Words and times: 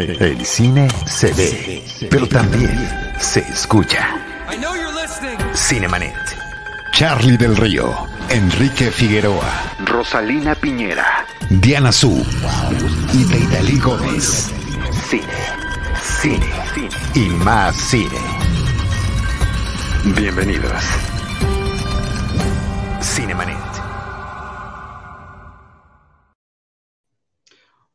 El 0.00 0.46
cine 0.46 0.88
se 1.04 1.32
ve, 1.34 1.84
pero 2.10 2.26
también 2.26 2.88
se 3.18 3.40
escucha. 3.40 4.08
Cinemanet. 5.54 6.14
Charlie 6.92 7.36
del 7.36 7.56
Río, 7.56 8.06
Enrique 8.30 8.90
Figueroa, 8.90 9.74
Rosalina 9.84 10.54
Piñera, 10.54 11.26
Diana 11.50 11.92
Su 11.92 12.26
y 13.12 13.24
Deidali 13.24 13.78
Gómez. 13.78 14.50
Cine, 15.08 15.24
cine, 16.02 16.46
cine 16.74 16.88
y 17.14 17.28
más 17.44 17.76
cine. 17.76 18.18
Bienvenidos. 20.16 20.82
Cinemanet. 23.02 23.79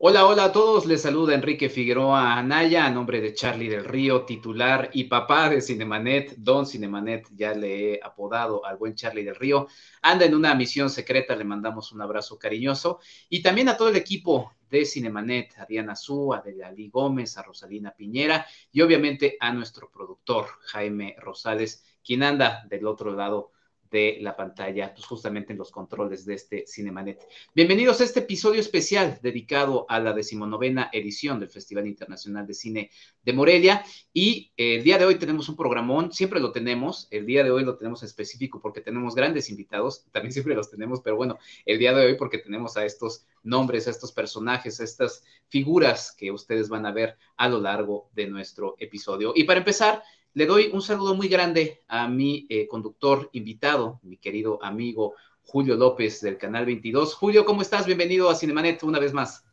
Hola, 0.07 0.27
hola 0.27 0.43
a 0.43 0.51
todos. 0.51 0.85
Les 0.85 1.01
saluda 1.01 1.33
Enrique 1.33 1.67
Figueroa 1.67 2.37
Anaya 2.37 2.85
a 2.85 2.91
nombre 2.91 3.21
de 3.21 3.33
Charlie 3.33 3.69
del 3.69 3.83
Río, 3.83 4.23
titular 4.23 4.91
y 4.93 5.05
papá 5.05 5.49
de 5.49 5.61
Cinemanet. 5.61 6.35
Don 6.37 6.67
Cinemanet, 6.67 7.27
ya 7.33 7.55
le 7.55 7.93
he 7.93 7.99
apodado 8.03 8.63
al 8.63 8.77
buen 8.77 8.93
Charlie 8.93 9.23
del 9.23 9.33
Río. 9.33 9.67
Anda 10.03 10.25
en 10.25 10.35
una 10.35 10.53
misión 10.53 10.91
secreta, 10.91 11.35
le 11.35 11.43
mandamos 11.43 11.91
un 11.91 12.03
abrazo 12.03 12.37
cariñoso. 12.37 12.99
Y 13.29 13.41
también 13.41 13.67
a 13.67 13.77
todo 13.77 13.89
el 13.89 13.95
equipo 13.95 14.53
de 14.69 14.85
Cinemanet, 14.85 15.57
a 15.57 15.65
Diana 15.65 15.95
Su, 15.95 16.35
a 16.35 16.39
Delali 16.39 16.87
Gómez, 16.89 17.35
a 17.39 17.41
Rosalina 17.41 17.89
Piñera 17.89 18.45
y 18.71 18.81
obviamente 18.81 19.37
a 19.39 19.51
nuestro 19.53 19.89
productor 19.89 20.45
Jaime 20.67 21.15
Rosales, 21.17 21.83
quien 22.03 22.21
anda 22.21 22.63
del 22.69 22.85
otro 22.85 23.11
lado 23.11 23.53
de 23.95 24.17
la 24.19 24.35
pantalla, 24.35 24.93
pues 24.93 25.05
justamente 25.05 25.53
en 25.53 25.57
los 25.57 25.71
controles 25.71 26.25
de 26.25 26.33
este 26.33 26.65
Cinemanet. 26.67 27.25
Bienvenidos 27.53 28.01
a 28.01 28.03
este 28.03 28.19
episodio 28.19 28.59
especial 28.59 29.19
dedicado 29.21 29.85
a 29.87 30.01
la 30.01 30.11
decimonovena 30.11 30.89
edición 30.91 31.39
del 31.39 31.47
Festival 31.47 31.87
Internacional 31.87 32.45
de 32.45 32.53
Cine 32.53 32.89
de 33.23 33.31
Morelia. 33.31 33.85
Y 34.11 34.51
eh, 34.57 34.75
el 34.75 34.83
día 34.83 34.97
de 34.97 35.05
hoy 35.05 35.15
tenemos 35.15 35.47
un 35.47 35.55
programón, 35.55 36.11
siempre 36.11 36.41
lo 36.41 36.51
tenemos, 36.51 37.07
el 37.09 37.25
día 37.25 37.41
de 37.45 37.51
hoy 37.51 37.63
lo 37.63 37.77
tenemos 37.77 38.03
específico 38.03 38.59
porque 38.59 38.81
tenemos 38.81 39.15
grandes 39.15 39.49
invitados, 39.49 40.03
también 40.11 40.33
siempre 40.33 40.55
los 40.55 40.69
tenemos, 40.69 40.99
pero 40.99 41.15
bueno, 41.15 41.39
el 41.65 41.79
día 41.79 41.93
de 41.93 42.05
hoy 42.05 42.15
porque 42.17 42.39
tenemos 42.39 42.75
a 42.75 42.83
estos 42.83 43.25
nombres, 43.43 43.87
a 43.87 43.91
estos 43.91 44.11
personajes, 44.11 44.81
a 44.81 44.83
estas 44.83 45.23
figuras 45.47 46.13
que 46.17 46.31
ustedes 46.31 46.67
van 46.67 46.85
a 46.85 46.91
ver 46.91 47.15
a 47.37 47.47
lo 47.47 47.61
largo 47.61 48.09
de 48.13 48.27
nuestro 48.27 48.75
episodio. 48.77 49.31
Y 49.33 49.45
para 49.45 49.59
empezar, 49.59 50.03
le 50.35 50.45
doy 50.45 50.69
un 50.73 50.81
saludo 50.81 51.15
muy 51.15 51.29
grande 51.29 51.81
a 51.87 52.09
mi 52.09 52.45
eh, 52.49 52.67
conductor 52.67 53.29
invitado, 53.31 54.01
mi 54.03 54.17
querido 54.17 54.59
amigo 54.61 55.15
Julio 55.43 55.75
López 55.75 56.19
del 56.19 56.37
Canal 56.37 56.65
22. 56.65 57.15
Julio, 57.15 57.45
¿cómo 57.45 57.61
estás? 57.61 57.85
Bienvenido 57.85 58.29
a 58.29 58.35
Cinemanet 58.35 58.83
una 58.83 58.99
vez 58.99 59.13
más. 59.13 59.45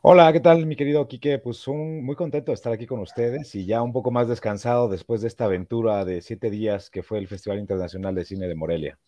Hola, 0.00 0.32
¿qué 0.32 0.40
tal, 0.40 0.64
mi 0.64 0.76
querido 0.76 1.06
Quique? 1.06 1.38
Pues 1.38 1.68
muy 1.68 2.16
contento 2.16 2.52
de 2.52 2.54
estar 2.54 2.72
aquí 2.72 2.86
con 2.86 3.00
ustedes 3.00 3.54
y 3.54 3.66
ya 3.66 3.82
un 3.82 3.92
poco 3.92 4.10
más 4.10 4.28
descansado 4.28 4.88
después 4.88 5.20
de 5.20 5.28
esta 5.28 5.44
aventura 5.44 6.06
de 6.06 6.22
siete 6.22 6.48
días 6.48 6.88
que 6.88 7.02
fue 7.02 7.18
el 7.18 7.28
Festival 7.28 7.58
Internacional 7.58 8.14
de 8.14 8.24
Cine 8.24 8.48
de 8.48 8.54
Morelia. 8.54 8.98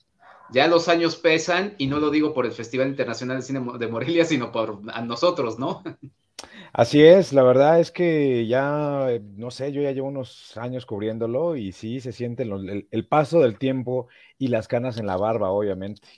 Ya 0.53 0.69
los 0.69 0.89
años 0.89 1.17
pesan 1.17 1.77
y 1.79 1.87
no 1.87 1.99
lo 1.99 2.11
digo 2.11 2.35
por 2.35 2.45
el 2.45 2.53
Festival 2.53 2.89
Internacional 2.89 3.39
de 3.39 3.43
Cine 3.43 3.63
de 3.79 3.89
Morelia, 3.89 4.27
sino 4.27 4.53
por 4.53 4.83
nosotros, 5.03 5.59
¿no? 5.59 5.83
Así 6.73 7.03
es, 7.03 7.33
la 7.33 7.43
verdad 7.43 7.81
es 7.81 7.91
que 7.91 8.47
ya, 8.47 9.11
eh, 9.11 9.21
no 9.37 9.51
sé, 9.51 9.73
yo 9.73 9.83
ya 9.83 9.93
llevo 9.93 10.09
unos 10.09 10.57
años 10.57 10.87
cubriéndolo 10.87 11.57
y 11.57 11.73
sí 11.73 12.01
se 12.01 12.13
siente 12.13 12.43
el, 12.45 13.09
paso 13.09 13.41
del 13.41 13.59
tiempo 13.59 14.09
y 14.39 14.49
las 14.49 14.69
canas 14.69 14.99
en 14.99 15.07
la 15.07 15.17
barba, 15.17 15.51
obviamente. 15.51 16.09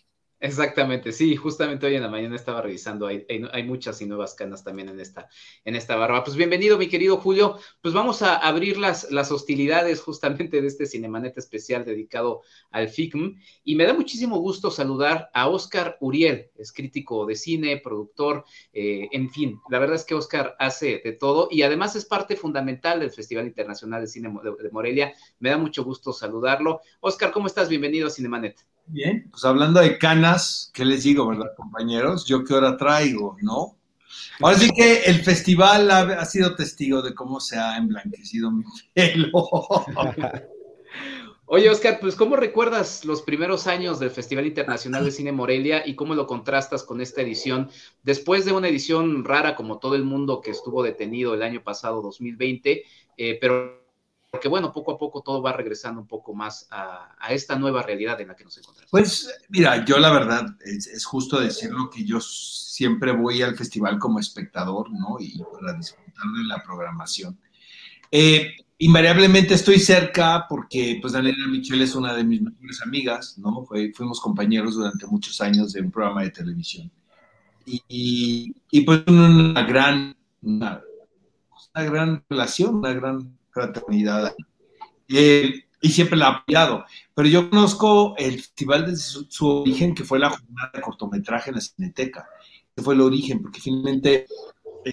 Exactamente, 0.44 1.12
sí, 1.12 1.36
justamente 1.36 1.86
hoy 1.86 1.94
en 1.94 2.02
la 2.02 2.10
mañana 2.10 2.36
estaba 2.36 2.60
revisando, 2.60 3.06
hay, 3.06 3.62
muchas 3.64 4.02
y 4.02 4.06
nuevas 4.06 4.34
canas 4.34 4.62
también 4.62 4.90
en 4.90 5.00
esta, 5.00 5.30
en 5.64 5.74
esta 5.74 5.96
barba. 5.96 6.22
Pues 6.22 6.36
bienvenido, 6.36 6.76
mi 6.76 6.86
querido 6.86 7.16
Julio. 7.16 7.58
Pues 7.80 7.94
vamos 7.94 8.20
a 8.20 8.36
abrir 8.36 8.76
las, 8.76 9.10
las 9.10 9.32
hostilidades 9.32 10.02
justamente 10.02 10.60
de 10.60 10.66
este 10.66 10.84
Cinemanet 10.84 11.38
especial 11.38 11.86
dedicado 11.86 12.42
al 12.70 12.90
FICM. 12.90 13.40
Y 13.64 13.74
me 13.74 13.86
da 13.86 13.94
muchísimo 13.94 14.36
gusto 14.36 14.70
saludar 14.70 15.30
a 15.32 15.48
Oscar 15.48 15.96
Uriel, 16.00 16.50
es 16.56 16.74
crítico 16.74 17.24
de 17.24 17.36
cine, 17.36 17.80
productor, 17.82 18.44
eh, 18.74 19.08
en 19.12 19.30
fin, 19.30 19.58
la 19.70 19.78
verdad 19.78 19.96
es 19.96 20.04
que 20.04 20.14
Oscar 20.14 20.56
hace 20.58 21.00
de 21.02 21.12
todo 21.12 21.48
y 21.50 21.62
además 21.62 21.96
es 21.96 22.04
parte 22.04 22.36
fundamental 22.36 23.00
del 23.00 23.12
Festival 23.12 23.46
Internacional 23.46 24.02
de 24.02 24.08
Cine 24.08 24.30
de 24.62 24.70
Morelia. 24.70 25.14
Me 25.38 25.48
da 25.48 25.56
mucho 25.56 25.84
gusto 25.84 26.12
saludarlo. 26.12 26.82
Oscar, 27.00 27.32
¿cómo 27.32 27.46
estás? 27.46 27.70
Bienvenido 27.70 28.08
a 28.08 28.10
Cinemanet. 28.10 28.73
Bien, 28.86 29.28
pues 29.30 29.44
hablando 29.44 29.80
de 29.80 29.98
canas, 29.98 30.70
¿qué 30.74 30.84
les 30.84 31.04
digo, 31.04 31.26
verdad, 31.26 31.54
compañeros? 31.56 32.26
Yo 32.26 32.44
qué 32.44 32.54
hora 32.54 32.76
traigo, 32.76 33.36
¿no? 33.40 33.76
Ahora 34.40 34.58
sí 34.58 34.70
que 34.70 35.02
el 35.04 35.22
festival 35.22 35.90
ha, 35.90 36.24
sido 36.24 36.54
testigo 36.54 37.02
de 37.02 37.14
cómo 37.14 37.40
se 37.40 37.56
ha 37.56 37.76
emblanquecido 37.76 38.50
mi 38.50 38.64
pelo. 38.92 39.30
Oye, 41.46 41.68
Oscar, 41.68 41.98
pues 42.00 42.16
¿cómo 42.16 42.36
recuerdas 42.36 43.04
los 43.04 43.22
primeros 43.22 43.66
años 43.66 44.00
del 44.00 44.10
Festival 44.10 44.46
Internacional 44.46 45.04
de 45.04 45.10
Cine 45.10 45.30
Morelia 45.30 45.86
y 45.86 45.94
cómo 45.94 46.14
lo 46.14 46.26
contrastas 46.26 46.82
con 46.82 47.00
esta 47.00 47.20
edición? 47.20 47.70
Después 48.02 48.44
de 48.44 48.52
una 48.52 48.68
edición 48.68 49.24
rara 49.24 49.54
como 49.54 49.78
todo 49.78 49.94
el 49.94 50.04
mundo 50.04 50.40
que 50.40 50.50
estuvo 50.50 50.82
detenido 50.82 51.34
el 51.34 51.42
año 51.42 51.62
pasado, 51.62 52.00
2020, 52.00 52.84
eh, 53.18 53.38
pero 53.40 53.83
porque 54.34 54.48
bueno, 54.48 54.72
poco 54.72 54.90
a 54.90 54.98
poco 54.98 55.22
todo 55.22 55.40
va 55.40 55.52
regresando 55.52 56.00
un 56.00 56.08
poco 56.08 56.34
más 56.34 56.66
a, 56.72 57.14
esta 57.30 57.56
nueva 57.56 57.84
realidad 57.84 58.20
en 58.20 58.26
la 58.26 58.34
que 58.34 58.42
nos 58.42 58.58
encontramos. 58.58 58.90
Pues 58.90 59.32
mira, 59.48 59.84
yo 59.84 59.96
la 60.00 60.10
verdad, 60.10 60.56
es, 60.64 61.04
justo 61.04 61.38
decirlo 61.38 61.88
que 61.88 62.04
yo 62.04 62.20
siempre 62.20 63.12
voy 63.12 63.42
al 63.42 63.54
festival 63.54 63.96
como 63.96 64.18
espectador, 64.18 64.90
¿no? 64.90 65.18
Y 65.20 65.40
para 65.52 65.74
disfrutar 65.74 66.24
de 66.36 66.44
la 66.48 66.60
programación. 66.64 67.38
Eh, 68.10 68.56
invariablemente 68.78 69.54
estoy 69.54 69.78
cerca 69.78 70.46
porque 70.48 70.98
pues 71.00 71.12
Daniela 71.12 71.46
Michelle 71.46 71.84
es 71.84 71.94
una 71.94 72.12
de 72.12 72.24
mis 72.24 72.42
mejores 72.42 72.82
amigas, 72.82 73.38
¿no? 73.38 73.64
fuimos 73.94 74.20
compañeros 74.20 74.74
durante 74.74 75.06
muchos 75.06 75.40
años 75.40 75.72
de 75.74 75.80
un 75.80 75.92
programa 75.92 76.24
de 76.24 76.30
televisión. 76.30 76.90
Y, 77.66 78.52
y, 78.68 78.80
pues 78.80 79.04
una 79.06 79.62
gran, 79.62 80.16
una 80.42 80.82
gran 81.72 82.24
relación, 82.28 82.74
una 82.74 82.92
gran 82.92 83.38
fraternidad. 83.54 84.34
Eh, 85.08 85.64
y 85.80 85.90
siempre 85.90 86.16
la 86.16 86.26
ha 86.26 86.30
apoyado. 86.30 86.84
Pero 87.14 87.28
yo 87.28 87.50
conozco 87.50 88.14
el 88.16 88.36
festival 88.36 88.86
desde 88.86 89.26
su, 89.28 89.46
origen, 89.46 89.94
que 89.94 90.04
fue 90.04 90.18
la 90.18 90.30
jornada 90.30 90.70
de 90.74 90.80
cortometraje 90.80 91.50
en 91.50 91.56
la 91.56 91.60
Cineteca. 91.60 92.28
que 92.74 92.82
fue 92.82 92.94
el 92.94 93.02
origen, 93.02 93.40
porque 93.40 93.60
finalmente 93.60 94.26
eh, 94.84 94.92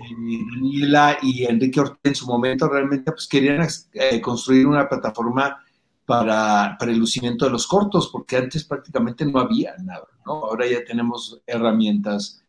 Daniela 0.53 1.17
y 1.21 1.45
Enrique 1.45 1.79
Ortega 1.79 1.99
en 2.03 2.15
su 2.15 2.27
momento 2.27 2.69
realmente 2.69 3.11
pues, 3.11 3.27
querían 3.27 3.67
eh, 3.93 4.21
construir 4.21 4.67
una 4.67 4.87
plataforma 4.87 5.65
para, 6.05 6.75
para, 6.77 6.91
el 6.91 6.99
lucimiento 6.99 7.45
de 7.45 7.51
los 7.51 7.65
cortos, 7.65 8.09
porque 8.11 8.37
antes 8.37 8.63
prácticamente 8.65 9.25
no 9.25 9.39
había 9.39 9.75
nada, 9.77 10.07
¿no? 10.25 10.33
Ahora 10.33 10.67
ya 10.67 10.83
tenemos 10.83 11.41
herramientas 11.47 12.41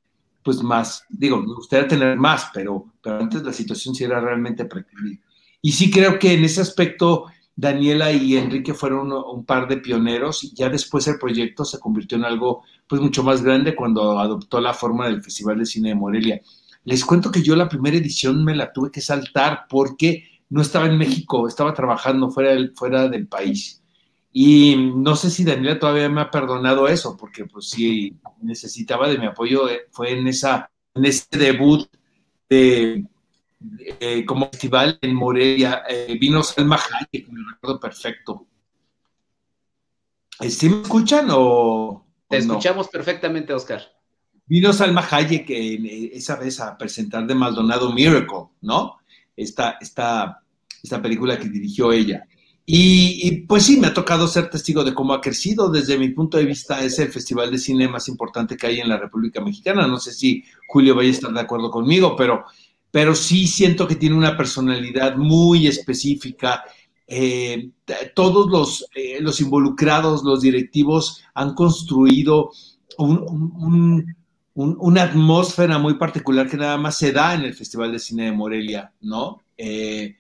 pues 0.43 0.63
más, 0.63 1.05
digo, 1.09 1.37
me 1.37 1.55
gustaría 1.55 1.87
tener 1.87 2.17
más, 2.17 2.51
pero, 2.53 2.87
pero 3.03 3.19
antes 3.19 3.43
la 3.43 3.53
situación 3.53 3.95
sí 3.95 4.05
era 4.05 4.21
realmente 4.21 4.65
precaria. 4.65 5.19
Y 5.63 5.73
sí 5.73 5.91
creo 5.91 6.19
que 6.19 6.35
en 6.35 6.45
ese 6.45 6.61
aspecto 6.61 7.27
Daniela 7.55 8.11
y 8.13 8.37
Enrique 8.37 8.75
fueron 8.75 9.13
un, 9.13 9.45
par 9.45 9.69
de 9.69 9.77
pioneros 9.77 10.43
y 10.43 10.55
ya 10.55 10.69
después 10.69 11.07
el 11.07 11.19
proyecto 11.19 11.65
se 11.65 11.79
convirtió 11.79 12.19
en 12.19 12.25
algo 12.25 12.65
pues 12.89 13.01
mucho 13.01 13.23
más 13.23 13.43
grande 13.43 13.77
cuando 13.77 14.19
adoptó 14.19 14.61
la 14.61 14.75
forma 14.75 15.07
del 15.07 15.23
Festival 15.23 15.59
de 15.59 15.67
Cine 15.67 15.91
de 15.91 15.95
Morelia. 15.95 16.41
Les 16.85 17.05
cuento 17.05 17.31
que 17.31 17.43
yo 17.43 17.55
la 17.55 17.69
primera 17.69 17.97
edición 17.97 18.45
me 18.45 18.57
la 18.57 18.73
tuve 18.73 18.91
que 18.91 19.01
saltar 19.01 19.67
porque 19.69 20.25
no 20.51 20.63
estaba 20.63 20.87
en 20.87 20.99
México, 20.99 21.47
estaba 21.47 21.73
trabajando 21.75 22.31
fuera 22.31 22.51
del, 22.51 22.73
fuera 22.75 23.09
del 23.09 23.29
país. 23.29 23.83
Y 24.33 24.93
no 24.97 25.15
sé 25.15 25.31
si 25.31 25.45
Daniela 25.45 25.79
todavía 25.79 26.09
me 26.09 26.23
ha 26.23 26.31
perdonado 26.31 26.89
eso, 26.89 27.17
porque 27.17 27.45
pues 27.45 27.69
sí 27.69 28.17
necesitaba 28.41 29.09
de 29.09 29.19
mi 29.19 29.27
apoyo, 29.27 29.69
eh, 29.69 29.83
fue 29.91 30.19
en, 30.19 30.27
esa, 30.27 30.71
en 30.95 31.05
ese 31.05 31.27
debut 31.39 31.87
de, 32.49 33.05
eh, 33.79 34.25
como 34.25 34.49
festival 34.51 34.99
en 35.01 35.15
Morelia. 35.15 35.83
Eh, 35.89 36.17
vino 36.21 36.43
Salma 36.43 36.77
Hayek, 36.77 37.29
me 37.29 37.41
recuerdo 37.53 37.81
perfecto. 37.81 38.47
¿Sí 40.49 40.69
me 40.69 40.83
escuchan 40.83 41.29
o.? 41.31 42.07
Te 42.29 42.39
escuchamos 42.39 42.89
perfectamente, 42.89 43.53
Oscar. 43.53 43.83
Vino 44.47 44.73
Salma 44.73 45.07
Hayek 45.09 45.49
eh, 45.51 46.11
esa 46.15 46.37
vez 46.37 46.61
a 46.61 46.77
presentar 46.77 47.27
de 47.27 47.35
Maldonado 47.35 47.93
Miracle, 47.93 48.49
¿no? 48.63 48.99
Esta, 49.37 49.79
esta, 49.81 50.43
esta 50.83 51.01
película 51.01 51.39
que 51.39 51.49
dirigió 51.49 51.93
ella. 51.93 52.27
Y, 52.65 53.27
y, 53.27 53.41
pues 53.43 53.65
sí, 53.65 53.79
me 53.79 53.89
ha 53.89 53.95
tocado 53.95 54.29
ser 54.29 54.49
testigo 54.49 54.85
de 54.85 54.95
cómo 54.95 55.15
ha 55.15 55.21
crecido. 55.21 55.69
Desde 55.69 55.99
mi 55.99 56.11
punto 56.11 56.39
de 56.39 56.45
vista, 56.45 56.83
es 56.85 56.99
el 56.99 57.09
festival 57.09 57.51
de 57.51 57.59
cine 57.59 57.89
más 57.89 58.09
importante 58.09 58.57
que 58.57 58.67
hay 58.67 58.81
en 58.81 58.89
la 58.89 58.99
República 58.99 59.41
Mexicana. 59.41 59.87
No 59.87 59.99
sé 59.99 60.13
si 60.13 60.45
Julio 60.69 60.95
vaya 60.95 61.09
a 61.09 61.13
estar 61.13 61.33
de 61.33 61.41
acuerdo 61.41 61.71
conmigo, 61.71 62.15
pero 62.17 62.45
pero 62.93 63.15
sí 63.15 63.49
siento 63.49 63.89
que 63.89 63.97
tiene 63.97 64.15
una 64.15 64.37
personalidad 64.37 65.17
muy 65.17 65.67
específica. 65.67 66.63
Eh, 67.07 67.71
todos 68.15 68.51
los, 68.51 68.87
eh, 68.95 69.19
los, 69.21 69.41
involucrados, 69.41 70.23
los 70.23 70.43
directivos, 70.43 71.25
han 71.35 71.55
construido 71.55 72.51
un, 72.99 74.15
una 74.55 75.03
atmósfera 75.03 75.79
muy 75.79 75.95
particular 75.95 76.49
que 76.49 76.59
nada 76.59 76.77
más 76.77 76.99
se 76.99 77.13
da 77.13 77.35
en 77.35 77.41
el 77.41 77.55
Festival 77.55 77.91
de 77.93 77.99
Cine 77.99 78.27
de 78.27 78.33
Morelia, 78.33 78.93
¿no? 79.01 79.41
Eh, 79.57 80.15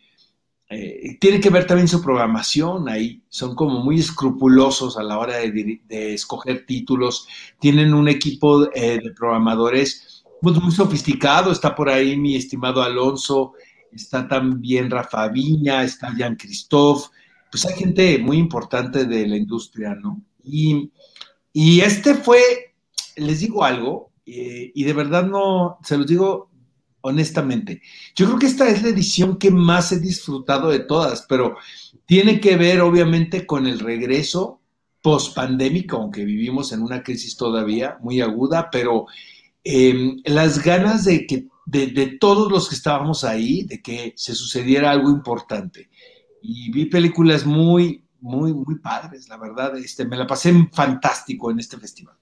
tiene 1.20 1.38
que 1.38 1.50
ver 1.50 1.66
también 1.66 1.86
su 1.86 2.00
programación 2.00 2.88
ahí, 2.88 3.20
son 3.28 3.54
como 3.54 3.80
muy 3.80 4.00
escrupulosos 4.00 4.96
a 4.96 5.02
la 5.02 5.18
hora 5.18 5.36
de, 5.36 6.14
escoger 6.14 6.64
títulos, 6.64 7.28
tienen 7.60 7.92
un 7.92 8.08
equipo 8.08 8.64
de 8.64 9.12
programadores 9.14 10.21
muy, 10.42 10.52
muy, 10.60 10.72
sofisticado, 10.72 11.50
está 11.50 11.74
por 11.74 11.88
ahí 11.88 12.16
mi 12.16 12.36
estimado 12.36 12.82
Alonso, 12.82 13.54
está 13.90 14.28
también 14.28 14.90
Rafa 14.90 15.28
Viña, 15.28 15.82
está 15.82 16.14
Jean 16.14 16.36
Christophe, 16.36 17.08
pues 17.50 17.64
hay 17.64 17.74
gente 17.74 18.18
muy 18.18 18.36
importante 18.36 19.06
de 19.06 19.26
la 19.26 19.36
industria, 19.36 19.94
¿no? 19.94 20.22
Y, 20.44 20.90
y 21.52 21.80
este 21.80 22.14
fue, 22.14 22.40
les 23.16 23.40
digo 23.40 23.64
algo, 23.64 24.10
eh, 24.26 24.70
y 24.74 24.84
de 24.84 24.92
verdad 24.92 25.26
no, 25.26 25.78
se 25.82 25.96
los 25.96 26.06
digo 26.06 26.50
honestamente. 27.02 27.82
Yo 28.14 28.26
creo 28.26 28.38
que 28.38 28.46
esta 28.46 28.68
es 28.68 28.82
la 28.82 28.88
edición 28.88 29.38
que 29.38 29.50
más 29.50 29.92
he 29.92 30.00
disfrutado 30.00 30.70
de 30.70 30.80
todas, 30.80 31.26
pero 31.28 31.56
tiene 32.06 32.40
que 32.40 32.56
ver 32.56 32.80
obviamente 32.80 33.46
con 33.46 33.66
el 33.66 33.78
regreso 33.78 34.60
post-pandémico, 35.02 35.96
aunque 35.96 36.24
vivimos 36.24 36.72
en 36.72 36.82
una 36.82 37.02
crisis 37.02 37.36
todavía 37.36 37.98
muy 38.00 38.20
aguda, 38.20 38.70
pero 38.70 39.06
em, 39.64 40.20
las 40.24 40.62
ganas 40.62 41.04
de 41.04 41.26
que 41.26 41.46
de, 41.64 42.18
todos 42.20 42.50
los 42.50 42.68
que 42.68 42.74
estábamos 42.74 43.24
ahí, 43.24 43.64
de 43.64 43.80
que 43.80 44.12
se 44.16 44.34
sucediera 44.34 44.90
algo 44.90 45.10
importante. 45.10 45.88
Y 46.40 46.70
vi 46.72 46.86
películas 46.86 47.46
muy, 47.46 48.04
muy, 48.20 48.52
muy 48.52 48.78
padres, 48.78 49.28
la 49.28 49.36
verdad. 49.36 49.76
Este, 49.78 50.04
me 50.04 50.16
la 50.16 50.26
pasé 50.26 50.52
fantástico 50.72 51.50
en 51.50 51.60
este 51.60 51.78
festival. 51.78 52.16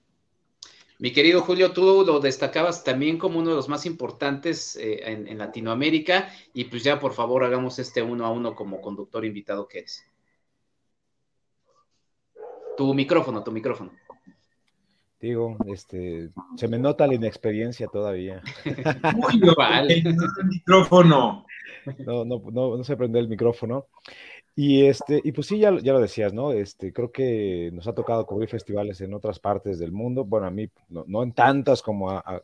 Mi 0.99 1.11
querido 1.11 1.41
Julio, 1.41 1.71
tú 1.71 2.03
lo 2.05 2.19
destacabas 2.19 2.83
también 2.83 3.17
como 3.17 3.39
uno 3.39 3.49
de 3.49 3.55
los 3.55 3.67
más 3.67 3.87
importantes 3.87 4.75
eh, 4.75 4.99
en, 5.03 5.35
Latinoamérica 5.35 6.29
y 6.53 6.65
pues 6.65 6.83
ya 6.83 6.99
por 6.99 7.13
favor 7.13 7.43
hagamos 7.43 7.79
este 7.79 8.03
uno 8.03 8.23
a 8.23 8.29
uno 8.29 8.53
como 8.53 8.81
conductor 8.81 9.25
invitado 9.25 9.67
que 9.67 9.79
eres. 9.79 10.05
Tu 12.77 12.93
micrófono, 12.93 13.43
tu 13.43 13.51
micrófono. 13.51 13.91
Digo, 15.21 15.55
este, 15.67 16.31
se 16.55 16.67
me 16.67 16.79
nota 16.79 17.05
la 17.05 17.13
inexperiencia 17.13 17.87
todavía. 17.87 18.41
Muy 19.15 19.39
el 19.87 20.15
micrófono. 20.45 21.45
No, 21.99 22.25
no, 22.25 22.41
no, 22.51 22.77
no 22.77 22.83
se 22.83 22.97
prende 22.97 23.19
el 23.19 23.27
micrófono. 23.27 23.85
Y, 24.55 24.85
este, 24.85 25.21
y 25.23 25.31
pues 25.31 25.47
sí, 25.47 25.59
ya, 25.59 25.77
ya 25.79 25.93
lo 25.93 26.01
decías, 26.01 26.33
¿no? 26.33 26.51
Este, 26.51 26.91
creo 26.91 27.11
que 27.11 27.69
nos 27.71 27.87
ha 27.87 27.93
tocado 27.93 28.25
cubrir 28.25 28.49
festivales 28.49 28.99
en 29.01 29.13
otras 29.13 29.39
partes 29.39 29.77
del 29.77 29.91
mundo. 29.91 30.25
Bueno, 30.25 30.47
a 30.47 30.51
mí 30.51 30.69
no, 30.89 31.23
en 31.23 31.33
tantas 31.33 31.83
como 31.83 32.09
a, 32.09 32.41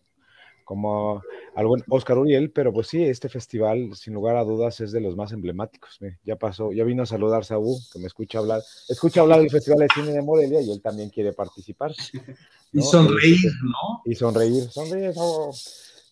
como 0.67 1.23
al 1.55 1.65
buen 1.65 1.81
Oscar 1.87 2.17
Uriel, 2.17 2.51
pero 2.51 2.73
pues 2.73 2.87
sí, 2.87 3.01
este 3.01 3.29
festival, 3.29 3.91
sin 3.95 4.13
lugar 4.13 4.35
a 4.35 4.43
dudas, 4.43 4.81
es 4.81 4.91
de 4.91 4.99
los 4.99 5.15
más 5.15 5.31
emblemáticos. 5.31 5.97
Ya 6.25 6.35
pasó, 6.35 6.73
ya 6.73 6.83
vino 6.83 7.03
a 7.03 7.05
saludar 7.05 7.45
Saúl, 7.45 7.77
que 7.93 7.99
me 7.99 8.07
escucha 8.07 8.39
hablar, 8.39 8.61
escucha 8.89 9.21
hablar 9.21 9.39
del 9.39 9.49
Festival 9.49 9.79
de 9.79 9.87
Cine 9.95 10.11
de 10.11 10.21
Morelia 10.21 10.59
y 10.59 10.69
él 10.69 10.81
también 10.81 11.09
quiere 11.09 11.31
participar. 11.31 11.93
Y 12.73 12.81
sonreír, 12.81 13.49
¿no? 13.63 14.01
Y 14.03 14.13
sonreír, 14.13 14.69
sonreír. 14.69 15.13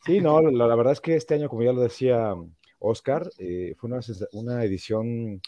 Sí, 0.06 0.22
no, 0.22 0.40
la, 0.42 0.74
verdad 0.74 0.94
es 0.94 1.02
que 1.02 1.18
este 1.18 1.34
año, 1.34 1.50
como 1.50 1.63
ya 1.63 1.74
lo 1.74 1.81
decía 1.81 2.34
Oscar, 2.80 3.30
eh, 3.38 3.75
fue 3.78 3.90
una, 3.90 4.00
una 4.31 4.63
edición 4.63 5.42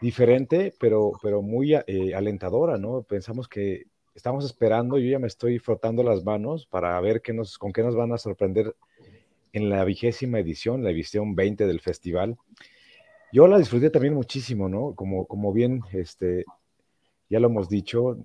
diferente, 0.00 0.72
pero, 0.80 1.12
pero 1.22 1.42
muy 1.42 1.74
eh, 1.74 2.14
alentadora, 2.14 2.78
¿no? 2.78 3.02
Pensamos 3.02 3.48
que 3.48 3.84
estamos 4.16 4.44
esperando, 4.44 4.98
yo 4.98 5.08
ya 5.08 5.18
me 5.18 5.28
estoy 5.28 5.58
frotando 5.58 6.02
las 6.02 6.24
manos 6.24 6.66
para 6.66 7.00
ver 7.00 7.22
qué 7.22 7.32
nos, 7.32 7.58
con 7.58 7.72
qué 7.72 7.82
nos 7.82 7.94
van 7.94 8.12
a 8.12 8.18
sorprender 8.18 8.74
en 9.52 9.70
la 9.70 9.84
vigésima 9.84 10.40
edición, 10.40 10.82
la 10.82 10.90
edición 10.90 11.34
20 11.36 11.66
del 11.66 11.80
festival. 11.80 12.36
Yo 13.32 13.46
la 13.46 13.58
disfruté 13.58 13.90
también 13.90 14.14
muchísimo, 14.14 14.68
¿no? 14.68 14.94
Como, 14.94 15.26
como 15.26 15.52
bien, 15.52 15.82
este, 15.92 16.44
ya 17.28 17.40
lo 17.40 17.48
hemos 17.48 17.68
dicho, 17.68 18.18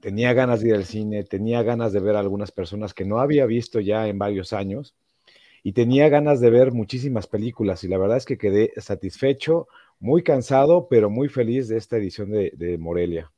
tenía 0.00 0.32
ganas 0.32 0.60
de 0.60 0.68
ir 0.68 0.74
al 0.74 0.84
cine, 0.84 1.24
tenía 1.24 1.62
ganas 1.62 1.92
de 1.92 2.00
ver 2.00 2.16
a 2.16 2.20
algunas 2.20 2.50
personas 2.50 2.92
que 2.92 3.04
no 3.04 3.20
había 3.20 3.46
visto 3.46 3.80
ya 3.80 4.08
en 4.08 4.18
varios 4.18 4.52
años 4.52 4.94
y 5.62 5.72
tenía 5.72 6.08
ganas 6.08 6.40
de 6.40 6.50
ver 6.50 6.72
muchísimas 6.72 7.26
películas 7.26 7.84
y 7.84 7.88
la 7.88 7.98
verdad 7.98 8.16
es 8.16 8.24
que 8.24 8.38
quedé 8.38 8.72
satisfecho, 8.76 9.68
muy 10.00 10.22
cansado, 10.22 10.88
pero 10.88 11.10
muy 11.10 11.28
feliz 11.28 11.68
de 11.68 11.76
esta 11.76 11.96
edición 11.96 12.30
de, 12.30 12.76
Morelia. 12.78 13.30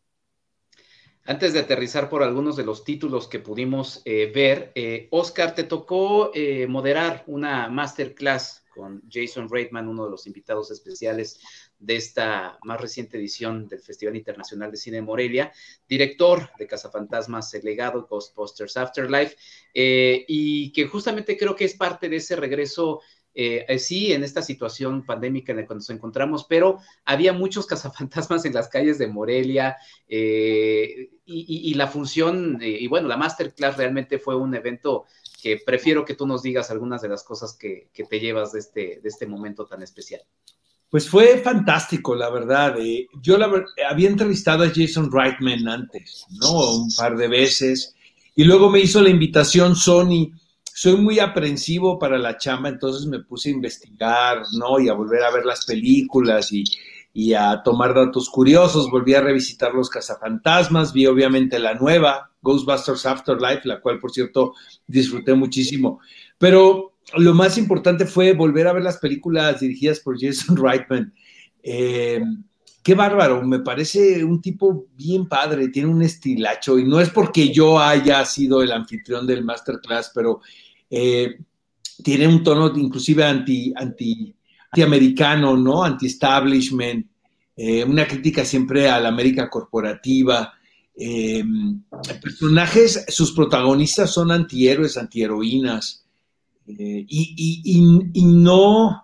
Antes 1.26 1.52
de 1.52 1.61
aterrizar 1.61 2.08
por 2.08 2.22
algunos 2.22 2.56
de 2.56 2.64
los 2.64 2.82
títulos 2.82 3.28
que 3.28 3.40
pudimos 3.40 4.00
eh, 4.05 4.32
ver, 4.34 4.72
eh, 4.75 5.06
Oscar, 5.11 5.55
te 5.55 5.64
tocó 5.64 6.32
eh, 6.34 6.67
moderar 6.67 7.25
una 7.26 7.69
masterclass 7.69 8.64
con 8.75 9.02
Jason 9.11 9.49
Reitman, 9.50 9.87
uno 9.87 10.05
de 10.06 10.11
los 10.11 10.26
invitados 10.26 10.70
especiales 10.70 11.38
de 11.78 11.96
esta 11.96 12.58
más 12.64 12.81
reciente 12.81 13.19
edición 13.19 13.69
del 13.69 13.81
Festival 13.81 14.17
Internacional 14.17 14.70
de 14.70 14.76
Cine 14.78 14.96
de 14.96 15.02
Morelia, 15.02 15.52
director 15.87 16.50
de 16.58 16.67
Cazafantasmas, 16.67 17.52
El 17.52 17.64
Legado, 17.64 18.06
Ghostbusters 18.08 18.76
Afterlife, 18.76 19.37
y 19.75 20.72
que 20.72 20.87
justamente 20.87 21.37
creo 21.37 21.55
que 21.55 21.64
es 21.64 21.75
parte 21.75 22.08
de 22.08 22.17
ese 22.17 22.37
regreso 22.37 23.02
eh, 23.32 23.65
eh, 23.69 23.79
sí, 23.79 24.12
en 24.12 24.25
esta 24.25 24.43
situación 24.43 25.05
pandémica 25.06 25.53
en 25.53 25.59
la 25.59 25.67
que 25.67 25.75
nos 25.75 25.88
encontramos, 25.91 26.47
pero 26.49 26.81
había 27.05 27.32
muchos 27.32 27.67
cazafantasmas 27.67 28.44
en 28.44 28.55
las 28.55 28.69
calles 28.69 28.99
de 28.99 29.06
Morelia 29.06 29.77
eh, 30.09 31.11
y, 31.25 31.75
la 31.75 31.87
función, 31.87 32.59
y 32.61 32.88
bueno, 32.88 33.06
la 33.06 33.17
masterclass 33.17 33.77
realmente 33.77 34.19
fue 34.19 34.35
un 34.35 34.53
evento 34.56 35.05
que 35.41 35.61
prefiero 35.65 36.05
que 36.05 36.15
tú 36.15 36.27
nos 36.27 36.43
digas 36.43 36.73
algunas 36.73 37.03
de 37.03 37.09
las 37.09 37.23
cosas 37.23 37.56
que, 37.56 37.88
te 37.94 38.21
llevas 38.21 38.50
de 38.53 38.59
este, 38.59 39.00
de 39.00 39.09
este 39.09 39.29
momento 39.29 39.65
tan 39.65 39.81
especial. 39.81 40.23
Pues 40.88 41.09
fue 41.09 41.38
fantástico, 41.38 42.17
la 42.17 42.31
verdad. 42.31 42.77
yo 43.23 43.38
había 43.88 44.09
entrevistado 44.09 44.65
a 44.65 44.73
Jason 44.75 45.09
Reitman 45.12 45.69
antes, 45.69 46.27
¿no? 46.31 46.81
Un 46.81 46.93
par 46.97 47.17
de 47.17 47.29
veces. 47.29 47.94
Y 48.35 48.43
luego 48.43 48.69
me 48.69 48.81
hizo 48.81 49.00
la 49.00 49.11
invitación 49.11 49.77
Sony 49.77 50.32
soy 50.75 50.96
muy 50.96 51.19
aprensivo 51.19 51.99
para 51.99 52.19
la 52.19 52.37
chamba, 52.37 52.69
entonces 52.69 53.06
me 53.06 53.20
puse 53.20 53.49
a 53.49 53.52
investigar, 53.52 54.43
¿no? 54.58 54.81
Y 54.81 54.88
a 54.88 54.94
volver 54.94 55.22
a 55.22 55.31
ver 55.31 55.44
las 55.44 55.67
películas 55.67 56.50
y, 56.52 56.64
a 57.34 57.62
tomar 57.62 57.94
datos 57.94 58.31
curiosos. 58.31 58.90
Volví 58.90 59.14
a 59.14 59.20
revisitar 59.20 59.75
Los 59.75 59.90
Cazafantasmas, 59.90 60.93
vi 60.93 61.06
obviamente 61.06 61.58
la 61.58 61.75
nueva, 61.75 62.31
Ghostbusters 62.40 63.05
Afterlife, 63.05 63.67
la 63.67 63.81
cual, 63.81 63.99
por 63.99 64.12
cierto, 64.12 64.55
disfruté 64.87 65.34
muchísimo. 65.34 66.00
Pero 66.38 66.94
lo 67.17 67.34
más 67.34 67.58
importante 67.58 68.06
fue 68.06 68.32
volver 68.32 68.69
a 68.69 68.72
ver 68.72 68.82
las 68.82 68.99
películas 68.99 69.61
dirigidas 69.61 70.00
por 70.00 70.20
Jason 70.20 70.56
Reitman. 70.56 71.12
Eh, 71.62 72.22
qué 72.82 72.94
bárbaro, 72.94 73.43
me 73.43 73.60
parece 73.60 74.25
un 74.25 74.41
tipo 74.41 74.87
bien 74.96 75.27
padre, 75.27 75.69
tiene 75.69 75.89
un 75.89 76.03
estilacho 76.03 76.79
y 76.79 76.84
no 76.84 77.01
es 77.01 77.10
porque 77.10 77.53
yo 77.53 77.79
haya 77.79 78.25
sido 78.25 78.63
el 78.63 78.72
anfitrión 78.72 79.27
del 79.27 79.44
masterclass, 79.44 80.10
pero 80.15 80.41
eh, 80.89 81.39
tiene 82.03 82.27
un 82.27 82.43
tono 82.43 82.72
inclusive 82.77 83.25
anti, 83.25 83.72
anti, 83.77 84.34
anti-americano, 84.70 85.56
¿no? 85.56 85.84
Anti-establishment, 85.84 87.06
eh, 87.56 87.84
una 87.84 88.06
crítica 88.06 88.44
siempre 88.44 88.89
a 88.89 88.99
la 88.99 89.08
América 89.08 89.51
corporativa. 89.51 90.55
Eh, 90.96 91.44
personajes, 92.22 93.05
sus 93.08 93.32
protagonistas 93.32 94.13
son 94.13 94.31
antihéroes, 94.31 94.96
antiheroínas, 94.96 96.06
y, 96.67 97.63
y, 97.65 98.10
y, 98.13 98.25
no, 98.25 99.03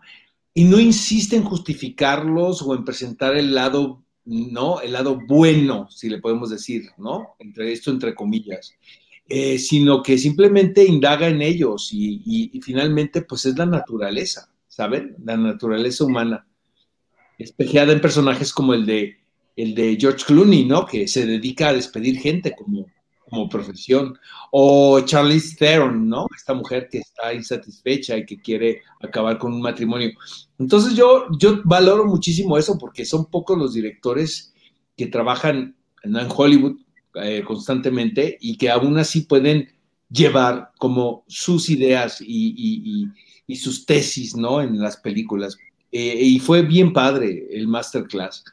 y 0.56 0.64
no 0.64 0.80
insiste 0.80 1.36
en 1.36 1.44
justificarlos 1.44 2.62
o 2.62 2.75
en 2.75 2.82
presentar 2.82 3.36
el 3.36 3.54
lado, 3.54 4.02
¿no? 4.25 4.80
El 4.80 4.92
lado 4.92 5.20
bueno, 5.28 5.86
si 5.90 6.08
le 6.08 6.18
podemos 6.18 6.48
decir, 6.48 6.84
¿no? 6.96 7.34
Entre 7.38 7.72
esto, 7.72 7.90
entre 7.90 8.14
comillas. 8.14 8.72
Eh, 9.28 9.58
sino 9.58 10.02
que 10.02 10.16
simplemente 10.16 10.82
indaga 10.82 11.28
en 11.28 11.42
ellos 11.42 11.90
y, 11.92 12.58
finalmente 12.64 13.20
pues 13.20 13.44
es 13.44 13.58
la 13.58 13.66
naturaleza, 13.66 14.50
¿saben? 14.66 15.14
La 15.22 15.36
naturaleza 15.36 16.04
humana, 16.04 16.46
espejada 17.38 17.92
en 17.92 18.00
personajes 18.00 18.50
como 18.50 18.72
el 18.72 18.86
de, 18.86 19.18
el 19.56 19.75
de 19.75 19.98
George 20.00 20.25
Clooney, 20.25 20.64
¿no? 20.64 20.86
Que 20.86 21.06
se 21.06 21.26
dedica 21.26 21.68
a 21.68 21.75
despedir 21.75 22.18
gente 22.18 22.54
como, 22.56 22.86
como 23.28 23.46
profesión, 23.46 24.18
o 24.52 25.00
Charlize 25.00 25.54
Theron, 25.56 26.08
¿no? 26.08 26.26
Esta 26.34 26.54
mujer 26.54 26.88
que 26.90 26.98
está 26.98 27.34
insatisfecha 27.34 28.16
y 28.16 28.25
que 28.25 28.40
quiere 28.40 28.80
acabar 29.02 29.36
con 29.36 29.52
un 29.52 29.60
matrimonio. 29.60 30.12
Entonces 30.58 30.94
yo, 30.94 31.26
yo 31.38 31.60
valoro 31.64 32.06
muchísimo 32.06 32.56
eso 32.56 32.78
porque 32.78 33.04
son 33.04 33.26
pocos 33.26 33.58
los 33.58 33.75
directores 33.75 34.54
que 34.96 35.06
trabajan 35.06 35.76
en 36.02 36.16
Hollywood 36.34 36.76
eh, 37.14 37.42
constantemente 37.46 38.38
y 38.40 38.56
que 38.56 38.70
aún 38.70 38.98
así 38.98 39.22
pueden 39.22 39.68
llevar 40.10 40.70
como 40.78 41.25
sus 41.26 41.68
ideas 41.70 42.18
y, 42.20 43.08
sus 43.54 43.86
tesis, 43.86 44.36
¿no? 44.36 44.60
En 44.60 44.78
las 44.80 44.96
películas. 44.96 45.56
Eh, 45.92 46.18
y 46.20 46.38
fue 46.38 46.62
bien 46.62 46.92
padre 46.92 47.46
el 47.52 47.68
masterclass. 47.68 48.44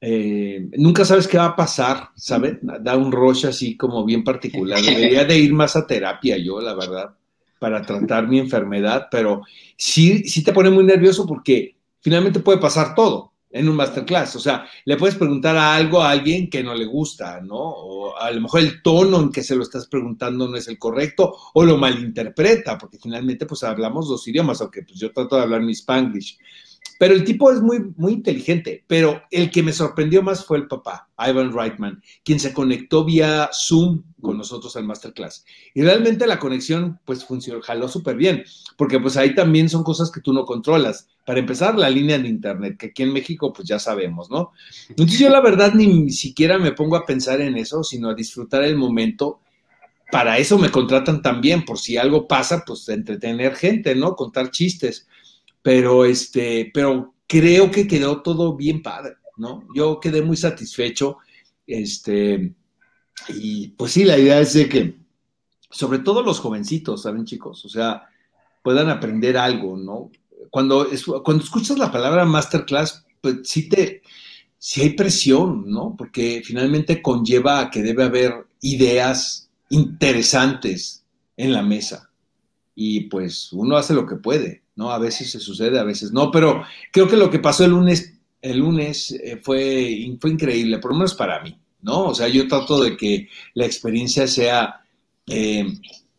eh, 0.00 0.68
nunca 0.78 1.04
sabes 1.04 1.28
qué 1.28 1.38
va 1.38 1.46
a 1.46 1.56
pasar, 1.56 2.08
¿sabes? 2.16 2.58
Da 2.62 2.96
un 2.96 3.12
rush 3.12 3.46
así 3.46 3.76
como 3.76 4.04
bien 4.04 4.24
particular. 4.24 4.80
Debería 4.82 5.24
de 5.24 5.38
ir 5.38 5.52
más 5.52 5.76
a 5.76 5.86
terapia 5.86 6.36
yo, 6.38 6.60
la 6.60 6.74
verdad, 6.74 7.14
para 7.62 7.80
tratar 7.80 8.26
mi 8.26 8.40
enfermedad, 8.40 9.06
pero 9.08 9.42
sí, 9.76 10.24
sí 10.24 10.42
te 10.42 10.52
pone 10.52 10.68
muy 10.68 10.82
nervioso 10.82 11.24
porque 11.24 11.76
finalmente 12.00 12.40
puede 12.40 12.58
pasar 12.58 12.92
todo 12.92 13.34
en 13.52 13.68
un 13.68 13.76
masterclass. 13.76 14.34
O 14.34 14.40
sea, 14.40 14.66
le 14.84 14.96
puedes 14.96 15.14
preguntar 15.14 15.56
a 15.56 15.76
algo 15.76 16.02
a 16.02 16.10
alguien 16.10 16.50
que 16.50 16.64
no 16.64 16.74
le 16.74 16.86
gusta, 16.86 17.40
¿no? 17.40 17.60
O 17.60 18.18
a 18.18 18.32
lo 18.32 18.40
mejor 18.40 18.62
el 18.62 18.82
tono 18.82 19.20
en 19.20 19.30
que 19.30 19.44
se 19.44 19.54
lo 19.54 19.62
estás 19.62 19.86
preguntando 19.86 20.48
no 20.48 20.56
es 20.56 20.66
el 20.66 20.76
correcto 20.76 21.36
o 21.54 21.62
lo 21.62 21.78
malinterpreta, 21.78 22.76
porque 22.76 22.98
finalmente 22.98 23.46
pues 23.46 23.62
hablamos 23.62 24.08
dos 24.08 24.26
idiomas, 24.26 24.60
aunque 24.60 24.82
pues 24.82 24.98
yo 24.98 25.12
trato 25.12 25.36
de 25.36 25.42
hablar 25.42 25.60
mi 25.62 25.70
spanglish. 25.70 26.38
Pero 27.02 27.14
el 27.14 27.24
tipo 27.24 27.50
es 27.50 27.60
muy, 27.60 27.80
muy 27.96 28.12
inteligente, 28.12 28.84
pero 28.86 29.22
el 29.32 29.50
que 29.50 29.64
me 29.64 29.72
sorprendió 29.72 30.22
más 30.22 30.46
fue 30.46 30.58
el 30.58 30.68
papá, 30.68 31.08
Ivan 31.18 31.52
Reitman, 31.52 32.00
quien 32.22 32.38
se 32.38 32.52
conectó 32.52 33.04
vía 33.04 33.50
Zoom 33.52 34.04
con 34.20 34.38
nosotros 34.38 34.76
al 34.76 34.84
masterclass. 34.84 35.44
Y 35.74 35.82
realmente 35.82 36.28
la 36.28 36.38
conexión 36.38 37.00
pues 37.04 37.24
funcionó, 37.24 37.60
jaló 37.60 37.88
súper 37.88 38.14
bien, 38.14 38.44
porque 38.76 39.00
pues 39.00 39.16
ahí 39.16 39.34
también 39.34 39.68
son 39.68 39.82
cosas 39.82 40.12
que 40.12 40.20
tú 40.20 40.32
no 40.32 40.44
controlas. 40.44 41.08
Para 41.26 41.40
empezar, 41.40 41.76
la 41.76 41.90
línea 41.90 42.20
de 42.20 42.28
internet, 42.28 42.76
que 42.78 42.86
aquí 42.86 43.02
en 43.02 43.12
México 43.12 43.52
pues 43.52 43.66
ya 43.66 43.80
sabemos, 43.80 44.30
¿no? 44.30 44.52
Entonces 44.88 45.18
yo 45.18 45.28
la 45.28 45.40
verdad 45.40 45.74
ni 45.74 46.08
siquiera 46.10 46.56
me 46.56 46.70
pongo 46.70 46.94
a 46.94 47.04
pensar 47.04 47.40
en 47.40 47.56
eso, 47.56 47.82
sino 47.82 48.10
a 48.10 48.14
disfrutar 48.14 48.62
el 48.62 48.76
momento. 48.76 49.40
Para 50.12 50.38
eso 50.38 50.56
me 50.56 50.70
contratan 50.70 51.20
también, 51.20 51.64
por 51.64 51.80
si 51.80 51.96
algo 51.96 52.28
pasa, 52.28 52.62
pues 52.64 52.88
entretener 52.88 53.56
gente, 53.56 53.96
¿no? 53.96 54.14
Contar 54.14 54.52
chistes 54.52 55.08
pero 55.62 56.04
este, 56.04 56.70
pero 56.74 57.14
creo 57.26 57.70
que 57.70 57.86
quedó 57.86 58.22
todo 58.22 58.56
bien 58.56 58.82
padre, 58.82 59.14
¿no? 59.36 59.66
Yo 59.74 60.00
quedé 60.00 60.22
muy 60.22 60.36
satisfecho, 60.36 61.18
este, 61.66 62.54
y 63.28 63.68
pues 63.68 63.92
sí, 63.92 64.04
la 64.04 64.18
idea 64.18 64.40
es 64.40 64.54
de 64.54 64.68
que, 64.68 64.96
sobre 65.70 66.00
todo 66.00 66.22
los 66.22 66.40
jovencitos, 66.40 67.02
¿saben, 67.02 67.24
chicos? 67.24 67.64
O 67.64 67.68
sea, 67.68 68.08
puedan 68.62 68.90
aprender 68.90 69.36
algo, 69.36 69.76
¿no? 69.76 70.10
Cuando, 70.50 70.88
cuando 71.24 71.44
escuchas 71.44 71.78
la 71.78 71.90
palabra 71.90 72.24
masterclass, 72.24 73.04
pues 73.20 73.36
sí 73.44 73.68
te, 73.68 74.02
sí 74.58 74.82
hay 74.82 74.90
presión, 74.90 75.64
¿no? 75.70 75.94
Porque 75.96 76.42
finalmente 76.44 77.00
conlleva 77.00 77.60
a 77.60 77.70
que 77.70 77.82
debe 77.82 78.04
haber 78.04 78.46
ideas 78.60 79.50
interesantes 79.70 81.04
en 81.36 81.52
la 81.52 81.62
mesa. 81.62 82.11
Y 82.74 83.02
pues 83.02 83.52
uno 83.52 83.76
hace 83.76 83.94
lo 83.94 84.06
que 84.06 84.16
puede. 84.16 84.62
¿no? 84.76 84.90
A 84.90 84.98
veces 84.98 85.30
se 85.30 85.40
sucede, 85.40 85.78
a 85.78 85.84
veces 85.84 86.12
no, 86.12 86.30
pero 86.30 86.64
creo 86.90 87.08
que 87.08 87.16
lo 87.16 87.30
que 87.30 87.38
pasó 87.38 87.64
el 87.64 87.72
lunes, 87.72 88.18
el 88.40 88.58
lunes 88.58 89.10
eh, 89.12 89.38
fue, 89.42 90.16
fue 90.20 90.30
increíble, 90.30 90.78
por 90.78 90.92
lo 90.92 90.98
menos 90.98 91.14
para 91.14 91.42
mí, 91.42 91.56
¿no? 91.82 92.06
O 92.06 92.14
sea, 92.14 92.28
yo 92.28 92.48
trato 92.48 92.82
de 92.82 92.96
que 92.96 93.28
la 93.54 93.66
experiencia 93.66 94.26
sea, 94.26 94.80
eh, 95.26 95.66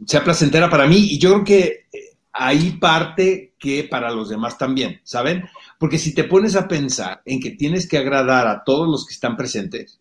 sea 0.05 0.23
placentera 0.23 0.69
para 0.69 0.87
mí 0.87 0.97
y 0.97 1.19
yo 1.19 1.33
creo 1.33 1.43
que 1.43 1.63
eh, 1.91 2.17
hay 2.31 2.71
parte 2.71 3.53
que 3.57 3.85
para 3.85 4.11
los 4.11 4.29
demás 4.29 4.57
también, 4.57 5.01
¿saben? 5.03 5.45
Porque 5.79 5.97
si 5.97 6.13
te 6.13 6.25
pones 6.25 6.55
a 6.55 6.67
pensar 6.67 7.21
en 7.25 7.39
que 7.39 7.51
tienes 7.51 7.87
que 7.87 7.97
agradar 7.97 8.47
a 8.47 8.63
todos 8.63 8.87
los 8.87 9.05
que 9.05 9.13
están 9.13 9.35
presentes, 9.35 9.99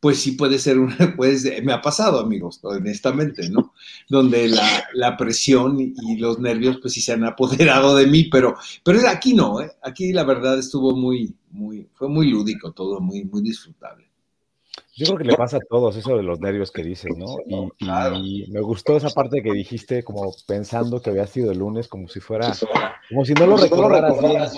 pues 0.00 0.18
sí 0.20 0.32
puede 0.32 0.58
ser 0.58 0.78
una, 0.78 0.96
pues 1.16 1.44
me 1.62 1.72
ha 1.72 1.82
pasado, 1.82 2.20
amigos, 2.20 2.58
honestamente, 2.62 3.48
¿no? 3.50 3.74
Donde 4.08 4.48
la, 4.48 5.16
presión 5.16 5.78
y 5.78 6.16
los 6.16 6.38
nervios, 6.40 6.78
pues 6.80 6.94
sí 6.94 7.00
se 7.00 7.12
han 7.12 7.24
apoderado 7.24 7.94
de 7.94 8.06
mí, 8.06 8.24
pero, 8.24 8.56
pero 8.82 9.00
aquí 9.08 9.34
no, 9.34 9.60
¿eh? 9.60 9.70
Aquí 9.82 10.12
la 10.12 10.24
verdad 10.24 10.58
estuvo 10.58 10.96
muy, 10.96 11.34
muy, 11.50 11.86
fue 11.94 12.08
muy 12.08 12.30
lúdico 12.30 12.72
todo, 12.72 13.00
muy, 13.00 13.24
muy 13.24 13.42
disfrutable. 13.42 14.06
Yo 14.96 15.06
creo 15.06 15.18
que 15.18 15.24
le 15.24 15.36
pasa 15.36 15.56
a 15.56 15.60
todos 15.68 15.96
eso 15.96 16.16
de 16.16 16.22
los 16.22 16.40
nervios 16.40 16.70
que 16.70 16.82
dices, 16.82 17.12
¿no? 17.16 17.36
Y, 17.46 18.44
y, 18.44 18.50
me 18.50 18.60
gustó 18.60 18.96
esa 18.96 19.08
parte 19.10 19.42
que 19.42 19.52
dijiste, 19.52 20.02
como 20.02 20.34
pensando 20.46 21.00
que 21.00 21.10
había 21.10 21.26
sido 21.26 21.52
el 21.52 21.58
lunes, 21.58 21.88
como 21.88 22.08
si 22.08 22.20
fuera, 22.20 22.52
como 23.08 23.24
si 23.24 23.32
no 23.32 23.46
lo 23.46 23.56
recordaras 23.56 24.54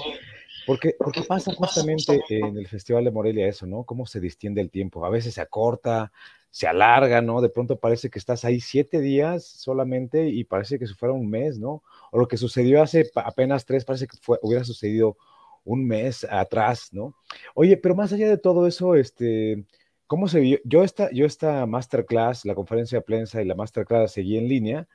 porque, 0.67 0.95
porque 0.99 1.23
pasa 1.23 1.53
justamente 1.55 2.23
en 2.29 2.57
el 2.57 2.67
Festival 2.69 3.05
de 3.05 3.11
Morelia 3.11 3.47
eso, 3.47 3.67
¿no? 3.67 3.85
Cómo 3.85 4.07
se 4.07 4.21
distiende 4.21 4.61
el 4.61 4.71
tiempo. 4.71 5.05
A 5.05 5.11
veces 5.11 5.35
se 5.35 5.41
acorta, 5.41 6.13
se 6.51 6.67
alarga, 6.67 7.23
¿no? 7.23 7.41
De 7.41 7.49
pronto 7.49 7.79
parece 7.79 8.11
que 8.11 8.19
estás 8.19 8.45
ahí 8.45 8.61
siete 8.61 9.01
días 9.01 9.45
solamente 9.45 10.29
y 10.29 10.45
parece 10.45 10.79
que 10.79 10.87
si 10.87 10.95
fuera 10.95 11.15
un 11.15 11.29
mes, 11.29 11.59
¿no? 11.59 11.83
O 12.11 12.19
lo 12.19 12.29
que 12.29 12.37
sucedió 12.37 12.83
hace 12.83 13.11
apenas 13.15 13.65
tres, 13.65 13.85
parece 13.85 14.07
que 14.07 14.17
fue, 14.21 14.39
hubiera 14.43 14.63
sucedido 14.63 15.17
un 15.65 15.87
mes 15.87 16.27
atrás, 16.29 16.91
¿no? 16.93 17.15
Oye, 17.55 17.77
pero 17.77 17.95
más 17.95 18.13
allá 18.13 18.29
de 18.29 18.39
todo 18.39 18.67
eso, 18.67 18.95
este, 18.95 19.65
¿cómo 20.07 20.29
se 20.29 20.41
vio? 20.41 20.59
Yo 20.65 20.85
esta, 20.85 21.11
yo 21.13 21.25
esta 21.25 21.65
masterclass, 21.67 22.45
la 22.45 22.55
conferencia 22.55 22.99
de 22.99 23.03
prensa 23.03 23.41
y 23.41 23.47
la 23.47 23.55
masterclass 23.55 24.13
seguí 24.13 24.37
en 24.37 24.49
línea, 24.49 24.89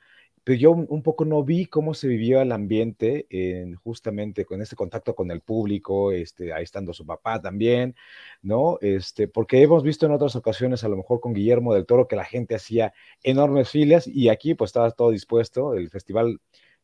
pero 0.48 0.58
yo 0.58 0.70
un 0.70 1.02
poco 1.02 1.26
no 1.26 1.44
vi 1.44 1.66
cómo 1.66 1.92
se 1.92 2.08
vivió 2.08 2.40
el 2.40 2.52
ambiente 2.52 3.26
en, 3.28 3.74
justamente 3.74 4.46
con 4.46 4.62
este 4.62 4.76
contacto 4.76 5.14
con 5.14 5.30
el 5.30 5.42
público, 5.42 6.10
este, 6.10 6.54
ahí 6.54 6.64
estando 6.64 6.94
su 6.94 7.04
papá 7.04 7.38
también, 7.38 7.94
¿no? 8.40 8.78
Este, 8.80 9.28
porque 9.28 9.60
hemos 9.60 9.82
visto 9.82 10.06
en 10.06 10.12
otras 10.12 10.36
ocasiones, 10.36 10.84
a 10.84 10.88
lo 10.88 10.96
mejor 10.96 11.20
con 11.20 11.34
Guillermo 11.34 11.74
del 11.74 11.84
Toro, 11.84 12.08
que 12.08 12.16
la 12.16 12.24
gente 12.24 12.54
hacía 12.54 12.94
enormes 13.22 13.68
filas 13.68 14.06
y 14.06 14.30
aquí 14.30 14.54
pues 14.54 14.70
estaba 14.70 14.90
todo 14.90 15.10
dispuesto, 15.10 15.74
el 15.74 15.90
festival 15.90 16.40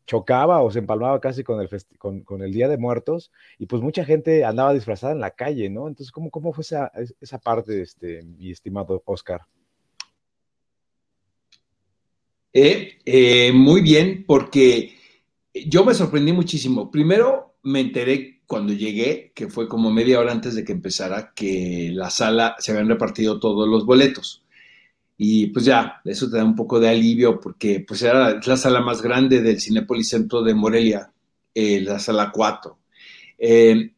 chocaba 0.07 0.61
o 0.61 0.71
se 0.71 0.81
empalmaba 0.81 1.19
casi 1.21 1.43
con 1.43 1.59
el, 1.63 1.71
con, 1.97 2.21
con, 2.21 2.43
el 2.43 2.53
Día 2.53 2.69
de 2.69 2.77
Muertos 2.77 3.33
y 3.59 3.65
pues 3.65 3.81
mucha 3.81 4.05
gente 4.05 4.45
andaba 4.45 4.75
disfrazada 4.75 5.15
en 5.15 5.21
la 5.21 5.31
calle, 5.31 5.71
¿no? 5.71 5.89
Entonces, 5.89 6.13
¿cómo, 6.13 6.31
cómo 6.31 6.53
fue 6.53 6.61
esa, 6.61 6.93
esa 7.19 7.39
parte, 7.39 7.81
este, 7.81 8.25
mi 8.25 8.51
estimado 8.51 9.03
Oscar? 9.07 9.47
Eh, 12.57 12.99
eh, 13.05 13.53
muy 13.53 13.81
bien, 13.83 14.25
porque 14.27 14.95
yo 15.67 15.85
me 15.85 15.93
sorprendí 15.93 16.33
muchísimo. 16.33 16.91
Primero 16.91 17.57
me 17.65 17.81
enteré 17.81 18.43
cuando 18.47 18.73
llegué, 18.73 19.33
que 19.35 19.49
fue 19.49 19.69
como 19.69 19.91
media 19.91 20.21
hora 20.21 20.31
antes 20.33 20.55
de 20.55 20.65
que 20.65 20.73
empezara, 20.73 21.33
que 21.35 21.91
la 21.93 22.11
sala 22.11 22.55
se 22.61 22.71
habían 22.71 22.89
repartido 22.89 23.41
todos 23.41 23.69
los 23.69 23.85
boletos. 23.85 24.45
Y 25.17 25.49
pues 25.49 25.65
ya, 25.65 26.01
eso 26.05 26.31
te 26.31 26.37
da 26.37 26.45
un 26.45 26.55
poco 26.57 26.81
de 26.81 26.89
alivio 26.89 27.41
porque 27.41 27.81
pues 27.87 28.03
era 28.03 28.41
la 28.41 28.57
sala 28.57 28.81
más 28.81 29.03
grande 29.03 29.43
del 29.43 29.61
Cinépolis 29.61 30.09
Centro 30.11 30.43
de 30.43 30.55
Morelia, 30.55 31.13
eh, 31.55 31.81
la 31.81 31.99
sala 31.99 32.31
4. 32.33 32.79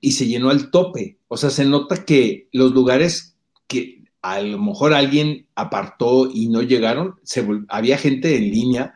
y 0.00 0.12
se 0.12 0.26
llenó 0.26 0.50
al 0.50 0.70
tope. 0.70 1.18
O 1.28 1.36
sea, 1.36 1.50
se 1.50 1.64
nota 1.66 2.04
que 2.04 2.48
los 2.52 2.72
lugares 2.72 3.36
que 3.68 4.05
a 4.26 4.40
lo 4.40 4.58
mejor 4.58 4.92
alguien 4.92 5.46
apartó 5.54 6.28
y 6.28 6.48
no 6.48 6.60
llegaron, 6.60 7.14
había 7.68 7.96
gente 7.96 8.36
en 8.36 8.50
línea 8.50 8.94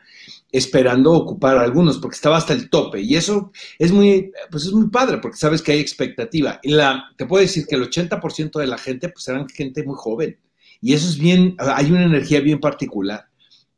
esperando 0.51 1.13
ocupar 1.13 1.57
algunos 1.57 1.99
porque 1.99 2.15
estaba 2.15 2.35
hasta 2.35 2.51
el 2.51 2.69
tope. 2.69 2.99
Y 2.99 3.15
eso 3.15 3.53
es 3.79 3.93
muy 3.93 4.33
pues 4.49 4.65
es 4.65 4.73
muy 4.73 4.89
padre 4.89 5.19
porque 5.19 5.37
sabes 5.37 5.61
que 5.61 5.71
hay 5.71 5.79
expectativa. 5.79 6.59
Y 6.61 6.71
la 6.71 7.05
te 7.15 7.25
puedo 7.25 7.41
decir 7.41 7.65
que 7.65 7.75
el 7.75 7.89
80% 7.89 8.59
de 8.59 8.67
la 8.67 8.77
gente 8.77 9.07
pues 9.07 9.25
eran 9.29 9.47
gente 9.47 9.83
muy 9.83 9.95
joven. 9.97 10.37
Y 10.81 10.93
eso 10.93 11.07
es 11.07 11.17
bien 11.17 11.55
hay 11.59 11.89
una 11.91 12.03
energía 12.03 12.41
bien 12.41 12.59
particular. 12.59 13.27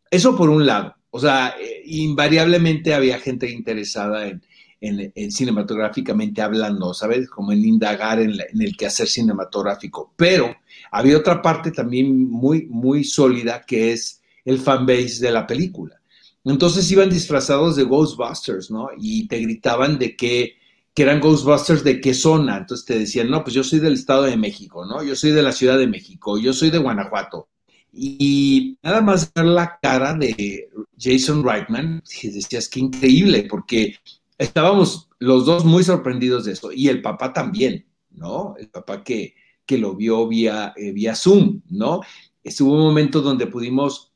Eso 0.10 0.36
por 0.36 0.50
un 0.50 0.66
lado. 0.66 0.96
O 1.12 1.20
sea 1.20 1.54
eh, 1.62 1.84
invariablemente 1.86 2.96
había 2.96 3.20
gente 3.20 3.48
interesada 3.52 4.26
en, 4.28 4.42
en, 4.82 5.32
cinematográficamente 5.32 6.42
hablando, 6.42 6.96
¿sabes? 6.96 7.30
Como 7.30 7.52
en 7.52 7.64
indagar 7.64 8.20
en, 8.20 8.32
en, 8.32 8.62
el 8.62 8.76
quehacer 8.76 9.08
cinematográfico. 9.08 10.14
Pero 10.16 10.56
había 10.94 11.18
otra 11.18 11.42
parte 11.42 11.72
también 11.72 12.30
muy, 12.30 12.68
muy 12.68 13.04
sólida 13.04 13.64
que 13.66 13.92
es 13.92 14.22
el 14.46 14.60
fanbase 14.60 15.20
de 15.20 15.32
la 15.32 15.48
película. 15.48 16.00
Entonces 16.46 16.90
iban 16.92 17.10
disfrazados 17.10 17.76
de 17.76 17.84
Ghostbusters, 17.84 18.70
¿no? 18.70 18.90
Y 19.00 19.28
te 19.28 19.40
gritaban 19.40 19.98
de 19.98 20.16
que, 20.16 20.54
que 20.94 21.04
eran 21.04 21.20
Ghostbusters 21.20 21.84
de 21.84 22.00
qué 22.00 22.14
zona. 22.14 22.58
Entonces 22.58 22.86
te 22.86 23.00
decían, 23.00 23.30
no, 23.32 23.44
pues 23.44 23.56
yo 23.56 23.64
soy 23.64 23.80
del 23.80 23.94
Estado 23.94 24.24
de 24.24 24.38
México, 24.38 24.86
¿no? 24.86 25.04
Yo 25.04 25.16
soy 25.16 25.32
de 25.32 25.42
la 25.42 25.52
Ciudad 25.52 25.80
de 25.80 25.88
México, 25.88 26.38
yo 26.38 26.54
soy 26.54 26.70
de 26.70 26.78
Guanajuato. 26.78 27.48
Y 27.92 28.78
nada 28.84 29.02
más 29.02 29.32
ver 29.34 29.46
la 29.46 29.80
cara 29.82 30.14
de 30.14 30.70
Jason 31.00 31.44
Reitman, 31.44 32.04
decías 32.22 32.70
que 32.70 32.82
increíble, 32.82 33.48
porque 33.50 33.96
estábamos 34.38 35.10
los 35.18 35.46
dos 35.46 35.66
muy 35.66 35.84
sorprendidos 35.84 36.46
de 36.46 36.54
eso, 36.54 36.72
y 36.72 36.90
el 36.90 37.02
papá 37.02 37.34
también, 37.34 37.86
¿no? 38.12 38.56
El 38.60 38.70
papá 38.70 39.04
que, 39.04 39.36
que 39.66 39.78
lo 39.78 39.96
vio 39.96 40.28
vía, 40.28 40.74
eh, 40.76 40.92
vía 40.92 41.16
Zoom, 41.16 41.62
¿no? 41.70 42.02
Estuvo 42.44 42.74
un 42.74 42.82
momento 42.82 43.22
donde 43.22 43.48
pudimos 43.48 44.14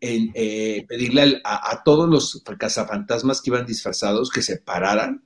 eh, 0.00 0.84
pedirle 0.88 1.40
a, 1.44 1.82
todos 1.84 2.08
los 2.08 2.42
cazafantasmas 2.58 3.40
que 3.40 3.50
iban 3.50 3.66
disfrazados 3.66 4.30
que 4.30 4.42
se 4.42 4.58
pararan, 4.58 5.22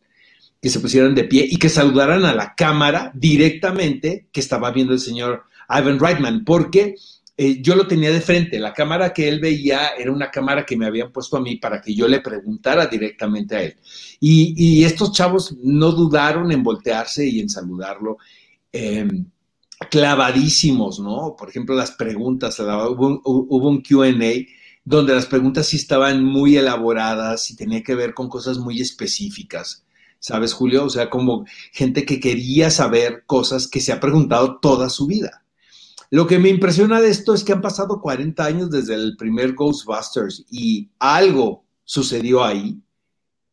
que 0.60 0.68
se 0.68 0.80
pusieran 0.80 1.14
de 1.14 1.24
pie 1.24 1.46
y 1.48 1.56
que 1.56 1.68
saludaran 1.68 2.24
a 2.24 2.34
la 2.34 2.54
cámara 2.54 3.10
directamente 3.14 4.28
que 4.30 4.40
estaba 4.40 4.70
viendo 4.70 4.92
el 4.92 5.00
señor 5.00 5.44
Ivan 5.70 5.98
Reitman, 5.98 6.44
porque 6.44 6.96
eh, 7.40 7.62
yo 7.62 7.76
lo 7.76 7.86
tenía 7.86 8.10
de 8.10 8.20
frente. 8.20 8.58
La 8.58 8.74
cámara 8.74 9.12
que 9.12 9.28
él 9.28 9.38
veía 9.38 9.90
era 9.96 10.10
una 10.10 10.30
cámara 10.30 10.66
que 10.66 10.76
me 10.76 10.86
habían 10.86 11.12
puesto 11.12 11.36
a 11.36 11.40
mí 11.40 11.56
para 11.56 11.80
que 11.80 11.94
yo 11.94 12.08
le 12.08 12.20
preguntara 12.20 12.86
directamente 12.86 13.56
a 13.56 13.62
él. 13.62 13.76
Y, 14.18 14.84
estos 14.84 15.12
chavos 15.12 15.56
no 15.62 15.92
dudaron 15.92 16.50
en 16.50 16.64
voltearse 16.64 17.24
y 17.26 17.38
en 17.38 17.48
saludarlo. 17.48 18.18
Em, 18.72 19.24
clavadísimos, 19.90 21.00
¿no? 21.00 21.36
Por 21.36 21.48
ejemplo, 21.48 21.74
las 21.74 21.92
preguntas, 21.92 22.58
hubo, 22.60 23.68
un 23.68 23.82
QA 23.82 24.12
donde 24.84 25.14
las 25.14 25.26
preguntas 25.26 25.66
sí 25.66 25.76
estaban 25.76 26.24
muy 26.24 26.56
elaboradas 26.56 27.50
y 27.50 27.56
tenía 27.56 27.82
que 27.82 27.94
ver 27.94 28.14
con 28.14 28.28
cosas 28.28 28.58
muy 28.58 28.80
específicas. 28.80 29.84
¿Sabes, 30.18 30.52
Julio? 30.52 30.84
O 30.84 30.90
sea, 30.90 31.10
como 31.10 31.44
gente 31.72 32.04
que 32.04 32.18
quería 32.18 32.70
saber 32.70 33.24
cosas 33.26 33.68
que 33.68 33.80
se 33.80 33.92
ha 33.92 34.00
preguntado 34.00 34.58
toda 34.60 34.88
su 34.88 35.06
vida. 35.06 35.44
Lo 36.10 36.26
que 36.26 36.38
me 36.38 36.48
impresiona 36.48 37.00
de 37.00 37.10
esto 37.10 37.34
es 37.34 37.44
que 37.44 37.52
han 37.52 37.60
pasado 37.60 38.00
40 38.00 38.44
años 38.44 38.70
desde 38.70 38.94
el 38.94 39.16
primer 39.16 39.54
Ghostbusters 39.54 40.46
y 40.50 40.88
algo 40.98 41.64
sucedió 41.84 42.42
ahí, 42.44 42.80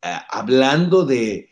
eh, 0.01 0.17
hablando 0.29 1.05
de, 1.05 1.49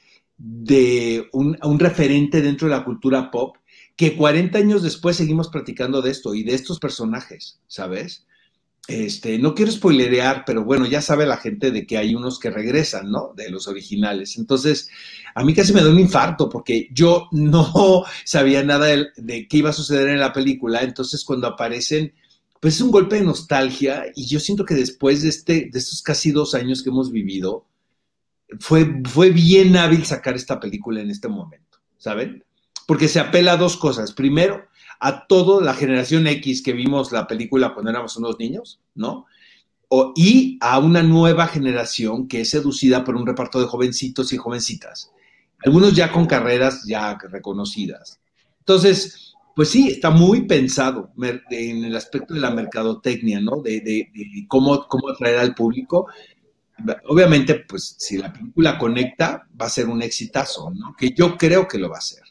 un, 1.33 1.79
referente 1.79 2.41
dentro 2.41 2.67
de 2.67 2.75
la 2.75 2.85
cultura 2.85 3.29
pop, 3.29 3.57
que 3.95 4.15
40 4.15 4.57
años 4.57 4.83
después 4.83 5.17
seguimos 5.17 5.49
platicando 5.49 6.01
de 6.01 6.11
esto 6.11 6.33
y 6.33 6.43
de 6.43 6.53
estos 6.55 6.79
personajes, 6.79 7.59
¿sabes? 7.67 8.25
Este, 8.87 9.39
no 9.39 9.55
quiero 9.55 9.71
spoilerear, 9.71 10.43
pero 10.45 10.65
bueno, 10.65 10.85
ya 10.85 11.01
sabe 11.01 11.25
la 11.25 11.37
gente 11.37 11.71
de 11.71 11.87
que 11.87 11.97
hay 11.97 12.15
unos 12.15 12.37
que 12.37 12.49
regresan, 12.49 13.09
¿no? 13.09 13.33
De 13.35 13.49
los 13.49 13.67
originales. 13.67 14.37
Entonces, 14.37 14.89
a 15.35 15.43
mí 15.43 15.53
casi 15.53 15.71
me 15.73 15.81
da 15.81 15.89
un 15.89 15.99
infarto 15.99 16.49
porque 16.49 16.89
yo 16.91 17.29
no 17.31 18.03
sabía 18.25 18.63
nada 18.63 18.87
de, 18.87 19.47
qué 19.47 19.57
iba 19.57 19.69
a 19.69 19.73
suceder 19.73 20.09
en 20.09 20.19
la 20.19 20.33
película. 20.33 20.81
Entonces, 20.81 21.23
cuando 21.23 21.47
aparecen, 21.47 22.13
pues 22.59 22.75
es 22.75 22.81
un 22.81 22.91
golpe 22.91 23.17
de 23.17 23.23
nostalgia 23.23 24.05
y 24.15 24.25
yo 24.25 24.39
siento 24.39 24.65
que 24.65 24.75
después 24.75 25.21
de, 25.21 25.29
este, 25.29 25.69
de 25.71 25.79
estos 25.79 26.01
casi 26.01 26.31
dos 26.31 26.53
años 26.53 26.83
que 26.83 26.89
hemos 26.89 27.11
vivido, 27.11 27.65
fue, 28.59 29.01
fue 29.05 29.29
bien 29.29 29.77
hábil 29.77 30.05
sacar 30.05 30.35
esta 30.35 30.59
película 30.59 31.01
en 31.01 31.09
este 31.09 31.27
momento, 31.27 31.79
¿saben? 31.97 32.43
Porque 32.87 33.07
se 33.07 33.19
apela 33.19 33.53
a 33.53 33.57
dos 33.57 33.77
cosas. 33.77 34.13
Primero, 34.13 34.65
a 34.99 35.27
toda 35.27 35.61
la 35.63 35.73
generación 35.73 36.27
X 36.27 36.61
que 36.61 36.73
vimos 36.73 37.11
la 37.11 37.27
película 37.27 37.73
cuando 37.73 37.91
éramos 37.91 38.15
unos 38.17 38.39
niños, 38.39 38.79
¿no? 38.95 39.25
O, 39.89 40.13
y 40.15 40.57
a 40.61 40.79
una 40.79 41.03
nueva 41.03 41.47
generación 41.47 42.27
que 42.27 42.41
es 42.41 42.49
seducida 42.49 43.03
por 43.03 43.15
un 43.15 43.27
reparto 43.27 43.59
de 43.59 43.67
jovencitos 43.67 44.33
y 44.33 44.37
jovencitas, 44.37 45.11
algunos 45.65 45.93
ya 45.93 46.11
con 46.11 46.25
carreras 46.25 46.85
ya 46.87 47.17
reconocidas. 47.29 48.19
Entonces, 48.59 49.35
pues 49.55 49.69
sí, 49.69 49.89
está 49.89 50.09
muy 50.09 50.47
pensado 50.47 51.11
en 51.51 51.83
el 51.83 51.95
aspecto 51.95 52.33
de 52.33 52.39
la 52.39 52.51
mercadotecnia, 52.51 53.39
¿no? 53.39 53.61
De, 53.61 54.09
cómo, 54.47 54.87
cómo 54.87 55.09
atraer 55.09 55.39
al 55.39 55.53
público. 55.53 56.07
Obviamente, 57.07 57.55
pues 57.67 57.95
si 57.99 58.17
la 58.17 58.33
película 58.33 58.77
conecta, 58.77 59.47
va 59.61 59.67
a 59.67 59.69
ser 59.69 59.87
un 59.89 60.01
exitazo, 60.01 60.71
¿no? 60.71 60.95
Que 60.97 61.11
yo 61.11 61.37
creo 61.37 61.67
que 61.67 61.77
lo 61.77 61.89
va 61.89 61.97
a 61.97 62.01
ser. 62.01 62.23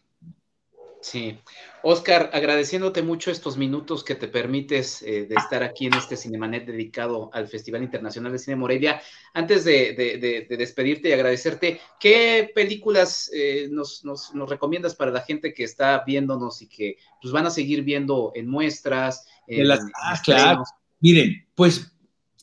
Sí. 1.03 1.37
Oscar, 1.83 2.31
agradeciéndote 2.33 3.03
mucho 3.03 3.33
estos 3.33 3.57
minutos 3.57 4.05
que 4.05 4.15
te 4.15 4.29
permites 4.29 5.03
eh, 5.03 5.27
de 5.27 5.35
estar 5.35 5.65
aquí 5.65 5.87
en 5.87 5.95
este 5.95 6.17
Cinemanet 6.17 6.65
dedicado 6.65 7.29
al 7.33 7.49
Festival 7.49 7.83
Internacional 7.83 8.31
de 8.31 8.39
Cine 8.39 8.55
Morelia. 8.55 9.03
Antes 9.35 9.65
de, 9.65 10.47
despedirte 10.49 11.09
y 11.09 11.13
agradecerte, 11.13 11.81
¿qué 11.99 12.53
películas 12.55 13.29
eh, 13.35 13.69
nos, 13.69 14.05
recomiendas 14.49 14.95
para 14.95 15.11
la 15.11 15.23
gente 15.23 15.53
que 15.53 15.65
está 15.65 16.05
viéndonos 16.07 16.63
y 16.63 16.69
que 16.69 16.97
pues, 17.21 17.33
van 17.33 17.47
a 17.47 17.51
seguir 17.51 17.83
viendo 17.83 18.31
en 18.37 18.49
muestras? 18.49 19.27
ah, 19.49 20.21
claro. 20.25 20.63
Miren, 21.01 21.49
pues 21.57 21.93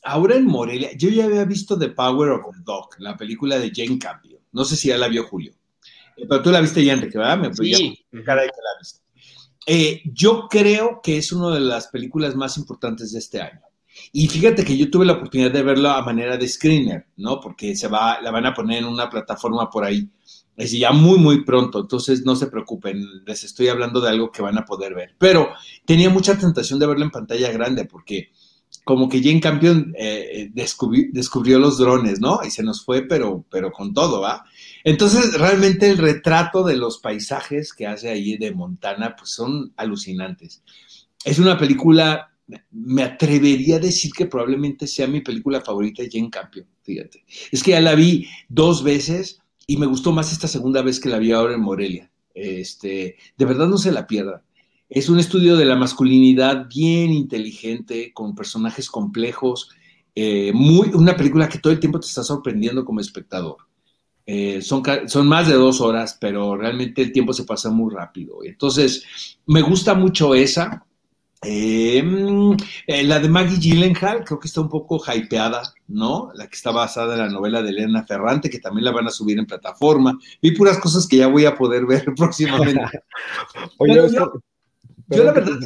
ahora 0.02 0.36
en 0.36 0.44
Morelia, 0.44 0.92
yo 0.92 1.08
ya 1.08 1.24
había 1.24 1.46
visto 1.46 1.78
The 1.78 1.88
Power 1.88 2.30
of 2.32 2.54
the 2.54 2.62
Dog, 2.62 2.90
la 2.98 3.16
película 3.16 3.58
de 3.58 3.72
Jane 3.74 3.98
Campion. 3.98 4.42
No 4.52 4.66
sé 4.66 4.76
si 4.76 4.88
ya 4.88 4.98
la 4.98 5.08
vio 5.08 5.24
Julio. 5.24 5.54
Pero 6.28 6.42
tú 6.42 6.50
la 6.50 6.60
viste 6.60 6.84
ya, 6.84 6.94
Enrique, 6.94 7.18
¿verdad? 7.18 7.38
Me 7.38 7.54
sí. 7.54 8.04
cara 8.24 8.42
de 8.42 8.48
que 8.48 8.54
la 8.54 8.78
viste. 8.78 9.00
Eh, 9.66 10.02
yo 10.12 10.48
creo 10.48 11.00
que 11.02 11.18
es 11.18 11.32
una 11.32 11.54
de 11.54 11.60
las 11.60 11.88
películas 11.88 12.34
más 12.34 12.56
importantes 12.56 13.12
de 13.12 13.18
este 13.18 13.40
año. 13.40 13.60
Y 14.12 14.28
fíjate 14.28 14.64
que 14.64 14.76
yo 14.76 14.90
tuve 14.90 15.06
la 15.06 15.14
oportunidad 15.14 15.52
de 15.52 15.62
verlo 15.62 15.90
a 15.90 16.02
manera 16.02 16.36
de 16.36 16.48
screener, 16.48 17.06
¿no? 17.16 17.40
Porque 17.40 17.76
se 17.76 17.88
va, 17.88 18.20
la 18.20 18.30
van 18.30 18.46
a 18.46 18.54
poner 18.54 18.78
en 18.78 18.86
una 18.86 19.10
plataforma 19.10 19.68
por 19.70 19.84
ahí. 19.84 20.08
Es 20.56 20.72
ya 20.72 20.92
muy, 20.92 21.18
muy 21.18 21.44
pronto. 21.44 21.80
Entonces 21.80 22.24
no 22.24 22.36
se 22.36 22.46
preocupen, 22.46 23.24
les 23.24 23.44
estoy 23.44 23.68
hablando 23.68 24.00
de 24.00 24.10
algo 24.10 24.30
que 24.30 24.42
van 24.42 24.58
a 24.58 24.64
poder 24.64 24.94
ver. 24.94 25.14
Pero 25.18 25.50
tenía 25.84 26.10
mucha 26.10 26.38
tentación 26.38 26.78
de 26.78 26.86
verlo 26.86 27.04
en 27.04 27.10
pantalla 27.10 27.50
grande 27.52 27.84
porque 27.84 28.30
como 28.84 29.08
que 29.08 29.22
Jane 29.22 29.40
Campion 29.40 29.92
eh, 29.96 30.28
eh, 30.32 30.50
descubrió, 31.12 31.58
los 31.58 31.78
drones, 31.78 32.20
¿no? 32.20 32.40
Y 32.44 32.50
se 32.50 32.62
nos 32.62 32.84
fue, 32.84 33.02
pero, 33.02 33.44
pero 33.50 33.70
con 33.72 33.92
todo, 33.92 34.20
¿va? 34.20 34.44
Entonces, 34.84 35.38
realmente 35.38 35.90
el 35.90 35.98
retrato 35.98 36.62
de 36.64 36.76
los 36.76 36.98
paisajes 36.98 37.72
que 37.72 37.86
hace 37.86 38.08
ahí 38.08 38.36
de 38.36 38.52
Montana, 38.52 39.14
pues 39.16 39.30
son 39.30 39.72
alucinantes. 39.76 40.62
Es 41.24 41.38
una 41.38 41.58
película, 41.58 42.32
me 42.70 43.02
atrevería 43.02 43.76
a 43.76 43.80
decir 43.80 44.12
que 44.12 44.26
probablemente 44.26 44.86
sea 44.86 45.06
mi 45.06 45.20
película 45.20 45.60
favorita 45.60 46.02
de 46.02 46.10
Jane 46.10 46.30
Campion, 46.30 46.66
fíjate. 46.82 47.24
Es 47.50 47.62
que 47.62 47.72
ya 47.72 47.80
la 47.80 47.94
vi 47.94 48.26
dos 48.48 48.82
veces 48.82 49.40
y 49.66 49.76
me 49.76 49.86
gustó 49.86 50.12
más 50.12 50.32
esta 50.32 50.48
segunda 50.48 50.82
vez 50.82 50.98
que 50.98 51.08
la 51.08 51.18
vi 51.18 51.32
ahora 51.32 51.54
en 51.54 51.60
Morelia. 51.60 52.10
Este, 52.34 53.16
de 53.36 53.44
verdad 53.44 53.66
no 53.66 53.78
se 53.78 53.92
la 53.92 54.06
pierda. 54.06 54.42
Es 54.88 55.08
un 55.08 55.20
estudio 55.20 55.56
de 55.56 55.64
la 55.64 55.76
masculinidad 55.76 56.66
bien 56.68 57.12
inteligente, 57.12 58.12
con 58.12 58.34
personajes 58.34 58.90
complejos, 58.90 59.70
eh, 60.14 60.52
muy, 60.52 60.88
una 60.88 61.16
película 61.16 61.48
que 61.48 61.58
todo 61.58 61.72
el 61.72 61.78
tiempo 61.78 62.00
te 62.00 62.08
está 62.08 62.24
sorprendiendo 62.24 62.84
como 62.84 63.00
espectador. 63.00 63.58
Eh, 64.32 64.62
son, 64.62 64.80
son 65.08 65.26
más 65.26 65.48
de 65.48 65.54
dos 65.54 65.80
horas, 65.80 66.16
pero 66.20 66.56
realmente 66.56 67.02
el 67.02 67.10
tiempo 67.10 67.32
se 67.32 67.42
pasa 67.42 67.68
muy 67.68 67.92
rápido. 67.92 68.44
Entonces, 68.44 69.36
me 69.46 69.60
gusta 69.60 69.94
mucho 69.94 70.36
esa. 70.36 70.86
Eh, 71.42 72.00
mm, 72.00 72.52
eh, 72.86 73.02
la 73.02 73.18
de 73.18 73.28
Maggie 73.28 73.58
Gyllenhaal, 73.58 74.22
creo 74.22 74.38
que 74.38 74.46
está 74.46 74.60
un 74.60 74.68
poco 74.68 75.02
hypeada, 75.12 75.62
¿no? 75.88 76.30
La 76.34 76.46
que 76.46 76.54
está 76.54 76.70
basada 76.70 77.14
en 77.14 77.22
la 77.22 77.28
novela 77.28 77.60
de 77.60 77.70
Elena 77.70 78.04
Ferrante, 78.04 78.48
que 78.48 78.60
también 78.60 78.84
la 78.84 78.92
van 78.92 79.08
a 79.08 79.10
subir 79.10 79.36
en 79.36 79.46
plataforma. 79.46 80.16
Vi 80.40 80.52
puras 80.52 80.78
cosas 80.78 81.08
que 81.08 81.16
ya 81.16 81.26
voy 81.26 81.44
a 81.44 81.56
poder 81.56 81.84
ver 81.84 82.04
próximamente. 82.16 83.02
Oye, 83.78 83.96
yo, 83.96 85.24
la 85.24 85.32
verdad. 85.32 85.58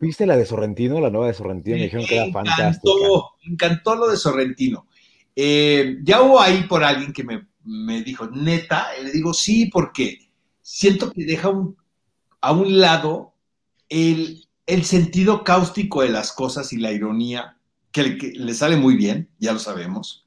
¿Viste 0.00 0.24
la 0.24 0.38
de 0.38 0.46
Sorrentino, 0.46 0.98
la 0.98 1.10
nueva 1.10 1.26
de 1.26 1.34
Sorrentino? 1.34 1.76
Me 1.76 1.82
dijeron 1.82 2.06
que 2.06 2.16
era 2.16 2.32
fantástica. 2.32 2.90
Me 3.44 3.52
encantó 3.52 3.96
lo 3.96 4.08
de 4.08 4.16
Sorrentino. 4.16 4.86
Eh, 5.36 5.98
ya 6.02 6.22
hubo 6.22 6.40
ahí 6.40 6.64
por 6.64 6.84
alguien 6.84 7.12
que 7.12 7.24
me, 7.24 8.02
dijo, 8.02 8.28
neta, 8.28 8.88
le 9.02 9.10
digo, 9.10 9.34
sí, 9.34 9.66
porque 9.66 10.30
siento 10.62 11.12
que 11.12 11.24
deja 11.24 11.50
a 12.40 12.52
un 12.52 12.80
lado 12.80 13.34
el, 13.88 14.46
sentido 14.84 15.44
cáustico 15.44 16.02
de 16.02 16.10
las 16.10 16.32
cosas 16.32 16.72
y 16.72 16.78
la 16.78 16.92
ironía, 16.92 17.56
que 17.90 18.32
le, 18.34 18.54
sale 18.54 18.76
muy 18.76 18.96
bien, 18.96 19.28
ya 19.38 19.52
lo 19.52 19.58
sabemos. 19.58 20.26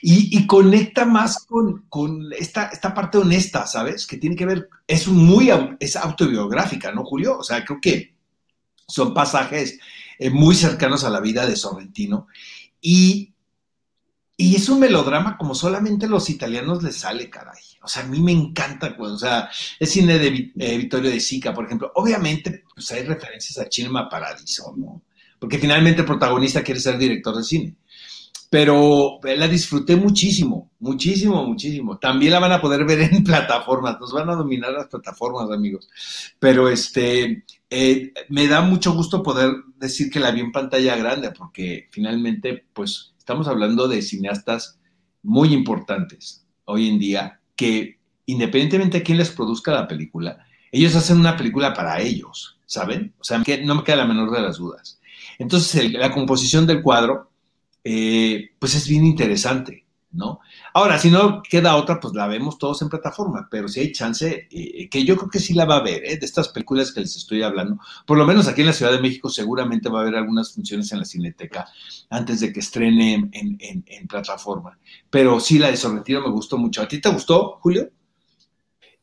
Y, 0.00 0.46
conecta 0.46 1.04
más 1.04 1.44
con, 1.44 2.32
esta, 2.36 2.66
esta, 2.66 2.94
parte 2.94 3.18
honesta, 3.18 3.66
¿sabes? 3.66 4.06
Que 4.06 4.16
tiene 4.16 4.36
que 4.36 4.46
ver, 4.46 4.68
es 4.86 5.06
muy, 5.06 5.50
es 5.78 5.96
autobiográfica, 5.96 6.92
¿no, 6.92 7.04
Julio? 7.04 7.38
O 7.38 7.42
sea, 7.44 7.64
creo 7.64 7.78
que 7.80 8.14
son 8.86 9.14
pasajes 9.14 9.78
eh, 10.18 10.30
muy 10.30 10.54
cercanos 10.54 11.04
a 11.04 11.10
la 11.10 11.20
vida 11.20 11.46
de 11.46 11.56
Sorrentino. 11.56 12.26
Y 12.80 13.31
y 14.36 14.56
es 14.56 14.68
un 14.68 14.80
melodrama 14.80 15.36
como 15.36 15.54
solamente 15.54 16.08
los 16.08 16.30
italianos 16.30 16.82
les 16.82 16.96
sale, 16.96 17.28
caray. 17.28 17.60
O 17.82 17.88
sea, 17.88 18.02
a 18.02 18.06
mí 18.06 18.20
me 18.20 18.32
encanta, 18.32 18.96
pues, 18.96 19.12
o 19.12 19.18
sea, 19.18 19.50
es 19.78 19.90
cine 19.90 20.18
de 20.18 20.52
eh, 20.58 20.78
Vittorio 20.78 21.10
de 21.10 21.20
Sica, 21.20 21.52
por 21.52 21.66
ejemplo. 21.66 21.92
Obviamente, 21.96 22.64
pues 22.74 22.90
hay 22.92 23.02
referencias 23.02 23.58
a 23.58 23.70
Cinema 23.70 24.08
Paradiso, 24.08 24.74
¿no? 24.76 25.02
Porque 25.38 25.58
finalmente 25.58 26.00
el 26.00 26.06
protagonista 26.06 26.62
quiere 26.62 26.80
ser 26.80 26.96
director 26.96 27.36
de 27.36 27.42
cine. 27.42 27.76
Pero 28.48 29.18
eh, 29.24 29.36
la 29.36 29.48
disfruté 29.48 29.96
muchísimo, 29.96 30.70
muchísimo, 30.78 31.44
muchísimo. 31.44 31.98
También 31.98 32.32
la 32.32 32.38
van 32.38 32.52
a 32.52 32.60
poder 32.60 32.84
ver 32.84 33.00
en 33.00 33.24
plataformas, 33.24 33.98
nos 34.00 34.12
van 34.12 34.30
a 34.30 34.34
dominar 34.34 34.72
las 34.72 34.88
plataformas, 34.88 35.50
amigos. 35.50 35.88
Pero 36.38 36.68
este, 36.68 37.44
eh, 37.70 38.12
me 38.28 38.46
da 38.48 38.60
mucho 38.60 38.92
gusto 38.92 39.22
poder 39.22 39.52
decir 39.76 40.10
que 40.10 40.20
la 40.20 40.30
vi 40.30 40.40
en 40.40 40.52
pantalla 40.52 40.96
grande, 40.96 41.32
porque 41.32 41.88
finalmente, 41.90 42.66
pues, 42.72 43.11
Estamos 43.22 43.46
hablando 43.46 43.86
de 43.86 44.02
cineastas 44.02 44.80
muy 45.22 45.54
importantes 45.54 46.44
hoy 46.64 46.88
en 46.88 46.98
día 46.98 47.38
que 47.54 48.00
independientemente 48.26 48.98
de 48.98 49.04
quién 49.04 49.16
les 49.16 49.30
produzca 49.30 49.70
la 49.70 49.86
película, 49.86 50.44
ellos 50.72 50.96
hacen 50.96 51.20
una 51.20 51.36
película 51.36 51.72
para 51.72 52.00
ellos, 52.00 52.58
¿saben? 52.66 53.14
O 53.20 53.22
sea, 53.22 53.38
no 53.38 53.74
me 53.76 53.84
queda 53.84 53.94
la 53.94 54.06
menor 54.06 54.32
de 54.32 54.42
las 54.42 54.58
dudas. 54.58 54.98
Entonces, 55.38 55.92
la 55.92 56.10
composición 56.10 56.66
del 56.66 56.82
cuadro, 56.82 57.30
eh, 57.84 58.50
pues 58.58 58.74
es 58.74 58.88
bien 58.88 59.06
interesante. 59.06 59.81
¿No? 60.12 60.40
Ahora, 60.74 60.98
si 60.98 61.10
no 61.10 61.42
queda 61.42 61.76
otra, 61.76 61.98
pues 61.98 62.14
la 62.14 62.26
vemos 62.26 62.58
todos 62.58 62.82
en 62.82 62.88
plataforma, 62.88 63.48
pero 63.50 63.68
si 63.68 63.80
hay 63.80 63.92
chance, 63.92 64.48
eh, 64.50 64.88
que 64.88 65.04
yo 65.04 65.16
creo 65.16 65.30
que 65.30 65.38
sí 65.38 65.54
la 65.54 65.64
va 65.64 65.76
a 65.76 65.82
ver, 65.82 66.04
¿eh? 66.04 66.16
de 66.16 66.26
estas 66.26 66.48
películas 66.48 66.92
que 66.92 67.00
les 67.00 67.16
estoy 67.16 67.42
hablando, 67.42 67.78
por 68.06 68.18
lo 68.18 68.26
menos 68.26 68.46
aquí 68.46 68.60
en 68.60 68.68
la 68.68 68.72
Ciudad 68.72 68.92
de 68.92 69.00
México 69.00 69.28
seguramente 69.28 69.88
va 69.88 70.00
a 70.00 70.02
haber 70.02 70.16
algunas 70.16 70.52
funciones 70.52 70.92
en 70.92 70.98
la 70.98 71.04
Cineteca 71.04 71.66
antes 72.10 72.40
de 72.40 72.52
que 72.52 72.60
estrene 72.60 73.30
en, 73.32 74.06
plataforma, 74.08 74.78
pero 75.08 75.40
sí 75.40 75.58
la 75.58 75.70
de 75.70 75.76
Sorrentino 75.76 76.20
me 76.20 76.30
gustó 76.30 76.58
mucho. 76.58 76.82
¿A 76.82 76.88
ti 76.88 77.00
te 77.00 77.08
gustó, 77.08 77.58
Julio? 77.60 77.88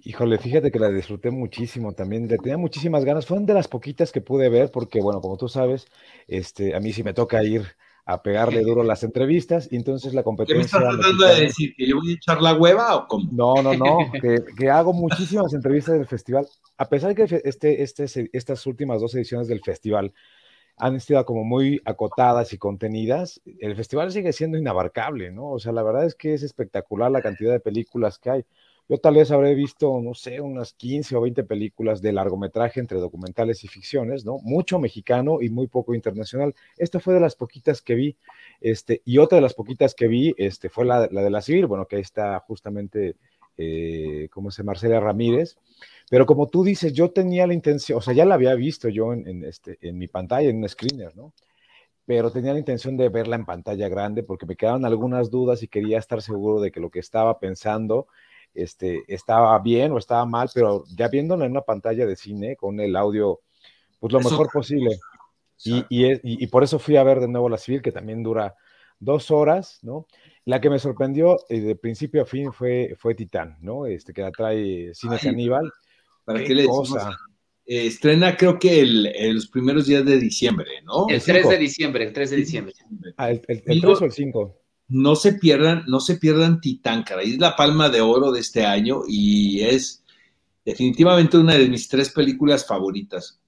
Híjole, 0.02 0.38
fíjate 0.38 0.72
que 0.72 0.80
la 0.80 0.89
disfruté 0.89 1.32
muchísimo 1.32 1.93
también, 1.93 2.28
tenía 2.28 2.58
muchísimas 2.58 3.04
ganas, 3.04 3.26
fueron 3.26 3.45
de 3.45 3.54
las 3.54 3.67
poquitas 3.67 4.12
que 4.12 4.22
pude 4.22 4.50
ver 4.50 4.72
porque, 4.72 5.02
bueno, 5.02 5.19
como 5.19 5.38
tú 5.38 5.50
sabes, 5.50 5.88
este, 6.28 6.76
a 6.76 6.80
mí 6.80 6.93
sí 6.93 7.04
me 7.04 7.13
toca 7.13 7.43
ir 7.43 7.76
a 8.05 8.23
pegarle 8.23 8.62
duro 8.62 8.83
las 8.83 9.03
entrevistas 9.03 9.67
y 9.71 9.75
entonces 9.75 10.13
la 10.13 10.23
competencia... 10.23 10.55
¿Qué 10.55 10.59
me 10.59 10.65
estás 10.65 10.81
tratando 10.81 11.27
de 11.27 11.41
decir? 11.41 11.75
¿Que 11.75 11.88
yo 11.88 11.97
voy 11.97 12.12
a 12.12 12.15
echar 12.15 12.41
la 12.41 12.53
hueva 12.53 12.95
o 12.95 13.07
cómo? 13.07 13.29
No, 13.31 13.62
no, 13.62 13.73
no, 13.73 14.12
que, 14.57 14.69
hago 14.69 14.93
muchísimas 14.93 15.53
entrevistas 15.53 15.95
del 15.95 16.07
festival, 16.07 16.47
a 16.77 16.89
pesar 16.89 17.13
de 17.13 17.25
que 17.25 17.41
este, 17.43 17.83
este, 17.83 18.29
estas 18.33 18.65
últimas 18.65 19.01
dos 19.01 19.13
ediciones 19.15 19.47
del 19.47 19.62
festival 19.62 20.13
han 20.79 20.99
sido 21.01 21.23
como 21.25 21.43
muy 21.43 21.81
acotadas 21.83 22.53
y 22.53 22.57
contenidas, 22.57 23.41
el 23.59 23.75
festival 23.75 24.12
sigue 24.12 24.31
siendo 24.31 24.57
inabarcable, 24.57 25.29
¿no? 25.29 25.51
O 25.51 25.59
sea, 25.59 25.73
la 25.73 25.83
verdad 25.83 26.05
es 26.05 26.15
que 26.15 26.33
es 26.33 26.41
espectacular 26.41 27.12
la 27.12 27.21
cantidad 27.21 27.51
de 27.51 27.59
películas 27.59 28.17
que 28.17 28.29
hay. 28.29 28.45
Yo 28.89 28.97
tal 28.97 29.13
vez 29.13 29.30
habré 29.30 29.54
visto, 29.54 30.02
no 30.02 30.15
sé, 30.15 30.41
unas 30.41 30.73
15 30.73 31.15
o 31.15 31.21
20 31.21 31.43
películas 31.43 32.02
de 32.02 32.12
largometraje 32.12 32.80
entre 32.80 32.97
documentales 32.97 33.63
y 33.63 33.67
ficciones, 33.67 34.25
¿no? 34.25 34.39
Mucho 34.39 34.80
mexicano 34.80 35.43
y 35.43 35.49
muy 35.52 35.67
poco 35.67 35.93
internacional. 35.93 36.56
Esta 36.75 36.99
fue 36.99 37.13
de 37.13 37.19
las 37.19 37.36
poquitas 37.36 37.84
que 37.84 37.93
vi, 37.93 38.17
este, 38.62 39.04
y 39.06 39.19
otra 39.19 39.36
de 39.36 39.43
las 39.43 39.54
poquitas 39.54 39.93
que 39.93 40.08
vi, 40.08 40.34
este, 40.39 40.69
fue 40.69 40.86
la, 40.86 41.08
de 41.08 41.30
la 41.30 41.41
civil, 41.41 41.67
bueno, 41.67 41.86
que 41.86 41.97
ahí 41.97 42.02
está 42.02 42.39
justamente, 42.39 43.15
eh, 43.58 44.28
¿cómo 44.32 44.49
se 44.49 44.63
Marcela 44.63 44.99
Ramírez. 44.99 45.58
Pero 46.10 46.25
como 46.25 46.47
tú 46.47 46.63
dices, 46.63 46.91
yo 46.91 47.12
tenía 47.12 47.45
la 47.45 47.54
intención, 47.54 47.99
o 47.99 48.02
sea, 48.02 48.15
ya 48.15 48.25
la 48.25 48.34
había 48.34 48.56
visto 48.56 48.89
yo 48.89 49.13
en, 49.13 49.45
este, 49.45 49.78
en 49.82 49.99
mi 49.99 50.08
pantalla, 50.08 50.49
en 50.49 50.58
un 50.58 50.67
screener, 50.67 51.15
¿no? 51.15 51.34
Pero 52.06 52.32
tenía 52.32 52.54
la 52.54 52.60
intención 52.60 52.97
de 52.97 53.10
verla 53.10 53.36
en 53.36 53.45
pantalla 53.45 53.88
grande 53.88 54.23
porque 54.23 54.47
me 54.47 54.56
quedaban 54.56 54.84
algunas 54.84 55.30
dudas 55.30 55.62
y 55.62 55.67
quería 55.67 55.99
estar 55.99 56.23
seguro 56.23 56.60
de 56.60 56.71
que 56.71 56.80
lo 56.80 56.89
que 56.89 56.97
estaba 56.97 57.39
pensando 57.39 58.08
este, 58.53 59.03
estaba 59.07 59.57
bien 59.59 59.91
o 59.91 59.97
estaba 59.97 60.25
mal, 60.25 60.49
pero 60.53 60.83
ya 60.95 61.07
viéndolo 61.07 61.45
en 61.45 61.51
una 61.51 61.62
pantalla 61.62 62.05
de 62.05 62.15
cine 62.15 62.55
con 62.55 62.79
el 62.79 62.95
audio, 62.95 63.41
pues 63.99 64.13
lo 64.13 64.19
mejor 64.19 64.49
posible. 64.51 64.99
Y, 65.63 65.83
y, 65.89 66.47
por 66.47 66.63
eso 66.63 66.79
fui 66.79 66.95
a 66.95 67.03
ver 67.03 67.19
de 67.19 67.27
nuevo 67.27 67.49
la 67.49 67.57
civil, 67.57 67.81
que 67.81 67.91
también 67.91 68.23
dura 68.23 68.55
dos 68.97 69.29
horas, 69.29 69.79
¿no? 69.81 70.07
La 70.45 70.62
que 70.62 70.69
me 70.69 70.79
sorprendió 70.79 71.38
eh, 71.49 71.59
de 71.59 71.75
principio 71.75 72.21
a 72.21 72.25
fin 72.25 72.53
fue, 72.53 72.95
fue 72.97 73.13
Titán, 73.13 73.57
¿no? 73.62 73.85
Este, 73.85 74.13
que 74.13 74.21
la 74.21 74.31
trae 74.31 74.93
Cine 74.93 75.17
Caníbal. 75.19 75.69
¿Para 76.23 76.43
qué, 76.43 76.55
le 76.55 76.63
eh, 76.63 77.88
estrena 77.88 78.35
creo 78.35 78.57
que 78.57 78.79
el, 78.79 79.13
los 79.33 79.47
primeros 79.47 79.85
días 79.85 80.05
de 80.05 80.17
diciembre, 80.17 80.81
¿no? 80.83 81.07
El, 81.09 81.21
3 81.21 81.49
de 81.49 81.57
diciembre, 81.57 82.05
el 82.05 82.13
3 82.13 82.29
de 82.29 82.35
diciembre. 82.38 82.73
Ah, 83.17 83.29
el, 83.29 83.41
el, 83.47 83.62
3 83.62 83.83
o 83.83 84.05
el 84.05 84.12
5 84.12 84.59
no 84.89 85.15
se 85.15 85.34
pierdan, 85.34 85.84
no 85.88 85.99
se 85.99 86.15
pierdan 86.15 86.60
Titán, 86.60 87.04
cara. 87.04 87.21
Es 87.21 87.38
la 87.38 87.56
palma 87.56 87.89
de 87.89 88.02
oro 88.02 88.32
de 88.32 88.39
este 88.39 88.65
año 88.65 89.04
y 89.08 89.62
es 89.62 90.04
definitivamente 90.65 91.38
una 91.38 91.54
de 91.54 91.69
mis 91.69 91.88
tres 91.88 92.10
películas 92.10 92.65
favoritas. 92.65 93.39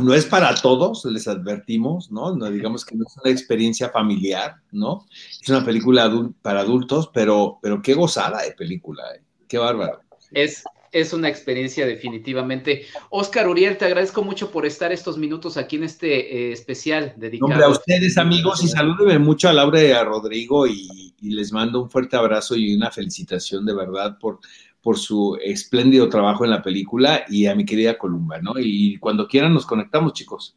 No 0.00 0.14
es 0.14 0.24
para 0.24 0.54
todos, 0.54 1.04
les 1.04 1.28
advertimos, 1.28 2.10
¿no? 2.10 2.34
no 2.34 2.50
digamos 2.50 2.84
que 2.84 2.94
no 2.94 3.04
es 3.06 3.14
una 3.22 3.30
experiencia 3.30 3.90
familiar, 3.90 4.56
¿no? 4.70 5.06
Es 5.40 5.48
una 5.50 5.64
película 5.64 6.10
para 6.40 6.60
adultos, 6.60 7.10
pero, 7.12 7.58
pero 7.60 7.82
qué 7.82 7.92
gozada 7.92 8.42
de 8.42 8.52
película, 8.52 9.02
¿eh? 9.14 9.22
qué 9.48 9.58
bárbaro. 9.58 10.00
Es, 10.30 10.64
es 10.92 11.12
una 11.14 11.28
experiencia 11.28 11.86
definitivamente. 11.86 12.84
Oscar 13.10 13.48
Uriel, 13.48 13.78
te 13.78 13.86
agradezco 13.86 14.22
mucho 14.22 14.50
por 14.50 14.66
estar 14.66 14.92
estos 14.92 15.16
minutos 15.16 15.56
aquí 15.56 15.76
en 15.76 15.84
este 15.84 16.48
eh, 16.48 16.52
especial 16.52 17.14
dedicado. 17.16 17.64
a 17.64 17.68
ustedes, 17.70 18.18
amigos, 18.18 18.62
y 18.62 18.68
salúdenme 18.68 19.18
mucho 19.18 19.48
a 19.48 19.54
Laura 19.54 19.82
y 19.82 19.90
a 19.90 20.04
Rodrigo 20.04 20.66
y, 20.66 21.14
les 21.22 21.52
mando 21.52 21.80
un 21.80 21.88
fuerte 21.88 22.16
abrazo 22.16 22.56
y 22.56 22.74
una 22.74 22.90
felicitación 22.90 23.64
de 23.64 23.72
verdad 23.72 24.18
por, 24.18 24.40
por 24.82 24.98
su 24.98 25.38
espléndido 25.40 26.08
trabajo 26.08 26.44
en 26.44 26.50
la 26.50 26.62
película 26.62 27.24
y 27.28 27.46
a 27.46 27.54
mi 27.54 27.64
querida 27.64 27.96
Columba, 27.96 28.40
¿no? 28.40 28.54
Y 28.58 28.98
cuando 28.98 29.28
quieran 29.28 29.54
nos 29.54 29.64
conectamos, 29.64 30.12
chicos. 30.14 30.56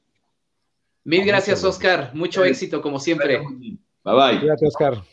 Mil 1.04 1.24
gracias, 1.24 1.64
Oscar. 1.64 2.12
Mucho 2.16 2.44
éxito, 2.44 2.82
como 2.82 3.00
siempre. 3.00 3.38
Bye 3.38 3.78
bye. 4.04 4.40
Cuídate, 4.40 4.66
Oscar. 4.66 5.04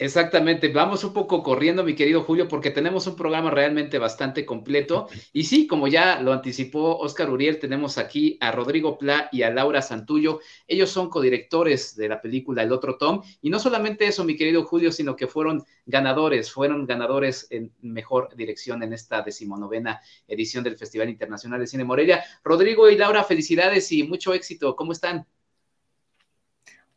Exactamente, 0.00 0.68
vamos 0.68 1.02
un 1.02 1.12
poco 1.12 1.42
corriendo, 1.42 1.82
mi 1.82 1.96
querido 1.96 2.22
Julio, 2.22 2.46
porque 2.46 2.70
tenemos 2.70 3.08
un 3.08 3.16
programa 3.16 3.50
realmente 3.50 3.98
bastante 3.98 4.46
completo. 4.46 5.08
Y 5.32 5.42
sí, 5.42 5.66
como 5.66 5.88
ya 5.88 6.22
lo 6.22 6.32
anticipó 6.32 6.98
Oscar 6.98 7.28
Uriel, 7.28 7.58
tenemos 7.58 7.98
aquí 7.98 8.38
a 8.40 8.52
Rodrigo 8.52 8.96
Pla 8.96 9.28
y 9.32 9.42
a 9.42 9.50
Laura 9.50 9.82
Santullo. 9.82 10.38
Ellos 10.68 10.90
son 10.90 11.10
codirectores 11.10 11.96
de 11.96 12.08
la 12.08 12.22
película 12.22 12.62
El 12.62 12.70
Otro 12.70 12.96
Tom. 12.96 13.22
Y 13.42 13.50
no 13.50 13.58
solamente 13.58 14.06
eso, 14.06 14.22
mi 14.22 14.36
querido 14.36 14.64
Julio, 14.64 14.92
sino 14.92 15.16
que 15.16 15.26
fueron 15.26 15.64
ganadores, 15.84 16.52
fueron 16.52 16.86
ganadores 16.86 17.48
en 17.50 17.72
mejor 17.80 18.36
dirección 18.36 18.84
en 18.84 18.92
esta 18.92 19.22
decimonovena 19.22 20.00
edición 20.28 20.62
del 20.62 20.78
Festival 20.78 21.08
Internacional 21.08 21.58
de 21.58 21.66
Cine 21.66 21.82
Morelia. 21.82 22.22
Rodrigo 22.44 22.88
y 22.88 22.96
Laura, 22.96 23.24
felicidades 23.24 23.90
y 23.90 24.04
mucho 24.04 24.32
éxito. 24.32 24.76
¿Cómo 24.76 24.92
están? 24.92 25.26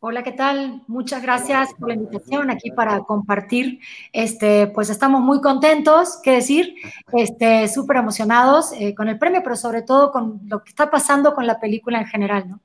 Hola, 0.04 0.24
¿qué 0.24 0.32
tal? 0.32 0.82
Muchas 0.88 1.22
gracias 1.22 1.74
por 1.74 1.86
la 1.86 1.94
invitación 1.94 2.50
aquí 2.50 2.72
para 2.72 2.98
compartir. 3.04 3.78
Este, 4.12 4.66
pues 4.66 4.90
estamos 4.90 5.20
muy 5.20 5.40
contentos, 5.40 6.18
qué 6.24 6.32
decir, 6.32 6.74
este, 7.12 7.68
súper 7.68 7.98
emocionados 7.98 8.72
eh, 8.72 8.96
con 8.96 9.06
el 9.08 9.16
premio, 9.16 9.44
pero 9.44 9.54
sobre 9.54 9.82
todo 9.82 10.10
con 10.10 10.40
lo 10.48 10.64
que 10.64 10.70
está 10.70 10.90
pasando 10.90 11.36
con 11.36 11.46
la 11.46 11.60
película 11.60 12.00
en 12.00 12.06
general, 12.06 12.48
¿no? 12.50 12.60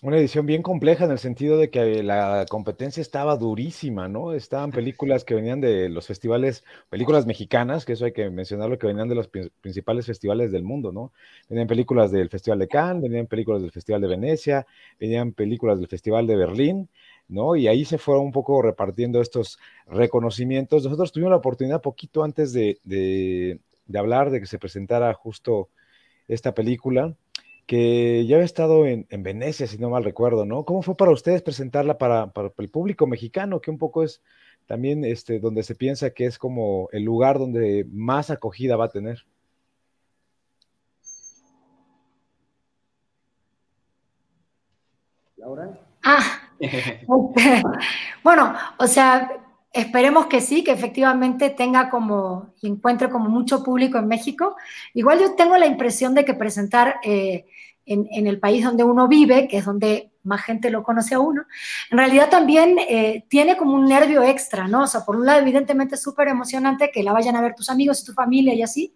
Una 0.00 0.16
edición 0.16 0.46
bien 0.46 0.62
compleja 0.62 1.06
en 1.06 1.10
el 1.10 1.18
sentido 1.18 1.58
de 1.58 1.70
que 1.70 2.04
la 2.04 2.46
competencia 2.48 3.00
estaba 3.00 3.36
durísima, 3.36 4.06
¿no? 4.06 4.32
Estaban 4.32 4.70
películas 4.70 5.24
que 5.24 5.34
venían 5.34 5.60
de 5.60 5.88
los 5.88 6.06
festivales, 6.06 6.62
películas 6.88 7.26
mexicanas, 7.26 7.84
que 7.84 7.94
eso 7.94 8.04
hay 8.04 8.12
que 8.12 8.30
mencionarlo, 8.30 8.78
que 8.78 8.86
venían 8.86 9.08
de 9.08 9.16
los 9.16 9.26
principales 9.26 10.06
festivales 10.06 10.52
del 10.52 10.62
mundo, 10.62 10.92
¿no? 10.92 11.12
Venían 11.48 11.66
películas 11.66 12.12
del 12.12 12.28
Festival 12.28 12.60
de 12.60 12.68
Cannes, 12.68 13.02
venían 13.02 13.26
películas 13.26 13.60
del 13.60 13.72
Festival 13.72 14.00
de 14.00 14.06
Venecia, 14.06 14.66
venían 15.00 15.32
películas 15.32 15.80
del 15.80 15.88
Festival 15.88 16.28
de 16.28 16.36
Berlín, 16.36 16.88
¿no? 17.26 17.56
Y 17.56 17.66
ahí 17.66 17.84
se 17.84 17.98
fueron 17.98 18.26
un 18.26 18.32
poco 18.32 18.62
repartiendo 18.62 19.20
estos 19.20 19.58
reconocimientos. 19.88 20.84
Nosotros 20.84 21.10
tuvimos 21.10 21.30
la 21.30 21.38
oportunidad 21.38 21.82
poquito 21.82 22.22
antes 22.22 22.52
de, 22.52 22.78
de, 22.84 23.58
de 23.86 23.98
hablar, 23.98 24.30
de 24.30 24.38
que 24.38 24.46
se 24.46 24.60
presentara 24.60 25.12
justo 25.12 25.70
esta 26.28 26.54
película 26.54 27.16
que 27.68 28.24
ya 28.26 28.36
había 28.36 28.46
estado 28.46 28.86
en, 28.86 29.06
Venecia, 29.10 29.66
si 29.66 29.76
no 29.76 29.90
mal 29.90 30.02
recuerdo, 30.02 30.46
¿no? 30.46 30.64
¿Cómo 30.64 30.80
fue 30.80 30.96
para 30.96 31.10
ustedes 31.10 31.42
presentarla 31.42 31.98
para, 31.98 32.32
el 32.56 32.70
público 32.70 33.06
mexicano, 33.06 33.60
que 33.60 33.70
un 33.70 33.76
poco 33.76 34.02
es 34.02 34.22
también 34.66 35.04
este, 35.04 35.38
donde 35.38 35.62
se 35.62 35.74
piensa 35.74 36.08
que 36.10 36.24
es 36.24 36.38
como 36.38 36.88
el 36.92 37.02
lugar 37.04 37.38
donde 37.38 37.86
más 37.92 38.30
acogida 38.30 38.76
va 38.76 38.86
a 38.86 38.88
tener? 38.88 39.26
Laura. 45.36 45.78
Ah, 46.02 46.50
bueno, 48.24 48.54
o 48.78 48.86
sea, 48.86 49.47
Esperemos 49.72 50.26
que 50.26 50.40
sí, 50.40 50.64
que 50.64 50.72
efectivamente 50.72 51.50
tenga 51.50 51.90
como 51.90 52.54
encuentre 52.62 53.10
como 53.10 53.28
mucho 53.28 53.62
público 53.62 53.98
en 53.98 54.08
México. 54.08 54.56
Igual 54.94 55.20
yo 55.20 55.34
tengo 55.34 55.56
la 55.56 55.66
impresión 55.66 56.14
de 56.14 56.24
que 56.24 56.34
presentar 56.34 56.96
eh, 57.04 57.46
en, 57.88 58.26
el 58.26 58.38
país 58.38 58.64
donde 58.64 58.84
uno 58.84 59.08
vive, 59.08 59.48
que 59.48 59.58
es 59.58 59.64
donde 59.64 60.10
más 60.22 60.42
gente 60.42 60.70
lo 60.70 60.82
conoce 60.82 61.14
a 61.14 61.20
uno, 61.20 61.44
en 61.90 61.98
realidad 61.98 62.28
también 62.28 62.76
eh, 62.78 63.24
tiene 63.28 63.56
como 63.56 63.74
un 63.74 63.86
nervio 63.86 64.22
extra, 64.22 64.68
¿no? 64.68 64.82
O 64.82 64.86
sea, 64.86 65.04
por 65.04 65.16
un 65.16 65.24
lado, 65.24 65.40
evidentemente 65.40 65.94
es 65.94 66.02
súper 66.02 66.28
emocionante 66.28 66.90
que 66.92 67.02
la 67.02 67.12
vayan 67.12 67.36
a 67.36 67.40
ver 67.40 67.54
tus 67.54 67.70
amigos 67.70 68.02
y 68.02 68.04
tu 68.04 68.12
familia 68.12 68.54
y 68.54 68.62
así, 68.62 68.94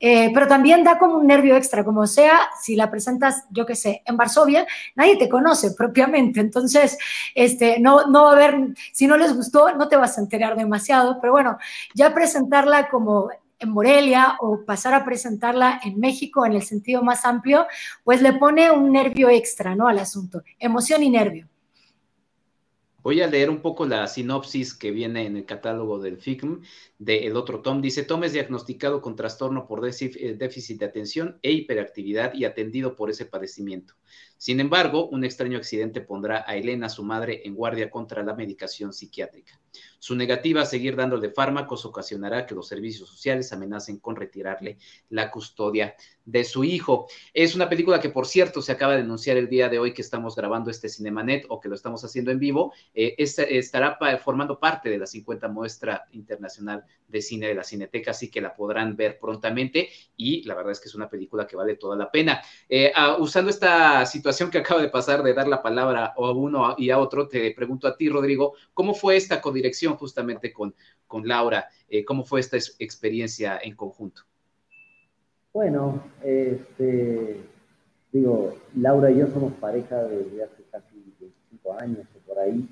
eh, 0.00 0.30
pero 0.34 0.48
también 0.48 0.82
da 0.82 0.98
como 0.98 1.16
un 1.16 1.26
nervio 1.26 1.54
extra, 1.56 1.84
como 1.84 2.06
sea, 2.06 2.40
si 2.60 2.74
la 2.74 2.90
presentas, 2.90 3.44
yo 3.50 3.66
qué 3.66 3.76
sé, 3.76 4.02
en 4.04 4.16
Varsovia, 4.16 4.66
nadie 4.96 5.16
te 5.16 5.28
conoce 5.28 5.70
propiamente, 5.78 6.40
entonces, 6.40 6.98
este, 7.34 7.78
no, 7.78 8.06
no 8.06 8.24
va 8.24 8.30
a 8.30 8.32
haber, 8.32 8.74
si 8.92 9.06
no 9.06 9.16
les 9.16 9.34
gustó, 9.34 9.74
no 9.76 9.88
te 9.88 9.96
vas 9.96 10.18
a 10.18 10.20
enterar 10.20 10.56
demasiado, 10.56 11.18
pero 11.20 11.32
bueno, 11.32 11.58
ya 11.94 12.12
presentarla 12.12 12.88
como 12.88 13.30
en 13.64 13.70
Morelia 13.70 14.36
o 14.40 14.64
pasar 14.64 14.94
a 14.94 15.04
presentarla 15.04 15.80
en 15.84 15.98
México 15.98 16.46
en 16.46 16.52
el 16.52 16.62
sentido 16.62 17.02
más 17.02 17.24
amplio, 17.24 17.66
pues 18.04 18.22
le 18.22 18.34
pone 18.34 18.70
un 18.70 18.92
nervio 18.92 19.28
extra, 19.28 19.74
¿no? 19.74 19.88
Al 19.88 19.98
asunto, 19.98 20.42
emoción 20.58 21.02
y 21.02 21.10
nervio. 21.10 21.48
Voy 23.04 23.20
a 23.20 23.26
leer 23.26 23.50
un 23.50 23.60
poco 23.60 23.84
la 23.84 24.06
sinopsis 24.06 24.72
que 24.72 24.90
viene 24.90 25.26
en 25.26 25.36
el 25.36 25.44
catálogo 25.44 25.98
del 25.98 26.16
FICM 26.16 26.62
de 26.98 27.26
El 27.26 27.36
Otro 27.36 27.60
Tom. 27.60 27.82
Dice, 27.82 28.02
Tom 28.02 28.24
es 28.24 28.32
diagnosticado 28.32 29.02
con 29.02 29.14
trastorno 29.14 29.66
por 29.66 29.86
eh, 29.86 30.34
déficit 30.38 30.80
de 30.80 30.86
atención 30.86 31.38
e 31.42 31.52
hiperactividad 31.52 32.32
y 32.32 32.46
atendido 32.46 32.96
por 32.96 33.10
ese 33.10 33.26
padecimiento. 33.26 33.92
Sin 34.44 34.60
embargo, 34.60 35.08
un 35.08 35.24
extraño 35.24 35.56
accidente 35.56 36.02
pondrá 36.02 36.44
a 36.46 36.54
Elena, 36.54 36.90
su 36.90 37.02
madre, 37.02 37.40
en 37.46 37.54
guardia 37.54 37.90
contra 37.90 38.22
la 38.22 38.34
medicación 38.34 38.92
psiquiátrica. 38.92 39.58
Su 39.98 40.14
negativa 40.14 40.60
a 40.60 40.66
seguir 40.66 40.96
dándole 40.96 41.30
fármacos 41.30 41.86
ocasionará 41.86 42.44
que 42.44 42.54
los 42.54 42.68
servicios 42.68 43.08
sociales 43.08 43.50
amenacen 43.54 44.00
con 44.00 44.16
retirarle 44.16 44.76
la 45.08 45.30
custodia 45.30 45.96
de 46.26 46.44
su 46.44 46.62
hijo. 46.62 47.06
Es 47.32 47.54
una 47.54 47.70
película 47.70 48.00
que, 48.00 48.10
por 48.10 48.26
cierto, 48.26 48.60
se 48.60 48.72
acaba 48.72 48.94
de 48.94 49.00
anunciar 49.00 49.38
el 49.38 49.48
día 49.48 49.70
de 49.70 49.78
hoy 49.78 49.94
que 49.94 50.02
estamos 50.02 50.36
grabando 50.36 50.70
este 50.70 50.90
Cinemanet 50.90 51.46
o 51.48 51.58
que 51.58 51.70
lo 51.70 51.74
estamos 51.74 52.04
haciendo 52.04 52.30
en 52.30 52.38
vivo. 52.38 52.74
Eh, 52.94 53.14
estará 53.16 53.98
formando 54.22 54.60
parte 54.60 54.90
de 54.90 54.98
la 54.98 55.06
50 55.06 55.48
muestra 55.48 56.04
internacional 56.12 56.84
de 57.08 57.22
cine 57.22 57.46
de 57.46 57.54
la 57.54 57.64
Cineteca, 57.64 58.10
así 58.10 58.30
que 58.30 58.42
la 58.42 58.54
podrán 58.54 58.96
ver 58.96 59.18
prontamente 59.18 59.88
y 60.16 60.42
la 60.44 60.54
verdad 60.54 60.72
es 60.72 60.80
que 60.80 60.88
es 60.88 60.94
una 60.94 61.08
película 61.08 61.46
que 61.46 61.56
vale 61.56 61.76
toda 61.76 61.96
la 61.96 62.10
pena. 62.10 62.42
Eh, 62.68 62.92
ah, 62.94 63.16
usando 63.18 63.50
esta 63.50 64.04
situación 64.04 64.33
que 64.50 64.58
acaba 64.58 64.82
de 64.82 64.88
pasar 64.88 65.22
de 65.22 65.32
dar 65.32 65.46
la 65.46 65.62
palabra 65.62 66.14
a 66.16 66.30
uno 66.32 66.74
y 66.76 66.90
a 66.90 66.98
otro, 66.98 67.28
te 67.28 67.52
pregunto 67.52 67.86
a 67.86 67.96
ti, 67.96 68.08
Rodrigo, 68.08 68.54
¿cómo 68.74 68.94
fue 68.94 69.16
esta 69.16 69.40
codirección 69.40 69.96
justamente 69.96 70.52
con, 70.52 70.74
con 71.06 71.26
Laura? 71.26 71.68
Eh, 71.88 72.04
¿Cómo 72.04 72.24
fue 72.24 72.40
esta 72.40 72.56
experiencia 72.78 73.58
en 73.62 73.76
conjunto? 73.76 74.22
Bueno, 75.52 76.02
este, 76.22 77.40
digo, 78.12 78.56
Laura 78.76 79.10
y 79.10 79.18
yo 79.18 79.28
somos 79.28 79.52
pareja 79.54 80.02
desde 80.02 80.42
hace 80.42 80.64
casi 80.70 80.96
25 81.20 81.78
años 81.78 82.06
o 82.16 82.26
por 82.26 82.38
ahí. 82.40 82.68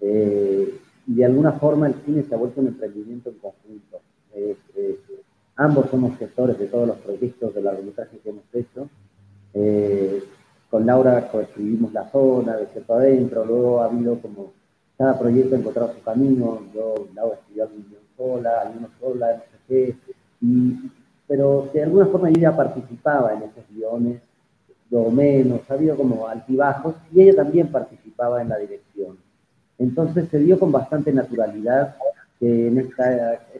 Eh, 0.00 0.78
y 1.08 1.14
de 1.14 1.24
alguna 1.24 1.52
forma 1.52 1.88
el 1.88 1.94
cine 2.06 2.22
se 2.22 2.34
ha 2.34 2.38
vuelto 2.38 2.60
un 2.60 2.68
emprendimiento 2.68 3.30
en 3.30 3.38
conjunto. 3.38 4.00
Este, 4.32 5.00
ambos 5.56 5.90
somos 5.90 6.16
gestores 6.18 6.58
de 6.58 6.68
todos 6.68 6.86
los 6.86 6.98
proyectos 6.98 7.52
de 7.54 7.62
largometraje 7.62 8.18
que 8.18 8.30
hemos 8.30 8.44
hecho. 8.54 8.88
Eh, 9.52 10.22
con 10.70 10.86
Laura 10.86 11.28
coescribimos 11.30 11.92
La 11.92 12.08
Zona, 12.10 12.56
de 12.56 12.66
cierto 12.66 12.94
adentro, 12.94 13.44
luego 13.44 13.80
ha 13.80 13.86
habido 13.86 14.18
como 14.20 14.52
cada 14.96 15.18
proyecto 15.18 15.54
ha 15.54 15.58
encontrado 15.58 15.92
su 15.94 16.02
camino, 16.02 16.60
yo, 16.74 17.08
Laura 17.14 17.36
escribió 17.36 17.64
algún 17.64 17.86
guion 17.88 18.02
sola, 18.16 18.60
algunos 18.60 18.90
sola, 19.00 19.32
no 19.32 19.42
sé 19.42 19.58
qué, 19.66 19.96
y 20.42 20.90
pero 21.26 21.68
de 21.72 21.84
alguna 21.84 22.06
forma 22.06 22.28
yo 22.30 22.40
ya 22.40 22.56
participaba 22.56 23.32
en 23.34 23.44
esos 23.44 23.64
guiones, 23.70 24.20
lo 24.90 25.10
menos, 25.10 25.60
ha 25.68 25.74
habido 25.74 25.96
como 25.96 26.26
altibajos, 26.26 26.96
y 27.12 27.22
ella 27.22 27.36
también 27.36 27.68
participaba 27.68 28.42
en 28.42 28.48
la 28.48 28.58
dirección. 28.58 29.16
Entonces 29.78 30.28
se 30.28 30.40
dio 30.40 30.58
con 30.58 30.72
bastante 30.72 31.12
naturalidad 31.12 31.94
que 32.40 32.66
en, 32.66 32.78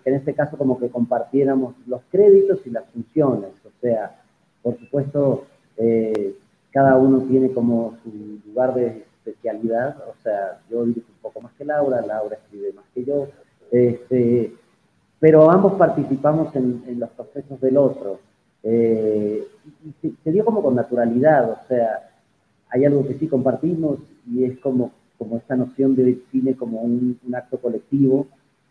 en 0.05 0.15
este 0.15 0.35
caso 0.35 0.57
como 0.59 0.81
que 0.81 0.91
compartiéramos 0.91 1.75
los 1.87 2.01
créditos 2.11 2.67
y 2.67 2.71
las 2.71 2.85
funciones, 2.87 3.53
o 3.65 3.71
sea, 3.81 4.21
por 4.63 4.77
supuesto, 4.79 5.45
eh, 5.77 6.35
cada 6.73 6.97
uno 6.97 7.21
tiene 7.23 7.53
como 7.53 7.97
su 8.03 8.41
lugar 8.47 8.75
de 8.75 9.05
especialidad, 9.25 9.97
o 10.09 10.15
sea, 10.23 10.61
yo 10.71 10.85
dirijo 10.85 11.09
un 11.09 11.23
poco 11.23 11.41
más 11.41 11.53
que 11.55 11.65
Laura, 11.65 12.01
Laura 12.01 12.37
escribe 12.37 12.73
más 12.73 12.85
que 12.95 13.05
yo, 13.05 13.29
este, 13.71 14.55
pero 15.19 15.51
ambos 15.51 15.75
participamos 15.75 16.55
en, 16.57 16.99
los 16.99 17.11
procesos 17.11 17.61
del 17.61 17.77
otro. 17.77 18.21
Eh, 18.63 19.47
y 20.03 20.11
se, 20.25 20.33
dio 20.33 20.45
como 20.45 20.63
con 20.63 20.75
naturalidad, 20.75 21.51
o 21.51 21.59
sea, 21.69 22.11
hay 22.71 22.85
algo 22.85 23.07
que 23.07 23.15
sí 23.15 23.27
compartimos 23.27 23.99
y 24.31 24.45
es 24.45 24.59
como, 24.59 24.93
como 25.19 25.37
esta 25.37 25.57
noción 25.57 25.95
de 25.95 26.23
cine 26.31 26.55
como 26.55 26.81
un, 26.81 27.19
acto 27.35 27.59
colectivo, 27.59 28.27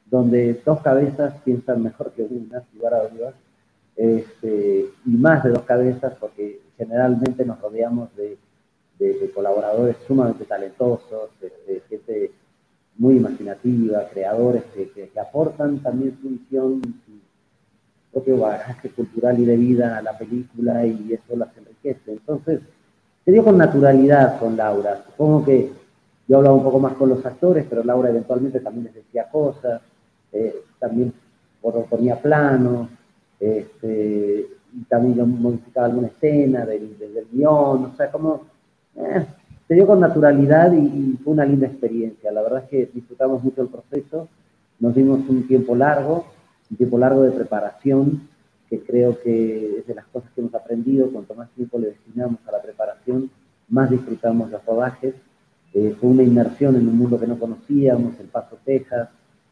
donde 0.09 0.59
dos 0.65 0.81
cabezas 0.81 1.35
piensan 1.43 1.83
mejor 1.83 2.11
que 2.13 2.23
una, 2.23 2.63
lugar 2.73 2.93
a 2.95 3.03
este, 3.99 4.85
y 5.05 5.09
más 5.09 5.43
de 5.43 5.49
dos 5.49 5.63
cabezas, 5.63 6.13
porque 6.21 6.61
generalmente 6.77 7.43
nos 7.43 7.59
rodeamos 7.59 8.09
de, 8.15 8.37
colaboradores 9.33 9.95
sumamente 10.07 10.43
talentosos, 10.43 11.29
gente 11.87 12.31
muy 12.97 13.15
imaginativa, 13.17 14.09
creadores 14.09 14.63
que, 14.73 15.11
aportan 15.19 15.79
también 15.79 16.17
su 16.21 16.29
visión, 16.29 16.81
su 16.81 17.11
propio 18.11 18.39
bagaje 18.39 18.89
cultural 18.89 19.39
y 19.39 19.45
de 19.45 19.55
vida 19.55 19.97
a 19.97 20.01
la 20.01 20.17
película 20.17 20.85
y 20.85 21.13
eso 21.13 21.37
las 21.37 21.55
enriquece. 21.57 22.11
Entonces, 22.11 22.61
se 23.23 23.31
dio 23.31 23.43
con 23.43 23.57
naturalidad 23.57 24.39
con 24.39 24.57
Laura. 24.57 25.03
Supongo 25.05 25.45
que 25.45 25.71
yo 26.27 26.37
hablaba 26.37 26.55
un 26.55 26.63
poco 26.63 26.79
más 26.79 26.93
con 26.93 27.09
los 27.09 27.25
actores, 27.25 27.65
pero 27.69 27.83
Laura 27.83 28.09
eventualmente 28.09 28.59
también 28.59 28.85
les 28.85 28.95
decía 28.95 29.29
cosas, 29.29 29.81
eh, 30.33 30.55
también 30.79 31.13
ponía 31.89 32.21
planos, 32.21 32.89
este, 33.39 34.47
y 34.73 34.83
también 34.83 35.41
modificaba 35.41 35.87
alguna 35.87 36.07
escena 36.07 36.65
del, 36.65 36.95
guion, 37.31 37.85
o 37.85 37.93
sea, 37.95 38.11
como... 38.11 38.43
Eh, 38.95 39.25
se 39.69 39.75
dio 39.75 39.85
con 39.85 39.99
naturalidad 39.99 40.73
y, 40.73 41.15
fue 41.23 41.33
una 41.33 41.45
linda 41.45 41.67
experiencia. 41.67 42.31
La 42.31 42.41
verdad 42.41 42.63
es 42.63 42.69
que 42.69 42.89
disfrutamos 42.91 43.43
mucho 43.43 43.61
el 43.61 43.67
proceso, 43.67 44.27
nos 44.79 44.95
dimos 44.95 45.19
un 45.29 45.47
tiempo 45.47 45.75
largo, 45.75 46.25
un 46.71 46.77
tiempo 46.77 46.97
largo 46.97 47.21
de 47.21 47.29
preparación, 47.29 48.27
que 48.67 48.79
creo 48.79 49.21
que 49.21 49.77
es 49.77 49.85
de 49.85 49.93
las 49.93 50.05
cosas 50.07 50.31
que 50.33 50.41
hemos 50.41 50.55
aprendido, 50.55 51.11
cuanto 51.11 51.35
más 51.35 51.51
tiempo 51.51 51.77
le 51.77 51.89
destinamos 51.89 52.39
a 52.47 52.51
la 52.51 52.63
preparación, 52.63 53.29
más 53.67 53.91
disfrutamos 53.91 54.49
los 54.49 54.65
rodajes. 54.65 55.13
Eh, 55.75 55.95
fue 55.99 56.09
una 56.09 56.23
inmersión 56.23 56.75
en 56.75 56.87
un 56.87 56.97
mundo 56.97 57.19
que 57.19 57.27
no 57.27 57.37
conocíamos, 57.37 58.19
El 58.19 58.25
Paso, 58.25 58.57
Texas, 58.65 59.09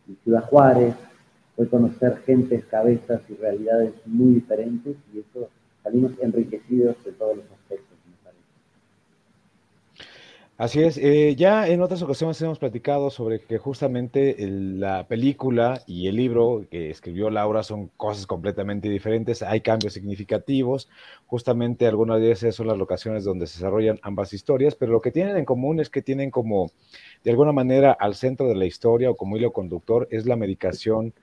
en 0.08 0.18
Ciudad 0.24 0.46
Juárez, 0.46 0.96
fue 1.58 1.68
conocer 1.68 2.18
gentes, 2.26 2.64
cabezas 2.66 3.22
y 3.30 3.34
realidades 3.34 3.94
muy 4.06 4.36
diferentes 4.36 4.96
y 5.14 5.20
eso 5.20 5.50
salimos 5.84 6.14
enriquecidos 6.22 6.96
de 7.04 7.12
todos 7.12 7.36
los 7.36 7.46
aspectos. 7.52 7.98
Así 10.60 10.82
es, 10.82 10.98
eh, 10.98 11.36
ya 11.36 11.68
en 11.68 11.84
otras 11.84 12.02
ocasiones 12.02 12.42
hemos 12.42 12.58
platicado 12.58 13.12
sobre 13.12 13.42
que 13.42 13.60
justamente 13.60 14.36
la 14.40 15.08
película 15.08 15.84
y 15.86 16.08
el 16.08 16.16
libro 16.16 16.66
que 16.72 16.90
escribió 16.90 17.30
Laura 17.30 17.62
son 17.62 17.90
cosas 17.96 18.26
completamente 18.26 18.90
diferentes, 18.90 19.44
hay 19.44 19.62
cambios 19.62 19.94
significativos, 19.94 20.90
justamente 21.28 21.86
algunas 21.86 22.20
de 22.20 22.32
esas 22.32 22.56
son 22.56 22.66
las 22.66 22.78
locaciones 22.80 23.24
donde 23.24 23.46
se 23.46 23.60
desarrollan 23.60 24.00
ambas 24.02 24.34
historias, 24.34 24.74
pero 24.74 24.92
lo 24.92 25.02
que 25.02 25.12
tienen 25.12 25.38
en 25.38 25.46
común 25.46 25.80
es 25.80 25.92
que 25.92 26.02
tienen 26.02 26.32
como, 26.32 26.72
de 27.24 27.30
alguna 27.30 27.52
manera, 27.52 27.92
al 27.92 28.16
centro 28.16 28.48
de 28.48 28.56
la 28.56 28.66
historia 28.66 29.12
o 29.12 29.16
como 29.16 29.38
hilo 29.38 29.54
conductor 29.54 30.08
es 30.10 30.26
la 30.26 30.38
medicación 30.38 31.14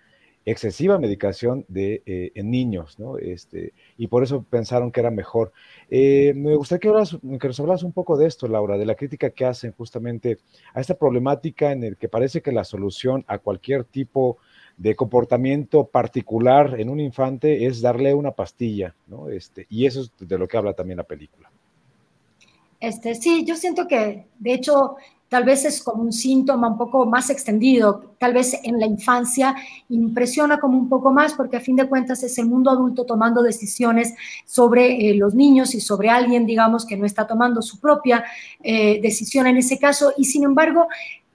excesiva 0.47 0.99
medicación 0.99 1.65
de, 1.69 2.03
eh, 2.07 2.33
en 2.35 2.51
niños, 2.51 2.99
¿no? 2.99 3.19
Este, 3.19 3.73
y 3.97 4.09
por 4.09 4.23
eso 4.23 4.43
pensaron 4.43 4.93
que 4.93 5.01
era 5.01 5.11
mejor. 5.11 5.53
Eh, 5.91 6.33
me 6.35 6.55
gustaría 6.55 6.93
que, 6.93 7.39
que 7.39 7.49
nos 7.49 7.61
hablas 7.61 7.83
un 7.83 7.93
poco 7.93 8.17
de 8.17 8.27
esto, 8.27 8.47
Laura, 8.47 8.77
de 8.77 8.87
la 8.87 8.95
crítica 8.95 9.31
que 9.31 9.45
hacen 9.45 9.73
justamente 9.73 10.39
a 10.75 10.81
esta 10.81 10.95
problemática 10.95 11.73
en 11.73 11.85
el 11.85 11.97
que 11.97 12.09
parece 12.09 12.43
que 12.43 12.53
la 12.53 12.65
solución 12.65 13.25
a 13.27 13.39
cualquier 13.39 13.85
tipo 13.85 14.39
de 14.77 14.97
comportamiento 14.97 15.87
particular 15.87 16.79
en 16.81 16.89
un 16.89 17.01
infante 17.01 17.67
es 17.67 17.81
darle 17.81 18.13
una 18.13 18.33
pastilla, 18.33 18.95
¿no? 19.07 19.29
Este, 19.29 19.67
y 19.71 19.87
eso 19.87 20.01
es 20.01 20.13
de 20.19 20.39
lo 20.39 20.49
que 20.49 20.57
habla 20.57 20.75
también 20.75 20.99
la 20.99 21.05
película. 21.05 21.51
Este, 22.81 23.15
sí, 23.15 23.45
yo 23.47 23.57
siento 23.57 23.87
que, 23.87 24.27
de 24.39 24.53
hecho, 24.53 24.97
tal 25.35 25.43
vez 25.43 25.65
es 25.65 25.83
como 25.83 26.01
un 26.01 26.13
síntoma 26.13 26.69
un 26.69 26.79
poco 26.79 27.07
más 27.07 27.29
extendido, 27.29 28.15
tal 28.21 28.33
vez 28.33 28.57
en 28.63 28.79
la 28.79 28.87
infancia 28.87 29.57
impresiona 29.89 30.61
como 30.61 30.79
un 30.79 30.89
poco 30.89 31.11
más 31.11 31.35
porque 31.35 31.57
a 31.57 31.61
fin 31.61 31.75
de 31.75 31.89
cuentas 31.89 32.23
es 32.23 32.39
el 32.39 32.47
mundo 32.47 32.71
adulto 32.71 33.05
tomando 33.05 33.43
decisiones 33.43 34.15
sobre 34.47 35.11
eh, 35.11 35.15
los 35.15 35.35
niños 35.35 35.75
y 35.75 35.81
sobre 35.81 36.09
alguien, 36.09 36.47
digamos, 36.47 36.87
que 36.87 36.97
no 36.97 37.05
está 37.05 37.27
tomando 37.27 37.63
su 37.63 37.81
propia 37.81 38.23
eh, 38.63 39.01
decisión 39.03 39.49
en 39.49 39.57
ese 39.57 39.77
caso. 39.77 40.13
Y 40.17 40.27
sin 40.27 40.45
embargo 40.45 40.87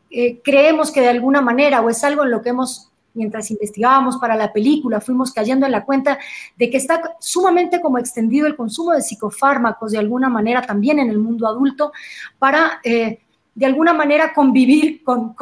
eh, 0.09 0.39
creemos 0.45 0.91
que 0.91 1.01
de 1.01 1.09
alguna 1.09 1.41
manera 1.41 1.81
o 1.81 1.89
es 1.89 2.01
algo 2.05 2.23
en 2.23 2.31
lo 2.31 2.41
que 2.41 2.51
hemos 2.51 2.89
mientras 3.13 3.51
investigábamos 3.51 4.15
para 4.15 4.37
la 4.37 4.53
película, 4.53 5.01
fuimos 5.01 5.33
cayendo 5.33 5.65
en 5.65 5.73
la 5.73 5.83
cuenta 5.83 6.17
de 6.55 6.69
que 6.69 6.77
está 6.77 7.17
sumamente 7.19 7.81
como 7.81 7.97
extendido 7.97 8.47
el 8.47 8.55
consumo 8.55 8.93
de 8.93 9.01
psicofármacos 9.01 9.91
de 9.91 9.97
alguna 9.97 10.29
manera 10.29 10.61
también 10.61 10.99
en 10.99 11.09
el 11.09 11.17
mundo 11.17 11.47
adulto 11.47 11.91
para 12.37 12.79
de 13.59 13.65
alguna 13.65 13.93
manera 13.93 14.33
convivir 14.33 15.03
con, 15.03 15.35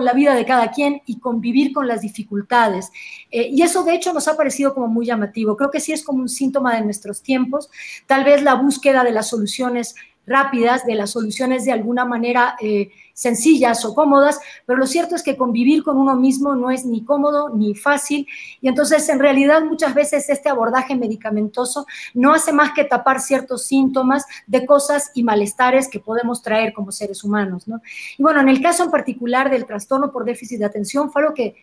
la 0.00 0.12
vida 0.12 0.34
de 0.34 0.44
cada 0.44 0.70
quien 0.70 1.00
y 1.06 1.18
convivir 1.18 1.72
con 1.72 1.88
las 1.88 2.02
dificultades. 2.02 2.92
Eh, 3.30 3.48
y 3.50 3.62
eso 3.62 3.82
de 3.82 3.94
hecho 3.94 4.12
nos 4.12 4.28
ha 4.28 4.36
parecido 4.36 4.74
como 4.74 4.88
muy 4.88 5.06
llamativo. 5.06 5.56
Creo 5.56 5.70
que 5.70 5.80
sí 5.80 5.90
es 5.90 6.04
como 6.04 6.20
un 6.20 6.28
síntoma 6.28 6.74
de 6.74 6.82
nuestros 6.82 7.22
tiempos. 7.22 7.70
Tal 8.06 8.24
vez 8.24 8.42
la 8.42 8.56
búsqueda 8.56 9.04
de 9.04 9.12
las 9.12 9.30
soluciones 9.30 9.94
rápidas, 10.26 10.84
de 10.84 10.96
las 10.96 11.12
soluciones 11.12 11.64
de 11.64 11.72
alguna 11.72 12.04
manera 12.04 12.56
eh, 12.60 12.90
sencillas 13.12 13.84
o 13.84 13.94
cómodas, 13.94 14.40
pero 14.66 14.78
lo 14.78 14.86
cierto 14.86 15.14
es 15.14 15.22
que 15.22 15.36
convivir 15.36 15.82
con 15.82 15.96
uno 15.96 16.16
mismo 16.16 16.54
no 16.54 16.70
es 16.70 16.84
ni 16.84 17.04
cómodo 17.04 17.50
ni 17.50 17.74
fácil 17.74 18.26
y 18.60 18.68
entonces 18.68 19.08
en 19.08 19.18
realidad 19.18 19.62
muchas 19.62 19.94
veces 19.94 20.28
este 20.28 20.48
abordaje 20.48 20.96
medicamentoso 20.96 21.86
no 22.14 22.32
hace 22.32 22.52
más 22.52 22.72
que 22.72 22.84
tapar 22.84 23.20
ciertos 23.20 23.64
síntomas 23.66 24.24
de 24.46 24.66
cosas 24.66 25.10
y 25.14 25.22
malestares 25.22 25.88
que 25.88 26.00
podemos 26.00 26.42
traer 26.42 26.72
como 26.72 26.92
seres 26.92 27.22
humanos. 27.24 27.64
Y 28.16 28.22
bueno, 28.22 28.40
en 28.40 28.48
el 28.48 28.62
caso 28.62 28.84
en 28.84 28.90
particular 28.90 29.50
del 29.50 29.66
trastorno 29.66 30.10
por 30.10 30.24
déficit 30.24 30.58
de 30.58 30.64
atención 30.64 31.10
fue 31.10 31.22
lo 31.22 31.34
que 31.34 31.54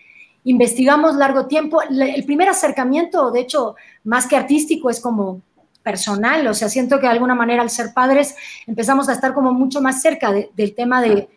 investigamos 0.43 1.15
largo 1.15 1.47
tiempo. 1.47 1.81
El 1.81 2.23
primer 2.25 2.49
acercamiento, 2.49 3.31
de 3.31 3.41
hecho, 3.41 3.75
más 4.03 4.27
que 4.27 4.35
artístico, 4.37 4.89
es 4.89 4.99
como 4.99 5.41
personal, 5.83 6.45
o 6.47 6.53
sea, 6.53 6.69
siento 6.69 6.97
que 6.99 7.07
de 7.07 7.13
alguna 7.13 7.35
manera 7.35 7.61
al 7.61 7.69
ser 7.69 7.93
padres 7.93 8.35
empezamos 8.67 9.09
a 9.09 9.13
estar 9.13 9.33
como 9.33 9.53
mucho 9.53 9.81
más 9.81 10.01
cerca 10.01 10.31
del 10.31 10.75
tema 10.75 11.01
de, 11.01 11.29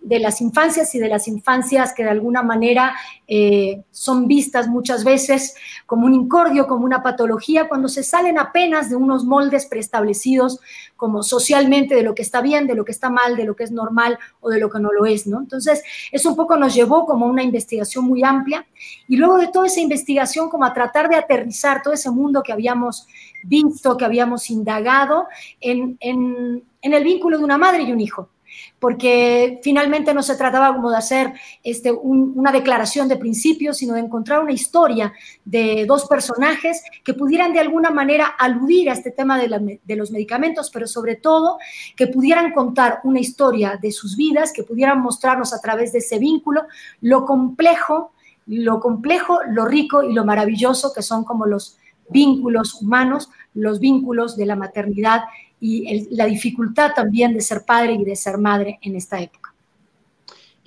de 0.00 0.18
las 0.18 0.40
infancias 0.40 0.94
y 0.94 0.98
de 0.98 1.08
las 1.08 1.28
infancias 1.28 1.92
que 1.92 2.04
de 2.04 2.10
alguna 2.10 2.42
manera 2.42 2.94
eh, 3.26 3.82
son 3.90 4.26
vistas 4.26 4.68
muchas 4.68 5.04
veces 5.04 5.54
como 5.86 6.06
un 6.06 6.14
incordio, 6.14 6.66
como 6.66 6.84
una 6.84 7.02
patología, 7.02 7.68
cuando 7.68 7.88
se 7.88 8.02
salen 8.02 8.38
apenas 8.38 8.88
de 8.88 8.96
unos 8.96 9.24
moldes 9.24 9.66
preestablecidos 9.66 10.60
como 10.96 11.22
socialmente 11.22 11.94
de 11.94 12.02
lo 12.02 12.14
que 12.14 12.22
está 12.22 12.40
bien, 12.40 12.66
de 12.66 12.74
lo 12.74 12.84
que 12.84 12.92
está 12.92 13.10
mal, 13.10 13.36
de 13.36 13.44
lo 13.44 13.54
que 13.54 13.64
es 13.64 13.70
normal 13.70 14.18
o 14.40 14.50
de 14.50 14.60
lo 14.60 14.70
que 14.70 14.80
no 14.80 14.92
lo 14.92 15.04
es, 15.04 15.26
¿no? 15.26 15.40
Entonces, 15.40 15.82
eso 16.12 16.30
un 16.30 16.36
poco 16.36 16.56
nos 16.56 16.74
llevó 16.74 17.04
como 17.04 17.26
una 17.26 17.42
investigación 17.42 18.04
muy 18.04 18.22
amplia 18.22 18.66
y 19.08 19.16
luego 19.16 19.38
de 19.38 19.48
toda 19.48 19.66
esa 19.66 19.80
investigación 19.80 20.48
como 20.48 20.64
a 20.64 20.72
tratar 20.72 21.08
de 21.08 21.16
aterrizar 21.16 21.82
todo 21.82 21.94
ese 21.94 22.10
mundo 22.10 22.42
que 22.42 22.52
habíamos 22.52 23.06
visto, 23.44 23.96
que 23.96 24.04
habíamos 24.04 24.50
indagado 24.50 25.26
en, 25.60 25.96
en 26.00 26.62
el 26.82 27.04
vínculo 27.04 27.38
de 27.38 27.44
una 27.44 27.58
madre 27.58 27.82
y 27.82 27.92
un 27.92 28.00
hijo 28.00 28.30
porque 28.78 29.60
finalmente 29.62 30.14
no 30.14 30.22
se 30.22 30.36
trataba 30.36 30.74
como 30.74 30.90
de 30.90 30.96
hacer 30.96 31.32
este, 31.62 31.90
una 31.92 32.52
declaración 32.52 33.08
de 33.08 33.16
principios, 33.16 33.78
sino 33.78 33.94
de 33.94 34.00
encontrar 34.00 34.40
una 34.40 34.52
historia 34.52 35.12
de 35.44 35.84
dos 35.86 36.06
personajes 36.06 36.82
que 37.04 37.14
pudieran 37.14 37.52
de 37.52 37.60
alguna 37.60 37.90
manera 37.90 38.26
aludir 38.26 38.90
a 38.90 38.92
este 38.92 39.10
tema 39.10 39.38
de, 39.38 39.80
de 39.82 39.96
los 39.96 40.10
medicamentos, 40.10 40.70
pero 40.70 40.86
sobre 40.86 41.16
todo 41.16 41.58
que 41.96 42.06
pudieran 42.06 42.52
contar 42.52 43.00
una 43.04 43.20
historia 43.20 43.78
de 43.80 43.92
sus 43.92 44.16
vidas, 44.16 44.52
que 44.52 44.62
pudieran 44.62 45.00
mostrarnos 45.00 45.52
a 45.52 45.60
través 45.60 45.92
de 45.92 45.98
ese 45.98 46.18
vínculo 46.18 46.62
lo 47.00 47.24
complejo, 47.24 48.12
lo 48.46 48.80
complejo, 48.80 49.40
lo 49.48 49.66
rico 49.66 50.02
y 50.02 50.12
lo 50.12 50.24
maravilloso 50.24 50.92
que 50.94 51.02
son 51.02 51.24
como 51.24 51.46
los 51.46 51.78
vínculos 52.08 52.80
humanos, 52.80 53.28
los 53.54 53.80
vínculos 53.80 54.36
de 54.36 54.46
la 54.46 54.56
maternidad 54.56 55.24
y 55.60 56.14
la 56.14 56.26
dificultad 56.26 56.92
también 56.94 57.34
de 57.34 57.40
ser 57.40 57.64
padre 57.64 57.94
y 57.94 58.04
de 58.04 58.16
ser 58.16 58.38
madre 58.38 58.78
en 58.82 58.96
esta 58.96 59.20
época. 59.20 59.54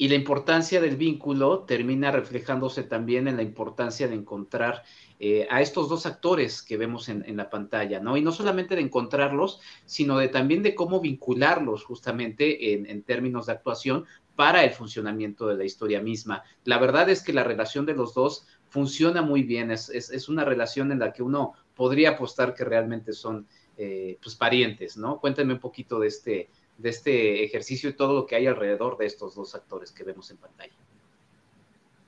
Y 0.01 0.09
la 0.09 0.15
importancia 0.15 0.81
del 0.81 0.97
vínculo 0.97 1.59
termina 1.59 2.09
reflejándose 2.09 2.81
también 2.81 3.27
en 3.27 3.35
la 3.35 3.43
importancia 3.43 4.07
de 4.07 4.15
encontrar 4.15 4.81
eh, 5.19 5.47
a 5.51 5.61
estos 5.61 5.89
dos 5.89 6.07
actores 6.07 6.63
que 6.63 6.75
vemos 6.75 7.07
en, 7.07 7.37
la 7.37 7.51
pantalla, 7.51 7.99
¿no? 7.99 8.17
Y 8.17 8.21
no 8.21 8.31
solamente 8.31 8.75
de 8.75 8.81
encontrarlos, 8.81 9.61
sino 9.85 10.17
de 10.17 10.29
también 10.29 10.63
de 10.63 10.73
cómo 10.73 11.01
vincularlos 11.01 11.83
justamente 11.83 12.73
en, 12.73 13.03
términos 13.03 13.45
de 13.45 13.51
actuación 13.51 14.05
para 14.35 14.63
el 14.63 14.71
funcionamiento 14.71 15.45
de 15.45 15.57
la 15.57 15.65
historia 15.65 16.01
misma. 16.01 16.41
La 16.63 16.79
verdad 16.79 17.07
es 17.11 17.21
que 17.21 17.33
la 17.33 17.43
relación 17.43 17.85
de 17.85 17.93
los 17.93 18.15
dos 18.15 18.47
funciona 18.69 19.21
muy 19.21 19.43
bien, 19.43 19.69
es, 19.69 19.89
es 19.89 20.29
una 20.29 20.45
relación 20.45 20.91
en 20.91 20.97
la 20.97 21.13
que 21.13 21.21
uno 21.21 21.53
podría 21.75 22.11
apostar 22.11 22.55
que 22.55 22.65
realmente 22.65 23.13
son 23.13 23.45
eh, 23.81 24.17
pues, 24.21 24.35
parientes, 24.35 24.95
¿no? 24.95 25.19
Cuéntenme 25.19 25.53
un 25.53 25.59
poquito 25.59 25.99
de 25.99 26.07
este, 26.07 26.49
de 26.77 26.89
este 26.89 27.43
ejercicio 27.43 27.89
y 27.89 27.93
todo 27.93 28.13
lo 28.13 28.27
que 28.27 28.35
hay 28.35 28.45
alrededor 28.45 28.95
de 28.95 29.07
estos 29.07 29.33
dos 29.33 29.55
actores 29.55 29.91
que 29.91 30.03
vemos 30.03 30.29
en 30.29 30.37
pantalla. 30.37 30.73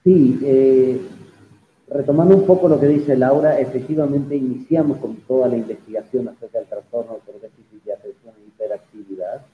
Sí, 0.03 0.39
eh, 0.43 1.01
retomando 1.87 2.35
un 2.35 2.45
poco 2.45 2.67
lo 2.67 2.79
que 2.79 2.87
dice 2.87 3.17
Laura, 3.17 3.59
efectivamente 3.59 4.35
iniciamos 4.35 4.99
con 4.99 5.15
toda 5.21 5.47
la 5.47 5.57
investigación 5.57 6.27
acerca 6.27 6.59
del 6.59 6.67
trastorno 6.67 7.17
por 7.25 7.41
déficit 7.41 7.83
de 7.85 7.93
atención 7.93 8.35
e 8.37 8.47
hiperactividad, 8.49 9.45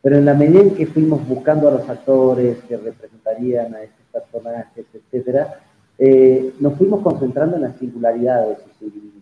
pero 0.00 0.16
en 0.16 0.26
la 0.26 0.34
medida 0.34 0.60
en 0.60 0.76
que 0.76 0.86
fuimos 0.86 1.26
buscando 1.26 1.66
a 1.66 1.72
los 1.72 1.88
actores 1.88 2.58
que 2.68 2.76
representarían 2.76 3.74
a 3.74 3.82
estos 3.82 4.06
personajes, 4.12 4.86
etcétera, 4.94 5.60
eh, 5.98 6.52
nos 6.60 6.78
fuimos 6.78 7.02
concentrando 7.02 7.56
en 7.56 7.62
las 7.62 7.76
singularidades 7.78 8.58
individuos 8.80 9.17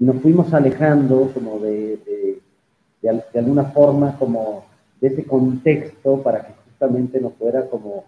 y 0.00 0.04
nos 0.04 0.16
fuimos 0.22 0.52
alejando 0.54 1.30
como 1.32 1.58
de, 1.60 1.98
de, 3.02 3.38
alguna 3.38 3.64
forma 3.64 4.16
como 4.18 4.64
de 5.00 5.08
ese 5.08 5.24
contexto 5.24 6.22
para 6.22 6.46
que 6.46 6.54
justamente 6.64 7.20
nos 7.20 7.34
fuera 7.34 7.66
como 7.66 8.04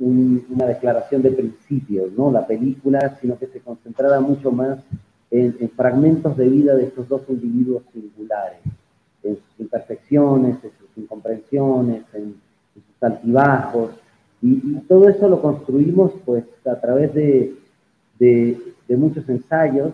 una 0.00 0.66
declaración 0.66 1.22
de 1.22 1.30
principios, 1.30 2.12
¿no? 2.12 2.32
La 2.32 2.46
película, 2.46 3.16
sino 3.20 3.38
que 3.38 3.46
se 3.46 3.60
concentrara 3.60 4.20
mucho 4.20 4.50
más 4.50 4.78
en, 5.30 5.70
fragmentos 5.76 6.36
de 6.36 6.48
vida 6.48 6.74
de 6.74 6.84
estos 6.84 7.08
dos 7.08 7.22
individuos 7.28 7.82
singulares, 7.92 8.58
en 9.22 9.36
sus 9.36 9.60
imperfecciones, 9.60 10.56
en 10.64 10.70
sus 10.78 10.88
incomprensiones, 10.96 12.04
en, 12.14 12.34
sus 12.74 13.02
altibajos, 13.02 13.90
y, 14.42 14.76
todo 14.88 15.08
eso 15.08 15.28
lo 15.28 15.40
construimos 15.42 16.12
pues 16.24 16.44
a 16.66 16.80
través 16.80 17.12
de, 17.14 17.54
de, 18.18 18.58
de 18.88 18.96
muchos 18.96 19.28
ensayos 19.28 19.92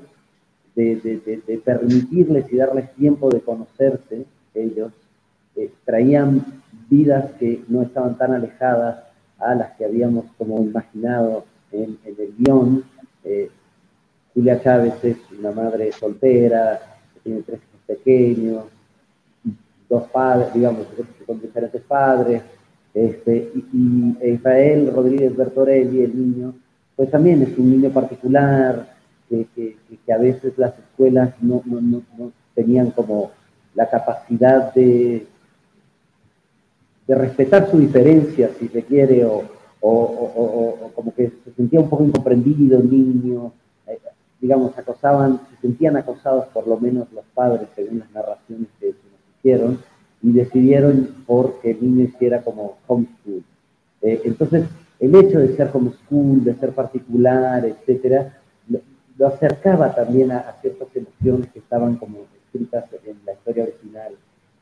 de, 0.75 1.63
permitirles 1.65 2.53
y 2.53 2.57
darles 2.57 2.93
tiempo 2.95 3.29
de 3.31 3.41
conocerse 3.41 4.25
ellos, 4.55 4.93
eh, 5.57 5.71
traían 5.85 6.63
vidas 6.89 7.33
que 7.39 7.63
no 7.69 7.83
estaban 7.83 8.17
tan 8.17 8.33
alejadas 8.33 9.05
a 9.39 9.55
las 9.55 9.73
que 9.73 9.85
habíamos 9.85 10.27
como 10.39 10.63
imaginado 10.63 11.45
en, 11.73 11.99
el 12.05 12.35
guion. 12.39 12.85
Eh, 13.25 13.51
Julia 14.35 14.61
Chávez 14.61 14.95
es 15.03 15.17
una 15.39 15.53
madre 15.53 15.93
soltera, 15.93 16.81
tiene 17.23 17.43
tres 17.43 17.61
hijos 17.61 17.81
pequeños, 17.87 18.65
dos 19.89 20.09
padres, 20.09 20.55
digamos, 20.55 20.87
con 21.27 21.41
diferentes 21.41 21.83
padres, 21.83 22.43
este, 22.95 23.51
y, 23.73 24.17
Israel 24.23 24.91
Rodríguez 24.95 25.37
Bertorelli, 25.37 26.03
el 26.03 26.17
niño, 26.17 26.55
pues 26.97 27.11
también 27.11 27.43
es 27.43 27.57
un 27.59 27.71
niño 27.71 27.91
particular, 27.91 28.87
que, 29.55 30.13
a 30.13 30.19
veces 30.19 30.53
las 30.57 30.79
escuelas 30.79 31.35
no, 31.41 31.63
tenían 32.55 32.91
como 32.91 33.31
la 33.75 33.89
capacidad 33.89 34.75
de, 34.75 35.27
de 37.07 37.15
respetar 37.15 37.71
su 37.71 37.79
diferencia, 37.79 38.51
si 38.59 38.69
se 38.69 38.83
quiere, 38.83 39.25
o, 39.25 39.43
como 40.95 41.15
que 41.15 41.33
se 41.45 41.53
sentía 41.57 41.81
un 41.81 41.89
poco 41.89 42.05
incomprendido 42.05 42.79
el 42.79 42.91
niño, 42.91 43.53
eh, 43.87 43.99
digamos, 44.41 44.77
acosaban, 44.79 45.41
se 45.51 45.57
sentían 45.63 45.97
acosados 45.97 46.47
por 46.49 46.69
lo 46.69 46.79
menos 46.79 47.11
los 47.13 47.25
padres, 47.35 47.69
según 47.75 48.01
las 48.01 48.11
narraciones 48.13 48.69
que, 48.79 48.89
nos 48.89 49.39
hicieron, 49.39 49.79
y 50.23 50.33
decidieron 50.33 51.25
por 51.27 51.61
que 51.61 51.73
el 51.73 51.81
niño 51.81 52.05
hiciera 52.05 52.43
como 52.43 52.77
homeschool. 52.87 53.43
Eh, 54.03 54.21
entonces, 54.25 54.67
el 55.01 55.15
hecho 55.17 55.41
de 55.41 55.57
ser 55.57 55.71
homeschool, 55.73 56.45
de 56.45 56.55
ser 56.55 56.71
particular, 56.73 57.65
etcétera, 57.65 58.39
lo 59.19 59.27
acercaba 59.27 59.95
también 59.95 60.33
a, 60.33 60.57
ciertas 60.61 60.89
emociones 60.95 61.51
que 61.53 61.59
estaban 61.59 61.97
como 61.97 62.21
escritas 62.45 62.85
en 63.05 63.19
la 63.25 63.33
historia 63.33 63.65
original. 63.65 64.13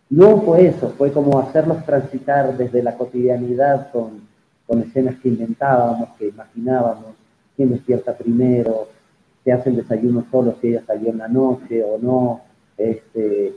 No 0.08 0.40
fue 0.40 0.66
eso, 0.66 0.92
fue 0.96 1.12
como 1.12 1.38
hacerlos 1.38 1.84
transitar 1.84 2.56
desde 2.56 2.82
la 2.82 2.96
cotidianidad 2.96 3.90
con, 3.92 4.28
escenas 4.80 5.16
que 5.20 5.28
inventábamos, 5.28 6.10
que 6.16 6.28
imaginábamos, 6.28 7.16
quién 7.56 7.70
despierta 7.70 8.16
primero, 8.16 8.88
se 9.42 9.52
hace 9.52 9.70
el 9.70 9.76
desayuno 9.76 10.24
solo 10.30 10.54
si 10.60 10.68
ella 10.68 10.82
salió 10.86 11.10
en 11.10 11.18
la 11.18 11.26
noche 11.26 11.82
o 11.82 11.98
no, 11.98 12.40
este, 12.78 13.54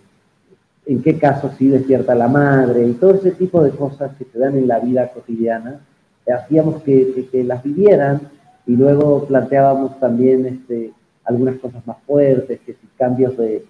en 0.88 1.04
qué 1.04 1.20
caso 1.20 1.52
sí 1.58 1.68
despierta 1.68 2.16
la 2.16 2.28
madre, 2.28 2.88
y 2.88 2.94
todo 2.94 3.14
ese 3.14 3.32
tipo 3.32 3.62
de 3.62 3.72
cosas 3.72 4.16
que 4.18 4.26
se 4.26 4.40
dan 4.40 4.58
en 4.58 4.68
la 4.68 4.80
vida 4.80 5.12
cotidiana, 5.12 5.82
hacíamos 6.28 6.82
que, 6.82 7.28
que 7.32 7.44
las 7.44 7.62
vivieran 7.64 8.22
y 8.66 8.76
luego 8.76 9.26
planteábamos 9.26 10.00
también 10.00 10.46
este, 10.46 10.94
algunas 11.26 11.56
cosas 11.58 11.86
más 11.86 11.98
fuertes, 12.06 12.60
que 12.62 12.74
si 12.74 12.88
cambios 12.98 13.38
de, 13.38 13.66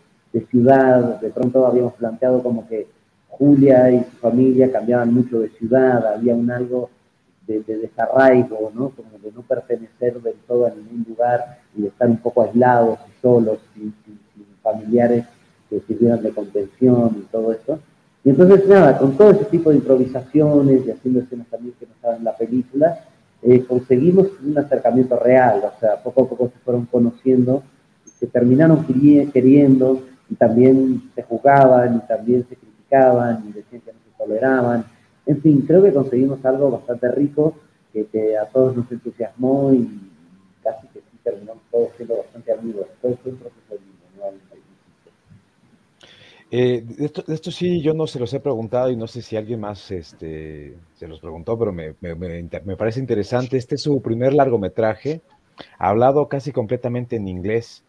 ciudad, 0.49 1.21
de 1.21 1.29
pronto 1.29 1.65
habíamos 1.67 1.93
planteado 1.93 2.41
como 2.41 2.67
que 2.67 2.88
Julia 3.29 3.91
y 3.91 4.03
su 4.03 4.17
familia 4.17 4.71
cambiaban 4.71 5.13
mucho 5.13 5.39
de 5.39 5.49
ciudad, 5.49 6.06
había 6.08 6.34
un 6.34 6.49
algo 6.49 6.89
de, 7.45 7.62
desarraigo, 7.62 8.71
¿no? 8.73 8.89
como 8.89 9.19
de 9.21 9.32
no 9.32 9.41
pertenecer 9.41 10.19
del 10.21 10.36
todo 10.47 10.65
a 10.65 10.69
ningún 10.71 11.06
lugar 11.08 11.60
y 11.75 11.84
de 11.84 11.88
estar 11.89 12.10
un 12.10 12.17
poco 12.17 12.43
aislados 12.43 12.99
y 13.08 13.21
solos, 13.21 13.60
sin, 13.73 13.93
familiares 14.63 15.25
que 15.69 15.82
sirvieran 15.82 16.23
de 16.23 16.32
contención 16.32 17.17
y 17.17 17.32
todo 17.32 17.51
eso. 17.51 17.79
Y 18.23 18.29
entonces, 18.29 18.65
nada, 18.67 18.97
con 18.97 19.17
todo 19.17 19.32
ese 19.32 19.45
tipo 19.45 19.69
de 19.69 19.75
improvisaciones 19.75 20.86
y 20.86 20.91
haciendo 20.91 21.19
escenas 21.19 21.47
también 21.47 21.75
que 21.77 21.86
no 21.86 21.91
estaban 21.93 22.19
en 22.19 22.23
la 22.23 22.38
película, 22.38 22.97
eh, 23.45 23.65
conseguimos 23.65 24.27
un 24.41 24.58
acercamiento 24.58 25.17
real, 25.19 25.63
o 25.65 25.79
sea, 25.79 26.01
poco 26.01 26.23
a 26.23 26.29
poco 26.29 26.47
se 26.53 26.60
fueron 26.60 26.86
conociendo, 26.86 27.63
se 28.06 28.27
terminaron 28.27 28.86
queriendo 28.86 30.01
y 30.29 30.36
también 30.36 31.12
se 31.13 31.23
juzgaban 31.23 31.97
y 31.97 32.08
también 32.08 32.45
se 32.47 32.56
criticaban 32.56 33.43
y 33.49 33.51
decían 33.51 33.82
que 33.82 33.91
no 33.91 33.99
se 33.99 34.17
toleraban. 34.17 34.86
En 35.25 35.41
fin, 35.41 35.62
creo 35.67 35.84
que 35.84 35.93
conseguimos 35.93 36.43
algo 36.45 36.71
bastante 36.71 37.12
rico 37.12 37.56
que, 37.91 38.38
a 38.38 38.45
todos 38.45 38.75
nos 38.77 38.91
entusiasmó 38.91 39.73
y 39.73 40.10
casi 40.63 40.88
que 40.88 40.99
sí 40.99 41.17
terminamos 41.23 41.63
todos 41.69 41.89
siendo 41.97 42.17
bastante 42.17 42.53
amigos. 42.53 42.88
Fue 43.01 43.12
un 43.12 43.17
proceso 43.17 43.82
eh, 46.55 46.85
esto, 46.99 47.23
esto, 47.29 47.49
sí, 47.49 47.81
yo 47.81 47.95
no 47.95 48.05
se 48.05 48.19
los 48.19 48.31
he 48.31 48.39
preguntado 48.39 48.91
y 48.91 48.95
no 48.95 49.07
sé 49.07 49.23
si 49.23 49.35
alguien 49.35 49.59
más 49.59 49.89
este, 49.89 50.78
se 50.93 51.07
los 51.07 51.19
preguntó, 51.19 51.57
pero 51.57 51.73
me, 51.73 51.95
me, 51.99 52.78
parece 52.78 52.99
interesante. 52.99 53.57
Este 53.57 53.73
es 53.73 53.82
su 53.82 53.99
primer 54.03 54.36
largometraje, 54.36 55.21
hablado 55.80 56.28
casi 56.28 56.51
completamente 56.51 57.15
en 57.15 57.28
inglés. 57.28 57.84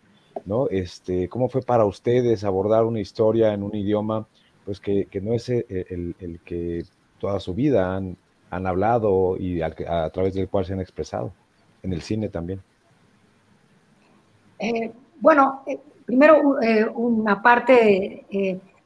¿no? 0.47 0.69
Este, 0.71 1.29
¿Cómo 1.29 1.51
fue 1.51 1.61
para 1.61 1.85
ustedes 1.85 2.43
abordar 2.43 2.85
una 2.85 3.01
historia 3.01 3.53
en 3.53 3.63
un 3.63 3.77
idioma 3.77 4.27
pues 4.65 4.81
que, 4.81 5.07
no 5.21 5.35
es 5.35 5.51
el, 5.51 6.41
que 6.43 6.85
toda 7.19 7.41
su 7.41 7.53
vida 7.53 7.95
han, 7.95 8.17
han 8.49 8.67
hablado 8.67 9.37
y 9.39 9.61
a, 9.61 9.75
través 10.09 10.33
del 10.33 10.49
cual 10.49 10.65
se 10.65 10.73
han 10.73 10.81
expresado, 10.81 11.35
en 11.83 11.93
el 11.93 12.01
cine 12.01 12.31
también? 12.31 12.63
Eh, 14.59 14.91
bueno, 15.21 15.63
eh, 15.67 15.79
primero 16.05 16.61
eh, 16.61 16.87
una 16.95 17.43
parte 17.43 18.27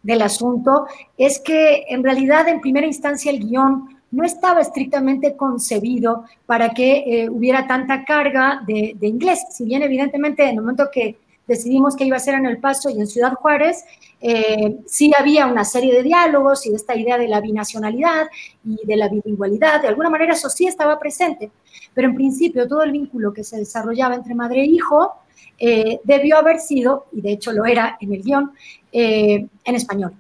del 0.03 0.23
asunto 0.23 0.87
es 1.17 1.41
que 1.41 1.85
en 1.89 2.03
realidad 2.03 2.49
en 2.49 2.61
primera 2.61 2.87
instancia 2.87 3.31
el 3.31 3.41
guion 3.41 3.89
no 4.11 4.25
estaba 4.25 4.61
estrictamente 4.61 5.37
concebido 5.37 6.25
para 6.47 6.71
que 6.71 7.29
hubiera 7.31 7.67
tanta 7.67 8.05
carga 8.05 8.63
de, 8.67 8.97
inglés. 9.03 9.45
Si 9.51 9.65
bien 9.65 9.83
evidentemente 9.83 10.45
en 10.45 10.51
el 10.51 10.61
momento 10.63 10.89
que 10.91 11.19
decidimos 11.49 11.97
que 11.97 12.05
iba 12.05 12.17
a 12.17 12.21
ser 12.21 12.35
en 12.35 12.47
El 12.47 12.59
Paso 12.59 12.91
y 12.91 13.01
en 13.01 13.07
Ciudad 13.07 13.35
Juárez, 13.35 13.85
eh, 14.21 14.79
sí 14.87 15.13
había 15.19 15.47
una 15.47 15.65
serie 15.65 15.95
de 15.95 16.03
diálogos 16.03 16.67
y 16.67 16.75
esta 16.75 16.97
idea 16.97 17.17
de 17.17 17.27
la 17.27 17.41
binacionalidad 17.41 18.27
y 18.65 18.85
de 18.85 18.97
la 18.97 19.09
bilingüalidad, 19.09 19.81
de 19.81 19.89
alguna 19.89 20.11
manera 20.11 20.35
eso 20.35 20.51
sí 20.51 20.67
estaba 20.67 20.99
presente, 20.99 21.51
pero 21.95 22.09
en 22.09 22.17
principio 22.17 22.67
todo 22.69 22.83
el 22.83 22.93
vínculo 22.93 23.33
que 23.33 23.45
se 23.45 23.57
desarrollaba 23.57 24.17
entre 24.17 24.35
madre 24.35 24.63
e 24.63 24.67
hijo 24.67 25.15
eh, 25.59 26.01
debió 26.05 26.39
haber 26.39 26.61
sido, 26.61 27.07
y 27.13 27.21
de 27.21 27.33
hecho 27.33 27.53
lo 27.53 27.65
era 27.65 27.97
en 28.01 28.13
el 28.13 28.23
guion, 28.23 28.53
eh, 28.93 29.47
en 29.65 29.75
español. 29.75 30.13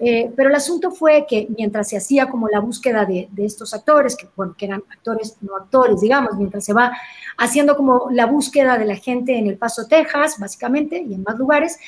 Eh, 0.00 0.30
pero 0.36 0.48
el 0.48 0.54
asunto 0.54 0.92
fue 0.92 1.26
que 1.28 1.48
mientras 1.56 1.88
se 1.88 1.96
hacía 1.96 2.28
como 2.28 2.48
la 2.48 2.60
búsqueda 2.60 3.04
de, 3.04 3.28
estos 3.38 3.74
actores, 3.74 4.16
que, 4.16 4.28
bueno, 4.36 4.54
que 4.56 4.66
eran 4.66 4.82
actores, 4.90 5.36
no 5.40 5.56
actores, 5.56 6.00
digamos, 6.00 6.36
mientras 6.36 6.64
se 6.64 6.72
va 6.72 6.92
haciendo 7.36 7.76
como 7.76 8.08
la 8.12 8.26
búsqueda 8.26 8.78
de 8.78 8.84
la 8.84 8.94
gente 8.94 9.36
en 9.36 9.48
El 9.48 9.58
Paso, 9.58 9.88
Texas, 9.88 10.36
básicamente, 10.38 11.02
y 11.02 11.14
en 11.14 11.24
más 11.24 11.36
lugares, 11.36 11.78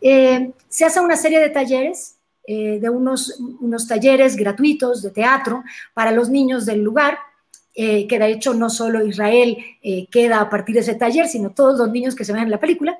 eh, 0.00 0.50
se 0.68 0.84
hace 0.84 0.98
una 1.00 1.16
serie 1.16 1.38
de 1.38 1.50
talleres, 1.50 2.16
de 2.46 2.90
unos, 2.90 3.38
unos 3.60 3.86
talleres 3.86 4.34
gratuitos 4.34 5.02
de 5.02 5.12
teatro 5.12 5.62
para 5.94 6.10
los 6.10 6.30
niños 6.30 6.66
del 6.66 6.82
lugar, 6.82 7.16
que 8.08 8.18
de 8.18 8.26
hecho 8.26 8.52
no 8.52 8.68
solo 8.68 9.06
Israel 9.06 9.56
queda 10.10 10.40
a 10.40 10.50
partir 10.50 10.74
de 10.74 10.82
ese 10.82 10.96
taller, 10.96 11.28
sino 11.28 11.50
todos 11.50 11.78
los 11.78 11.90
niños 11.90 12.14
que 12.14 12.24
se 12.24 12.32
ven 12.32 12.42
en 12.42 12.50
la 12.50 12.60
película. 12.60 12.98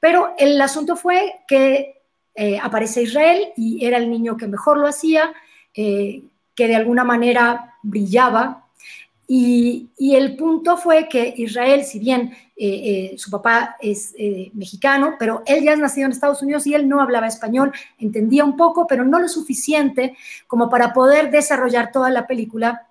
Pero 0.00 0.34
el 0.38 0.60
asunto 0.60 0.96
fue 0.96 1.40
que 1.46 1.98
eh, 2.40 2.56
aparece 2.62 3.02
Israel 3.02 3.48
y 3.56 3.84
era 3.84 3.96
el 3.96 4.08
niño 4.08 4.36
que 4.36 4.46
mejor 4.46 4.78
lo 4.78 4.86
hacía, 4.86 5.32
eh, 5.74 6.22
que 6.54 6.68
de 6.68 6.76
alguna 6.76 7.02
manera 7.02 7.74
brillaba. 7.82 8.64
Y, 9.26 9.90
el 9.98 10.36
punto 10.36 10.76
fue 10.76 11.08
que 11.08 11.34
Israel, 11.36 11.84
si 11.84 11.98
bien 11.98 12.32
eh, 12.56 13.14
su 13.18 13.30
papá 13.32 13.76
es 13.80 14.14
mexicano, 14.54 15.16
pero 15.18 15.42
él 15.46 15.64
ya 15.64 15.72
es 15.72 15.80
nacido 15.80 16.06
en 16.06 16.12
Estados 16.12 16.40
Unidos 16.40 16.64
y 16.68 16.74
él 16.74 16.88
no 16.88 17.00
hablaba 17.00 17.26
español, 17.26 17.72
entendía 17.98 18.44
un 18.44 18.56
poco, 18.56 18.86
pero 18.86 19.04
no 19.04 19.18
lo 19.18 19.28
suficiente 19.28 20.16
como 20.46 20.70
para 20.70 20.92
poder 20.92 21.32
desarrollar 21.32 21.90
toda 21.90 22.08
la 22.10 22.28
película 22.28 22.87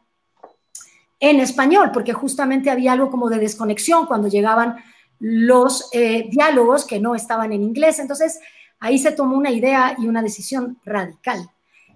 en 1.19 1.39
español, 1.39 1.91
porque 1.93 2.13
justamente 2.13 2.69
había 2.69 2.93
algo 2.93 3.09
como 3.09 3.29
de 3.29 3.39
desconexión 3.39 4.05
cuando 4.05 4.27
llegaban 4.27 4.77
los 5.19 5.89
diálogos 5.91 6.85
que 6.85 6.99
no 6.99 7.15
estaban 7.15 7.51
en 7.51 7.63
inglés. 7.63 7.97
Entonces, 7.97 8.39
ahí 8.79 8.97
se 8.97 9.11
tomó 9.11 9.37
una 9.37 9.51
idea 9.51 9.95
y 9.97 10.07
una 10.07 10.21
decisión 10.21 10.79
radical, 10.85 11.49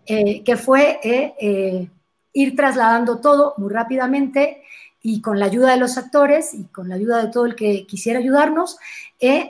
eh, 0.05 0.43
que 0.43 0.57
fue 0.57 0.99
eh, 1.03 1.33
eh, 1.39 1.89
ir 2.33 2.55
trasladando 2.55 3.19
todo 3.19 3.53
muy 3.57 3.71
rápidamente 3.71 4.63
y 5.01 5.21
con 5.21 5.39
la 5.39 5.45
ayuda 5.45 5.71
de 5.71 5.77
los 5.77 5.97
actores 5.97 6.53
y 6.53 6.65
con 6.65 6.89
la 6.89 6.95
ayuda 6.95 7.23
de 7.23 7.31
todo 7.31 7.45
el 7.45 7.55
que 7.55 7.85
quisiera 7.87 8.19
ayudarnos 8.19 8.77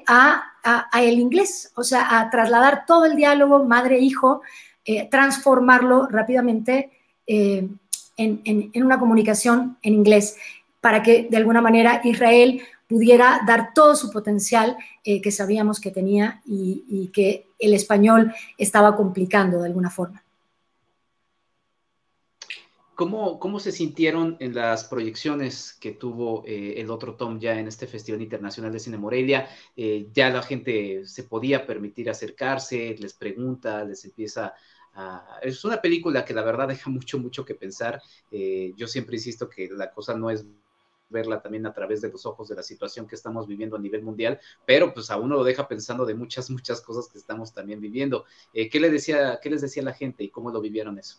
a, 0.08 0.44
el 1.02 1.20
inglés, 1.20 1.72
o 1.76 1.84
sea, 1.84 2.20
a 2.20 2.30
trasladar 2.30 2.86
todo 2.86 3.06
el 3.06 3.16
diálogo 3.16 3.64
madre-hijo, 3.66 4.42
transformarlo 5.10 6.08
rápidamente 6.08 6.92
en, 8.22 8.72
en 8.74 8.84
una 8.84 9.00
comunicación 9.00 9.78
en 9.82 9.94
inglés 9.94 10.38
para 10.82 11.04
que 11.04 11.28
de 11.30 11.38
alguna 11.38 11.62
manera 11.62 12.02
Israel 12.04 12.62
pudiera 12.92 13.40
dar 13.48 13.74
todo 13.74 13.96
su 13.96 14.12
potencial 14.12 14.76
eh, 15.06 15.22
que 15.22 15.32
sabíamos 15.32 15.80
que 15.80 15.92
tenía 15.92 16.42
y, 16.46 17.10
que 17.14 17.48
el 17.58 17.74
español 17.74 18.34
estaba 18.58 18.98
complicando 18.98 19.62
de 19.62 19.68
alguna 19.68 19.90
forma. 19.90 20.22
¿Cómo, 22.96 23.40
¿Cómo, 23.40 23.60
se 23.62 23.72
sintieron 23.72 24.36
en 24.42 24.54
las 24.54 24.84
proyecciones 24.84 25.74
que 25.80 25.94
tuvo 25.94 26.44
eh, 26.46 26.76
el 26.78 26.92
otro 26.92 27.16
Tom 27.16 27.40
ya 27.40 27.58
en 27.58 27.70
este 27.70 27.88
Festival 27.88 28.22
Internacional 28.22 28.74
de 28.74 28.80
Cine 28.80 28.98
Morelia? 28.98 29.48
Eh, 29.78 30.10
ya 30.14 30.30
la 30.30 30.44
gente 30.44 31.08
se 31.08 31.24
podía 31.24 31.66
permitir 31.66 32.10
acercarse, 32.10 32.98
les 33.00 33.14
pregunta, 33.14 33.86
les 33.86 34.04
empieza 34.04 34.54
a... 34.96 35.40
Es 35.42 35.64
una 35.66 35.82
película 35.82 36.26
que 36.26 36.34
la 36.34 36.44
verdad 36.44 36.68
deja 36.68 36.90
mucho, 36.90 37.20
mucho 37.20 37.46
que 37.46 37.56
pensar. 37.56 38.02
yo 38.32 38.88
siempre 38.88 39.16
insisto 39.16 39.50
que 39.50 39.70
la 39.70 39.92
cosa 39.92 40.16
no 40.16 40.30
es 40.30 40.46
verla 41.12 41.42
también 41.42 41.66
a 41.66 41.74
través 41.74 42.02
de 42.02 42.10
los 42.10 42.26
ojos 42.26 42.48
de 42.48 42.56
la 42.56 42.64
situación 42.64 43.06
que 43.08 43.16
estamos 43.16 43.48
viviendo 43.48 43.76
a 43.76 43.80
nivel 43.80 44.02
mundial, 44.02 44.40
pero 44.66 44.94
pues 44.94 45.12
a 45.12 45.18
uno 45.18 45.36
lo 45.36 45.44
deja 45.44 45.68
pensando 45.68 46.06
de 46.06 46.16
muchas, 46.16 46.50
muchas 46.50 46.82
cosas 46.82 47.10
que 47.12 47.18
estamos 47.18 47.54
también 47.54 47.80
viviendo. 47.80 48.26
Eh, 48.54 48.70
¿qué, 48.70 48.80
le 48.80 48.90
decía, 48.90 49.40
¿Qué 49.42 49.50
les 49.50 49.62
decía 49.62 49.84
la 49.84 49.94
gente 49.94 50.24
y 50.24 50.30
cómo 50.30 50.52
lo 50.52 50.62
vivieron 50.62 50.98
eso? 50.98 51.18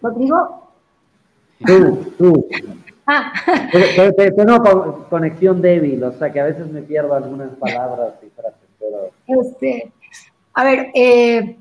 Rodrigo. 0.00 0.72
Tú, 1.64 2.14
tú. 2.18 2.83
Ah. 3.06 3.32
Tengo 4.36 5.06
conexión 5.10 5.60
débil, 5.60 6.02
o 6.04 6.12
sea 6.12 6.32
que 6.32 6.40
a 6.40 6.44
veces 6.44 6.66
me 6.68 6.82
pierdo 6.82 7.14
algunas 7.14 7.50
palabras 7.56 8.14
y 8.22 8.30
frases, 8.30 8.68
pero... 8.78 9.10
Este, 9.26 9.92
a 10.54 10.64
ver, 10.64 10.90
eh, 10.94 11.58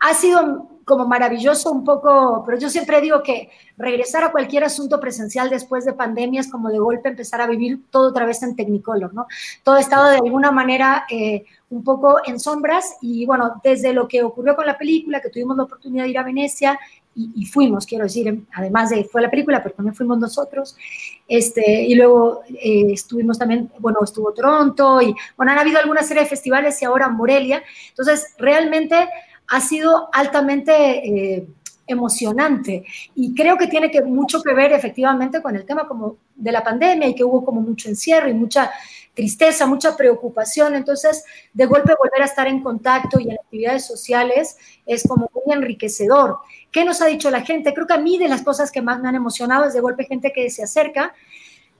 ha 0.00 0.14
sido 0.14 0.68
como 0.84 1.06
maravilloso 1.06 1.70
un 1.70 1.84
poco, 1.84 2.42
pero 2.44 2.58
yo 2.58 2.68
siempre 2.68 3.00
digo 3.00 3.22
que 3.22 3.50
regresar 3.76 4.24
a 4.24 4.32
cualquier 4.32 4.64
asunto 4.64 4.98
presencial 5.00 5.48
después 5.48 5.84
de 5.84 5.92
pandemia 5.92 6.40
es 6.40 6.50
como 6.50 6.70
de 6.70 6.78
golpe 6.78 7.08
empezar 7.08 7.40
a 7.40 7.46
vivir 7.46 7.80
todo 7.90 8.08
otra 8.08 8.26
vez 8.26 8.42
en 8.42 8.56
Technicolor, 8.56 9.14
¿no? 9.14 9.26
Todo 9.62 9.76
ha 9.76 9.80
estado 9.80 10.10
de 10.10 10.16
alguna 10.16 10.50
manera 10.50 11.04
eh, 11.08 11.44
un 11.70 11.84
poco 11.84 12.18
en 12.26 12.40
sombras 12.40 12.96
y 13.00 13.26
bueno, 13.26 13.60
desde 13.62 13.92
lo 13.92 14.08
que 14.08 14.22
ocurrió 14.22 14.56
con 14.56 14.66
la 14.66 14.76
película, 14.76 15.20
que 15.20 15.30
tuvimos 15.30 15.56
la 15.56 15.64
oportunidad 15.64 16.04
de 16.04 16.10
ir 16.10 16.18
a 16.18 16.24
Venecia 16.24 16.78
y, 17.14 17.44
fuimos, 17.46 17.86
quiero 17.86 18.04
decir, 18.04 18.44
además 18.54 18.90
de 18.90 19.04
fue 19.04 19.20
la 19.20 19.30
película, 19.30 19.62
pero 19.62 19.74
también 19.74 19.94
fuimos 19.94 20.18
nosotros, 20.18 20.76
este, 21.28 21.82
y 21.82 21.94
luego 21.94 22.42
eh, 22.48 22.92
estuvimos 22.92 23.38
también, 23.38 23.70
bueno, 23.78 23.98
estuvo 24.02 24.32
Toronto 24.32 25.02
y 25.02 25.14
bueno, 25.36 25.52
han 25.52 25.58
habido 25.58 25.78
alguna 25.78 26.02
serie 26.02 26.22
de 26.22 26.28
festivales 26.28 26.80
y 26.80 26.84
ahora 26.86 27.08
Morelia, 27.08 27.62
entonces 27.90 28.34
realmente 28.38 29.08
ha 29.48 29.60
sido 29.60 30.08
altamente 30.12 31.36
eh, 31.36 31.46
emocionante 31.86 32.84
y 33.14 33.34
creo 33.34 33.58
que 33.58 33.66
tiene 33.66 33.90
que, 33.90 34.02
mucho 34.02 34.42
que 34.42 34.54
ver 34.54 34.72
efectivamente 34.72 35.42
con 35.42 35.54
el 35.54 35.66
tema 35.66 35.86
como 35.86 36.16
de 36.34 36.52
la 36.52 36.64
pandemia 36.64 37.08
y 37.08 37.14
que 37.14 37.24
hubo 37.24 37.44
como 37.44 37.60
mucho 37.60 37.88
encierro 37.88 38.30
y 38.30 38.34
mucha 38.34 38.70
tristeza, 39.14 39.66
mucha 39.66 39.96
preocupación. 39.96 40.74
Entonces, 40.74 41.24
de 41.52 41.66
golpe 41.66 41.94
volver 41.98 42.22
a 42.22 42.26
estar 42.26 42.46
en 42.46 42.62
contacto 42.62 43.20
y 43.20 43.24
en 43.24 43.34
actividades 43.34 43.86
sociales 43.86 44.56
es 44.86 45.06
como 45.06 45.30
muy 45.34 45.54
enriquecedor. 45.54 46.38
¿Qué 46.70 46.84
nos 46.84 47.02
ha 47.02 47.06
dicho 47.06 47.30
la 47.30 47.42
gente? 47.42 47.74
Creo 47.74 47.86
que 47.86 47.94
a 47.94 47.98
mí 47.98 48.18
de 48.18 48.28
las 48.28 48.42
cosas 48.42 48.70
que 48.70 48.82
más 48.82 49.00
me 49.00 49.08
han 49.08 49.14
emocionado 49.14 49.64
es 49.64 49.74
de 49.74 49.80
golpe 49.80 50.04
gente 50.04 50.32
que 50.32 50.50
se 50.50 50.62
acerca. 50.62 51.14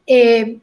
Eh, 0.07 0.61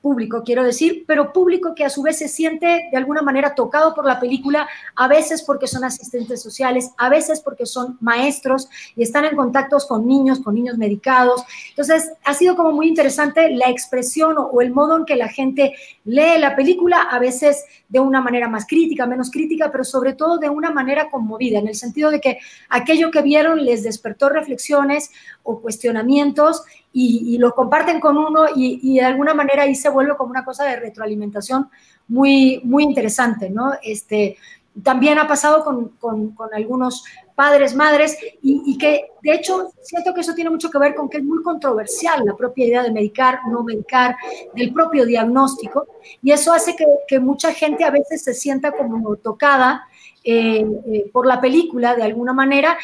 público, 0.00 0.42
quiero 0.44 0.64
decir, 0.64 1.04
pero 1.06 1.32
público 1.32 1.74
que 1.74 1.84
a 1.84 1.90
su 1.90 2.02
vez 2.02 2.18
se 2.18 2.28
siente 2.28 2.88
de 2.90 2.96
alguna 2.96 3.22
manera 3.22 3.54
tocado 3.54 3.94
por 3.94 4.06
la 4.06 4.20
película, 4.20 4.68
a 4.96 5.08
veces 5.08 5.42
porque 5.42 5.66
son 5.66 5.84
asistentes 5.84 6.42
sociales, 6.42 6.90
a 6.96 7.08
veces 7.08 7.40
porque 7.40 7.66
son 7.66 7.96
maestros 8.00 8.68
y 8.96 9.02
están 9.02 9.24
en 9.24 9.36
contactos 9.36 9.86
con 9.86 10.06
niños, 10.06 10.40
con 10.40 10.54
niños 10.54 10.76
medicados. 10.78 11.42
Entonces, 11.70 12.12
ha 12.24 12.34
sido 12.34 12.56
como 12.56 12.72
muy 12.72 12.88
interesante 12.88 13.50
la 13.50 13.70
expresión 13.70 14.36
o, 14.38 14.60
el 14.60 14.72
modo 14.72 14.98
en 14.98 15.04
que 15.04 15.16
la 15.16 15.28
gente 15.28 15.74
lee 16.04 16.38
la 16.38 16.56
película, 16.56 17.02
a 17.02 17.18
veces 17.18 17.64
de 17.88 18.00
una 18.00 18.20
manera 18.20 18.48
más 18.48 18.66
crítica, 18.66 19.06
menos 19.06 19.30
crítica, 19.30 19.70
pero 19.72 19.84
sobre 19.84 20.14
todo 20.14 20.38
de 20.38 20.48
una 20.48 20.70
manera 20.70 21.10
conmovida, 21.10 21.58
en 21.58 21.68
el 21.68 21.74
sentido 21.74 22.10
de 22.10 22.20
que 22.20 22.38
aquello 22.68 23.10
que 23.10 23.22
vieron 23.22 23.64
les 23.64 23.82
despertó 23.82 24.28
reflexiones 24.28 25.10
o 25.42 25.60
cuestionamientos 25.60 26.62
y, 26.92 27.38
lo 27.38 27.54
comparten 27.54 28.00
con 28.00 28.16
uno 28.18 28.46
y, 28.54 28.98
de 28.98 29.04
alguna 29.04 29.34
manera 29.34 29.62
ahí 29.62 29.74
se 29.74 29.90
vuelve 29.90 30.16
como 30.16 30.30
una 30.30 30.44
cosa 30.44 30.64
de 30.64 30.76
retroalimentación 30.76 31.70
muy, 32.08 32.60
muy 32.64 32.82
interesante, 32.82 33.50
¿no? 33.50 33.72
Este, 33.82 34.36
también 34.82 35.18
ha 35.18 35.26
pasado 35.26 35.64
con, 35.64 35.90
con, 36.00 36.34
algunos 36.52 37.04
padres, 37.34 37.74
madres, 37.74 38.18
y, 38.42 38.76
que 38.76 39.06
de 39.22 39.34
hecho 39.34 39.70
siento 39.82 40.12
que 40.12 40.20
eso 40.20 40.34
tiene 40.34 40.50
mucho 40.50 40.70
que 40.70 40.78
ver 40.78 40.94
con 40.94 41.08
que 41.08 41.18
es 41.18 41.24
muy 41.24 41.42
controversial 41.42 42.24
la 42.24 42.36
propia 42.36 42.66
idea 42.66 42.82
de 42.82 42.92
medicar, 42.92 43.40
no 43.48 43.62
medicar, 43.62 44.16
del 44.54 44.72
propio 44.72 45.06
diagnóstico, 45.06 45.86
y 46.22 46.32
eso 46.32 46.52
hace 46.52 46.76
que, 46.76 46.86
que 47.06 47.20
mucha 47.20 47.52
gente 47.52 47.84
a 47.84 47.90
veces 47.90 48.22
se 48.22 48.34
sienta 48.34 48.72
como 48.72 49.16
tocada 49.16 49.86
eh, 50.22 50.66
eh, 50.86 51.10
por 51.10 51.26
la 51.26 51.40
película 51.40 51.94
de 51.94 52.02
alguna 52.02 52.34
manera 52.34 52.76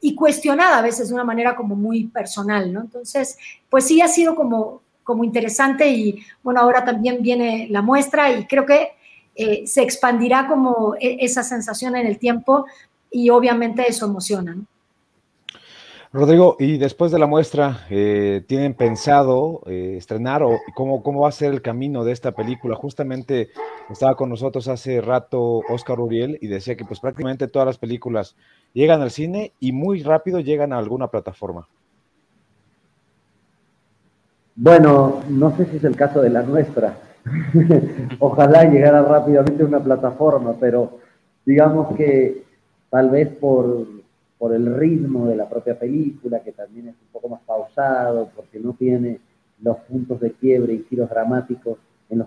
y 0.00 0.14
cuestionada 0.14 0.78
a 0.78 0.82
veces 0.82 1.08
de 1.08 1.14
una 1.14 1.24
manera 1.24 1.56
como 1.56 1.74
muy 1.74 2.04
personal, 2.06 2.72
¿no? 2.72 2.80
Entonces, 2.80 3.36
pues 3.68 3.86
sí 3.86 4.00
ha 4.00 4.08
sido 4.08 4.34
como, 4.34 4.82
como 5.02 5.24
interesante 5.24 5.88
y 5.88 6.22
bueno, 6.42 6.60
ahora 6.60 6.84
también 6.84 7.22
viene 7.22 7.66
la 7.70 7.82
muestra 7.82 8.32
y 8.32 8.46
creo 8.46 8.64
que 8.64 8.92
eh, 9.34 9.66
se 9.66 9.82
expandirá 9.82 10.46
como 10.48 10.94
e, 11.00 11.18
esa 11.20 11.42
sensación 11.42 11.96
en 11.96 12.06
el 12.06 12.18
tiempo 12.18 12.66
y 13.10 13.30
obviamente 13.30 13.84
eso 13.88 14.06
emociona, 14.06 14.54
¿no? 14.54 14.64
Rodrigo, 16.10 16.56
y 16.58 16.78
después 16.78 17.12
de 17.12 17.18
la 17.18 17.26
muestra, 17.26 17.80
eh, 17.90 18.42
¿tienen 18.46 18.72
pensado 18.72 19.60
eh, 19.66 19.96
estrenar 19.98 20.42
o 20.42 20.58
cómo, 20.74 21.02
cómo 21.02 21.20
va 21.20 21.28
a 21.28 21.32
ser 21.32 21.52
el 21.52 21.60
camino 21.60 22.02
de 22.02 22.12
esta 22.12 22.32
película? 22.32 22.76
Justamente 22.76 23.50
estaba 23.90 24.16
con 24.16 24.30
nosotros 24.30 24.68
hace 24.68 25.02
rato 25.02 25.60
Oscar 25.68 26.00
Uriel 26.00 26.38
y 26.40 26.46
decía 26.46 26.76
que 26.76 26.86
pues 26.86 27.00
prácticamente 27.00 27.46
todas 27.46 27.66
las 27.66 27.76
películas 27.76 28.36
llegan 28.72 29.02
al 29.02 29.10
cine 29.10 29.52
y 29.60 29.72
muy 29.72 30.02
rápido 30.02 30.40
llegan 30.40 30.72
a 30.72 30.78
alguna 30.78 31.08
plataforma. 31.08 31.68
Bueno, 34.56 35.20
no 35.28 35.54
sé 35.58 35.66
si 35.66 35.76
es 35.76 35.84
el 35.84 35.94
caso 35.94 36.22
de 36.22 36.30
la 36.30 36.42
nuestra. 36.42 36.96
Ojalá 38.18 38.64
llegara 38.64 39.02
rápidamente 39.02 39.62
a 39.62 39.66
una 39.66 39.80
plataforma, 39.80 40.54
pero 40.58 41.00
digamos 41.44 41.94
que 41.96 42.44
tal 42.88 43.10
vez 43.10 43.28
por 43.28 43.97
por 44.38 44.54
el 44.54 44.74
ritmo 44.76 45.26
de 45.26 45.36
la 45.36 45.48
propia 45.48 45.78
película, 45.78 46.40
que 46.40 46.52
también 46.52 46.88
es 46.88 46.94
un 46.94 47.08
poco 47.12 47.28
más 47.28 47.40
pausado, 47.42 48.30
porque 48.34 48.60
no 48.60 48.72
tiene 48.72 49.20
los 49.62 49.78
puntos 49.78 50.20
de 50.20 50.32
quiebre 50.32 50.74
y 50.74 50.84
giros 50.88 51.10
dramáticos 51.10 51.78
en 52.08 52.24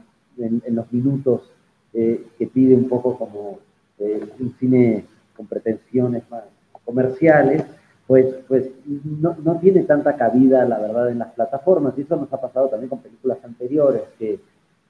los, 0.76 0.92
minutos 0.92 1.50
eh, 1.94 2.26
que 2.38 2.48
pide 2.48 2.76
un 2.76 2.88
poco 2.88 3.18
como 3.18 3.60
eh, 4.00 4.30
un 4.40 4.54
cine 4.60 5.06
con 5.36 5.48
pretensiones 5.48 6.24
más 6.30 6.44
comerciales, 6.86 7.64
pues, 8.08 8.26
pues 8.48 8.70
no, 8.86 9.38
no, 9.42 9.60
tiene 9.60 9.84
tanta 9.84 10.18
cabida, 10.18 10.66
la 10.66 10.80
verdad, 10.80 11.10
en 11.10 11.20
las 11.20 11.32
plataformas. 11.32 11.94
Y 11.98 12.02
eso 12.02 12.18
nos 12.18 12.32
ha 12.34 12.42
pasado 12.42 12.68
también 12.68 12.90
con 12.90 13.00
películas 13.00 13.38
anteriores, 13.44 14.04
que, 14.20 14.40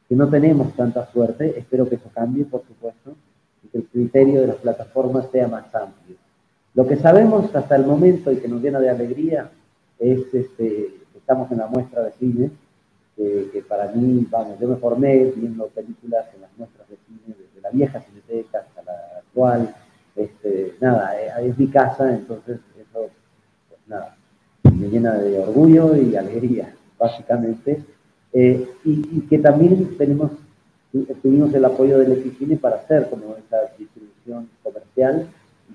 que 0.10 0.16
no 0.16 0.28
tenemos 0.28 0.74
tanta 0.76 1.06
suerte. 1.12 1.58
Espero 1.60 1.88
que 1.88 1.96
eso 1.96 2.10
cambie, 2.14 2.46
por 2.46 2.64
supuesto, 2.66 3.14
y 3.64 3.68
que 3.68 3.78
el 3.78 3.86
criterio 3.86 4.42
de 4.42 4.48
las 4.48 4.56
plataformas 4.58 5.30
sea 5.32 5.48
más 5.48 5.74
amplio. 5.76 6.16
Lo 6.74 6.88
que 6.88 6.96
sabemos 6.96 7.54
hasta 7.54 7.76
el 7.76 7.86
momento 7.86 8.32
y 8.32 8.38
que 8.38 8.48
nos 8.48 8.62
llena 8.62 8.80
de 8.80 8.90
alegría 8.90 9.50
es 10.00 10.34
este, 10.34 10.96
estamos 11.16 11.52
en 11.52 11.58
la 11.60 11.68
muestra 11.68 12.04
de 12.04 12.12
cine, 12.14 12.52
que, 13.16 13.64
para 13.68 13.92
mí, 13.92 14.26
vamos, 14.30 14.60
yo 14.60 14.68
me 14.68 14.78
formé 14.78 15.32
viendo 15.36 15.68
películas 15.68 16.26
en 16.34 16.42
las 16.42 16.50
muestras 16.58 16.90
de 16.90 16.98
cine 17.08 17.36
desde 17.38 17.62
la 17.62 17.70
vieja 17.70 18.02
cineteca 18.02 18.60
hasta 18.60 18.82
la 18.84 19.20
actual. 19.20 19.76
Este, 20.16 20.76
nada, 20.82 21.16
eh, 21.22 21.50
es 21.50 21.58
mi 21.58 21.68
casa, 21.68 22.14
entonces 22.14 22.60
eso, 22.80 23.10
pues 23.70 23.80
nada, 23.88 24.16
me 24.64 24.88
llena 24.88 25.14
de 25.14 25.40
orgullo 25.40 25.96
y 25.96 26.16
alegría, 26.16 26.74
básicamente. 26.98 27.84
Eh, 28.34 28.68
y, 28.86 29.22
que 29.22 29.38
también 29.38 29.98
tenemos, 29.98 30.32
tuvimos 31.22 31.54
el 31.54 31.66
apoyo 31.66 32.00
del 32.00 32.14
Epicine 32.14 32.58
para 32.58 32.78
hacer 32.78 33.10
como 33.10 33.36
esa 33.36 33.58
distribución 33.78 34.50
comercial 34.64 35.28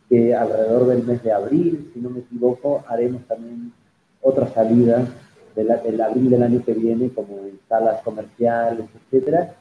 que 0.09 0.35
alrededor 0.35 0.87
del 0.87 1.05
mes 1.05 1.23
de 1.23 1.33
abril, 1.33 1.91
si 1.93 2.01
no 2.01 2.11
me 2.11 2.21
equivoco, 2.21 2.85
haremos 2.87 3.23
también 3.27 3.73
otra 4.21 4.47
salida 4.49 5.07
del 5.55 6.01
abril 6.01 6.31
del 6.31 6.43
año 6.43 6.63
que 6.65 6.75
viene, 6.75 7.11
como 7.11 7.39
en 7.39 7.59
salas 7.69 8.03
comerciales, 8.03 8.87
etcétera. 8.95 9.55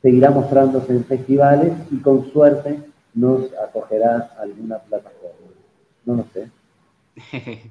Seguirá 0.00 0.30
mostrándose 0.30 0.92
en 0.92 1.04
festivales 1.04 1.72
y 1.90 1.98
con 1.98 2.32
suerte 2.32 2.80
nos 3.14 3.52
acogerá 3.54 4.30
alguna 4.38 4.78
plataforma. 4.78 5.52
No 6.06 6.14
lo 6.16 6.24
sé. 6.32 6.48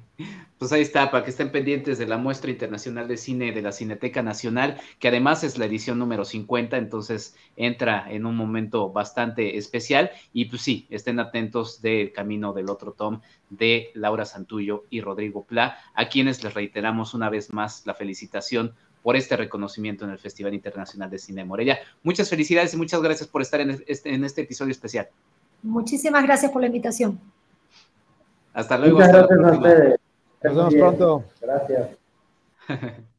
Pues 0.58 0.70
ahí 0.70 0.82
está, 0.82 1.10
para 1.10 1.24
que 1.24 1.30
estén 1.30 1.50
pendientes 1.50 1.98
de 1.98 2.06
la 2.06 2.18
muestra 2.18 2.48
internacional 2.48 3.08
de 3.08 3.16
cine 3.16 3.50
de 3.50 3.62
la 3.62 3.72
Cineteca 3.72 4.22
Nacional, 4.22 4.80
que 5.00 5.08
además 5.08 5.42
es 5.42 5.58
la 5.58 5.64
edición 5.64 5.98
número 5.98 6.24
50, 6.24 6.76
entonces 6.76 7.34
entra 7.56 8.06
en 8.08 8.26
un 8.26 8.36
momento 8.36 8.92
bastante 8.92 9.58
especial. 9.58 10.12
Y 10.32 10.44
pues 10.44 10.62
sí, 10.62 10.86
estén 10.88 11.18
atentos 11.18 11.82
del 11.82 12.12
camino 12.12 12.52
del 12.52 12.70
otro 12.70 12.92
Tom 12.92 13.22
de 13.50 13.90
Laura 13.94 14.24
Santullo 14.24 14.84
y 14.88 15.00
Rodrigo 15.00 15.44
Pla, 15.44 15.78
a 15.94 16.08
quienes 16.08 16.44
les 16.44 16.54
reiteramos 16.54 17.12
una 17.12 17.28
vez 17.28 17.52
más 17.52 17.84
la 17.84 17.94
felicitación 17.94 18.74
por 19.02 19.16
este 19.16 19.36
reconocimiento 19.36 20.04
en 20.04 20.12
el 20.12 20.18
Festival 20.20 20.54
Internacional 20.54 21.10
de 21.10 21.18
Cine 21.18 21.40
de 21.40 21.48
Morelia. 21.48 21.80
Muchas 22.04 22.30
felicidades 22.30 22.72
y 22.74 22.76
muchas 22.76 23.02
gracias 23.02 23.28
por 23.28 23.42
estar 23.42 23.60
en 23.60 23.82
este, 23.88 24.14
en 24.14 24.24
este 24.24 24.42
episodio 24.42 24.70
especial. 24.70 25.08
Muchísimas 25.64 26.22
gracias 26.22 26.52
por 26.52 26.60
la 26.60 26.68
invitación. 26.68 27.18
Hasta 28.52 28.78
luego. 28.78 28.98
Muchas 28.98 29.12
gracias 29.12 29.38
a 29.38 29.52
ustedes. 29.52 30.00
Nos 30.42 30.56
vemos 30.56 30.74
pronto. 30.74 31.24
Gracias. 31.40 31.88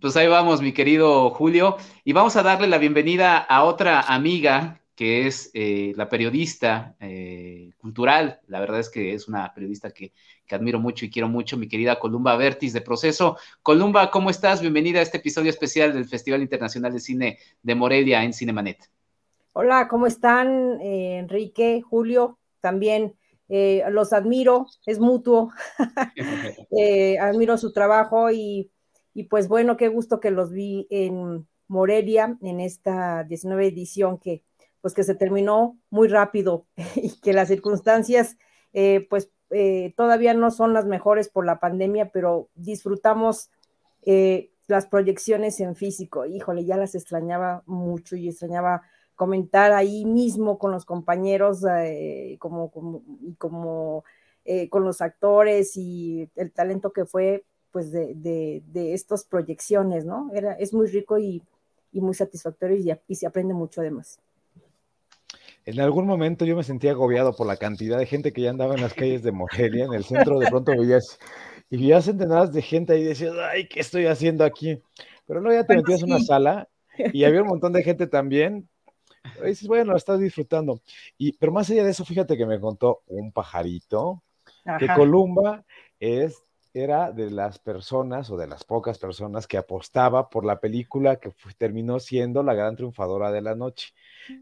Pues 0.00 0.16
ahí 0.16 0.28
vamos, 0.28 0.60
mi 0.60 0.72
querido 0.72 1.30
Julio. 1.30 1.76
Y 2.04 2.12
vamos 2.12 2.36
a 2.36 2.42
darle 2.42 2.66
la 2.66 2.76
bienvenida 2.76 3.38
a 3.38 3.64
otra 3.64 4.00
amiga 4.00 4.82
que 4.94 5.26
es 5.26 5.50
eh, 5.54 5.92
la 5.96 6.08
periodista 6.08 6.94
eh, 7.00 7.72
cultural. 7.78 8.40
La 8.46 8.60
verdad 8.60 8.80
es 8.80 8.90
que 8.90 9.14
es 9.14 9.28
una 9.28 9.52
periodista 9.54 9.92
que, 9.92 10.12
que, 10.46 10.54
admiro 10.54 10.78
mucho 10.78 11.04
y 11.04 11.10
quiero 11.10 11.28
mucho, 11.28 11.56
mi 11.56 11.68
querida 11.68 11.98
Columba 11.98 12.36
Vertis 12.36 12.72
de 12.72 12.80
Proceso. 12.80 13.38
Columba, 13.62 14.10
¿cómo 14.10 14.28
estás? 14.28 14.60
Bienvenida 14.60 15.00
a 15.00 15.02
este 15.02 15.18
episodio 15.18 15.50
especial 15.50 15.92
del 15.92 16.04
Festival 16.04 16.42
Internacional 16.42 16.92
de 16.92 17.00
Cine 17.00 17.38
de 17.62 17.74
Morelia 17.74 18.22
en 18.22 18.32
Cinemanet. 18.32 18.90
Hola, 19.52 19.88
¿cómo 19.88 20.06
están? 20.06 20.80
Eh, 20.80 21.18
Enrique, 21.18 21.80
Julio, 21.80 22.38
también 22.60 23.14
eh, 23.48 23.84
los 23.90 24.12
admiro, 24.12 24.66
es 24.86 24.98
mutuo, 24.98 25.52
eh, 26.78 27.18
admiro 27.18 27.58
su 27.58 27.72
trabajo 27.72 28.30
y, 28.30 28.70
pues 29.28 29.48
bueno, 29.48 29.76
qué 29.76 29.88
gusto 29.88 30.20
que 30.20 30.30
los 30.30 30.52
vi 30.52 30.86
en 30.90 31.46
Morelia 31.68 32.36
en 32.42 32.60
esta 32.60 33.24
19 33.24 33.66
edición 33.66 34.18
que 34.18 34.42
pues 34.80 34.92
que 34.92 35.02
se 35.02 35.14
terminó 35.14 35.78
muy 35.88 36.08
rápido 36.08 36.66
y 36.96 37.18
que 37.20 37.32
las 37.32 37.48
circunstancias 37.48 38.36
eh, 38.74 39.06
pues 39.08 39.30
todavía 39.96 40.34
no 40.34 40.50
son 40.50 40.72
las 40.72 40.84
mejores 40.84 41.28
por 41.28 41.46
la 41.46 41.60
pandemia, 41.60 42.10
pero 42.10 42.48
disfrutamos 42.56 43.50
las 44.66 44.86
proyecciones 44.86 45.60
en 45.60 45.76
físico. 45.76 46.26
Híjole, 46.26 46.64
ya 46.64 46.76
las 46.76 46.96
extrañaba 46.96 47.62
mucho 47.66 48.16
y 48.16 48.28
extrañaba 48.28 48.82
comentar 49.14 49.72
ahí 49.72 50.04
mismo 50.04 50.58
con 50.58 50.72
los 50.72 50.84
compañeros, 50.84 51.64
eh, 51.78 52.36
como, 52.38 52.70
como, 53.38 54.04
eh, 54.44 54.68
con 54.68 54.84
los 54.84 55.00
actores 55.00 55.76
y 55.76 56.28
el 56.36 56.52
talento 56.52 56.92
que 56.92 57.04
fue 57.04 57.44
pues 57.70 57.90
de, 57.90 58.14
de, 58.14 58.94
estas 58.94 59.24
proyecciones, 59.24 60.04
¿no? 60.04 60.30
Era, 60.32 60.52
es 60.52 60.72
muy 60.72 60.86
rico 60.86 61.18
y, 61.18 61.42
muy 61.92 62.14
satisfactorio 62.14 62.76
y, 62.76 62.92
y, 63.08 63.14
se 63.16 63.26
aprende 63.26 63.52
mucho 63.54 63.80
además. 63.80 64.20
En 65.64 65.80
algún 65.80 66.06
momento 66.06 66.44
yo 66.44 66.56
me 66.56 66.62
sentía 66.62 66.92
agobiado 66.92 67.34
por 67.34 67.46
la 67.46 67.56
cantidad 67.56 67.98
de 67.98 68.06
gente 68.06 68.32
que 68.32 68.42
ya 68.42 68.50
andaba 68.50 68.74
en 68.74 68.80
las 68.80 68.94
calles 68.94 69.22
de 69.22 69.32
Morelia, 69.32 69.86
en 69.86 69.92
el 69.92 70.04
centro 70.04 70.38
de 70.38 70.46
pronto 70.48 70.72
veías, 70.72 71.18
y 71.70 71.78
veías 71.78 72.04
centenadas 72.04 72.52
de 72.52 72.62
gente 72.62 72.92
ahí 72.92 73.00
y 73.00 73.04
decías, 73.04 73.34
ay, 73.50 73.66
¿qué 73.68 73.80
estoy 73.80 74.06
haciendo 74.06 74.44
aquí? 74.44 74.80
Pero 75.26 75.40
luego 75.40 75.60
ya 75.60 75.66
te 75.66 75.76
metías 75.76 76.02
en 76.02 76.12
una 76.12 76.20
sala 76.20 76.68
y 77.12 77.24
había 77.24 77.42
un 77.42 77.48
montón 77.48 77.72
de 77.72 77.82
gente 77.84 78.06
también 78.06 78.68
dices, 79.44 79.68
bueno, 79.68 79.92
lo 79.92 79.96
estás 79.96 80.20
disfrutando. 80.20 80.80
Y, 81.18 81.32
pero 81.32 81.52
más 81.52 81.70
allá 81.70 81.84
de 81.84 81.90
eso, 81.90 82.04
fíjate 82.04 82.36
que 82.36 82.46
me 82.46 82.60
contó 82.60 83.02
un 83.06 83.32
pajarito 83.32 84.22
que 84.78 84.88
Columba 84.94 85.64
es, 86.00 86.42
era 86.72 87.12
de 87.12 87.30
las 87.30 87.58
personas 87.58 88.30
o 88.30 88.36
de 88.36 88.46
las 88.46 88.64
pocas 88.64 88.98
personas 88.98 89.46
que 89.46 89.56
apostaba 89.56 90.28
por 90.28 90.44
la 90.44 90.60
película 90.60 91.16
que 91.16 91.32
terminó 91.56 92.00
siendo 92.00 92.42
la 92.42 92.54
gran 92.54 92.76
triunfadora 92.76 93.30
de 93.30 93.42
la 93.42 93.54
noche. 93.54 93.92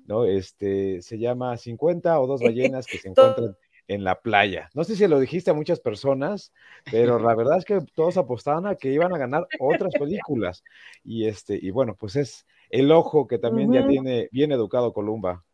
¿no? 0.06 0.24
Este, 0.24 1.02
se 1.02 1.18
llama 1.18 1.56
50 1.56 2.18
o 2.20 2.26
dos 2.26 2.40
ballenas 2.40 2.86
que 2.86 2.98
se 2.98 3.08
encuentran 3.10 3.56
en 3.88 4.04
la 4.04 4.20
playa. 4.20 4.70
No 4.74 4.84
sé 4.84 4.96
si 4.96 5.06
lo 5.06 5.18
dijiste 5.18 5.50
a 5.50 5.54
muchas 5.54 5.80
personas, 5.80 6.52
pero 6.90 7.18
la 7.18 7.34
verdad 7.34 7.58
es 7.58 7.64
que 7.64 7.80
todos 7.94 8.16
apostaban 8.16 8.66
a 8.66 8.76
que 8.76 8.92
iban 8.92 9.12
a 9.14 9.18
ganar 9.18 9.46
otras 9.58 9.92
películas. 9.94 10.64
Y 11.04 11.26
este, 11.26 11.58
y 11.60 11.70
bueno, 11.70 11.94
pues 11.98 12.16
es 12.16 12.46
el 12.72 12.90
ojo 12.90 13.28
que 13.28 13.38
también 13.38 13.70
ya 13.70 13.86
tiene 13.86 14.28
bien 14.32 14.50
educado 14.50 14.92
Columba. 14.92 15.44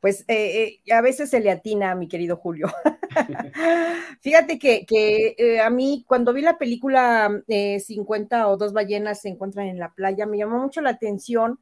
Pues 0.00 0.20
eh, 0.28 0.80
eh, 0.86 0.92
a 0.92 1.00
veces 1.00 1.30
se 1.30 1.40
le 1.40 1.50
atina, 1.50 1.94
mi 1.94 2.06
querido 2.06 2.36
Julio. 2.36 2.68
Fíjate 4.20 4.58
que, 4.58 5.34
eh, 5.38 5.60
a 5.60 5.70
mí 5.70 6.04
cuando 6.06 6.32
vi 6.34 6.42
la 6.42 6.58
película 6.58 7.42
50 7.48 8.48
o 8.48 8.56
dos 8.58 8.74
ballenas 8.74 9.22
se 9.22 9.30
encuentran 9.30 9.66
en 9.66 9.78
la 9.78 9.94
playa, 9.94 10.26
me 10.26 10.36
llamó 10.36 10.60
mucho 10.60 10.82
la 10.82 10.90
atención 10.90 11.58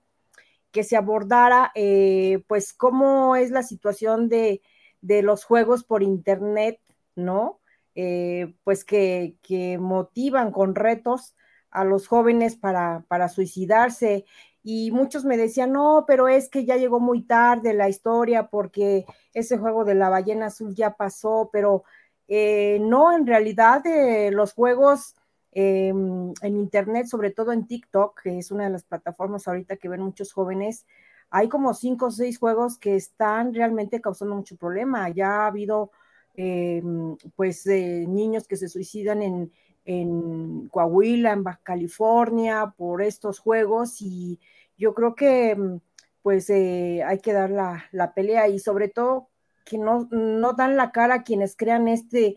que 0.73 0.83
se 0.83 0.97
abordara, 0.97 1.73
pues, 2.49 2.75
cómo 2.75 3.37
es 3.37 3.53
la 3.53 3.62
situación 3.62 4.29
de, 4.29 4.61
los 5.01 5.45
juegos 5.45 5.85
por 5.85 6.03
Internet, 6.03 6.81
¿no? 7.15 7.61
Eh, 7.95 8.55
pues 8.65 8.85
que, 8.85 9.37
motivan 9.81 10.51
con 10.51 10.75
retos 10.75 11.35
a 11.75 11.85
los 11.85 12.07
jóvenes 12.07 12.57
para, 12.57 13.29
suicidarse 13.29 14.25
y 14.62 14.93
muchos 14.93 15.25
me 15.25 15.37
decían, 15.37 15.72
no, 15.72 16.05
pero 16.07 16.29
es 16.29 16.49
que 16.49 16.64
ya 16.64 16.77
llegó 16.77 17.01
muy 17.01 17.22
tarde 17.22 17.75
la 17.75 17.89
historia 17.89 18.47
porque 18.47 19.05
ese 19.35 19.59
juego 19.59 19.85
de 19.85 19.97
la 19.97 20.09
ballena 20.09 20.47
azul 20.47 20.75
ya 20.75 20.97
pasó, 20.97 21.51
pero 21.53 21.83
eh, 22.29 22.79
no, 22.81 23.14
en 23.14 23.27
realidad 23.27 23.85
eh, 23.87 24.31
los 24.31 24.55
juegos 24.55 25.16
em, 25.51 26.33
en 26.41 26.57
Internet, 26.57 27.07
sobre 27.09 27.31
todo 27.31 27.53
en 27.53 27.66
TikTok, 27.66 28.22
que 28.22 28.39
es 28.39 28.51
una 28.53 28.64
de 28.64 28.70
las 28.70 28.85
plataformas 28.85 29.47
ahorita 29.49 29.77
que 29.77 29.89
ven 29.89 30.01
muchos 30.01 30.33
jóvenes, 30.33 30.87
hay 31.29 31.49
como 31.49 31.75
cinco 31.75 32.07
o 32.07 32.11
seis 32.12 32.39
juegos 32.39 32.79
que 32.79 32.95
están 32.95 33.53
realmente 33.53 34.01
causando 34.01 34.37
mucho 34.37 34.57
problema. 34.57 35.09
Ya 35.11 35.43
ha 35.43 35.47
habido 35.49 35.91
em, 36.35 37.16
pues 37.37 37.66
niños 37.66 38.47
que 38.47 38.57
se 38.57 38.68
suicidan 38.68 39.22
en, 39.22 39.53
en 39.85 40.68
Coahuila, 40.68 41.32
en 41.32 41.45
Baja 41.45 41.61
California, 41.62 42.74
por 42.76 43.03
estos 43.03 43.39
juegos 43.39 44.01
y 44.01 44.41
yo 44.76 44.95
creo 44.95 45.14
que 45.14 45.55
mm, 45.55 45.80
pues 46.22 46.49
eh, 46.51 47.03
hay 47.05 47.18
que 47.18 47.32
dar 47.32 47.51
la, 47.51 48.12
pelea 48.14 48.49
y 48.49 48.59
sobre 48.59 48.89
todo 48.89 49.28
que 49.64 49.78
no, 49.78 50.09
no, 50.11 50.55
dan 50.55 50.76
la 50.76 50.91
cara 50.93 51.16
a 51.16 51.22
quienes 51.22 51.57
crean 51.57 51.89
este 51.89 52.37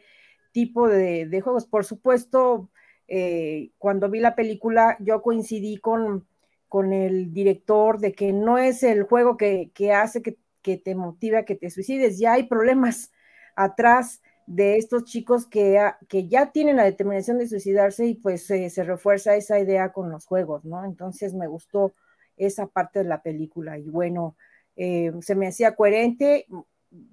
tipo 0.52 0.88
de, 0.89 1.41
juegos. 1.41 1.68
Por 1.68 1.86
supuesto, 1.86 2.70
eh, 3.08 3.72
cuando 3.78 4.10
vi 4.10 4.20
la 4.20 4.36
película 4.36 4.98
yo 5.00 5.22
coincidí 5.22 5.78
con, 5.78 6.28
con, 6.68 6.93
el 6.93 7.34
director 7.34 8.00
de 8.00 8.14
que 8.14 8.34
no 8.34 8.58
es 8.58 8.84
el 8.84 9.04
juego 9.04 9.38
que, 9.38 9.72
hace 9.93 10.22
que, 10.22 10.38
que 10.62 10.78
te 10.78 10.95
motiva 10.95 11.39
a 11.39 11.45
que 11.45 11.56
te 11.56 11.70
suicides, 11.70 12.20
ya 12.20 12.34
hay 12.34 12.43
problemas 12.43 13.12
atrás 13.56 14.22
de 14.48 14.78
estos 14.78 15.04
chicos 15.04 15.45
que, 15.45 15.80
que 16.08 16.28
ya 16.28 16.52
tienen 16.52 16.78
la 16.78 16.86
determinación 16.86 17.38
de 17.38 17.48
suicidarse 17.48 18.08
y 18.08 18.16
pues 18.16 18.48
se 18.48 18.84
refuerza 18.84 19.36
esa 19.36 19.60
idea 19.60 19.91
con 19.91 20.10
los 20.10 20.26
juegos, 20.26 20.64
¿no? 20.66 20.86
Entonces 20.86 21.34
me 21.34 21.48
gustó 21.48 21.93
esa 22.38 22.66
parte 22.68 23.00
de 23.00 23.06
la 23.06 23.22
película 23.22 23.78
y 23.78 23.89
bueno, 23.89 24.38
eh, 24.78 25.12
se 25.22 25.36
me 25.36 25.48
hacía 25.48 25.76
coherente, 25.76 26.48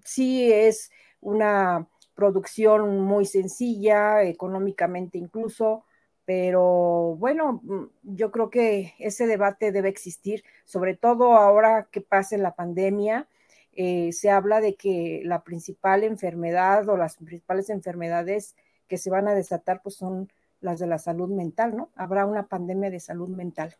sí 0.04 0.50
es 0.52 0.90
una 1.20 1.88
producción 2.14 3.00
muy 3.00 3.26
sencilla, 3.26 4.22
económicamente 4.22 5.18
incluso, 5.18 5.84
pero 6.24 7.16
bueno, 7.16 7.62
yo 8.02 8.30
creo 8.30 8.48
que 8.48 8.94
ese 9.00 9.26
debate 9.26 9.72
debe 9.72 9.88
existir, 9.88 10.44
sobre 10.64 10.94
todo 10.94 11.34
ahora 11.34 11.88
que 11.90 12.00
pase 12.00 12.38
la 12.38 12.54
pandemia 12.54 13.28
eh, 13.76 14.12
se 14.12 14.30
habla 14.30 14.60
de 14.60 14.76
que 14.76 15.22
la 15.24 15.42
principal 15.44 16.04
enfermedad 16.04 16.88
o 16.88 16.96
las 16.96 17.16
principales 17.16 17.70
enfermedades 17.70 18.56
que 18.88 18.98
se 18.98 19.10
van 19.10 19.28
a 19.28 19.34
desatar 19.34 19.82
pues 19.82 19.96
son 19.96 20.30
las 20.60 20.80
de 20.80 20.86
la 20.86 20.98
salud 20.98 21.28
mental, 21.28 21.76
¿no? 21.76 21.90
Habrá 21.94 22.26
una 22.26 22.48
pandemia 22.48 22.90
de 22.90 23.00
salud 23.00 23.28
mental. 23.28 23.76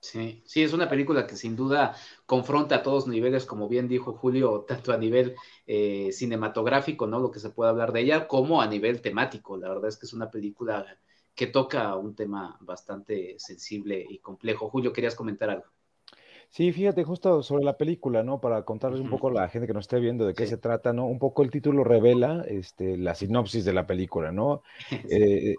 Sí, 0.00 0.42
sí, 0.46 0.62
es 0.62 0.72
una 0.72 0.88
película 0.88 1.26
que 1.26 1.36
sin 1.36 1.56
duda 1.56 1.94
confronta 2.24 2.76
a 2.76 2.82
todos 2.82 3.06
niveles, 3.06 3.44
como 3.44 3.68
bien 3.68 3.86
dijo 3.86 4.14
Julio, 4.14 4.64
tanto 4.68 4.92
a 4.92 4.96
nivel 4.96 5.36
eh, 5.66 6.10
cinematográfico, 6.12 7.06
¿no? 7.06 7.20
Lo 7.20 7.30
que 7.30 7.40
se 7.40 7.50
puede 7.50 7.70
hablar 7.70 7.92
de 7.92 8.00
ella, 8.00 8.26
como 8.26 8.62
a 8.62 8.66
nivel 8.66 9.02
temático. 9.02 9.56
La 9.58 9.68
verdad 9.68 9.88
es 9.88 9.98
que 9.98 10.06
es 10.06 10.12
una 10.14 10.30
película 10.30 10.86
que 11.34 11.46
toca 11.46 11.94
un 11.96 12.14
tema 12.14 12.56
bastante 12.60 13.38
sensible 13.38 14.04
y 14.08 14.18
complejo. 14.20 14.70
Julio, 14.70 14.92
¿querías 14.92 15.14
comentar 15.14 15.50
algo? 15.50 15.66
Sí, 16.52 16.72
fíjate, 16.72 17.04
justo 17.04 17.44
sobre 17.44 17.64
la 17.64 17.76
película, 17.76 18.24
¿no? 18.24 18.40
Para 18.40 18.64
contarles 18.64 19.00
un 19.00 19.08
poco 19.08 19.28
a 19.28 19.32
la 19.32 19.48
gente 19.48 19.68
que 19.68 19.72
no 19.72 19.78
esté 19.78 20.00
viendo 20.00 20.26
de 20.26 20.34
qué 20.34 20.48
se 20.48 20.56
trata, 20.56 20.92
¿no? 20.92 21.06
Un 21.06 21.20
poco 21.20 21.44
el 21.44 21.50
título 21.50 21.84
revela 21.84 22.44
este, 22.48 22.96
la 22.96 23.14
sinopsis 23.14 23.64
de 23.64 23.72
la 23.72 23.86
película, 23.86 24.32
¿no? 24.32 24.62
Eh, 25.10 25.54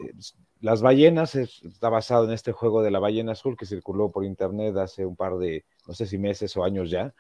las 0.60 0.82
ballenas 0.82 1.36
está 1.36 1.90
basado 1.90 2.26
en 2.26 2.34
este 2.34 2.52
juego 2.52 2.84
de 2.84 2.92
la 2.92 3.00
ballena 3.00 3.32
azul 3.32 3.56
que 3.58 3.66
circuló 3.66 4.12
por 4.12 4.26
internet 4.26 4.76
hace 4.78 5.06
un 5.06 5.16
par 5.16 5.38
de, 5.38 5.66
no 5.88 5.94
sé 5.94 6.06
si 6.06 6.18
meses 6.18 6.56
o 6.58 6.64
años 6.64 6.92
ya. 6.92 7.16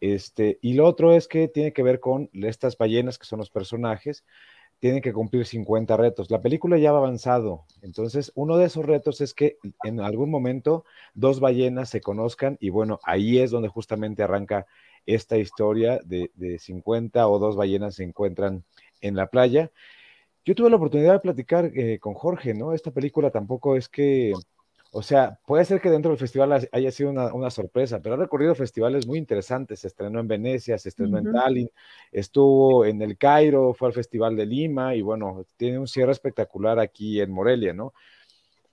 Este, 0.00 0.58
y 0.62 0.74
lo 0.74 0.86
otro 0.86 1.12
es 1.12 1.26
que 1.26 1.48
tiene 1.48 1.72
que 1.72 1.82
ver 1.82 1.98
con 1.98 2.30
estas 2.32 2.78
ballenas 2.78 3.18
que 3.18 3.26
son 3.26 3.40
los 3.40 3.50
personajes 3.50 4.24
tienen 4.78 5.00
que 5.00 5.12
cumplir 5.12 5.46
50 5.46 5.96
retos. 5.96 6.30
La 6.30 6.42
película 6.42 6.78
ya 6.78 6.92
va 6.92 6.98
avanzado, 6.98 7.64
entonces 7.82 8.32
uno 8.34 8.56
de 8.56 8.66
esos 8.66 8.84
retos 8.84 9.20
es 9.20 9.34
que 9.34 9.58
en 9.84 10.00
algún 10.00 10.30
momento 10.30 10.84
dos 11.14 11.40
ballenas 11.40 11.88
se 11.88 12.00
conozcan 12.00 12.56
y 12.60 12.70
bueno, 12.70 13.00
ahí 13.04 13.38
es 13.38 13.50
donde 13.50 13.68
justamente 13.68 14.22
arranca 14.22 14.66
esta 15.06 15.38
historia 15.38 16.00
de, 16.04 16.30
50 16.58 17.28
o 17.28 17.38
dos 17.38 17.56
ballenas 17.56 17.94
se 17.94 18.04
encuentran 18.04 18.64
en 19.00 19.16
la 19.16 19.28
playa. 19.28 19.70
Yo 20.44 20.54
tuve 20.54 20.70
la 20.70 20.76
oportunidad 20.76 21.14
de 21.14 21.20
platicar 21.20 21.70
eh, 21.74 21.98
con 21.98 22.14
Jorge, 22.14 22.54
¿no? 22.54 22.72
Esta 22.72 22.90
película 22.90 23.30
tampoco 23.30 23.76
es 23.76 23.88
que 23.88 24.32
o 24.96 25.02
sea, 25.02 25.38
puede 25.44 25.66
ser 25.66 25.82
que 25.82 25.90
dentro 25.90 26.10
del 26.10 26.18
festival 26.18 26.66
haya 26.72 26.90
sido 26.90 27.10
una, 27.10 27.50
sorpresa, 27.50 28.00
pero 28.00 28.14
ha 28.14 28.18
recorrido 28.18 28.54
festivales 28.54 29.06
muy 29.06 29.18
interesantes. 29.18 29.80
Se 29.80 29.88
estrenó 29.88 30.20
en 30.20 30.26
Venecia, 30.26 30.78
se 30.78 30.88
estrenó 30.88 31.18
en 31.18 31.30
Tallinn, 31.34 31.70
estuvo 32.10 32.82
en 32.86 33.02
el 33.02 33.18
Cairo, 33.18 33.74
fue 33.74 33.88
al 33.88 33.92
Festival 33.94 34.36
de 34.36 34.46
Lima 34.46 34.94
y 34.94 35.02
bueno, 35.02 35.44
tiene 35.58 35.78
un 35.78 35.86
cierre 35.86 36.12
espectacular 36.12 36.78
aquí 36.78 37.20
en 37.20 37.30
Morelia, 37.30 37.74
¿no? 37.74 37.92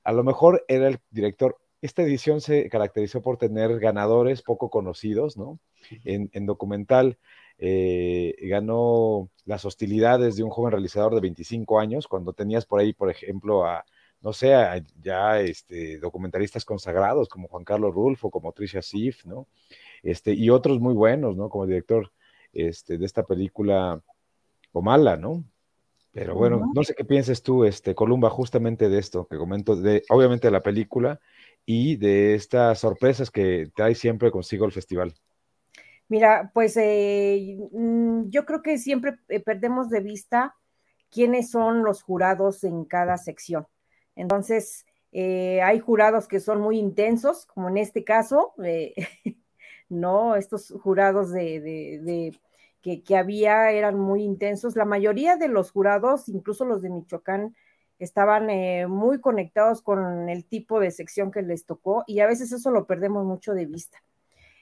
A 0.06 0.14
lo 0.14 0.24
mejor 0.24 0.64
era 0.70 0.88
el 0.88 1.00
director. 1.12 1.58
Esta 1.82 2.04
edición 2.04 2.40
se 2.40 2.70
caracterizó 2.70 3.22
por 3.22 3.36
tener 3.36 3.78
ganadores 3.82 4.44
poco 4.44 4.70
conocidos, 4.70 5.36
¿no? 5.36 5.60
En, 6.06 6.46
documental 6.46 7.18
eh, 7.58 8.34
ganó 8.44 9.30
las 9.44 9.66
hostilidades 9.66 10.38
de 10.38 10.44
un 10.44 10.52
joven 10.52 10.72
realizador 10.72 11.16
de 11.16 11.20
25 11.20 11.80
años, 11.82 12.08
cuando 12.08 12.32
tenías 12.32 12.66
por 12.66 12.80
ahí, 12.80 12.94
por 12.94 13.12
ejemplo, 13.12 13.66
a 13.66 13.84
no 14.24 14.32
sé, 14.32 14.54
ya 15.02 15.40
este, 15.42 15.98
documentalistas 16.00 16.64
consagrados 16.64 17.28
como 17.28 17.50
Juan 17.50 17.66
Carlos 17.66 17.94
Rulfo, 17.94 18.32
como 18.32 18.54
Tricia 18.54 18.82
Sif, 18.82 19.26
¿no? 19.26 19.48
Este, 20.02 20.34
y 20.34 20.50
otros 20.50 20.80
muy 20.80 20.94
buenos, 20.94 21.36
¿no? 21.36 21.50
Como 21.50 21.66
director 21.66 22.12
este, 22.54 22.98
de 22.98 23.06
esta 23.06 23.24
película 23.24 24.02
Omala, 24.72 25.18
¿no? 25.18 25.44
Pero 26.14 26.36
bueno, 26.36 26.72
no 26.74 26.84
sé 26.84 26.94
qué 26.94 27.04
piensas 27.04 27.42
tú, 27.42 27.66
este, 27.66 27.96
Columba, 27.96 28.30
justamente 28.30 28.88
de 28.88 29.00
esto 29.00 29.28
que 29.28 29.36
comento, 29.36 29.76
de, 29.76 30.04
obviamente 30.10 30.48
de 30.48 30.52
la 30.52 30.62
película 30.62 31.20
y 31.66 31.96
de 31.98 32.36
estas 32.36 32.80
sorpresas 32.80 33.32
que 33.32 33.72
trae 33.76 33.96
siempre 33.96 34.32
consigo 34.32 34.66
el 34.66 34.72
festival. 34.72 35.14
Mira, 36.08 36.52
pues 36.54 36.78
eh, 36.78 37.58
mm, 37.72 38.30
yo 38.30 38.46
creo 38.46 38.62
que 38.62 38.78
siempre 38.78 39.16
eh, 39.28 39.40
perdemos 39.40 39.90
de 39.90 40.02
vista 40.02 40.56
quiénes 41.10 41.50
son 41.50 41.84
los 41.84 42.04
jurados 42.04 42.64
en 42.64 42.86
cada 42.86 43.18
sección. 43.18 43.66
Entonces, 44.16 44.86
eh, 45.12 45.62
hay 45.62 45.80
jurados 45.80 46.28
que 46.28 46.40
son 46.40 46.60
muy 46.60 46.80
intensos, 46.80 47.46
como 47.46 47.70
en 47.70 47.78
este 47.78 48.04
caso, 48.04 48.54
eh, 48.64 48.96
¿no? 49.90 50.36
Estos 50.36 50.74
jurados 50.82 51.32
de, 51.32 52.34
que, 52.82 53.16
había 53.16 53.72
eran 53.72 53.98
muy 54.00 54.24
intensos. 54.24 54.76
La 54.76 54.86
mayoría 54.86 55.38
de 55.38 55.48
los 55.48 55.72
jurados, 55.72 56.30
incluso 56.30 56.66
los 56.66 56.82
de 56.82 56.90
Michoacán, 56.90 57.56
estaban 58.00 58.50
eh, 58.50 58.88
muy 58.88 59.22
conectados 59.22 59.82
con 59.82 60.30
el 60.30 60.46
tipo 60.46 60.80
de 60.80 60.92
sección 60.92 61.32
que 61.32 61.44
les 61.44 61.66
tocó 61.66 62.04
y 62.08 62.20
a 62.20 62.28
veces 62.28 62.52
eso 62.52 62.72
lo 62.72 62.88
perdemos 62.88 63.24
mucho 63.26 63.54
de 63.54 63.66
vista. 63.66 64.04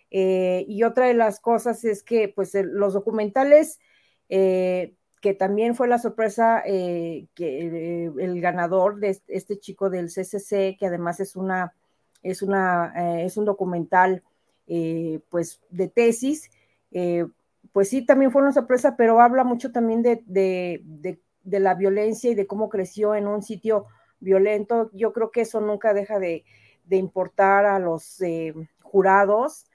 y 0.10 0.84
otra 0.84 1.08
de 1.08 1.14
las 1.14 1.40
cosas 1.40 1.86
es 1.86 2.04
que 2.04 2.28
pues 2.28 2.54
los 2.54 2.94
documentales 2.94 3.80
que 5.22 5.36
también 5.36 5.76
fue 5.76 5.88
la 5.88 6.00
sorpresa 6.00 6.64
eh, 6.66 7.28
que 7.36 8.06
eh, 8.06 8.12
el 8.20 8.42
ganador 8.42 9.00
de 9.00 9.22
este, 9.28 9.60
chico 9.60 9.92
del 9.92 10.08
CCC, 10.08 10.78
que 10.78 10.88
además 10.88 11.20
es 11.20 11.36
una 11.36 11.74
es 12.24 12.42
una 12.42 12.92
eh, 12.96 13.26
es 13.26 13.38
un 13.38 13.46
documental 13.46 14.24
pues 15.30 15.60
de 15.70 15.90
tesis, 15.90 16.50
pues 17.74 17.90
sí 17.90 18.06
también 18.06 18.32
fue 18.32 18.42
una 18.42 18.54
sorpresa, 18.54 18.96
pero 18.96 19.20
habla 19.20 19.44
mucho 19.44 19.74
también 19.74 20.02
de, 20.02 20.24
de, 20.26 21.20
la 21.60 21.74
violencia 21.74 22.32
y 22.32 22.36
de 22.36 22.48
cómo 22.48 22.70
creció 22.70 23.14
en 23.14 23.28
un 23.28 23.42
sitio 23.42 23.88
violento. 24.22 24.90
Yo 24.94 25.12
creo 25.12 25.30
que 25.30 25.42
eso 25.42 25.60
nunca 25.60 25.94
deja 25.94 26.20
de, 26.20 26.46
importar 26.90 27.66
a 27.66 27.80
los 27.80 28.24
jurados. 28.82 29.66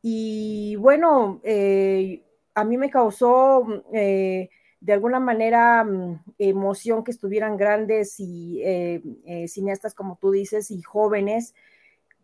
Y 0.00 0.76
bueno, 0.76 1.42
a 2.54 2.64
mí 2.64 2.78
me 2.78 2.88
causó 2.88 3.66
de 4.82 4.92
alguna 4.92 5.20
manera 5.20 5.84
mm, 5.84 6.24
emoción 6.38 7.04
que 7.04 7.12
estuvieran 7.12 7.56
grandes 7.56 8.18
y 8.18 8.60
eh, 8.64 9.00
eh, 9.24 9.46
cineastas, 9.46 9.94
como 9.94 10.18
tú 10.20 10.32
dices, 10.32 10.72
y 10.72 10.82
jóvenes. 10.82 11.54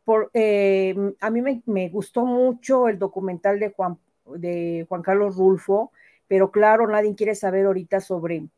Por, 0.04 0.30
eh, 0.34 0.94
a 1.20 1.30
mí 1.30 1.62
me, 1.66 1.88
gustó 1.88 2.26
mucho 2.26 2.88
el 2.88 2.98
documental 2.98 3.60
de 3.60 3.70
Juan, 3.70 3.98
de 4.26 4.86
Juan 4.88 5.02
Carlos 5.02 5.36
Rulfo, 5.36 5.92
pero 6.26 6.50
claro, 6.50 6.88
nadie 6.88 7.14
quiere 7.14 7.36
saber 7.36 7.66
ahorita 7.66 8.00
sobre, 8.00 8.48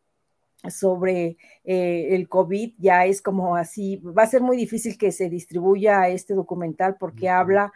sobre 0.68 1.36
el 1.64 2.28
COVID, 2.28 2.74
ya 2.78 3.04
es 3.04 3.20
como 3.20 3.54
así, 3.54 3.96
va 3.98 4.22
a 4.22 4.26
ser 4.26 4.40
muy 4.40 4.56
difícil 4.56 4.96
que 4.96 5.12
se 5.12 5.28
distribuya 5.28 6.08
este 6.08 6.34
documental 6.34 6.96
porque 6.98 7.28
habla, 7.28 7.72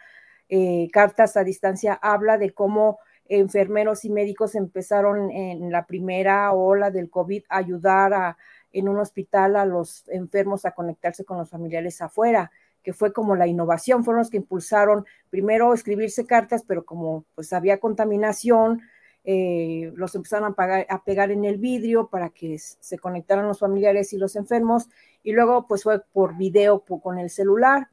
cartas 0.91 1.37
a 1.37 1.43
distancia, 1.43 1.93
habla 1.93 2.37
de 2.37 2.51
cómo 2.51 2.99
enfermeros 3.27 4.05
y 4.05 4.09
médicos 4.09 4.55
empezaron 4.55 5.31
en 5.31 5.71
la 5.71 5.85
primera 5.85 6.51
ola 6.53 6.91
del 6.91 7.09
COVID 7.09 7.43
a 7.49 7.57
ayudar 7.57 8.13
a, 8.13 8.37
en 8.71 8.89
un 8.89 8.99
hospital 8.99 9.55
a 9.55 9.65
los 9.65 10.07
enfermos 10.09 10.65
a 10.65 10.71
conectarse 10.71 11.23
con 11.23 11.37
los 11.37 11.49
familiares 11.49 12.01
afuera, 12.01 12.51
que 12.83 12.93
fue 12.93 13.13
como 13.13 13.35
la 13.35 13.47
innovación, 13.47 14.03
fueron 14.03 14.19
los 14.19 14.29
que 14.29 14.37
impulsaron 14.37 15.05
primero 15.29 15.73
escribirse 15.73 16.25
cartas, 16.25 16.63
pero 16.67 16.85
como 16.85 17.25
pues 17.33 17.51
había 17.53 17.79
contaminación, 17.79 18.81
eh, 19.23 19.91
los 19.95 20.13
empezaron 20.13 20.53
a, 20.55 20.85
a, 20.87 21.03
pegar 21.03 21.31
en 21.31 21.45
el 21.45 21.57
vidrio 21.57 22.09
para 22.09 22.29
que 22.29 22.59
se 22.59 22.99
conectaran 22.99 23.47
los 23.47 23.59
familiares 23.59 24.13
y 24.13 24.17
los 24.17 24.35
enfermos, 24.35 24.89
y 25.23 25.31
luego 25.31 25.67
pues 25.67 25.81
fue 25.81 26.03
por 26.13 26.37
video 26.37 26.81
con 26.81 27.17
el 27.17 27.31
celular. 27.31 27.87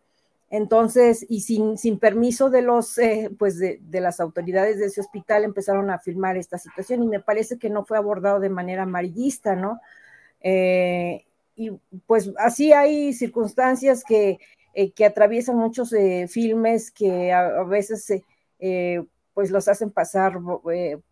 Entonces, 0.53 1.25
y 1.31 1.41
sin, 1.41 1.79
sin 1.79 1.99
permiso 1.99 2.51
de 2.51 2.61
los, 2.61 2.99
eh, 2.99 3.31
pues 3.39 3.59
de, 3.59 3.81
las 3.91 4.21
autoridades 4.21 4.79
de 4.79 4.85
ese 4.85 5.01
hospital, 5.01 5.45
empezaron 5.45 5.89
a 5.91 5.99
filmar 5.99 6.37
esta 6.37 6.59
situación 6.59 7.03
y 7.03 7.07
me 7.07 7.21
parece 7.21 7.59
que 7.59 7.71
no 7.71 7.87
fue 7.87 7.97
abordado 7.97 8.39
de 8.39 8.51
manera 8.51 8.83
amarillista, 8.83 9.57
¿no? 9.57 9.81
Eh, 10.43 11.25
y 11.57 11.71
pues 12.07 12.31
así 12.37 12.71
hay 12.75 13.15
circunstancias 13.15 14.05
que, 14.07 14.41
eh, 14.75 14.91
que 14.91 15.07
atraviesan 15.07 15.57
muchos 15.57 15.95
filmes 16.29 16.91
que 16.91 17.33
a, 17.33 17.63
veces 17.63 18.13
pues 19.33 19.51
los 19.51 19.69
hacen 19.69 19.91
pasar 19.91 20.39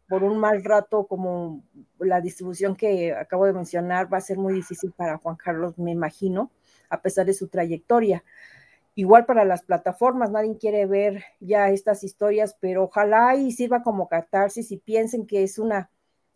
por 0.06 0.22
un 0.22 0.38
mal 0.38 0.62
rato, 0.62 1.06
como 1.06 1.64
la 1.98 2.20
distribución 2.20 2.76
que 2.76 3.14
acabo 3.14 3.46
de 3.46 3.54
mencionar 3.54 4.12
va 4.12 4.18
a 4.18 4.20
ser 4.20 4.36
muy 4.36 4.52
difícil 4.52 4.92
para 4.92 5.16
Juan 5.16 5.36
Carlos, 5.36 5.78
me 5.78 5.92
imagino, 5.92 6.50
a 6.90 7.00
pesar 7.00 7.24
de 7.24 7.32
su 7.32 7.48
trayectoria. 7.48 8.22
Igual 9.00 9.24
para 9.24 9.46
las 9.46 9.62
plataformas, 9.62 10.30
nadie 10.30 10.58
quiere 10.58 10.84
ver 10.84 11.24
ya 11.40 11.70
estas 11.70 12.04
historias, 12.04 12.54
pero 12.60 12.84
ojalá 12.84 13.34
y 13.34 13.50
sirva 13.50 13.82
como 13.82 14.10
catarsis 14.10 14.70
y 14.72 14.76
piensen 14.76 15.26
que 15.26 15.42
es 15.42 15.58
una, 15.58 15.90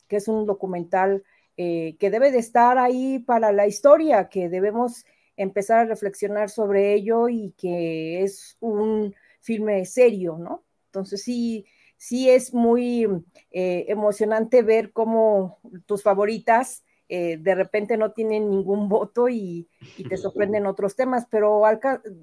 que 0.08 0.16
es 0.16 0.28
un 0.28 0.46
documental 0.46 1.24
eh, 1.58 1.94
que 1.98 2.08
debe 2.08 2.32
de 2.32 2.38
estar 2.38 2.78
ahí 2.78 3.18
para 3.18 3.52
la 3.52 3.66
historia, 3.66 4.30
que 4.30 4.48
debemos 4.48 5.04
empezar 5.36 5.80
a 5.80 5.84
reflexionar 5.84 6.48
sobre 6.48 6.94
ello 6.94 7.28
y 7.28 7.52
que 7.58 8.22
es 8.22 8.56
un 8.60 9.14
filme 9.42 9.84
serio, 9.84 10.38
¿no? 10.38 10.64
Entonces 10.86 11.22
sí, 11.22 11.66
sí 11.98 12.30
es 12.30 12.54
muy 12.54 13.06
eh, 13.50 13.84
emocionante 13.88 14.62
ver 14.62 14.90
cómo 14.90 15.58
tus 15.84 16.02
favoritas 16.02 16.82
eh, 17.08 17.36
de 17.38 17.54
repente 17.54 17.98
no 17.98 18.12
tienen 18.12 18.50
ningún 18.50 18.88
voto 18.88 19.28
y, 19.28 19.68
te 20.08 20.16
sorprenden 20.16 20.66
otros 20.66 20.96
temas, 20.96 21.26
pero 21.30 21.62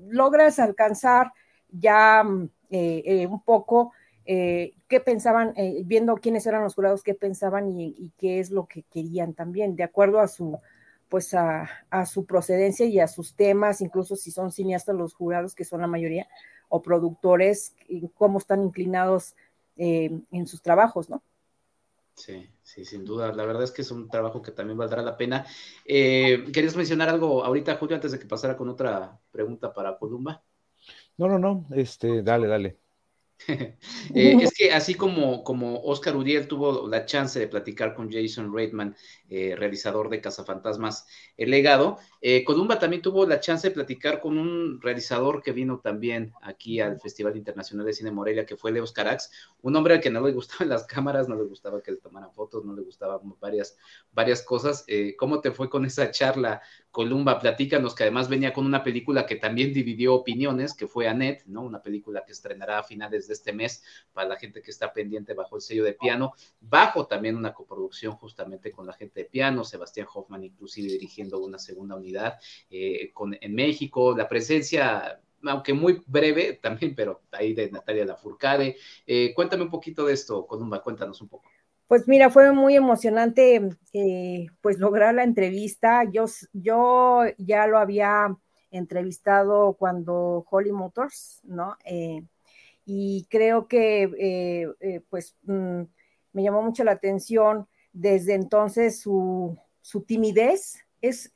logras 0.10 0.60
alcanzar 0.60 1.32
ya 1.70 2.24
mm, 2.24 2.50
eh, 2.72 3.04
eh, 3.06 3.28
un 3.28 3.44
poco 3.44 3.94
qué 4.26 5.00
pensaban, 5.04 5.54
viendo 5.84 6.16
quiénes 6.16 6.46
eran 6.46 6.64
los 6.64 6.76
jurados, 6.76 7.04
qué 7.04 7.14
pensaban 7.14 7.70
y, 7.70 8.14
qué 8.18 8.40
es 8.40 8.50
lo 8.50 8.66
que 8.66 8.84
querían 8.84 9.34
también, 9.34 9.76
de 9.76 9.84
acuerdo 9.84 10.22
a 10.22 10.28
su 10.28 10.58
pues 11.10 11.34
a, 11.34 11.68
su 12.06 12.26
procedencia 12.26 12.86
y 12.86 13.02
a 13.02 13.08
sus 13.10 13.36
temas, 13.36 13.82
incluso 13.82 14.16
si 14.16 14.32
son 14.32 14.54
cineastas 14.54 14.96
los 14.96 15.14
jurados, 15.14 15.54
que 15.54 15.66
son 15.66 15.82
la 15.82 15.88
mayoría, 15.88 16.30
o 16.70 16.82
productores, 16.82 17.76
cómo 18.14 18.38
están 18.38 18.64
inclinados 18.64 19.36
en 19.76 20.48
sus 20.48 20.62
trabajos, 20.62 21.10
¿no? 21.10 21.22
Sí, 22.22 22.48
sí, 22.62 22.86
sin 22.86 23.04
duda. 23.04 23.34
La 23.34 23.46
verdad 23.46 23.64
es 23.64 23.72
que 23.72 23.82
es 23.82 23.90
un 23.90 24.08
trabajo 24.08 24.42
que 24.44 24.52
también 24.52 24.78
valdrá 24.78 25.02
la 25.02 25.18
pena. 25.18 25.44
Eh, 25.86 26.46
¿Querías 26.54 26.76
mencionar 26.76 27.10
algo 27.10 27.44
ahorita, 27.44 27.78
Julio, 27.78 27.96
antes 27.96 28.12
de 28.12 28.20
que 28.20 28.28
pasara 28.28 28.56
con 28.56 28.70
otra 28.70 29.20
pregunta 29.32 29.74
para 29.74 29.98
Columba? 29.98 30.44
No, 31.18 31.28
no, 31.28 31.40
no. 31.40 31.68
Este, 31.72 32.22
dale, 32.24 32.48
dale. 32.48 32.81
Eh, 34.14 34.38
es 34.42 34.54
que 34.54 34.72
así 34.72 34.96
como, 34.96 35.44
como 35.44 35.82
Oscar 35.84 36.16
Uriel 36.16 36.48
tuvo 36.48 36.88
la 36.88 37.06
chance 37.06 37.40
de 37.40 37.48
platicar 37.48 37.94
con 37.94 38.12
Jason 38.12 38.54
Reitman, 38.54 38.96
eh, 39.30 39.56
realizador 39.56 40.10
de 40.10 40.20
Cazafantasmas 40.20 41.08
El 41.38 41.52
Legado, 41.52 41.98
eh, 42.22 42.44
Columba 42.44 42.78
también 42.78 43.02
tuvo 43.02 43.26
la 43.26 43.40
chance 43.40 43.70
de 43.70 43.74
platicar 43.74 44.20
con 44.20 44.38
un 44.38 44.82
realizador 44.82 45.42
que 45.42 45.54
vino 45.54 45.80
también 45.80 46.34
aquí 46.42 46.80
al 46.80 47.00
Festival 47.00 47.38
Internacional 47.38 47.86
de 47.86 47.94
Cine 47.94 48.12
Morelia, 48.12 48.46
que 48.46 48.58
fue 48.58 48.72
Leos 48.72 48.92
Carax, 48.92 49.32
un 49.62 49.76
hombre 49.76 49.96
al 49.96 50.02
que 50.02 50.10
no 50.10 50.26
le 50.26 50.34
gustaban 50.34 50.70
las 50.70 50.86
cámaras, 50.86 51.30
no 51.30 51.36
le 51.36 51.44
gustaba 51.44 51.82
que 51.82 51.92
le 51.92 51.98
tomaran 51.98 52.34
fotos, 52.34 52.66
no 52.66 52.74
le 52.74 52.82
gustaban 52.82 53.22
varias, 53.40 53.78
varias 54.12 54.42
cosas. 54.42 54.86
¿Cómo 55.18 55.40
te 55.42 55.52
fue 55.52 55.70
con 55.70 55.86
esa 55.86 56.12
charla, 56.12 56.62
Columba? 56.92 57.40
Platícanos, 57.40 57.96
que 57.96 58.04
además 58.04 58.30
venía 58.30 58.54
con 58.54 58.66
una 58.66 58.84
película 58.84 59.26
que 59.26 59.38
también 59.38 59.74
dividió 59.74 60.14
opiniones, 60.14 60.74
que 60.74 60.88
fue 60.88 61.08
Annette, 61.08 61.46
¿no? 61.46 61.62
Una 61.62 61.82
película 61.82 62.24
que 62.26 62.34
estrenará 62.34 62.80
a 62.80 62.84
finales 62.84 63.28
de 63.28 63.34
este 63.34 63.54
mes 63.54 63.84
para 64.14 64.28
la 64.28 64.36
gente 64.36 64.62
que 64.62 64.72
está 64.72 64.92
pendiente 64.94 65.34
bajo 65.34 65.56
el 65.56 65.62
sello 65.62 65.84
de 65.84 65.94
piano, 65.94 66.34
bajo 66.60 67.08
también 67.08 67.38
una 67.38 67.54
coproducción 67.54 68.14
justamente 68.14 68.72
con 68.72 68.86
la 68.86 68.94
gente 68.94 69.22
de 69.22 69.26
piano, 69.26 69.64
Sebastián 69.64 70.08
Hoffman 70.14 70.44
inclusive 70.44 70.90
dirigiendo 70.90 71.40
una 71.40 71.58
segunda 71.58 71.96
unidad 71.96 72.40
eh, 72.70 73.12
con, 73.14 73.38
en 73.40 73.56
México, 73.56 74.16
la 74.16 74.28
presencia 74.28 75.22
aunque 75.44 75.74
muy 75.74 76.04
breve 76.06 76.60
también, 76.62 76.94
pero 76.96 77.24
ahí 77.32 77.54
de 77.54 77.72
Natalia 77.72 78.06
Lafourcade. 78.06 78.78
Eh, 79.08 79.34
cuéntame 79.34 79.64
un 79.64 79.72
poquito 79.72 80.06
de 80.06 80.14
esto, 80.14 80.46
Columba, 80.46 80.84
cuéntanos 80.84 81.22
un 81.22 81.30
poco. 81.30 81.50
Pues 81.92 82.08
mira, 82.08 82.30
fue 82.30 82.54
muy 82.54 82.78
emocionante 82.78 83.70
eh, 83.92 84.48
pues 84.62 84.80
lograr 84.80 85.14
la 85.14 85.26
entrevista. 85.26 86.06
Yo, 86.10 86.24
yo 86.54 87.24
ya 87.38 87.68
lo 87.68 87.78
había 87.78 88.34
entrevistado 88.72 89.74
cuando 89.74 90.46
Holly 90.50 90.72
Motors, 90.72 91.42
¿no? 91.44 91.76
Eh, 91.84 92.24
y 92.86 93.28
creo 93.30 93.68
que 93.68 94.10
eh, 94.80 95.02
pues 95.10 95.36
mm, 95.44 95.82
me 96.32 96.44
llamó 96.44 96.62
mucho 96.62 96.86
la 96.86 96.94
atención 96.94 97.68
desde 97.92 98.36
entonces 98.36 99.02
su, 99.02 99.60
timidez, 100.08 100.86
es 101.02 101.30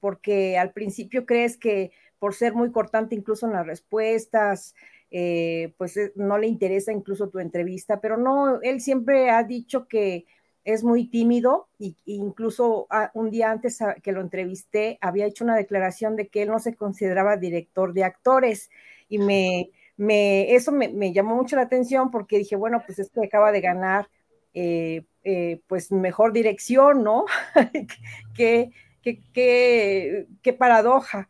porque 0.00 0.56
al 0.56 0.72
principio 0.72 1.26
crees 1.26 1.58
que 1.58 1.92
por 2.18 2.32
ser 2.32 2.54
muy 2.54 2.72
cortante 2.72 3.14
incluso 3.14 3.44
en 3.44 3.52
las 3.52 3.66
respuestas, 3.66 4.74
pues 5.10 5.98
no 6.16 6.38
le 6.38 6.46
interesa 6.46 6.92
incluso 6.92 7.28
tu 7.28 7.38
entrevista, 7.38 8.00
pero 8.00 8.16
no, 8.16 8.60
él 8.62 8.80
siempre 8.80 9.30
ha 9.30 9.42
dicho 9.42 9.88
que 9.88 10.26
es 10.64 10.84
muy 10.84 11.08
tímido 11.08 11.68
e 11.80 11.94
incluso 12.04 12.86
ah, 12.90 13.10
un 13.14 13.30
día 13.30 13.50
antes 13.50 13.78
que 14.02 14.12
lo 14.12 14.20
entrevisté 14.20 14.98
había 15.00 15.24
hecho 15.24 15.44
una 15.44 15.56
declaración 15.56 16.14
de 16.14 16.28
que 16.28 16.42
él 16.42 16.50
no 16.50 16.58
se 16.58 16.74
consideraba 16.74 17.38
director 17.38 17.94
de 17.94 18.04
actores 18.04 18.68
y 19.08 19.18
me, 19.18 19.70
me, 19.96 20.54
eso 20.54 20.70
me, 20.70 21.12
llamó 21.12 21.36
mucho 21.36 21.56
la 21.56 21.62
atención 21.62 22.10
porque 22.10 22.38
dije, 22.38 22.54
bueno, 22.56 22.82
pues 22.84 22.98
esto 22.98 23.22
acaba 23.22 23.50
de 23.50 23.60
ganar 23.62 24.08
eh, 24.52 25.04
eh, 25.24 25.60
pues 25.66 25.90
mejor 25.90 26.32
dirección, 26.32 27.02
¿no? 27.02 27.24
qué, 28.36 28.70
qué, 29.02 30.52
paradoja. 30.52 31.28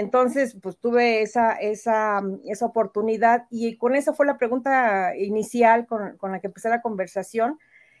Entonces, 0.00 0.56
pues 0.60 0.78
tuve 0.78 1.22
esa, 1.22 1.52
esa, 1.52 2.22
esa, 2.44 2.66
oportunidad 2.66 3.46
y 3.50 3.76
con 3.76 3.94
esa 3.94 4.12
fue 4.12 4.26
la 4.26 4.38
pregunta 4.38 5.16
inicial 5.16 5.86
con, 5.86 6.16
con, 6.16 6.32
la 6.32 6.40
que 6.40 6.48
empecé 6.48 6.68
la 6.68 6.82
conversación. 6.82 7.58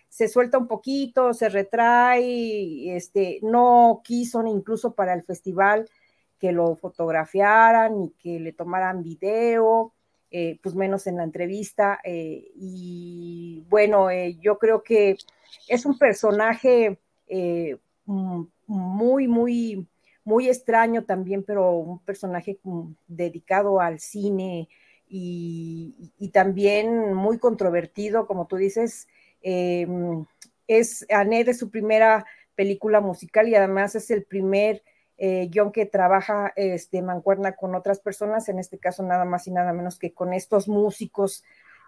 Se 0.08 0.26
suelta 0.26 0.58
un 0.58 0.66
poquito, 0.66 1.34
se 1.34 1.48
retrae, 1.48 2.96
este, 2.96 3.38
no 3.42 4.00
quiso 4.02 4.44
incluso 4.46 4.94
para 4.94 5.14
el 5.14 5.22
festival 5.22 5.88
que 6.38 6.52
lo 6.52 6.74
fotografiaran 6.74 8.04
y 8.04 8.10
que 8.20 8.40
le 8.40 8.52
tomaran 8.52 9.02
video. 9.02 9.92
Eh, 10.32 10.60
pues 10.62 10.76
menos 10.76 11.08
en 11.08 11.16
la 11.16 11.24
entrevista. 11.24 12.00
Eh, 12.04 12.52
y 12.54 13.64
bueno, 13.68 14.10
eh, 14.10 14.38
yo 14.40 14.58
creo 14.58 14.82
que 14.82 15.16
es 15.66 15.84
un 15.84 15.98
personaje 15.98 16.98
mm, 18.06 18.42
muy, 18.66 19.26
muy, 19.26 19.86
muy 20.24 20.48
extraño 20.48 21.04
también, 21.04 21.42
pero 21.44 21.72
un 21.72 21.98
personaje 22.00 22.58
dedicado 23.06 23.80
al 23.80 24.00
cine 24.00 24.68
y, 25.08 26.30
también 26.32 27.14
muy 27.14 27.38
controvertido, 27.38 28.26
como 28.26 28.46
tú 28.46 28.56
dices. 28.56 29.08
es 29.42 31.06
Ané 31.10 31.44
de 31.44 31.54
su 31.54 31.70
primera 31.70 32.26
película 32.54 33.00
musical 33.00 33.48
y 33.48 33.54
además 33.54 33.94
es 33.94 34.10
el 34.10 34.24
primer 34.24 34.82
eh, 35.22 35.48
guion 35.50 35.70
que 35.70 35.84
trabaja 35.84 36.52
este, 36.56 37.02
mancuerna 37.02 37.52
con 37.52 37.74
otras 37.74 38.00
personas, 38.00 38.48
en 38.48 38.58
este 38.58 38.78
caso 38.78 39.02
nada 39.02 39.26
más 39.26 39.46
y 39.46 39.50
nada 39.50 39.74
menos 39.74 39.98
que 39.98 40.14
con 40.14 40.32
estos 40.32 40.66
músicos 40.66 41.44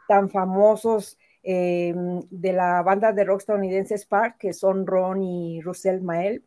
tan 0.07 0.29
famosos 0.29 1.19
eh, 1.43 1.95
de 2.31 2.53
la 2.53 2.83
banda 2.83 3.13
de 3.13 3.25
rock 3.25 3.41
estadounidense 3.41 3.97
Spark, 3.97 4.37
que 4.37 4.53
son 4.53 4.87
Ron 4.87 5.23
y 5.23 5.61
Russell 5.63 6.03
Mael. 6.03 6.45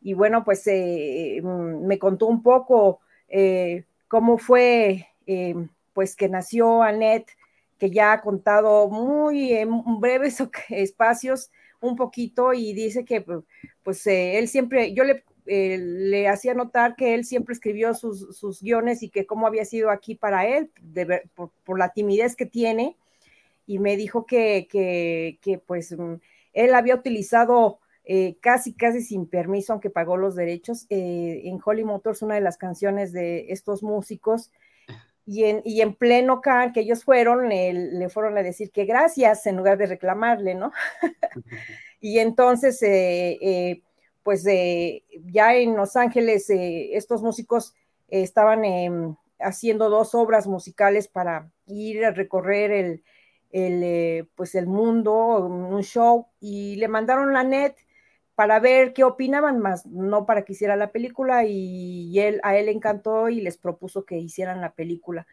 Y 0.00 0.14
bueno, 0.14 0.44
pues 0.44 0.66
eh, 0.66 1.40
mm, 1.42 1.86
me 1.86 1.98
contó 1.98 2.26
un 2.26 2.42
poco 2.42 3.00
cómo 4.08 4.38
fue, 4.38 5.08
pues 5.92 6.14
que 6.14 6.28
nació 6.28 6.82
Annette, 6.82 7.32
que 7.76 7.90
ya 7.90 8.12
ha 8.12 8.20
contado 8.20 8.88
muy 8.88 9.52
en 9.52 9.82
breves 10.00 10.40
espacios 10.70 11.50
un 11.80 11.96
poquito 11.96 12.52
y 12.52 12.72
dice 12.72 13.04
que 13.04 13.24
pues 13.82 14.06
él 14.06 14.48
siempre, 14.48 14.94
yo 14.94 15.02
le 15.02 15.24
eh, 15.46 15.78
le 15.78 16.26
hacía 16.28 16.54
notar 16.54 16.96
que 16.96 17.14
él 17.14 17.24
siempre 17.24 17.52
escribió 17.52 17.94
sus, 17.94 18.60
guiones 18.60 19.02
y 19.04 19.10
que 19.10 19.26
cómo 19.26 19.46
había 19.46 19.64
sido 19.64 19.90
aquí 19.90 20.16
para 20.16 20.46
él, 20.46 20.70
por, 21.34 21.78
la 21.78 21.92
timidez 21.92 22.34
que 22.34 22.46
tiene, 22.46 22.96
y 23.64 23.78
me 23.78 23.96
dijo 23.96 24.26
que, 24.26 24.66
que, 24.68 25.58
pues 25.66 25.96
mm, 25.96 26.14
él 26.52 26.74
había 26.74 26.96
utilizado 26.96 27.78
eh, 28.08 28.36
casi, 28.40 28.72
casi 28.72 29.02
sin 29.02 29.26
permiso, 29.26 29.72
aunque 29.72 29.90
pagó 29.90 30.16
los 30.16 30.36
derechos, 30.36 30.86
eh, 30.90 31.42
en 31.44 31.58
Holly 31.62 31.82
Motors 31.82 32.22
una 32.22 32.36
de 32.36 32.40
las 32.40 32.56
canciones 32.56 33.12
de 33.12 33.46
estos 33.48 33.82
músicos, 33.82 34.52
y, 35.26 35.42
en, 35.42 35.60
y 35.64 35.80
en 35.80 35.92
pleno 35.92 36.40
can 36.40 36.72
que 36.72 36.80
ellos 36.80 37.02
fueron, 37.02 37.48
le, 37.48 38.08
fueron 38.08 38.38
a 38.38 38.44
decir 38.44 38.70
que 38.70 38.84
gracias 38.84 39.44
en 39.46 39.56
lugar 39.56 39.76
de 39.76 39.86
reclamarle, 39.86 40.54
¿no? 40.54 40.70
y 42.00 42.20
entonces, 42.20 42.80
eh, 42.84 43.38
eh, 43.40 43.82
pues 44.22 44.44
ya 44.44 45.56
en 45.56 45.76
Los 45.76 45.96
Ángeles, 45.96 46.46
estos 46.48 47.22
músicos 47.22 47.74
estaban 48.06 48.64
em, 48.64 49.16
haciendo 49.40 49.90
dos 49.90 50.14
obras 50.14 50.46
musicales 50.46 51.08
para 51.08 51.50
ir 51.66 52.04
a 52.04 52.12
recorrer 52.12 52.70
el, 52.70 53.02
el, 53.50 54.28
pues 54.36 54.54
el 54.54 54.68
mundo, 54.68 55.44
un 55.44 55.82
show, 55.82 56.28
y 56.38 56.76
le 56.76 56.86
mandaron 56.86 57.32
la 57.32 57.42
net 57.42 57.74
para 58.36 58.60
ver 58.60 58.92
qué 58.92 59.02
opinaban 59.02 59.58
más, 59.58 59.86
no 59.86 60.26
para 60.26 60.44
que 60.44 60.52
hiciera 60.52 60.76
la 60.76 60.92
película 60.92 61.44
y 61.44 62.20
él, 62.20 62.38
a 62.44 62.56
él 62.56 62.68
encantó 62.68 63.30
y 63.30 63.40
les 63.40 63.56
propuso 63.56 64.04
que 64.04 64.18
hicieran 64.18 64.60
la 64.60 64.74
película. 64.74 65.26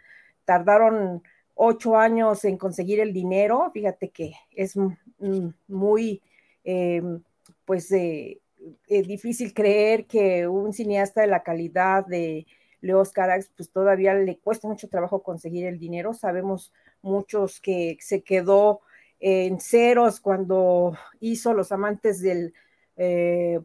Tardaron 0.45 1.21
ocho 1.53 1.97
años 1.97 2.45
en 2.45 2.57
conseguir 2.57 3.01
el 3.01 3.13
dinero, 3.13 3.69
fíjate 3.73 4.09
que 4.09 4.33
es 4.51 4.75
muy, 5.67 6.21
em, 6.63 7.21
pues, 7.65 7.91
eh, 7.91 8.39
eh, 8.87 9.01
difícil 9.03 9.53
creer 9.53 10.05
que 10.07 10.47
un 10.47 10.71
cineasta 10.71 11.21
de 11.21 11.27
la 11.27 11.43
calidad 11.43 12.05
de 12.05 12.47
Leo 12.81 13.03
Carax, 13.13 13.51
pues 13.55 13.69
todavía 13.69 14.13
le 14.13 14.37
cuesta 14.39 14.67
mucho 14.69 14.87
trabajo 14.87 15.23
conseguir 15.23 15.65
el 15.67 15.77
dinero. 15.79 16.13
Sabemos 16.13 16.73
muchos 17.01 17.59
que 17.61 17.97
se 17.99 18.23
quedó 18.23 18.81
en 19.19 19.59
ceros 19.59 20.19
cuando 20.19 20.97
hizo 21.19 21.53
Los 21.53 21.71
Amantes 21.71 22.21
del 22.21 22.53
eh, 22.95 23.59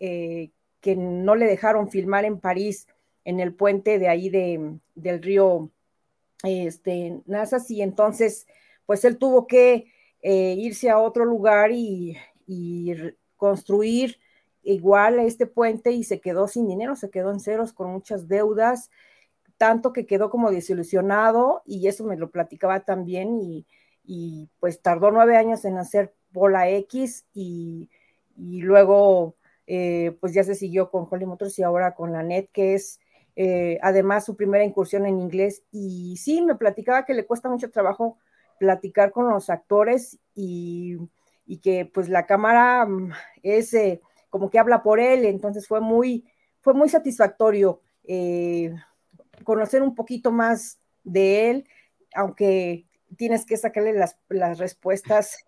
eh, 0.00 0.50
que 0.80 0.96
no 0.96 1.34
le 1.34 1.46
dejaron 1.46 1.88
filmar 1.88 2.24
en 2.24 2.40
París, 2.40 2.86
en 3.24 3.40
el 3.40 3.54
puente 3.54 3.98
de 3.98 4.08
ahí 4.08 4.28
de, 4.30 4.78
del 4.94 5.22
río 5.22 5.70
este, 6.42 7.20
Nazas, 7.26 7.70
y 7.70 7.82
entonces, 7.82 8.46
pues 8.84 9.04
él 9.04 9.16
tuvo 9.16 9.46
que 9.46 9.86
eh, 10.22 10.54
irse 10.58 10.90
a 10.90 10.98
otro 10.98 11.24
lugar 11.24 11.70
y, 11.72 12.16
construir 13.36 14.18
igual 14.62 15.18
este 15.18 15.46
puente 15.46 15.90
y 15.90 16.04
se 16.04 16.20
quedó 16.20 16.46
sin 16.48 16.68
dinero, 16.68 16.96
se 16.96 17.10
quedó 17.10 17.32
en 17.32 17.40
ceros 17.40 17.72
con 17.72 17.90
muchas 17.90 18.28
deudas, 18.28 18.90
tanto 19.56 19.92
que 19.92 20.06
quedó 20.06 20.28
como 20.28 20.50
desilusionado 20.50 21.62
y 21.64 21.88
eso 21.88 22.04
me 22.04 22.16
lo 22.16 22.30
platicaba 22.30 22.80
también 22.80 23.40
y, 23.40 23.66
y 24.04 24.50
pues 24.60 24.82
tardó 24.82 25.10
nueve 25.10 25.36
años 25.36 25.64
en 25.64 25.78
hacer 25.78 26.14
Bola 26.30 26.68
X 26.68 27.24
y 27.32 27.88
y 28.36 28.60
luego 28.62 29.36
eh, 29.66 30.16
pues 30.20 30.34
ya 30.34 30.42
se 30.44 30.54
siguió 30.54 30.90
con 30.90 31.06
Holly 31.10 31.26
Motors 31.26 31.58
y 31.58 31.62
ahora 31.62 31.94
con 31.94 32.12
la 32.12 32.22
NET, 32.22 32.50
que 32.52 32.74
es 32.74 33.00
eh, 33.36 33.78
además 33.82 34.24
su 34.24 34.36
primera 34.36 34.64
incursión 34.64 35.06
en 35.06 35.20
inglés. 35.20 35.62
Y 35.70 36.16
sí, 36.16 36.42
me 36.42 36.56
platicaba 36.56 37.04
que 37.04 37.14
le 37.14 37.26
cuesta 37.26 37.48
mucho 37.48 37.70
trabajo 37.70 38.18
platicar 38.58 39.12
con 39.12 39.28
los 39.28 39.50
actores 39.50 40.18
y, 40.34 40.98
que 41.62 41.84
pues 41.84 42.08
la 42.08 42.26
cámara 42.26 42.86
mm, 42.86 43.12
es 43.42 43.74
eh, 43.74 44.00
como 44.30 44.50
que 44.50 44.58
habla 44.58 44.82
por 44.82 45.00
él, 45.00 45.26
entonces 45.26 45.68
fue 45.68 45.80
muy, 45.80 46.24
fue 46.60 46.72
muy 46.74 46.88
satisfactorio 46.88 47.80
conocer 49.44 49.82
un 49.82 49.94
poquito 49.94 50.32
más 50.32 50.80
de 51.04 51.50
él, 51.50 51.68
aunque 52.14 52.86
tienes 53.16 53.44
que 53.44 53.56
sacarle 53.56 53.92
las, 53.92 54.18
las 54.28 54.58
respuestas 54.58 55.44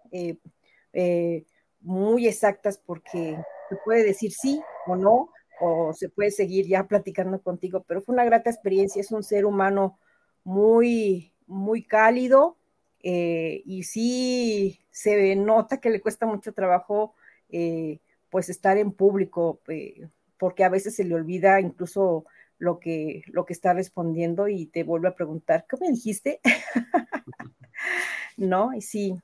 muy 1.85 2.27
exactas 2.27 2.79
porque 2.79 3.39
se 3.69 3.77
puede 3.85 4.03
decir 4.03 4.33
sí 4.33 4.61
o 4.87 4.97
no, 4.97 5.31
o 5.61 5.93
se 5.93 6.09
puede 6.09 6.31
seguir 6.31 6.67
ya 6.67 6.87
platicando 6.89 7.41
contigo, 7.41 7.85
pero 7.87 8.03
fue 8.03 8.15
una 8.15 8.25
grata 8.25 8.51
experiencia, 8.51 9.01
es 9.01 9.13
un 9.13 9.23
ser 9.23 9.45
humano 9.45 9.99
muy, 10.43 11.33
muy 11.47 11.85
cálido 11.85 12.57
eh, 13.01 13.63
y 13.65 13.85
sí 13.85 14.81
se 14.91 15.37
nota 15.37 15.81
que 15.81 15.91
le 15.91 16.01
cuesta 16.01 16.27
mucho 16.27 16.53
trabajo 16.53 17.15
eh, 17.51 18.01
pues 18.31 18.49
estar 18.49 18.79
en 18.79 18.93
público, 18.93 19.61
eh, 19.69 20.09
porque 20.39 20.65
a 20.65 20.69
veces 20.69 20.97
se 20.97 21.05
le 21.05 21.15
olvida 21.15 21.61
incluso 21.61 22.25
lo 22.59 22.81
que, 22.81 23.23
lo 23.27 23.45
que 23.45 23.53
está 23.53 23.75
respondiendo 23.75 24.49
y 24.49 24.67
te 24.67 24.85
vuelve 24.85 25.09
a 25.09 25.15
preguntar, 25.15 25.67
¿qué 25.69 25.77
me 25.81 25.91
dijiste? 25.91 26.41
¿No? 28.37 28.75
Y 28.75 28.81
sí, 28.81 29.15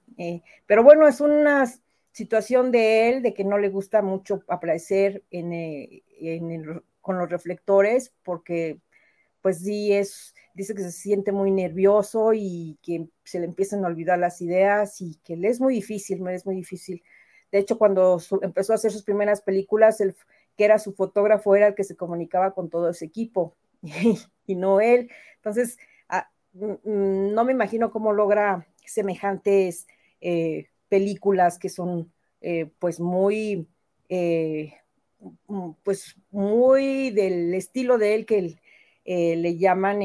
pero 0.67 0.85
bueno, 0.85 1.09
es 1.09 1.21
unas 1.21 1.81
situación 2.13 2.71
de 2.73 3.09
él, 3.09 3.23
de 3.23 3.35
que 3.35 3.45
no 3.45 3.59
le 3.59 3.69
gusta 3.69 4.03
mucho 4.03 4.43
aparecer 4.49 5.25
en, 5.31 5.53
eh, 5.53 6.03
con 7.01 7.19
los 7.19 7.31
reflectores, 7.31 8.13
porque 8.23 8.81
pues 9.41 9.59
sí 9.61 9.93
es, 9.93 10.35
dice 10.55 10.75
que 10.75 10.83
se 10.83 10.93
siente 10.93 11.33
muy 11.33 11.51
nervioso 11.51 12.33
y 12.35 12.79
que 12.83 13.09
se 13.25 13.41
le 13.41 13.47
empiezan 13.47 13.85
a 13.85 13.89
olvidar 13.89 14.19
las 14.19 14.43
ideas 14.43 15.01
y 15.01 15.17
que 15.25 15.37
le 15.37 15.49
es 15.49 15.61
muy 15.61 15.75
difícil, 15.75 16.21
me 16.21 16.35
es 16.35 16.45
muy 16.45 16.57
difícil. 16.57 17.03
De 17.51 17.59
hecho, 17.59 17.79
cuando 17.79 18.21
empezó 18.43 18.73
a 18.73 18.77
hacer 18.77 18.93
sus 18.93 19.03
primeras 19.03 19.41
películas, 19.41 20.01
el 20.01 20.15
que 20.57 20.65
era 20.65 20.79
su 20.79 20.93
fotógrafo 20.93 21.57
era 21.57 21.69
el 21.69 21.75
que 21.75 21.85
se 21.85 21.97
comunicaba 21.97 22.53
con 22.53 22.69
todo 22.69 22.91
ese 22.91 23.07
equipo 23.07 23.57
y, 24.47 24.55
no 24.55 24.81
él. 24.81 25.11
Entonces, 25.37 25.79
ah, 26.09 26.31
no 26.53 27.45
me 27.45 27.53
imagino 27.53 27.91
cómo 27.91 28.13
logra 28.13 28.67
semejantes 28.85 29.87
eh, 30.21 30.69
películas 30.91 31.59
que 31.59 31.71
son 31.71 32.13
eh, 32.43 32.71
pues 32.79 33.01
muy, 33.01 33.67
eh, 34.09 34.75
mm, 35.47 35.71
pues 35.83 36.17
muy 36.31 37.11
del 37.11 37.55
estilo 37.55 37.97
de 37.97 38.15
él 38.15 38.27
que 38.27 38.59
eh, 39.05 39.37
le 39.37 39.57
llaman 39.57 40.01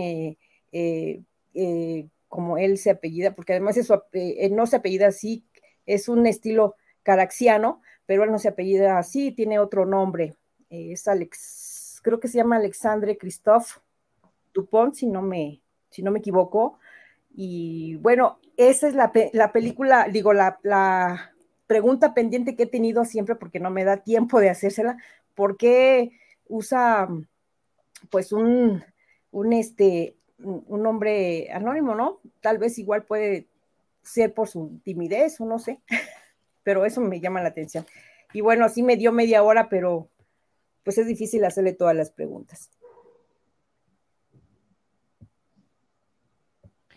como 2.27 2.57
él 2.57 2.77
se 2.77 2.91
apellida, 2.91 3.33
porque 3.33 3.53
además 3.53 3.77
eso, 3.77 4.03
no 4.51 4.67
se 4.67 4.75
apellida 4.75 5.07
así, 5.07 5.45
es 5.85 6.09
un 6.09 6.27
estilo 6.27 6.75
caraxiano, 7.03 7.81
pero 8.05 8.23
él 8.23 8.31
no 8.31 8.39
se 8.39 8.49
apellida 8.49 8.97
así, 8.97 9.31
tiene 9.31 9.59
otro 9.59 9.85
nombre, 9.85 10.35
es 10.69 11.07
Alex, 11.07 12.01
creo 12.03 12.19
que 12.19 12.27
se 12.27 12.37
llama 12.37 12.57
Alexandre 12.57 13.17
Christophe 13.17 13.79
Dupont, 14.53 14.95
si 14.95 15.07
no 15.07 15.21
me, 15.21 15.61
si 15.89 16.03
no 16.03 16.11
me 16.11 16.19
equivoco, 16.19 16.77
y 17.35 17.95
bueno, 17.97 18.39
esa 18.57 18.87
es 18.87 18.95
la, 18.95 19.11
película, 19.51 20.07
digo, 20.11 20.33
la, 20.33 20.59
la, 20.63 21.33
pregunta 21.67 22.13
pendiente 22.13 22.55
que 22.55 22.63
he 22.63 22.67
tenido 22.67 23.05
siempre 23.05 23.35
porque 23.35 23.59
no 23.59 23.71
me 23.71 23.83
da 23.83 23.97
tiempo 23.97 24.39
de 24.39 24.49
hacérsela, 24.49 24.97
¿por 25.33 25.57
qué 25.57 26.11
usa 26.47 27.07
pues 28.09 28.31
un, 28.31 28.83
un, 29.31 29.53
este, 29.53 30.15
un 30.37 30.83
nombre 30.83 31.51
anónimo, 31.51 31.95
¿no? 31.95 32.19
Tal 32.39 32.59
vez 32.59 32.77
igual 32.77 33.03
puede 33.03 33.47
ser 34.03 34.33
por 34.33 34.47
su 34.47 34.79
timidez 34.83 35.41
o 35.41 35.45
no 35.45 35.59
sé, 35.59 35.81
pero 36.63 36.85
eso 36.85 37.01
me 37.01 37.19
llama 37.19 37.41
la 37.41 37.49
atención. 37.49 37.85
Y 38.31 38.41
bueno, 38.41 38.69
sí 38.69 38.83
me 38.83 38.95
dio 38.95 39.11
media 39.11 39.43
hora, 39.43 39.67
pero 39.69 40.09
pues 40.83 40.97
es 40.97 41.07
difícil 41.07 41.43
hacerle 41.43 41.73
todas 41.73 41.95
las 41.95 42.11
preguntas. 42.11 42.69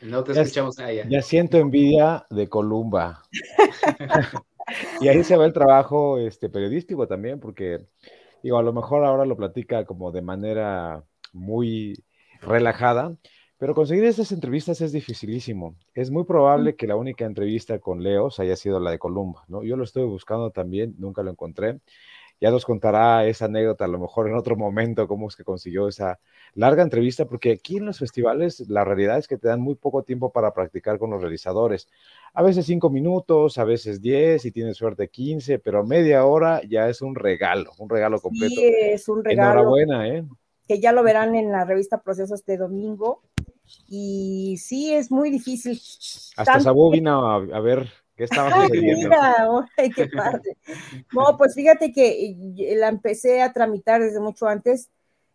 No 0.02 0.22
te 0.24 0.32
escuchamos 0.32 0.78
allá. 0.78 1.06
Ya 1.08 1.22
siento 1.22 1.58
envidia 1.58 2.26
de 2.30 2.48
Columba. 2.48 3.22
y 5.00 5.08
ahí 5.08 5.24
se 5.24 5.36
va 5.36 5.44
el 5.44 5.52
trabajo 5.52 6.18
este, 6.18 6.48
periodístico 6.48 7.06
también, 7.06 7.40
porque 7.40 7.86
digo, 8.42 8.58
a 8.58 8.62
lo 8.62 8.72
mejor 8.72 9.04
ahora 9.04 9.24
lo 9.24 9.36
platica 9.36 9.84
como 9.84 10.12
de 10.12 10.22
manera 10.22 11.04
muy 11.32 12.04
relajada, 12.40 13.16
pero 13.58 13.74
conseguir 13.74 14.04
esas 14.04 14.30
entrevistas 14.30 14.80
es 14.80 14.92
dificilísimo. 14.92 15.74
Es 15.94 16.10
muy 16.10 16.24
probable 16.24 16.76
que 16.76 16.86
la 16.86 16.96
única 16.96 17.24
entrevista 17.24 17.80
con 17.80 18.02
Leos 18.02 18.38
haya 18.38 18.54
sido 18.54 18.78
la 18.78 18.92
de 18.92 18.98
Columba, 18.98 19.44
¿no? 19.48 19.64
Yo 19.64 19.76
lo 19.76 19.84
estuve 19.84 20.04
buscando 20.04 20.50
también, 20.50 20.94
nunca 20.98 21.22
lo 21.22 21.30
encontré 21.30 21.80
ya 22.40 22.50
nos 22.50 22.64
contará 22.64 23.26
esa 23.26 23.46
anécdota 23.46 23.84
a 23.84 23.88
lo 23.88 23.98
mejor 23.98 24.28
en 24.28 24.36
otro 24.36 24.56
momento, 24.56 25.08
cómo 25.08 25.28
es 25.28 25.36
que 25.36 25.44
consiguió 25.44 25.88
esa 25.88 26.20
larga 26.54 26.82
entrevista, 26.82 27.26
porque 27.26 27.52
aquí 27.52 27.78
en 27.78 27.86
los 27.86 27.98
festivales 27.98 28.68
la 28.68 28.84
realidad 28.84 29.18
es 29.18 29.28
que 29.28 29.38
te 29.38 29.48
dan 29.48 29.60
muy 29.60 29.74
poco 29.74 30.02
tiempo 30.02 30.30
para 30.30 30.52
practicar 30.52 30.98
con 30.98 31.10
los 31.10 31.20
realizadores. 31.20 31.88
A 32.34 32.42
veces 32.42 32.66
cinco 32.66 32.90
minutos, 32.90 33.58
a 33.58 33.64
veces 33.64 34.00
diez, 34.00 34.44
y 34.44 34.52
tienes 34.52 34.76
suerte 34.76 35.08
quince, 35.08 35.58
pero 35.58 35.84
media 35.84 36.24
hora 36.24 36.62
ya 36.68 36.88
es 36.88 37.02
un 37.02 37.14
regalo, 37.14 37.72
un 37.78 37.88
regalo 37.88 38.20
completo. 38.20 38.54
Sí, 38.54 38.64
es 38.64 39.08
un 39.08 39.24
regalo. 39.24 39.52
Enhorabuena, 39.52 40.08
¿eh? 40.08 40.24
Que 40.66 40.80
ya 40.80 40.92
lo 40.92 41.02
verán 41.02 41.34
en 41.34 41.50
la 41.50 41.64
revista 41.64 42.02
Proceso 42.02 42.34
este 42.34 42.56
domingo. 42.56 43.22
Y 43.88 44.56
sí, 44.58 44.94
es 44.94 45.10
muy 45.10 45.30
difícil. 45.30 45.80
Hasta 46.36 46.60
Sabu 46.60 46.90
vino 46.90 47.30
a 47.30 47.60
ver 47.60 47.88
¿Qué 48.18 48.24
estaba 48.24 48.50
sucediendo? 48.64 49.10
qué 49.94 50.08
padre. 50.08 50.56
No, 51.12 51.38
pues 51.38 51.54
fíjate 51.54 51.92
que 51.92 52.30
eh, 52.30 52.74
la 52.76 52.88
empecé 52.88 53.40
a 53.42 53.52
tramitar 53.52 54.00
desde 54.00 54.18
mucho 54.18 54.48
antes, 54.48 54.90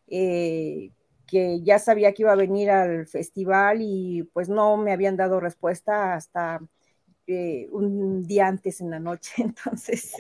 eh, 0.10 0.92
que 1.26 1.62
ya 1.62 1.80
sabía 1.80 2.14
que 2.14 2.24
iba 2.24 2.34
a 2.34 2.36
venir 2.36 2.70
al 2.70 3.08
festival 3.08 3.78
y 3.80 4.24
pues 4.34 4.50
no 4.50 4.76
me 4.76 4.92
habían 4.92 5.16
dado 5.16 5.40
respuesta 5.40 6.14
hasta 6.14 6.60
eh, 7.26 7.70
un 7.72 8.28
día 8.28 8.48
antes 8.48 8.82
en 8.82 8.90
la 8.92 9.00
noche. 9.00 9.32
Entonces, 9.38 10.12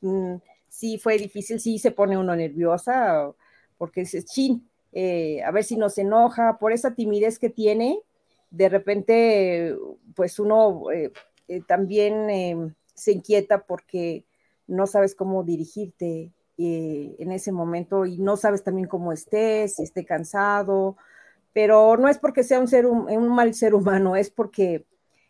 mm, 0.00 0.34
sí, 0.68 0.98
fue 0.98 1.16
difícil, 1.18 1.60
sí 1.60 1.78
se 1.78 1.92
pone 1.92 2.18
uno 2.18 2.34
nerviosa 2.34 3.32
porque 3.78 4.00
dices, 4.00 4.24
chin, 4.24 4.68
eh, 4.92 5.40
a 5.44 5.52
ver 5.52 5.62
si 5.62 5.76
nos 5.76 5.96
enoja, 5.98 6.58
por 6.58 6.72
esa 6.72 6.96
timidez 6.96 7.38
que 7.38 7.48
tiene, 7.48 8.00
de 8.50 8.68
repente, 8.68 9.76
pues 10.16 10.40
uno 10.40 10.86
eh, 11.56 11.62
también 11.66 12.74
se 12.94 13.12
inquieta 13.12 13.64
porque 13.64 14.24
no 14.66 14.86
sabes 14.86 15.14
cómo 15.14 15.44
dirigirte 15.44 16.32
en 16.58 17.32
ese 17.32 17.50
momento 17.50 18.06
y 18.06 18.18
no 18.18 18.36
sabes 18.36 18.62
también 18.62 18.86
cómo 18.86 19.12
estés, 19.12 19.76
si 19.76 19.82
esté 19.82 20.04
cansado, 20.04 20.96
pero 21.52 21.96
no 21.96 22.08
es 22.08 22.18
porque 22.18 22.44
sea 22.44 22.60
un, 22.60 22.68
ser, 22.68 22.86
un 22.86 23.28
mal 23.28 23.54
ser 23.54 23.74
humano, 23.74 24.14
es 24.16 24.30
porque 24.30 24.86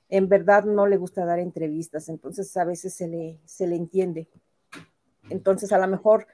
en 0.08 0.28
verdad 0.28 0.64
no 0.64 0.86
le 0.86 0.98
gusta 0.98 1.24
dar 1.24 1.38
entrevistas, 1.38 2.10
entonces 2.10 2.54
a 2.58 2.64
veces 2.64 2.92
se 2.92 3.08
le, 3.08 3.40
se 3.46 3.66
le 3.66 3.76
entiende. 3.76 4.28
Entonces 5.30 5.72
a 5.72 5.78
lo 5.78 5.88
mejor 5.88 6.26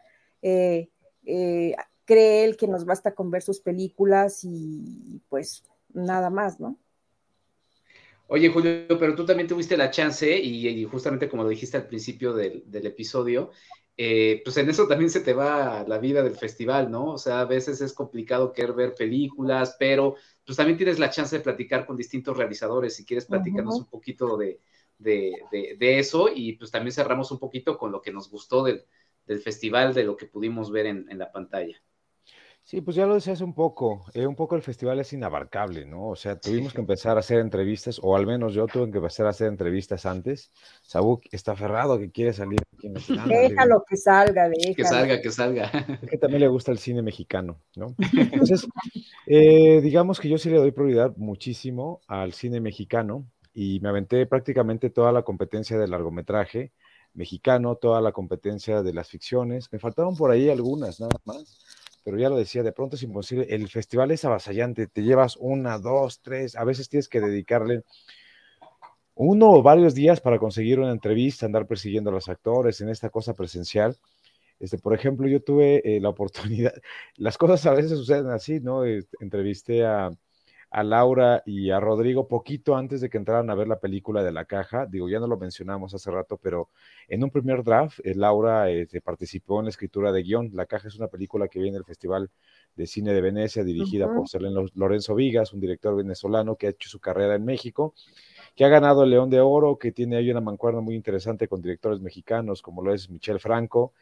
eh, 0.42 0.88
eh, 1.24 1.76
cree 2.04 2.44
él 2.44 2.56
que 2.56 2.66
nos 2.66 2.84
basta 2.84 3.14
con 3.14 3.30
ver 3.30 3.42
sus 3.42 3.60
películas 3.60 4.40
y 4.42 5.22
pues 5.28 5.62
nada 5.94 6.28
más, 6.28 6.58
¿no? 6.58 6.76
Oye, 8.30 8.50
Julio, 8.50 8.86
pero 8.98 9.14
tú 9.14 9.24
también 9.24 9.48
tuviste 9.48 9.74
la 9.78 9.90
chance 9.90 10.38
y, 10.38 10.84
justamente 10.84 11.30
como 11.30 11.44
lo 11.44 11.48
dijiste 11.48 11.78
al 11.78 11.86
principio 11.86 12.34
del, 12.34 12.62
episodio, 12.86 13.50
eh, 13.96 14.42
pues 14.44 14.54
en 14.58 14.68
eso 14.68 14.86
también 14.86 15.08
se 15.08 15.20
te 15.20 15.32
va 15.32 15.82
la 15.88 15.98
vida 15.98 16.22
del 16.22 16.36
festival, 16.36 16.90
¿no? 16.90 17.12
O 17.12 17.18
sea, 17.18 17.40
a 17.40 17.46
veces 17.46 17.80
es 17.80 17.94
complicado 17.94 18.52
querer 18.52 18.74
ver 18.74 18.94
películas, 18.94 19.76
pero 19.78 20.16
pues 20.44 20.58
también 20.58 20.76
tienes 20.76 20.98
la 20.98 21.08
chance 21.08 21.38
de 21.38 21.42
platicar 21.42 21.86
con 21.86 21.96
distintos 21.96 22.36
realizadores. 22.36 22.94
Si 22.96 23.06
quieres 23.06 23.24
platicarnos 23.24 23.76
un 23.76 23.86
poquito 23.86 24.36
de, 24.36 24.60
eso 25.80 26.28
y 26.28 26.52
pues 26.52 26.70
también 26.70 26.92
cerramos 26.92 27.30
un 27.30 27.38
poquito 27.38 27.78
con 27.78 27.92
lo 27.92 28.02
que 28.02 28.12
nos 28.12 28.30
gustó 28.30 28.62
del, 28.62 28.84
festival, 29.42 29.94
de 29.94 30.04
lo 30.04 30.18
que 30.18 30.26
pudimos 30.26 30.70
ver 30.70 30.84
en, 30.84 31.18
la 31.18 31.32
pantalla. 31.32 31.82
Sí, 32.68 32.82
pues 32.82 32.98
ya 32.98 33.06
lo 33.06 33.14
decías 33.14 33.40
un 33.40 33.54
poco, 33.54 34.04
eh, 34.12 34.26
un 34.26 34.36
poco 34.36 34.54
el 34.54 34.60
festival 34.60 35.00
es 35.00 35.14
inabarcable, 35.14 35.86
¿no? 35.86 36.08
O 36.08 36.16
sea, 36.16 36.38
tuvimos 36.38 36.74
que 36.74 36.82
empezar 36.82 37.16
a 37.16 37.20
hacer 37.20 37.38
entrevistas, 37.38 37.98
o 38.02 38.14
al 38.14 38.26
menos 38.26 38.52
yo 38.52 38.66
tuve 38.66 38.90
que 38.90 38.98
empezar 38.98 39.24
a 39.24 39.30
hacer 39.30 39.46
entrevistas 39.46 40.04
antes. 40.04 40.52
Sabuk 40.82 41.22
está 41.32 41.52
aferrado 41.52 41.98
que 41.98 42.10
quiere 42.10 42.34
salir 42.34 42.60
aquí 42.76 42.88
en 42.88 42.92
Déjalo 43.26 43.82
que 43.88 43.96
salga, 43.96 44.50
déjalo. 44.50 44.76
Que 44.76 44.84
salga, 44.84 45.22
que 45.22 45.30
salga. 45.30 45.70
que 46.10 46.18
también 46.18 46.40
le 46.42 46.48
gusta 46.48 46.70
el 46.70 46.76
cine 46.76 47.00
mexicano, 47.00 47.58
¿no? 47.74 47.94
Entonces, 48.12 48.66
eh, 49.26 49.80
digamos 49.80 50.20
que 50.20 50.28
yo 50.28 50.36
sí 50.36 50.50
le 50.50 50.58
doy 50.58 50.72
prioridad 50.72 51.16
muchísimo 51.16 52.02
al 52.06 52.34
cine 52.34 52.60
mexicano 52.60 53.24
y 53.54 53.80
me 53.80 53.88
aventé 53.88 54.26
prácticamente 54.26 54.90
toda 54.90 55.10
la 55.10 55.22
competencia 55.22 55.78
de 55.78 55.88
largometraje 55.88 56.72
mexicano, 57.14 57.76
toda 57.76 58.02
la 58.02 58.12
competencia 58.12 58.82
de 58.82 58.92
las 58.92 59.08
ficciones. 59.08 59.72
Me 59.72 59.78
faltaron 59.78 60.14
por 60.18 60.30
ahí 60.30 60.50
algunas, 60.50 61.00
nada 61.00 61.18
más 61.24 61.77
pero 62.08 62.20
ya 62.22 62.30
lo 62.30 62.38
decía, 62.38 62.62
de 62.62 62.72
pronto 62.72 62.96
es 62.96 63.02
imposible. 63.02 63.46
El 63.50 63.68
festival 63.68 64.10
es 64.12 64.24
avasallante, 64.24 64.86
te 64.86 65.02
llevas 65.02 65.36
una, 65.36 65.78
dos, 65.78 66.22
tres, 66.22 66.56
a 66.56 66.64
veces 66.64 66.88
tienes 66.88 67.06
que 67.06 67.20
dedicarle 67.20 67.84
uno 69.14 69.50
o 69.50 69.62
varios 69.62 69.94
días 69.94 70.18
para 70.22 70.38
conseguir 70.38 70.80
una 70.80 70.90
entrevista, 70.90 71.44
andar 71.44 71.66
persiguiendo 71.66 72.08
a 72.08 72.14
los 72.14 72.30
actores 72.30 72.80
en 72.80 72.88
esta 72.88 73.10
cosa 73.10 73.34
presencial. 73.34 73.98
Este, 74.58 74.78
por 74.78 74.94
ejemplo, 74.94 75.28
yo 75.28 75.42
tuve 75.42 75.82
eh, 75.84 76.00
la 76.00 76.08
oportunidad, 76.08 76.72
las 77.16 77.36
cosas 77.36 77.66
a 77.66 77.74
veces 77.74 77.90
suceden 77.90 78.30
así, 78.30 78.58
¿no? 78.58 78.84
Este, 78.84 79.14
entrevisté 79.20 79.84
a, 79.84 80.10
a 80.70 80.82
Laura 80.82 81.42
y 81.46 81.70
a 81.70 81.80
Rodrigo 81.80 82.28
poquito 82.28 82.76
antes 82.76 83.00
de 83.00 83.08
que 83.08 83.16
entraran 83.16 83.48
a 83.50 83.54
ver 83.54 83.68
la 83.68 83.80
película 83.80 84.22
de 84.22 84.32
la 84.32 84.44
caja. 84.44 84.86
Digo, 84.86 85.08
ya 85.08 85.18
no 85.18 85.26
lo 85.26 85.38
mencionamos 85.38 85.94
hace 85.94 86.10
rato, 86.10 86.38
pero 86.42 86.68
en 87.08 87.24
un 87.24 87.30
primer 87.30 87.64
draft, 87.64 88.00
eh, 88.04 88.14
Laura 88.14 88.70
este, 88.70 89.00
participó 89.00 89.60
en 89.60 89.66
la 89.66 89.70
escritura 89.70 90.12
de 90.12 90.22
guion. 90.22 90.50
La 90.52 90.66
caja 90.66 90.88
es 90.88 90.96
una 90.96 91.08
película 91.08 91.48
que 91.48 91.60
viene 91.60 91.76
del 91.76 91.84
Festival 91.84 92.30
de 92.76 92.86
Cine 92.86 93.12
de 93.12 93.20
Venecia, 93.20 93.64
dirigida 93.64 94.06
por 94.06 94.28
Selene 94.28 94.68
Lorenzo 94.74 95.14
Vigas, 95.14 95.52
un 95.52 95.60
director 95.60 95.96
venezolano 95.96 96.56
que 96.56 96.68
ha 96.68 96.70
hecho 96.70 96.88
su 96.88 97.00
carrera 97.00 97.34
en 97.34 97.44
México, 97.44 97.94
que 98.54 98.64
ha 98.64 98.68
ganado 98.68 99.04
el 99.04 99.10
León 99.10 99.30
de 99.30 99.40
Oro, 99.40 99.78
que 99.78 99.90
tiene 99.90 100.16
ahí 100.16 100.30
una 100.30 100.40
mancuerna 100.40 100.80
muy 100.80 100.94
interesante 100.94 101.48
con 101.48 101.60
directores 101.60 102.00
mexicanos, 102.00 102.62
como 102.62 102.82
lo 102.82 102.94
es 102.94 103.10
Michel 103.10 103.40
Franco, 103.40 103.94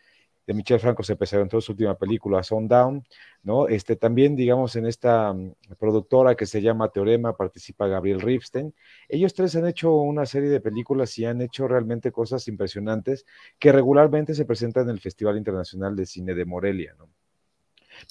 de 0.46 0.54
Michel 0.54 0.78
Franco 0.78 1.02
se 1.02 1.16
presentó 1.16 1.60
su 1.60 1.72
última 1.72 1.96
película, 1.96 2.42
Sundown, 2.42 3.04
¿no? 3.42 3.66
Este, 3.68 3.96
también, 3.96 4.36
digamos, 4.36 4.76
en 4.76 4.86
esta 4.86 5.32
mm, 5.32 5.54
productora 5.78 6.36
que 6.36 6.46
se 6.46 6.62
llama 6.62 6.90
Teorema 6.90 7.36
participa 7.36 7.88
Gabriel 7.88 8.20
Ripstein. 8.20 8.72
Ellos 9.08 9.34
tres 9.34 9.56
han 9.56 9.66
hecho 9.66 9.92
una 9.94 10.24
serie 10.24 10.48
de 10.48 10.60
películas 10.60 11.18
y 11.18 11.24
han 11.24 11.42
hecho 11.42 11.66
realmente 11.66 12.12
cosas 12.12 12.46
impresionantes 12.48 13.26
que 13.58 13.72
regularmente 13.72 14.34
se 14.34 14.44
presentan 14.44 14.84
en 14.84 14.90
el 14.90 15.00
Festival 15.00 15.36
Internacional 15.36 15.96
de 15.96 16.06
Cine 16.06 16.34
de 16.34 16.44
Morelia, 16.44 16.94
¿no? 16.96 17.08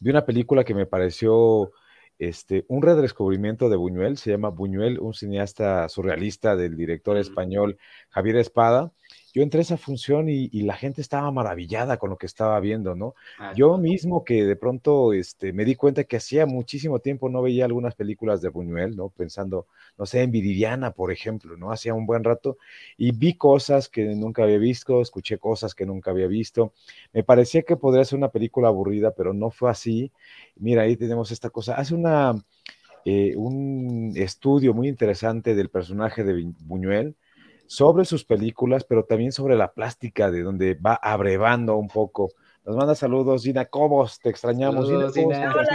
Vi 0.02 0.10
una 0.10 0.26
película 0.26 0.64
que 0.64 0.74
me 0.74 0.88
pareció 0.88 1.72
este, 2.18 2.66
un 2.70 2.82
redescubrimiento 2.82 3.70
de 3.70 3.76
Buñuel, 3.76 4.18
se 4.18 4.32
llama 4.32 4.50
Buñuel, 4.50 5.00
un 5.00 5.14
cineasta 5.14 5.88
surrealista 5.90 6.56
del 6.56 6.76
director 6.76 7.18
español 7.18 7.78
Javier 8.10 8.38
Espada, 8.38 8.92
yo 9.36 9.44
entré 9.44 9.60
a 9.60 9.64
esa 9.64 9.76
función 9.76 10.30
y, 10.30 10.48
la 10.62 10.76
gente 10.76 11.02
estaba 11.02 11.30
maravillada 11.30 11.98
con 11.98 12.10
lo 12.10 12.18
que 12.18 12.26
estaba 12.26 12.58
viendo, 12.62 12.96
¿no? 12.96 13.16
Ah, 13.38 13.52
yo 13.54 13.78
mismo 13.78 14.24
que 14.24 14.46
de 14.46 14.56
pronto 14.56 15.12
este, 15.12 15.52
me 15.52 15.66
di 15.66 15.76
cuenta 15.76 16.06
que 16.06 16.16
hacía 16.16 16.46
muchísimo 16.46 17.00
tiempo 17.00 17.28
no 17.28 17.42
veía 17.42 17.66
algunas 17.66 17.96
películas 17.96 18.42
de 18.42 18.48
Buñuel, 18.48 18.96
¿no? 18.96 19.10
Pensando, 19.10 19.68
no 19.98 20.06
sé, 20.06 20.22
en 20.22 20.32
Viridiana, 20.32 20.92
por 20.92 21.12
ejemplo, 21.12 21.58
¿no? 21.58 21.74
Hacía 21.74 21.94
un 21.94 22.06
buen 22.06 22.24
rato 22.24 22.58
y 22.98 23.12
vi 23.12 23.34
cosas 23.34 23.90
que 23.90 24.06
nunca 24.06 24.44
había 24.44 24.58
visto, 24.58 25.02
escuché 25.02 25.38
cosas 25.38 25.76
que 25.76 25.86
nunca 25.86 26.12
había 26.12 26.28
visto. 26.28 26.72
Me 27.12 27.26
parecía 27.26 27.64
que 27.64 27.76
podría 27.76 28.06
ser 28.06 28.18
una 28.18 28.30
película 28.30 28.70
aburrida, 28.70 29.12
pero 29.12 29.34
no 29.34 29.52
fue 29.52 29.70
así. 29.70 30.14
Mira, 30.56 30.84
ahí 30.84 30.96
tenemos 30.96 31.32
esta 31.32 31.50
cosa. 31.50 31.76
Hace 31.76 31.94
una, 31.94 32.42
eh, 33.04 33.34
un 33.36 34.14
estudio 34.16 34.74
muy 34.74 34.88
interesante 34.88 35.56
del 35.56 35.70
personaje 35.70 36.24
de 36.24 36.54
Buñuel 36.62 37.18
sobre 37.68 38.06
sus 38.06 38.24
películas, 38.24 38.84
pero 38.84 39.04
también 39.04 39.32
sobre 39.32 39.56
la 39.56 39.74
plástica, 39.74 40.32
de 40.32 40.42
donde 40.42 40.76
va 40.76 40.96
abrevando 40.96 41.78
un 41.78 41.88
poco. 41.88 42.30
Nos 42.66 42.76
manda 42.76 42.96
saludos, 42.96 43.44
Gina 43.44 43.66
Cobos, 43.66 44.20
te 44.20 44.30
extrañamos. 44.30 44.90
Hola, 44.90 45.12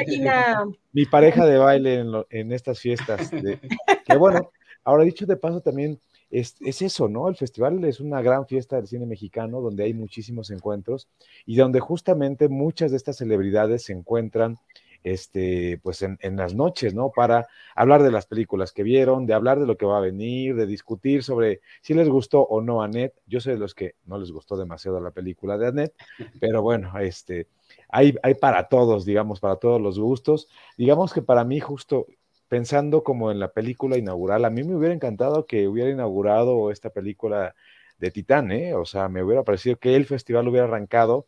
Gina. 0.07 0.64
Mi 0.93 1.07
pareja 1.07 1.47
de 1.47 1.59
baile 1.59 2.05
en, 2.30 2.53
estas 2.53 2.80
fiestas. 2.80 3.30
que 4.07 4.16
bueno, 4.16 4.51
ahora 4.82 5.05
dicho 5.05 5.24
de 5.26 5.36
paso 5.36 5.61
también, 5.61 6.01
es, 6.30 6.57
es, 6.61 6.82
eso, 6.82 7.09
¿no? 7.09 7.28
El 7.28 7.36
festival 7.36 7.84
es 7.84 8.01
una 8.01 8.22
gran 8.22 8.47
fiesta 8.47 8.76
del 8.76 8.86
cine 8.86 9.07
mexicano 9.07 9.61
donde 9.61 9.84
hay 9.84 9.95
muchísimos 9.95 10.51
encuentros 10.51 11.09
y 11.45 11.57
donde 11.57 11.80
justamente 11.80 12.49
muchas 12.49 12.91
de 12.93 12.97
estas 12.97 13.16
celebridades 13.16 13.84
se 13.84 13.93
encuentran 13.93 14.57
este, 15.03 15.78
pues 15.82 16.03
en, 16.03 16.18
las 16.36 16.55
noches, 16.55 16.94
¿no? 16.94 17.11
Para 17.11 17.48
hablar 17.74 18.03
de 18.03 18.11
las 18.11 18.26
películas 18.26 18.72
que 18.72 18.82
vieron, 18.82 19.26
de 19.26 19.34
hablar 19.34 19.59
de 19.59 19.66
lo 19.66 19.76
que 19.76 19.86
va 19.86 19.98
a 19.98 20.01
venir, 20.01 20.55
de 20.55 20.66
discutir 20.66 21.22
sobre 21.22 21.61
si 21.80 21.94
les 21.94 22.09
gustó 22.09 22.42
o 22.42 22.61
no 22.61 22.82
a 22.82 22.86
Annette. 22.86 23.14
Yo 23.26 23.40
soy 23.40 23.55
de 23.55 23.59
los 23.59 23.74
que 23.74 23.94
no 24.05 24.18
les 24.18 24.30
gustó 24.30 24.57
demasiado 24.57 25.01
la 25.01 25.11
película 25.11 25.57
de 25.59 25.68
Annette, 25.68 25.94
pero 26.40 26.62
bueno, 26.62 26.98
este, 26.98 27.46
hay, 27.88 28.14
hay 28.22 28.34
para 28.34 28.68
todos, 28.68 29.05
digamos, 29.05 29.40
para 29.40 29.57
todos 29.57 29.80
los 29.80 29.98
gustos. 29.98 30.48
Digamos 30.76 31.12
que 31.12 31.22
para 31.22 31.44
mí, 31.44 31.61
justo 31.61 32.07
pensando 32.48 33.05
como 33.05 33.30
en 33.30 33.38
la 33.38 33.53
película 33.53 33.96
inaugural, 33.96 34.44
a 34.44 34.51
mí 34.51 34.64
me 34.64 34.74
hubiera 34.74 34.94
encantado 34.94 35.46
que 35.46 35.68
hubiera 35.68 35.90
inaugurado 35.90 36.70
esta 36.70 36.90
película 36.90 37.55
de 37.98 38.11
Titán, 38.11 38.51
¿eh? 38.51 38.74
O 38.74 38.84
sea, 38.84 39.09
me 39.09 39.22
hubiera 39.22 39.44
parecido 39.44 39.76
que 39.76 39.94
el 39.94 40.07
festival 40.07 40.48
hubiera 40.48 40.66
arrancado 40.66 41.26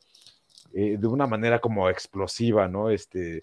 eh, 0.74 0.96
de 0.98 1.06
una 1.06 1.26
manera 1.26 1.60
como 1.60 1.88
explosiva, 1.88 2.68
¿no? 2.68 2.90
Este, 2.90 3.42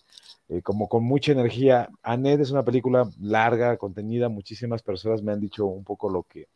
eh, 0.50 0.62
como 0.62 0.90
con 0.90 1.04
mucha 1.04 1.32
energía. 1.32 1.90
Annette 2.02 2.42
es 2.42 2.52
una 2.52 2.64
película 2.66 3.10
larga, 3.20 3.78
contenida, 3.78 4.30
muchísimas 4.30 4.82
personas 4.82 5.22
me 5.22 5.32
han 5.32 5.40
dicho 5.40 5.66
un 5.66 5.84
poco 5.84 6.10
lo 6.10 6.24
que 6.24 6.48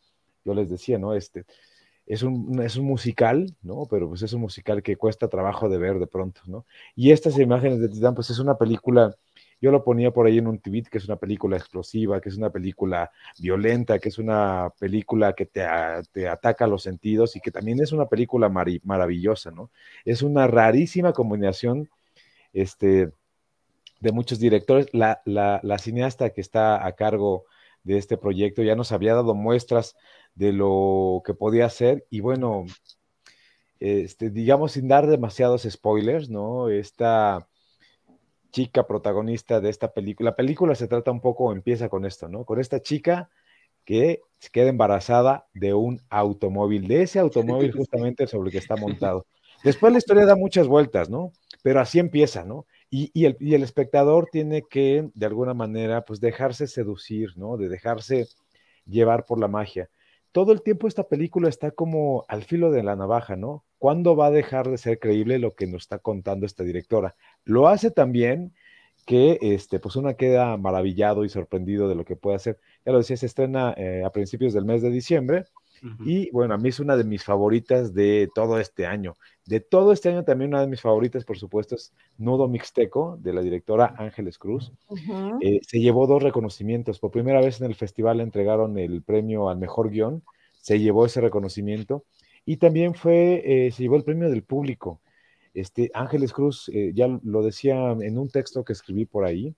yo 0.44 0.54
les 0.54 0.68
decía, 0.68 0.98
¿no? 0.98 1.14
Este, 1.14 1.44
es 2.06 2.22
un, 2.22 2.60
es 2.62 2.76
un 2.76 2.86
musical, 2.86 3.54
¿no? 3.62 3.86
Pero 3.90 4.08
pues 4.08 4.22
es 4.22 4.32
un 4.32 4.42
musical 4.42 4.82
que 4.82 4.96
cuesta 4.96 5.28
trabajo 5.28 5.68
de 5.68 5.78
ver 5.78 5.98
de 5.98 6.06
pronto, 6.06 6.40
¿no? 6.46 6.66
Y 6.94 7.12
estas 7.12 7.38
imágenes 7.38 7.80
de 7.80 7.88
Titán, 7.88 8.14
pues 8.14 8.30
es 8.30 8.38
una 8.38 8.56
película 8.58 9.16
yo 9.60 9.70
lo 9.70 9.84
ponía 9.84 10.10
por 10.10 10.26
ahí 10.26 10.38
en 10.38 10.46
un 10.46 10.58
tweet, 10.58 10.84
que 10.90 10.98
es 10.98 11.06
una 11.06 11.16
película 11.16 11.56
explosiva, 11.56 12.20
que 12.20 12.28
es 12.28 12.36
una 12.36 12.50
película 12.50 13.10
violenta, 13.38 13.98
que 13.98 14.08
es 14.08 14.18
una 14.18 14.70
película 14.78 15.32
que 15.32 15.46
te, 15.46 15.64
te 16.12 16.28
ataca 16.28 16.66
los 16.66 16.82
sentidos 16.82 17.36
y 17.36 17.40
que 17.40 17.50
también 17.50 17.80
es 17.80 17.92
una 17.92 18.06
película 18.06 18.48
maravillosa, 18.48 19.50
¿no? 19.50 19.70
Es 20.04 20.22
una 20.22 20.46
rarísima 20.46 21.12
combinación 21.12 21.88
este, 22.52 23.12
de 24.00 24.12
muchos 24.12 24.38
directores. 24.38 24.88
La, 24.92 25.20
la, 25.24 25.78
cineasta 25.78 26.30
que 26.30 26.40
está 26.40 26.86
a 26.86 26.92
cargo 26.92 27.46
de 27.82 27.98
este 27.98 28.16
proyecto 28.16 28.62
ya 28.62 28.76
nos 28.76 28.92
había 28.92 29.14
dado 29.14 29.34
muestras 29.34 29.96
de 30.34 30.52
lo 30.52 31.22
que 31.24 31.34
podía 31.34 31.66
hacer 31.66 32.06
y 32.10 32.20
bueno, 32.20 32.64
este, 33.80 34.30
digamos 34.30 34.72
sin 34.72 34.88
dar 34.88 35.06
demasiados 35.06 35.66
spoilers, 35.68 36.30
¿no? 36.30 36.68
Esta 36.68 37.46
chica 38.54 38.86
protagonista 38.86 39.60
de 39.60 39.68
esta 39.68 39.92
película. 39.92 40.30
La 40.30 40.36
película 40.36 40.76
se 40.76 40.86
trata 40.86 41.10
un 41.10 41.20
poco, 41.20 41.52
empieza 41.52 41.88
con 41.88 42.04
esto, 42.04 42.28
¿no? 42.28 42.44
Con 42.44 42.60
esta 42.60 42.80
chica 42.80 43.28
que 43.84 44.20
se 44.38 44.48
queda 44.50 44.68
embarazada 44.68 45.48
de 45.54 45.74
un 45.74 46.00
automóvil, 46.08 46.86
de 46.86 47.02
ese 47.02 47.18
automóvil 47.58 47.72
justamente 47.72 48.28
sobre 48.28 48.48
el 48.48 48.52
que 48.52 48.58
está 48.58 48.76
montado. 49.10 49.26
Después 49.64 49.92
la 49.92 49.98
historia 49.98 50.24
da 50.24 50.36
muchas 50.36 50.68
vueltas, 50.68 51.10
¿no? 51.10 51.32
Pero 51.64 51.80
así 51.80 51.98
empieza, 51.98 52.44
¿no? 52.44 52.64
Y, 52.90 53.10
el, 53.24 53.36
y, 53.40 53.54
el, 53.54 53.64
espectador 53.64 54.28
tiene 54.30 54.62
que, 54.62 55.10
de 55.14 55.26
alguna 55.26 55.52
manera, 55.52 56.04
pues 56.04 56.20
dejarse 56.20 56.68
seducir, 56.68 57.36
¿no? 57.36 57.56
De 57.56 57.68
dejarse 57.68 58.28
llevar 58.86 59.24
por 59.24 59.40
la 59.40 59.48
magia. 59.48 59.90
Todo 60.30 60.52
el 60.52 60.62
tiempo 60.62 60.86
esta 60.86 61.08
película 61.08 61.48
está 61.48 61.72
como 61.72 62.24
al 62.28 62.44
filo 62.44 62.70
de 62.70 62.84
la 62.84 62.94
navaja, 62.94 63.34
¿no? 63.34 63.64
¿Cuándo 63.84 64.16
va 64.16 64.28
a 64.28 64.30
dejar 64.30 64.70
de 64.70 64.78
ser 64.78 64.98
creíble 64.98 65.38
lo 65.38 65.54
que 65.54 65.66
nos 65.66 65.82
está 65.82 65.98
contando 65.98 66.46
esta 66.46 66.64
directora? 66.64 67.16
Lo 67.44 67.68
hace 67.68 67.90
también 67.90 68.54
que 69.04 69.36
este, 69.42 69.78
pues 69.78 69.94
uno 69.96 70.16
queda 70.16 70.56
maravillado 70.56 71.22
y 71.22 71.28
sorprendido 71.28 71.86
de 71.86 71.94
lo 71.94 72.06
que 72.06 72.16
puede 72.16 72.36
hacer. 72.36 72.58
Ya 72.86 72.92
lo 72.92 72.98
decía, 73.00 73.18
se 73.18 73.26
estrena 73.26 73.74
eh, 73.76 74.02
a 74.02 74.08
principios 74.08 74.54
del 74.54 74.64
mes 74.64 74.80
de 74.80 74.88
diciembre 74.88 75.44
y 76.02 76.30
bueno, 76.30 76.54
a 76.54 76.56
mí 76.56 76.70
es 76.70 76.80
una 76.80 76.96
de 76.96 77.04
mis 77.04 77.24
favoritas 77.24 77.92
de 77.92 78.30
todo 78.34 78.58
este 78.58 78.86
año. 78.86 79.16
De 79.44 79.60
todo 79.60 79.92
este 79.92 80.08
año 80.08 80.24
también 80.24 80.48
una 80.48 80.62
de 80.62 80.68
mis 80.68 80.80
favoritas, 80.80 81.26
por 81.26 81.36
supuesto, 81.36 81.74
es 81.74 81.92
Nudo 82.16 82.48
Mixteco, 82.48 83.18
de 83.20 83.34
la 83.34 83.42
directora 83.42 83.94
Ángeles 83.98 84.38
Cruz. 84.38 84.72
Eh, 85.42 85.60
se 85.60 85.78
llevó 85.78 86.06
dos 86.06 86.22
reconocimientos. 86.22 87.00
Por 87.00 87.10
primera 87.10 87.42
vez 87.42 87.60
en 87.60 87.66
el 87.66 87.74
festival 87.74 88.16
le 88.16 88.22
entregaron 88.22 88.78
el 88.78 89.02
premio 89.02 89.50
al 89.50 89.58
mejor 89.58 89.90
guion. 89.90 90.22
Se 90.62 90.80
llevó 90.80 91.04
ese 91.04 91.20
reconocimiento. 91.20 92.04
Y 92.46 92.58
también 92.58 92.94
fue, 92.94 93.66
eh, 93.66 93.70
se 93.70 93.82
llevó 93.82 93.96
el 93.96 94.04
premio 94.04 94.28
del 94.28 94.42
público. 94.42 95.00
Este, 95.54 95.90
Ángeles 95.94 96.32
Cruz, 96.32 96.68
eh, 96.72 96.92
ya 96.94 97.08
lo 97.22 97.42
decía 97.42 97.96
en 98.00 98.18
un 98.18 98.28
texto 98.28 98.64
que 98.64 98.72
escribí 98.72 99.06
por 99.06 99.24
ahí, 99.24 99.54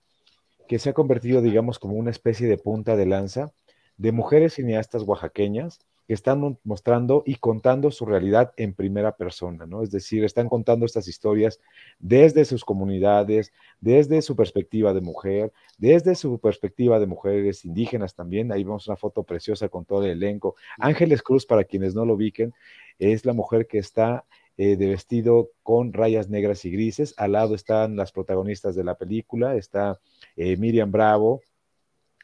que 0.67 0.79
se 0.79 0.89
ha 0.89 0.93
convertido, 0.93 1.41
digamos, 1.41 1.79
como 1.79 1.95
una 1.95 2.11
especie 2.11 2.47
de 2.47 2.57
punta 2.57 2.95
de 2.95 3.05
lanza 3.05 3.51
de 3.97 4.11
mujeres 4.11 4.53
cineastas 4.53 5.03
oaxaqueñas 5.03 5.79
que 6.07 6.13
están 6.13 6.57
mostrando 6.63 7.23
y 7.25 7.35
contando 7.35 7.91
su 7.91 8.05
realidad 8.05 8.53
en 8.55 8.73
primera 8.73 9.17
persona, 9.17 9.65
¿no? 9.65 9.83
Es 9.83 9.91
decir, 9.91 10.23
están 10.23 10.47
contando 10.47 10.85
estas 10.85 11.07
historias 11.09 11.59
desde 11.99 12.45
sus 12.45 12.63
comunidades, 12.63 13.51
desde 13.81 14.21
su 14.21 14.35
perspectiva 14.35 14.93
de 14.93 15.01
mujer, 15.01 15.51
desde 15.77 16.15
su 16.15 16.39
perspectiva 16.39 16.99
de 16.99 17.07
mujeres 17.07 17.65
indígenas 17.65 18.15
también. 18.15 18.53
Ahí 18.53 18.63
vemos 18.63 18.87
una 18.87 18.95
foto 18.95 19.23
preciosa 19.23 19.67
con 19.67 19.83
todo 19.83 20.05
el 20.05 20.11
elenco. 20.11 20.55
Ángeles 20.77 21.21
Cruz, 21.21 21.45
para 21.45 21.65
quienes 21.65 21.93
no 21.93 22.05
lo 22.05 22.13
ubiquen, 22.13 22.53
es 22.99 23.25
la 23.25 23.33
mujer 23.33 23.67
que 23.67 23.79
está 23.79 24.23
eh, 24.55 24.77
de 24.77 24.87
vestido 24.87 25.51
con 25.61 25.91
rayas 25.91 26.29
negras 26.29 26.63
y 26.63 26.71
grises. 26.71 27.13
Al 27.17 27.33
lado 27.33 27.53
están 27.53 27.97
las 27.97 28.13
protagonistas 28.13 28.75
de 28.75 28.85
la 28.85 28.95
película, 28.95 29.55
está 29.55 29.99
eh, 30.37 30.55
Miriam 30.55 30.89
Bravo, 30.89 31.41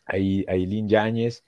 Aileen 0.05 0.87
Yáñez, 0.87 1.43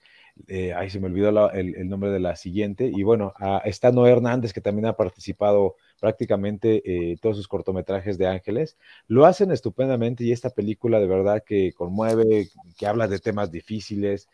eh, 0.47 0.73
ahí 0.73 0.89
se 0.89 0.99
me 0.99 1.07
olvidó 1.07 1.51
el, 1.51 1.87
nombre 1.87 2.11
de 2.11 2.19
la 2.19 2.35
siguiente, 2.35 2.91
y 2.93 3.03
bueno, 3.03 3.33
está 3.63 3.91
Noé 3.91 4.11
Hernández, 4.11 4.53
que 4.53 4.61
también 4.61 4.85
ha 4.85 4.93
participado 4.93 5.75
prácticamente 5.99 6.81
eh, 6.85 7.17
todos 7.21 7.37
sus 7.37 7.47
cortometrajes 7.47 8.17
de 8.17 8.27
Ángeles, 8.27 8.77
lo 9.07 9.25
hacen 9.25 9.51
estupendamente 9.51 10.23
y 10.23 10.31
esta 10.31 10.49
película 10.49 10.99
de 10.99 11.07
verdad 11.07 11.43
que 11.45 11.71
conmueve, 11.73 12.49
que 12.77 12.85
habla 12.85 13.07
de 13.07 13.19
temas 13.19 13.51
difíciles 13.51 14.27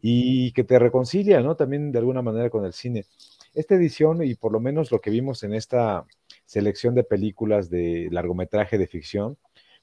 y 0.00 0.52
que 0.52 0.64
te 0.64 0.78
reconcilia, 0.78 1.40
¿no? 1.40 1.54
También 1.54 1.92
de 1.92 1.98
alguna 1.98 2.22
manera 2.22 2.50
con 2.50 2.64
el 2.64 2.72
cine. 2.72 3.04
Esta 3.54 3.74
edición, 3.74 4.22
y 4.24 4.34
por 4.34 4.52
lo 4.52 4.60
menos 4.60 4.90
lo 4.90 5.00
que 5.00 5.10
vimos 5.10 5.42
en 5.42 5.52
esta 5.52 6.06
selección 6.46 6.94
de 6.94 7.04
películas 7.04 7.68
de 7.68 8.08
largometraje 8.10 8.78
de 8.78 8.86
ficción, 8.86 9.36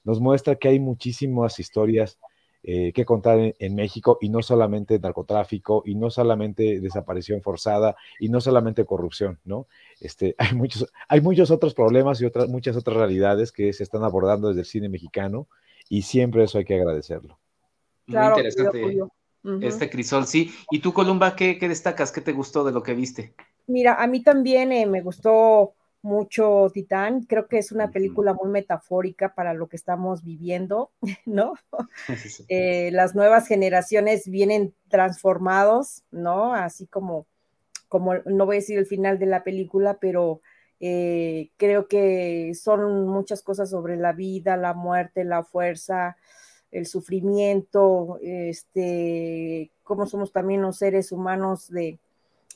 nos 0.03 0.19
muestra 0.19 0.55
que 0.55 0.69
hay 0.69 0.79
muchísimas 0.79 1.59
historias 1.59 2.17
eh, 2.63 2.91
que 2.93 3.05
contar 3.05 3.39
en, 3.57 3.75
México 3.75 4.17
y 4.21 4.29
no 4.29 4.41
solamente 4.41 4.99
narcotráfico 4.99 5.83
y 5.85 5.95
no 5.95 6.09
solamente 6.09 6.81
desaparición 6.81 7.41
forzada 7.41 7.95
y 8.19 8.29
no 8.29 8.41
solamente 8.41 8.85
corrupción, 8.85 9.39
¿no? 9.45 9.67
Este, 9.99 10.35
hay, 10.37 10.53
muchos, 10.55 10.91
hay 11.07 11.21
muchos 11.21 11.51
otros 11.51 11.73
problemas 11.73 12.21
y 12.21 12.25
otras, 12.25 12.49
muchas 12.49 12.75
otras 12.75 12.97
realidades 12.97 13.51
que 13.51 13.71
se 13.73 13.83
están 13.83 14.03
abordando 14.03 14.49
desde 14.49 14.61
el 14.61 14.65
cine 14.65 14.89
mexicano 14.89 15.47
y 15.87 16.01
siempre 16.01 16.43
eso 16.43 16.57
hay 16.57 16.65
que 16.65 16.75
agradecerlo. 16.75 17.39
Muy 18.07 18.25
interesante 18.25 18.99
este 19.61 19.89
crisol, 19.89 20.25
sí. 20.25 20.51
¿Y 20.69 20.79
tú, 20.79 20.93
Columba, 20.93 21.35
qué, 21.35 21.57
qué, 21.57 21.69
destacas? 21.69 22.11
¿Qué 22.11 22.21
te 22.21 22.33
gustó 22.33 22.63
de 22.63 22.71
lo 22.71 22.83
que 22.83 22.93
viste? 22.93 23.33
Mira, 23.67 23.95
a 23.95 24.07
mí 24.07 24.21
también 24.21 24.71
eh, 24.71 24.85
me 24.85 25.01
gustó 25.01 25.73
mucho 26.01 26.69
Titán. 26.73 27.23
Creo 27.23 27.47
que 27.47 27.57
es 27.57 27.71
una 27.71 27.91
película 27.91 28.33
muy 28.33 28.49
metafórica 28.49 29.33
para 29.33 29.53
lo 29.53 29.67
que 29.67 29.75
estamos 29.75 30.23
viviendo, 30.23 30.91
¿no? 31.25 31.53
Eh, 32.49 32.89
las 32.91 33.15
nuevas 33.15 33.47
generaciones 33.47 34.27
vienen 34.27 34.73
transformados, 34.87 36.03
¿no? 36.11 36.53
Así 36.53 36.87
como, 36.87 37.27
como, 37.87 38.15
no 38.25 38.45
voy 38.45 38.57
a 38.57 38.59
decir 38.59 38.77
el 38.77 38.85
final 38.85 39.19
de 39.19 39.25
la 39.27 39.43
película, 39.43 39.97
pero 39.99 40.41
eh, 40.79 41.51
creo 41.57 41.87
que 41.87 42.53
son 42.55 43.07
muchas 43.07 43.43
cosas 43.43 43.69
sobre 43.69 43.97
la 43.97 44.13
vida, 44.13 44.57
la 44.57 44.73
muerte, 44.73 45.23
la 45.23 45.43
fuerza, 45.43 46.17
el 46.71 46.85
sufrimiento, 46.85 48.19
este, 48.21 49.71
cómo 49.83 50.05
somos 50.05 50.31
también 50.31 50.61
los 50.61 50.77
seres 50.77 51.11
humanos 51.11 51.69
de 51.69 51.99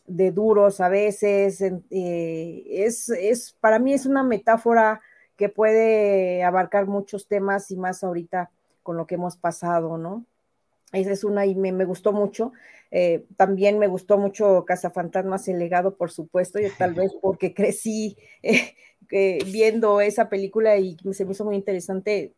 de 0.06 0.32
duros 0.32 0.82
a 0.82 0.90
veces. 0.90 1.62
Eh, 1.62 2.64
es, 2.68 3.10
es, 3.10 3.54
para 3.60 3.80
mí 3.80 3.94
es 3.94 4.06
una 4.06 4.24
metáfora 4.24 5.02
que 5.36 5.50
puede 5.50 6.44
abarcar 6.44 6.88
muchos 6.88 7.28
temas 7.28 7.72
y 7.72 7.78
más 7.78 8.04
ahorita 8.04 8.52
con 8.84 8.98
lo 8.98 9.08
que 9.08 9.16
hemos 9.16 9.38
pasado, 9.38 9.98
¿no? 9.98 10.26
Esa 10.92 11.12
es 11.12 11.24
una 11.24 11.46
y 11.46 11.56
me, 11.56 11.86
gustó 11.86 12.14
mucho. 12.14 12.52
Eh, 12.92 13.26
también 13.36 13.80
me 13.80 13.88
gustó 13.88 14.20
mucho 14.20 14.64
Cazafantasmas, 14.66 15.48
el 15.48 15.58
legado, 15.58 15.96
por 15.96 16.12
supuesto, 16.12 16.60
y 16.60 16.70
tal 16.78 16.94
vez 16.94 17.12
porque 17.22 17.54
crecí 17.54 18.16
eh, 18.44 19.40
viendo 19.52 20.02
esa 20.02 20.30
película 20.30 20.78
y 20.78 20.98
se 21.14 21.26
me 21.26 21.32
hizo 21.32 21.46
muy 21.46 21.56
interesante 21.56 22.34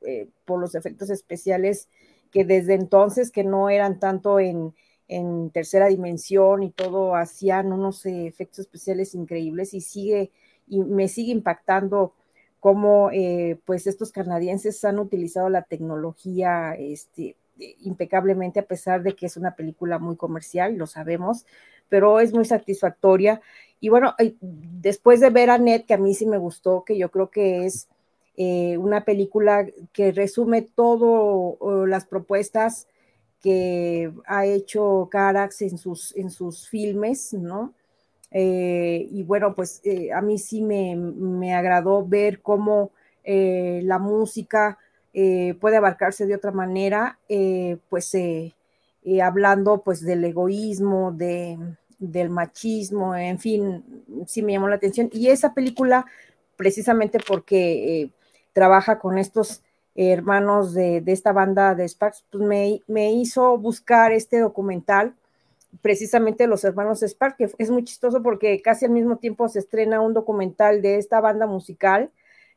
por 0.45 0.61
los 0.61 0.75
efectos 0.75 1.09
especiales 1.09 1.89
que 2.31 2.45
desde 2.45 2.73
entonces, 2.73 3.31
que 3.31 3.43
no 3.43 3.69
eran 3.69 3.99
tanto 3.99 4.39
en, 4.39 4.73
en 5.07 5.49
tercera 5.51 5.87
dimensión 5.87 6.63
y 6.63 6.71
todo, 6.71 7.15
hacían 7.15 7.71
unos 7.71 8.05
efectos 8.05 8.59
especiales 8.59 9.13
increíbles 9.15 9.73
y 9.73 9.81
sigue, 9.81 10.31
y 10.67 10.79
me 10.79 11.07
sigue 11.07 11.31
impactando 11.31 12.13
cómo 12.59 13.11
eh, 13.11 13.59
pues 13.65 13.85
estos 13.85 14.11
canadienses 14.11 14.83
han 14.85 14.97
utilizado 14.97 15.49
la 15.49 15.61
tecnología 15.61 16.73
este, 16.73 17.35
impecablemente 17.81 18.59
a 18.59 18.65
pesar 18.65 19.03
de 19.03 19.15
que 19.15 19.27
es 19.27 19.37
una 19.37 19.55
película 19.55 19.99
muy 19.99 20.15
comercial, 20.15 20.75
lo 20.75 20.87
sabemos, 20.87 21.45
pero 21.89 22.19
es 22.19 22.33
muy 22.33 22.45
satisfactoria. 22.45 23.41
Y 23.79 23.89
bueno, 23.89 24.15
después 24.41 25.19
de 25.19 25.29
ver 25.29 25.51
a 25.51 25.57
Net, 25.57 25.85
que 25.85 25.93
a 25.93 25.97
mí 25.97 26.15
sí 26.15 26.25
me 26.25 26.37
gustó, 26.37 26.83
que 26.83 26.97
yo 26.97 27.11
creo 27.11 27.29
que 27.29 27.65
es 27.65 27.87
eh, 28.37 28.77
una 28.77 29.05
película 29.05 29.67
que 29.93 30.11
resume 30.11 30.63
todas 30.63 31.57
las 31.87 32.05
propuestas 32.05 32.87
que 33.41 34.11
ha 34.25 34.45
hecho 34.45 35.07
Carax 35.11 35.61
en 35.61 35.77
sus, 35.77 36.15
en 36.15 36.29
sus 36.29 36.67
filmes, 36.67 37.33
¿no? 37.33 37.73
Eh, 38.37 39.07
y 39.11 39.23
bueno, 39.23 39.55
pues 39.55 39.79
eh, 39.85 40.11
a 40.11 40.21
mí 40.21 40.37
sí 40.37 40.61
me, 40.61 41.55
agradó 41.55 42.05
ver 42.05 42.41
cómo 42.41 42.91
eh, 43.23 43.79
la 43.83 43.97
música 43.97 44.77
puede 45.61 45.77
abarcarse 45.77 46.25
de 46.25 46.35
otra 46.35 46.51
manera, 46.51 47.17
pues 47.87 48.11
hablando 49.23 49.81
pues 49.81 50.01
del 50.01 50.25
egoísmo, 50.25 51.13
de, 51.13 51.57
del 51.97 52.29
machismo, 52.29 53.15
en 53.15 53.39
fin, 53.39 54.03
sí 54.27 54.41
me 54.41 54.51
llamó 54.51 54.67
la 54.67 54.75
atención. 54.75 55.09
Y 55.13 55.29
esa 55.29 55.53
película, 55.53 56.05
precisamente 56.57 57.19
porque 57.25 58.11
trabaja 58.51 58.99
con 58.99 59.17
estos 59.17 59.63
hermanos 59.95 60.73
de, 60.73 61.01
esta 61.07 61.31
banda 61.31 61.73
de 61.73 61.87
Sparks, 61.87 62.25
pues 62.29 62.43
me, 62.87 63.11
hizo 63.13 63.57
buscar 63.57 64.11
este 64.11 64.39
documental, 64.39 65.13
precisamente 65.81 66.47
los 66.47 66.63
hermanos 66.63 67.01
Sparks, 67.01 67.37
que 67.37 67.49
es 67.57 67.71
muy 67.71 67.83
chistoso 67.83 68.21
porque 68.21 68.61
casi 68.61 68.85
al 68.85 68.91
mismo 68.91 69.17
tiempo 69.17 69.47
se 69.47 69.59
estrena 69.59 70.01
un 70.01 70.13
documental 70.13 70.81
de 70.81 70.97
esta 70.97 71.21
banda 71.21 71.47
musical, 71.47 72.11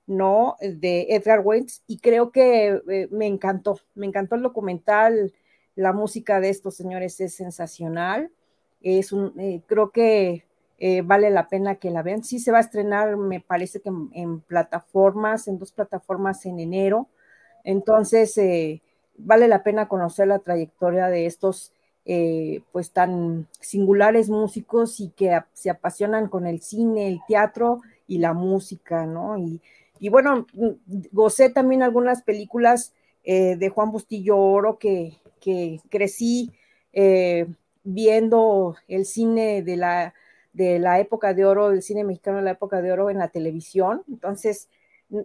¿no? 0.06 0.56
De 0.60 1.06
Edgar 1.10 1.40
Wentz, 1.44 1.82
y 1.86 1.98
creo 1.98 2.32
que 2.32 2.80
eh, 2.88 3.08
me 3.10 3.26
encantó, 3.26 3.78
me 3.94 4.06
encantó 4.06 4.34
el 4.34 4.42
documental, 4.42 5.32
la 5.76 5.92
música 5.92 6.40
de 6.40 6.48
estos 6.48 6.74
señores 6.76 7.20
es 7.20 7.34
sensacional, 7.34 8.30
es 8.82 9.12
un, 9.12 9.38
eh, 9.38 9.62
creo 9.66 9.90
que 9.90 10.44
eh, 10.78 11.02
vale 11.02 11.30
la 11.30 11.48
pena 11.48 11.76
que 11.76 11.90
la 11.90 12.02
vean. 12.02 12.22
Sí 12.22 12.38
se 12.38 12.52
va 12.52 12.58
a 12.58 12.62
estrenar, 12.62 13.16
me 13.16 13.40
parece 13.40 13.80
que 13.80 13.90
en, 14.12 14.40
plataformas, 14.40 15.48
en 15.48 15.58
dos 15.58 15.72
plataformas 15.72 16.46
en 16.46 16.60
enero. 16.60 17.08
Entonces, 17.68 18.38
eh, 18.38 18.80
vale 19.18 19.46
la 19.46 19.62
pena 19.62 19.88
conocer 19.88 20.26
la 20.26 20.38
trayectoria 20.38 21.08
de 21.08 21.26
estos, 21.26 21.74
eh, 22.06 22.62
pues, 22.72 22.92
tan 22.92 23.46
singulares 23.60 24.30
músicos 24.30 25.00
y 25.00 25.10
que 25.10 25.38
se 25.52 25.68
apasionan 25.68 26.28
con 26.28 26.46
el 26.46 26.62
cine, 26.62 27.08
el 27.08 27.20
teatro 27.28 27.82
y 28.06 28.20
la 28.20 28.32
música, 28.32 29.04
¿no? 29.04 29.36
Y, 29.36 30.08
bueno, 30.08 30.46
mm, 30.54 30.68
gocé 31.12 31.50
también 31.50 31.82
algunas 31.82 32.22
películas 32.22 32.94
eh, 33.22 33.56
de 33.56 33.68
Juan 33.68 33.92
Bustillo 33.92 34.38
Oro 34.38 34.78
que, 34.78 35.18
que 35.38 35.80
crecí 35.90 36.50
viendo 37.84 38.76
el 38.88 39.04
cine 39.04 39.62
de 39.62 39.76
la, 39.76 40.14
de 40.54 40.78
la 40.78 41.00
época 41.00 41.34
de 41.34 41.44
oro, 41.44 41.70
el 41.70 41.82
cine 41.82 42.02
mexicano 42.02 42.38
de 42.38 42.44
la 42.44 42.52
época 42.52 42.80
de 42.80 42.92
oro 42.92 43.10
en 43.10 43.18
la 43.18 43.28
televisión. 43.28 44.02
Entonces, 44.08 44.68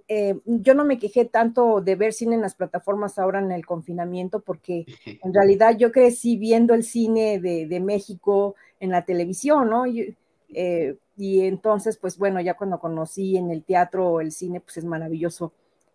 eh, 0.07 0.39
yo 0.45 0.73
no 0.73 0.85
me 0.85 0.97
quejé 0.97 1.25
tanto 1.25 1.81
de 1.81 1.95
ver 1.95 2.13
cine 2.13 2.35
en 2.35 2.41
las 2.41 2.55
plataformas 2.55 3.19
ahora 3.19 3.39
en 3.39 3.51
el 3.51 3.65
confinamiento, 3.65 4.39
porque 4.39 4.85
en 5.23 5.33
realidad 5.33 5.77
yo 5.77 5.91
crecí 5.91 6.37
viendo 6.37 6.73
el 6.73 6.83
cine 6.83 7.39
de, 7.39 7.79
México 7.79 8.55
en 8.79 8.91
la 8.91 9.03
televisión, 9.03 9.69
¿no? 9.69 9.85
Eh, 9.85 10.95
y 11.17 11.41
entonces, 11.41 11.97
pues 11.97 12.17
bueno, 12.17 12.39
ya 12.41 12.55
cuando 12.55 12.79
conocí 12.79 13.37
en 13.37 13.51
el 13.51 13.63
teatro 13.63 14.21
el 14.21 14.31
cine, 14.31 14.61
pues 14.61 14.77
es 14.77 14.85
maravilloso, 14.85 15.53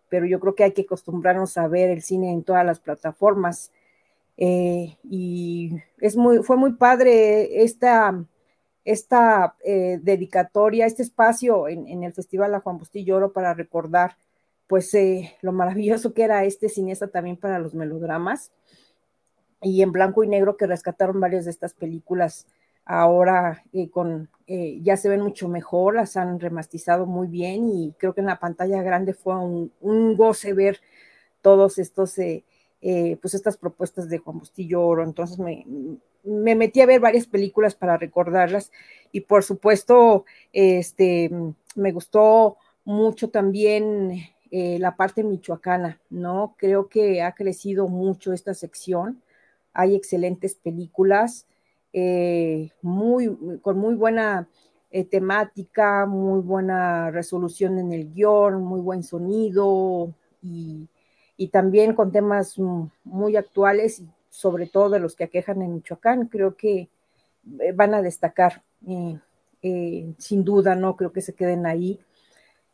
pero 0.09 0.27
yo 0.27 0.39
creo 0.41 0.55
que 0.55 0.65
hay 0.65 0.73
que 0.73 0.83
acostumbrarnos 0.83 1.57
a 1.57 1.67
ver 1.69 1.91
el 1.91 2.03
cine 2.03 2.31
en 2.33 2.43
todas 2.43 2.65
las 2.65 2.81
plataformas. 2.81 3.73
Eh, 4.37 4.97
y 5.03 5.73
es 6.01 6.17
muy, 6.17 6.39
fue 6.45 6.57
muy 6.57 6.75
padre 6.75 7.63
esta 7.63 8.25
esta 8.89 9.55
eh, 9.63 9.99
dedicatoria, 10.03 10.87
este 10.87 11.03
espacio 11.03 11.69
en, 11.69 12.03
el 12.03 12.15
Festival 12.15 12.55
a 12.55 12.61
Juan 12.61 12.79
Bustillo 12.79 13.17
Oro 13.17 13.33
para 13.35 13.53
recordar 13.53 14.17
pues 14.67 14.95
eh, 14.95 15.37
lo 15.43 15.53
maravilloso 15.53 16.15
que 16.15 16.23
era 16.23 16.45
este 16.45 16.71
cineasta 16.71 17.09
también 17.09 17.37
para 17.37 17.59
los 17.59 17.75
melodramas 17.75 18.51
y 19.61 19.83
en 19.83 19.93
blanco 19.93 20.25
y 20.25 20.29
negro 20.29 20.57
que 20.57 20.67
rescataron 20.67 21.21
varias 21.21 21.45
de 21.45 21.51
estas 21.51 21.75
películas 21.75 22.47
ahora 22.87 23.63
eh, 23.75 23.91
con 23.91 24.31
ya 24.47 24.97
se 24.97 25.11
ven 25.11 25.21
mucho 25.21 25.47
mejor, 25.47 25.97
las 25.97 26.17
han 26.17 26.41
remastizado 26.41 27.05
muy 27.05 27.29
bien 27.29 27.69
y 27.69 27.93
creo 27.99 28.15
que 28.15 28.23
en 28.23 28.29
la 28.29 28.41
pantalla 28.41 28.81
grande 28.81 29.13
fue 29.13 29.37
un, 29.37 30.17
goce 30.17 30.55
ver 30.55 30.81
todos 31.43 31.77
estos 31.79 32.15
pues 32.15 33.35
estas 33.35 33.59
propuestas 33.59 34.09
de 34.09 34.17
Juan 34.17 34.39
Bustillo 34.39 34.81
Oro, 34.81 35.05
entonces 35.05 35.39
me, 35.39 35.67
me 36.29 36.55
metí 36.55 36.81
a 36.81 36.87
ver 36.87 37.01
varias 37.01 37.27
películas 37.27 37.75
para 37.75 37.97
recordarlas 37.97 38.71
y 39.13 39.23
por 39.23 39.43
supuesto, 39.43 40.25
este, 40.53 41.31
me 41.75 41.93
gustó 41.93 42.59
mucho 42.85 43.31
también 43.31 44.13
eh, 44.51 44.79
la 44.79 44.97
parte 44.97 45.25
michoacana, 45.25 46.01
¿no? 46.11 46.55
Creo 46.59 46.89
que 46.89 47.23
ha 47.23 47.33
crecido 47.33 47.89
mucho 47.89 48.33
esta 48.33 48.55
sección. 48.55 49.23
Hay 49.73 49.95
excelentes 49.95 50.55
películas, 50.55 51.47
eh, 51.93 52.71
muy, 52.83 53.37
con 53.63 53.79
muy 53.79 53.95
buena 53.95 54.49
eh, 54.91 55.05
temática, 55.05 56.07
muy 56.07 56.41
buena 56.41 57.11
resolución 57.11 57.79
en 57.79 57.93
el 57.93 58.13
guion, 58.13 58.63
muy 58.63 58.81
buen 58.81 59.03
sonido 59.03 60.15
y, 60.43 60.89
y 61.37 61.49
también 61.49 61.95
con 61.95 62.13
temas 62.13 62.57
muy 63.05 63.37
actuales 63.37 64.03
sobre 64.39 64.69
todo 64.69 64.91
de 64.91 65.01
los 65.01 65.17
que 65.17 65.25
aquejan 65.25 65.63
en 65.63 65.75
Michoacán, 65.75 66.27
creo 66.27 66.57
que 66.57 66.89
eh, 67.61 67.73
van 67.75 67.93
a 67.93 68.03
destacar, 68.03 68.63
eh, 68.87 69.19
eh, 69.63 70.15
sin 70.17 70.45
duda, 70.45 70.77
no 70.77 70.95
creo 70.95 71.13
que 71.13 71.23
se 71.23 71.35
queden 71.35 71.67
ahí. 71.67 71.99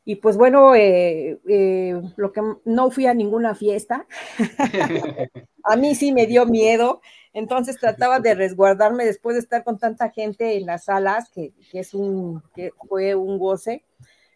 Y 0.05 0.17
pues 0.17 0.37
bueno, 0.37 0.73
lo 0.75 2.33
que 2.33 2.43
no 2.67 2.91
fui 2.91 3.07
a 3.07 3.15
ninguna 3.15 3.55
fiesta, 3.55 4.07
a 5.65 5.77
mí 5.77 5.95
sí 5.95 6.13
me 6.13 6.27
dio 6.27 6.45
miedo, 6.45 7.01
entonces 7.33 7.79
trataba 7.81 8.21
de 8.21 8.35
resguardarme 8.35 9.07
después 9.07 9.35
de 9.35 9.41
estar 9.41 9.65
con 9.65 9.79
tanta 9.79 10.11
gente 10.11 10.59
en 10.59 10.67
las 10.67 10.85
salas, 10.85 11.31
que, 11.31 11.55
es 11.73 11.95
un, 11.95 12.43
que 12.55 12.73
fue 12.91 13.15
un 13.15 13.39
goce. 13.39 13.87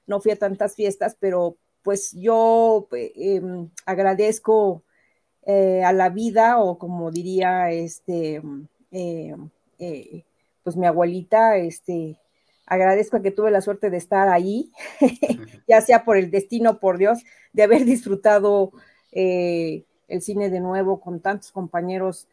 No 0.06 0.22
fui 0.22 0.32
a 0.32 0.36
tantas 0.36 0.74
fiestas, 0.74 1.14
pero 1.20 1.58
pues 1.82 2.12
yo 2.12 2.88
em, 2.92 3.68
agradezco 3.84 4.82
eh, 5.50 5.82
a 5.82 5.94
la 5.94 6.10
vida 6.10 6.58
o 6.58 6.76
como 6.76 7.10
diría 7.10 7.70
este, 7.70 8.42
eh, 8.90 9.34
eh, 9.78 10.24
pues 10.62 10.76
mi 10.76 10.86
abuelita, 10.86 11.56
este, 11.56 12.20
agradezco 12.66 13.22
que 13.22 13.30
tuve 13.30 13.50
la 13.50 13.62
suerte 13.62 13.88
de 13.88 13.96
estar 13.96 14.28
ahí, 14.28 14.70
ya 15.66 15.80
sea 15.80 16.04
por 16.04 16.18
el 16.18 16.30
destino, 16.30 16.78
por 16.78 16.98
Dios, 16.98 17.20
de 17.54 17.62
haber 17.62 17.86
disfrutado 17.86 18.72
el 19.10 20.20
cine 20.20 20.50
de 20.50 20.60
nuevo 20.60 21.00
con 21.00 21.20
tantos 21.20 21.50
compañeros 21.50 22.28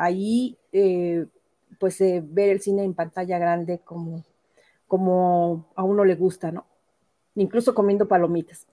ahí, 0.00 0.58
pues 1.78 2.00
ver 2.00 2.48
el 2.48 2.60
cine 2.60 2.82
en 2.82 2.94
pantalla 2.94 3.38
grande 3.38 3.78
como, 3.84 4.24
como 4.88 5.68
a 5.76 5.84
uno 5.84 6.04
le 6.04 6.16
gusta, 6.16 6.50
¿no? 6.50 6.66
Incluso 7.36 7.72
comiendo 7.72 8.08
palomitas 8.08 8.66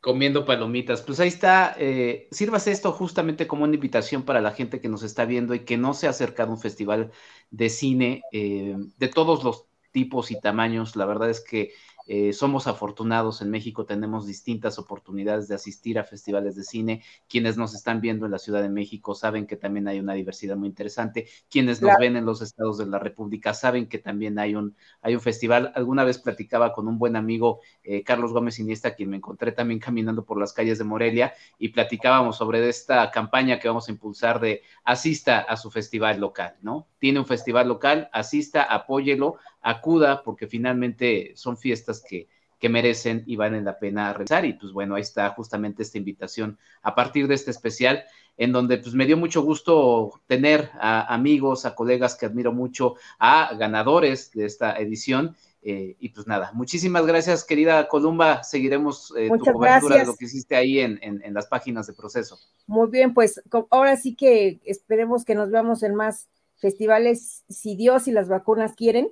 comiendo 0.00 0.44
palomitas. 0.44 1.02
Pues 1.02 1.20
ahí 1.20 1.28
está, 1.28 1.74
eh, 1.78 2.28
sírvase 2.30 2.70
esto 2.72 2.92
justamente 2.92 3.46
como 3.46 3.64
una 3.64 3.74
invitación 3.74 4.24
para 4.24 4.40
la 4.40 4.52
gente 4.52 4.80
que 4.80 4.88
nos 4.88 5.02
está 5.02 5.24
viendo 5.24 5.54
y 5.54 5.64
que 5.64 5.76
no 5.76 5.94
se 5.94 6.06
ha 6.06 6.10
acercado 6.10 6.50
a 6.50 6.54
un 6.54 6.60
festival 6.60 7.12
de 7.50 7.68
cine 7.70 8.22
eh, 8.32 8.76
de 8.96 9.08
todos 9.08 9.44
los 9.44 9.66
tipos 9.90 10.30
y 10.30 10.40
tamaños. 10.40 10.96
La 10.96 11.06
verdad 11.06 11.30
es 11.30 11.40
que 11.40 11.72
eh, 12.10 12.32
somos 12.32 12.66
afortunados 12.66 13.42
en 13.42 13.50
México, 13.50 13.84
tenemos 13.84 14.26
distintas 14.26 14.78
oportunidades 14.78 15.46
de 15.46 15.54
asistir 15.54 15.98
a 15.98 16.04
festivales 16.04 16.56
de 16.56 16.64
cine. 16.64 17.04
Quienes 17.28 17.58
nos 17.58 17.74
están 17.74 18.00
viendo 18.00 18.24
en 18.24 18.32
la 18.32 18.38
Ciudad 18.38 18.62
de 18.62 18.70
México 18.70 19.14
saben 19.14 19.46
que 19.46 19.56
también 19.56 19.86
hay 19.88 20.00
una 20.00 20.14
diversidad 20.14 20.56
muy 20.56 20.68
interesante. 20.68 21.28
Quienes 21.50 21.82
nos 21.82 21.92
ven 21.98 22.16
en 22.16 22.24
los 22.24 22.40
estados 22.40 22.78
de 22.78 22.86
la 22.86 22.98
República 22.98 23.52
saben 23.52 23.90
que 23.90 23.98
también 23.98 24.38
hay 24.38 24.54
un, 24.54 24.74
hay 25.02 25.14
un 25.14 25.20
festival. 25.20 25.70
Alguna 25.74 26.02
vez 26.02 26.18
platicaba 26.18 26.72
con 26.72 26.88
un 26.88 26.98
buen 26.98 27.14
amigo, 27.14 27.60
eh, 27.84 28.02
Carlos 28.02 28.32
Gómez 28.32 28.58
Iniesta, 28.58 28.94
quien 28.94 29.10
me 29.10 29.18
encontré 29.18 29.52
también 29.52 29.78
caminando 29.78 30.24
por 30.24 30.40
las 30.40 30.54
calles 30.54 30.78
de 30.78 30.84
Morelia, 30.84 31.34
y 31.58 31.68
platicábamos 31.68 32.38
sobre 32.38 32.66
esta 32.70 33.10
campaña 33.10 33.58
que 33.58 33.68
vamos 33.68 33.86
a 33.86 33.92
impulsar 33.92 34.40
de 34.40 34.62
asista 34.82 35.40
a 35.40 35.58
su 35.58 35.70
festival 35.70 36.20
local, 36.20 36.56
¿no? 36.62 36.88
Tiene 36.98 37.20
un 37.20 37.26
festival 37.26 37.68
local, 37.68 38.08
asista, 38.12 38.62
apóyelo, 38.62 39.36
acuda, 39.60 40.22
porque 40.22 40.46
finalmente 40.46 41.32
son 41.36 41.56
fiestas 41.56 42.02
que, 42.06 42.28
que 42.58 42.68
merecen 42.68 43.22
y 43.26 43.36
valen 43.36 43.64
la 43.64 43.78
pena 43.78 44.12
realizar. 44.12 44.44
Y 44.44 44.54
pues 44.54 44.72
bueno, 44.72 44.96
ahí 44.96 45.02
está 45.02 45.30
justamente 45.30 45.82
esta 45.82 45.98
invitación 45.98 46.58
a 46.82 46.94
partir 46.94 47.28
de 47.28 47.34
este 47.34 47.50
especial, 47.50 48.04
en 48.36 48.52
donde 48.52 48.78
pues 48.78 48.94
me 48.94 49.06
dio 49.06 49.16
mucho 49.16 49.42
gusto 49.42 50.20
tener 50.26 50.70
a 50.80 51.12
amigos, 51.12 51.64
a 51.64 51.74
colegas 51.74 52.16
que 52.16 52.26
admiro 52.26 52.52
mucho, 52.52 52.94
a 53.18 53.54
ganadores 53.54 54.30
de 54.32 54.46
esta 54.46 54.76
edición. 54.76 55.36
Eh, 55.60 55.96
y 55.98 56.10
pues 56.10 56.26
nada, 56.26 56.52
muchísimas 56.54 57.04
gracias, 57.04 57.44
querida 57.44 57.88
Columba. 57.88 58.44
Seguiremos 58.44 59.12
eh, 59.16 59.28
tu 59.28 59.52
cobertura 59.52 59.96
de 59.98 60.06
lo 60.06 60.16
que 60.16 60.26
hiciste 60.26 60.54
ahí 60.54 60.78
en, 60.78 61.00
en, 61.02 61.34
las 61.34 61.46
páginas 61.46 61.88
de 61.88 61.94
proceso. 61.94 62.38
Muy 62.66 62.88
bien, 62.88 63.12
pues 63.12 63.42
ahora 63.70 63.96
sí 63.96 64.14
que 64.14 64.60
esperemos 64.64 65.24
que 65.24 65.34
nos 65.34 65.50
veamos 65.50 65.82
en 65.82 65.96
más 65.96 66.28
festivales, 66.58 67.44
si 67.48 67.76
Dios 67.76 68.08
y 68.08 68.12
las 68.12 68.28
vacunas 68.28 68.74
quieren. 68.74 69.10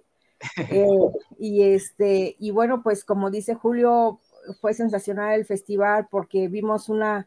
Eh, 0.70 0.86
y 1.39 1.62
este, 1.62 2.36
y 2.39 2.51
bueno, 2.51 2.82
pues 2.82 3.05
como 3.05 3.31
dice 3.31 3.55
Julio, 3.55 4.20
fue 4.60 4.74
sensacional 4.74 5.35
el 5.35 5.47
festival 5.47 6.09
porque 6.10 6.48
vimos 6.48 6.89
una 6.89 7.27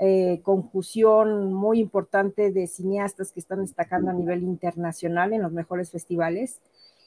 eh, 0.00 0.40
conjunción 0.44 1.52
muy 1.52 1.80
importante 1.80 2.52
de 2.52 2.68
cineastas 2.68 3.32
que 3.32 3.40
están 3.40 3.62
destacando 3.62 4.10
a 4.10 4.14
nivel 4.14 4.44
internacional 4.44 5.32
en 5.32 5.42
los 5.42 5.52
mejores 5.52 5.90
festivales 5.90 6.60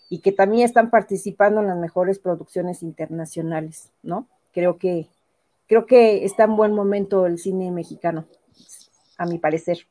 y 0.09 0.19
que 0.19 0.33
también 0.33 0.65
están 0.65 0.89
participando 0.89 1.61
en 1.61 1.67
las 1.67 1.77
mejores 1.77 2.19
producciones 2.19 2.83
internacionales, 2.83 3.89
¿no? 4.03 4.27
Creo 4.51 4.77
que, 4.77 5.07
creo 5.67 5.85
que 5.85 6.25
está 6.25 6.43
en 6.43 6.57
buen 6.57 6.73
momento 6.73 7.25
el 7.25 7.37
cine 7.37 7.71
mexicano, 7.71 8.25
a 9.17 9.25
mi 9.25 9.37
parecer. 9.37 9.87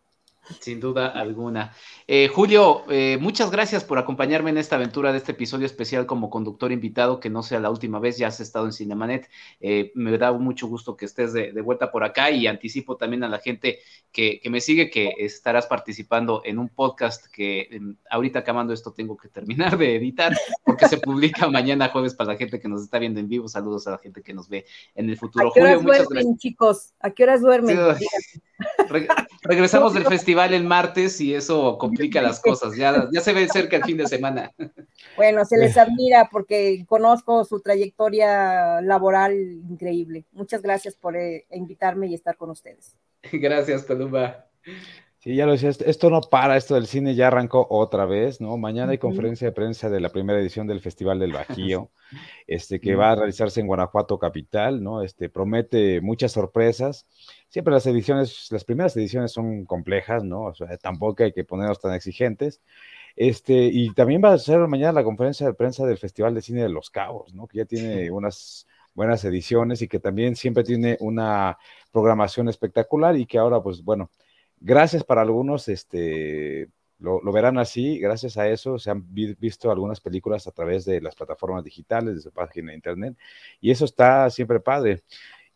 Sin 0.58 0.80
duda 0.80 1.08
alguna. 1.08 1.72
Eh, 2.06 2.28
Julio, 2.28 2.84
eh, 2.90 3.18
muchas 3.20 3.50
gracias 3.50 3.84
por 3.84 3.98
acompañarme 3.98 4.50
en 4.50 4.58
esta 4.58 4.76
aventura 4.76 5.12
de 5.12 5.18
este 5.18 5.32
episodio 5.32 5.66
especial 5.66 6.06
como 6.06 6.28
conductor 6.28 6.72
invitado, 6.72 7.20
que 7.20 7.30
no 7.30 7.42
sea 7.42 7.60
la 7.60 7.70
última 7.70 8.00
vez, 8.00 8.18
ya 8.18 8.28
has 8.28 8.40
estado 8.40 8.66
en 8.66 8.72
Cinemanet. 8.72 9.30
Eh, 9.60 9.92
me 9.94 10.16
da 10.18 10.32
mucho 10.32 10.66
gusto 10.66 10.96
que 10.96 11.04
estés 11.04 11.32
de, 11.32 11.52
vuelta 11.60 11.92
por 11.92 12.04
acá 12.04 12.30
y 12.30 12.46
anticipo 12.46 12.96
también 12.96 13.22
a 13.22 13.28
la 13.28 13.38
gente 13.38 13.78
que, 14.10 14.40
me 14.50 14.60
sigue 14.60 14.90
que 14.90 15.14
estarás 15.18 15.66
participando 15.66 16.42
en 16.44 16.58
un 16.58 16.68
podcast 16.68 17.26
que 17.26 17.68
em, 17.70 17.96
ahorita 18.10 18.40
acabando 18.40 18.72
esto 18.72 18.92
tengo 18.92 19.16
que 19.16 19.28
terminar 19.28 19.78
de 19.78 19.94
editar 19.94 20.36
porque 20.64 20.88
se 20.88 20.98
publica 20.98 21.48
mañana 21.50 21.90
jueves 21.90 22.14
para 22.14 22.32
la 22.32 22.38
gente 22.38 22.58
que 22.58 22.68
nos 22.68 22.82
está 22.82 22.98
viendo 22.98 23.20
en 23.20 23.28
vivo. 23.28 23.46
Saludos 23.46 23.86
a 23.86 23.92
la 23.92 23.98
gente 23.98 24.22
que 24.22 24.34
nos 24.34 24.48
ve 24.48 24.66
en 24.96 25.10
el 25.10 25.16
futuro. 25.16 25.48
¿A 25.48 25.52
qué 25.52 25.62
horas 25.62 25.82
duermen, 25.84 26.36
chicos? 26.38 26.92
¿A 26.98 27.10
qué 27.10 27.22
horas 27.22 27.40
duermen? 27.40 27.78
regresamos 29.42 29.94
del 29.94 30.04
festival 30.06 30.29
el 30.30 30.64
martes 30.64 31.20
y 31.20 31.34
eso 31.34 31.78
complica 31.78 32.22
las 32.22 32.40
cosas. 32.40 32.76
Ya, 32.76 33.08
ya 33.12 33.20
se 33.20 33.32
ve 33.32 33.48
cerca 33.48 33.76
el 33.76 33.84
fin 33.84 33.96
de 33.96 34.06
semana. 34.06 34.50
Bueno, 35.16 35.44
se 35.44 35.58
les 35.58 35.76
admira 35.76 36.28
porque 36.30 36.84
conozco 36.86 37.44
su 37.44 37.60
trayectoria 37.60 38.80
laboral 38.80 39.34
increíble. 39.68 40.24
Muchas 40.32 40.62
gracias 40.62 40.94
por 40.94 41.16
eh, 41.16 41.46
invitarme 41.50 42.06
y 42.06 42.14
estar 42.14 42.36
con 42.36 42.50
ustedes. 42.50 42.96
Gracias, 43.32 43.84
Columba. 43.84 44.46
Sí, 45.22 45.34
ya 45.36 45.44
lo 45.44 45.52
decía, 45.52 45.68
esto 45.68 46.08
no 46.08 46.22
para, 46.22 46.56
esto 46.56 46.76
del 46.76 46.86
cine 46.86 47.14
ya 47.14 47.26
arrancó 47.26 47.66
otra 47.68 48.06
vez, 48.06 48.40
¿no? 48.40 48.56
Mañana 48.56 48.92
hay 48.92 48.98
conferencia 48.98 49.46
de 49.46 49.52
prensa 49.52 49.90
de 49.90 50.00
la 50.00 50.08
primera 50.08 50.40
edición 50.40 50.66
del 50.66 50.80
Festival 50.80 51.18
del 51.18 51.34
Bajío, 51.34 51.90
este, 52.46 52.80
que 52.80 52.94
va 52.94 53.10
a 53.12 53.16
realizarse 53.16 53.60
en 53.60 53.66
Guanajuato 53.66 54.18
Capital, 54.18 54.82
¿no? 54.82 55.02
Este, 55.02 55.28
promete 55.28 56.00
muchas 56.00 56.32
sorpresas. 56.32 57.06
Siempre 57.50 57.74
las 57.74 57.84
ediciones, 57.84 58.48
las 58.50 58.64
primeras 58.64 58.96
ediciones 58.96 59.30
son 59.32 59.66
complejas, 59.66 60.24
¿no? 60.24 60.44
O 60.44 60.54
sea, 60.54 60.74
tampoco 60.78 61.22
hay 61.22 61.32
que 61.32 61.44
ponernos 61.44 61.80
tan 61.80 61.92
exigentes. 61.92 62.62
Este, 63.14 63.64
y 63.70 63.92
también 63.92 64.22
va 64.24 64.32
a 64.32 64.38
ser 64.38 64.60
mañana 64.68 64.92
la 64.92 65.04
conferencia 65.04 65.46
de 65.46 65.52
prensa 65.52 65.84
del 65.84 65.98
Festival 65.98 66.34
de 66.34 66.40
Cine 66.40 66.62
de 66.62 66.70
Los 66.70 66.88
Cabos, 66.88 67.34
¿no? 67.34 67.46
Que 67.46 67.58
ya 67.58 67.64
tiene 67.66 68.10
unas 68.10 68.66
buenas 68.94 69.22
ediciones 69.26 69.82
y 69.82 69.88
que 69.88 70.00
también 70.00 70.34
siempre 70.34 70.64
tiene 70.64 70.96
una 71.00 71.58
programación 71.92 72.48
espectacular 72.48 73.18
y 73.18 73.26
que 73.26 73.36
ahora, 73.36 73.62
pues 73.62 73.84
bueno, 73.84 74.10
gracias 74.60 75.02
para 75.04 75.22
algunos, 75.22 75.68
este, 75.68 76.68
lo, 76.98 77.20
verán 77.32 77.58
así, 77.58 77.98
gracias 77.98 78.36
a 78.36 78.48
eso 78.48 78.78
se 78.78 78.90
han 78.90 79.04
visto 79.10 79.70
algunas 79.70 80.00
películas 80.00 80.46
a 80.46 80.52
través 80.52 80.84
de 80.84 81.00
las 81.00 81.14
plataformas 81.14 81.64
digitales, 81.64 82.16
de 82.16 82.20
su 82.20 82.30
página 82.30 82.70
de 82.70 82.76
internet, 82.76 83.16
y 83.60 83.70
eso 83.70 83.84
está 83.84 84.28
siempre 84.30 84.60
padre. 84.60 85.02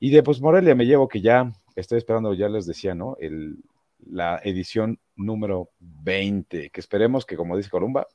Y 0.00 0.10
de 0.10 0.22
pues 0.22 0.40
Morelia 0.40 0.74
me 0.74 0.86
llevo 0.86 1.08
que 1.08 1.20
ya 1.20 1.52
estoy 1.76 1.98
esperando, 1.98 2.34
ya 2.34 2.48
les 2.48 2.66
decía, 2.66 2.94
¿no? 2.94 3.16
El, 3.20 3.58
la 4.06 4.40
edición 4.42 4.98
número 5.16 5.70
20, 5.78 6.70
que 6.70 6.80
esperemos 6.80 7.26
que, 7.26 7.36
como 7.36 7.56
dice 7.56 7.70
Columba, 7.70 8.06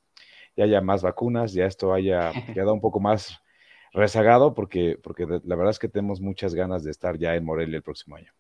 ya 0.55 0.65
haya 0.65 0.81
más 0.81 1.01
vacunas, 1.01 1.53
ya 1.53 1.65
esto 1.65 1.93
haya 1.93 2.31
quedado 2.53 2.73
un 2.73 2.81
poco 2.81 2.99
más 2.99 3.39
rezagado, 3.93 4.53
porque, 4.53 4.99
porque 5.01 5.25
la 5.25 5.55
verdad 5.55 5.71
es 5.71 5.79
que 5.79 5.87
tenemos 5.87 6.21
muchas 6.21 6.53
ganas 6.53 6.83
de 6.83 6.91
estar 6.91 7.17
ya 7.17 7.35
en 7.35 7.45
Morelia 7.45 7.77
el 7.77 7.83
próximo 7.83 8.15
año. 8.15 8.31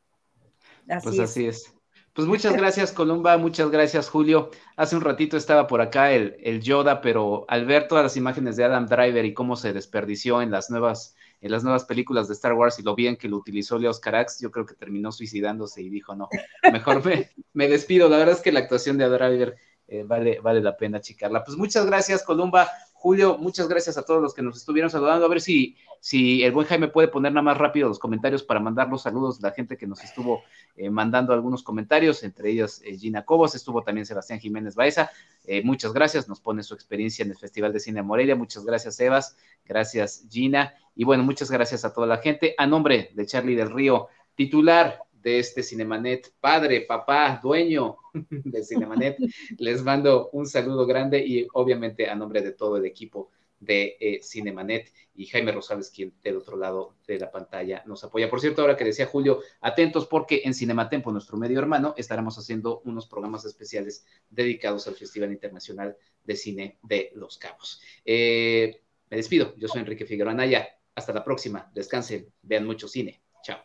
pues 1.03 1.19
así 1.19 1.47
es. 1.47 1.73
Pues 2.13 2.27
muchas 2.27 2.53
gracias, 2.53 2.91
Columba, 2.91 3.37
muchas 3.37 3.69
gracias, 3.69 4.09
Julio. 4.09 4.49
Hace 4.75 4.95
un 4.95 5.01
ratito 5.01 5.37
estaba 5.37 5.67
por 5.67 5.81
acá 5.81 6.11
el, 6.11 6.35
el, 6.41 6.61
Yoda, 6.61 7.01
pero 7.01 7.45
al 7.47 7.65
ver 7.65 7.87
todas 7.87 8.03
las 8.03 8.17
imágenes 8.17 8.55
de 8.55 8.63
Adam 8.63 8.87
Driver 8.87 9.23
y 9.25 9.33
cómo 9.33 9.55
se 9.55 9.73
desperdició 9.73 10.41
en 10.41 10.51
las 10.51 10.69
nuevas, 10.69 11.15
en 11.39 11.51
las 11.51 11.63
nuevas 11.63 11.85
películas 11.85 12.27
de 12.27 12.33
Star 12.33 12.53
Wars 12.53 12.79
y 12.79 12.83
lo 12.83 12.95
bien 12.95 13.15
que 13.15 13.29
lo 13.29 13.37
utilizó 13.37 13.77
Leos 13.77 13.99
Carax, 13.99 14.39
yo 14.41 14.51
creo 14.51 14.65
que 14.65 14.75
terminó 14.75 15.11
suicidándose 15.11 15.81
y 15.81 15.89
dijo, 15.89 16.15
no, 16.15 16.27
mejor 16.71 17.05
me, 17.05 17.29
me 17.53 17.67
despido. 17.67 18.09
La 18.09 18.17
verdad 18.17 18.35
es 18.35 18.41
que 18.41 18.51
la 18.51 18.59
actuación 18.59 18.97
de 18.97 19.05
Adam 19.05 19.29
Driver 19.29 19.57
eh, 19.91 20.03
vale, 20.03 20.39
vale 20.39 20.61
la 20.61 20.77
pena 20.77 21.01
checarla. 21.01 21.43
Pues 21.43 21.57
muchas 21.57 21.85
gracias, 21.85 22.23
Columba. 22.23 22.69
Julio, 22.99 23.37
muchas 23.37 23.69
gracias 23.69 23.97
a 23.97 24.03
todos 24.03 24.21
los 24.21 24.33
que 24.33 24.41
nos 24.41 24.57
estuvieron 24.57 24.91
saludando. 24.91 25.25
A 25.25 25.29
ver 25.29 25.39
si, 25.39 25.77
si 26.01 26.43
el 26.43 26.51
buen 26.51 26.67
Jaime 26.67 26.89
puede 26.89 27.07
poner 27.07 27.31
nada 27.31 27.43
más 27.43 27.57
rápido 27.57 27.87
los 27.87 27.97
comentarios 27.97 28.43
para 28.43 28.59
mandar 28.59 28.89
los 28.89 29.03
saludos 29.03 29.39
de 29.39 29.47
la 29.47 29.53
gente 29.53 29.77
que 29.77 29.87
nos 29.87 30.03
estuvo 30.03 30.43
eh, 30.75 30.89
mandando 30.89 31.31
algunos 31.31 31.63
comentarios, 31.63 32.23
entre 32.23 32.49
ellos 32.49 32.81
eh, 32.83 32.97
Gina 32.97 33.23
Cobos, 33.23 33.55
estuvo 33.55 33.83
también 33.83 34.05
Sebastián 34.05 34.41
Jiménez 34.41 34.75
Baeza. 34.75 35.11
Eh, 35.45 35.63
muchas 35.63 35.93
gracias, 35.93 36.27
nos 36.27 36.41
pone 36.41 36.61
su 36.61 36.73
experiencia 36.73 37.23
en 37.23 37.31
el 37.31 37.37
Festival 37.37 37.71
de 37.71 37.79
Cine 37.79 38.03
Morelia. 38.03 38.35
Muchas 38.35 38.65
gracias, 38.65 38.99
Evas. 38.99 39.37
Gracias, 39.63 40.25
Gina. 40.29 40.73
Y 40.93 41.05
bueno, 41.05 41.23
muchas 41.23 41.49
gracias 41.49 41.85
a 41.85 41.93
toda 41.93 42.05
la 42.05 42.17
gente. 42.17 42.53
A 42.57 42.67
nombre 42.67 43.11
de 43.13 43.25
Charlie 43.25 43.55
del 43.55 43.71
Río, 43.71 44.09
titular 44.35 45.03
de 45.21 45.39
este 45.39 45.63
Cinemanet, 45.63 46.33
padre, 46.39 46.81
papá, 46.81 47.39
dueño 47.41 47.97
de 48.13 48.63
Cinemanet, 48.63 49.17
les 49.57 49.83
mando 49.83 50.29
un 50.31 50.45
saludo 50.47 50.85
grande 50.85 51.25
y 51.25 51.47
obviamente 51.53 52.09
a 52.09 52.15
nombre 52.15 52.41
de 52.41 52.51
todo 52.51 52.77
el 52.77 52.85
equipo 52.85 53.29
de 53.59 53.97
eh, 53.99 54.19
Cinemanet 54.23 54.93
y 55.15 55.25
Jaime 55.25 55.51
Rosales, 55.51 55.91
quien 55.91 56.13
del 56.23 56.37
otro 56.37 56.55
lado 56.55 56.95
de 57.05 57.19
la 57.19 57.29
pantalla 57.29 57.83
nos 57.85 58.03
apoya. 58.03 58.29
Por 58.29 58.39
cierto, 58.39 58.61
ahora 58.61 58.77
que 58.77 58.85
decía 58.85 59.05
Julio, 59.05 59.41
atentos 59.59 60.07
porque 60.07 60.41
en 60.45 60.53
Cinematempo, 60.53 61.11
nuestro 61.11 61.37
medio 61.37 61.59
hermano, 61.59 61.93
estaremos 61.97 62.37
haciendo 62.37 62.81
unos 62.85 63.07
programas 63.07 63.43
especiales 63.43 64.05
dedicados 64.29 64.87
al 64.87 64.95
Festival 64.95 65.31
Internacional 65.31 65.97
de 66.23 66.35
Cine 66.35 66.77
de 66.83 67.11
Los 67.15 67.37
Cabos. 67.37 67.81
Eh, 68.05 68.81
me 69.09 69.17
despido, 69.17 69.53
yo 69.57 69.67
soy 69.67 69.81
Enrique 69.81 70.05
Figueroa 70.05 70.31
Anaya. 70.31 70.67
Hasta 70.95 71.13
la 71.13 71.23
próxima, 71.23 71.69
descansen, 71.73 72.31
vean 72.41 72.65
mucho 72.65 72.87
cine. 72.87 73.21
Chao. 73.43 73.59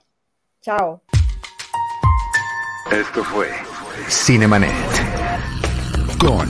Chao. 0.61 1.03
Esto 2.91 3.25
fue 3.25 3.51
Cinemanet 4.09 4.73
con 6.19 6.49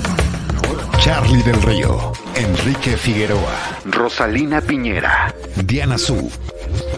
Charlie 0.99 1.43
del 1.43 1.63
Río, 1.63 2.13
Enrique 2.35 2.97
Figueroa, 2.97 3.79
Rosalina 3.85 4.61
Piñera, 4.61 5.33
Diana 5.65 5.97
Su 5.97 6.31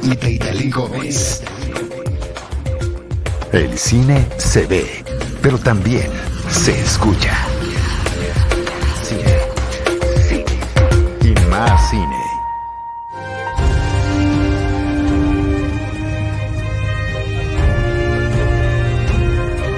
y 0.03 0.17
Teitalí 0.17 0.71
Gómez. 0.71 1.43
El 3.53 3.79
cine 3.79 4.27
se 4.39 4.67
ve, 4.67 5.05
pero 5.43 5.59
también 5.59 6.11
se 6.51 6.81
escucha. 6.81 7.37
Cine. 9.03 9.39
Cine. 10.29 10.45
Y 11.23 11.51
más 11.51 11.91
cine. 11.91 12.26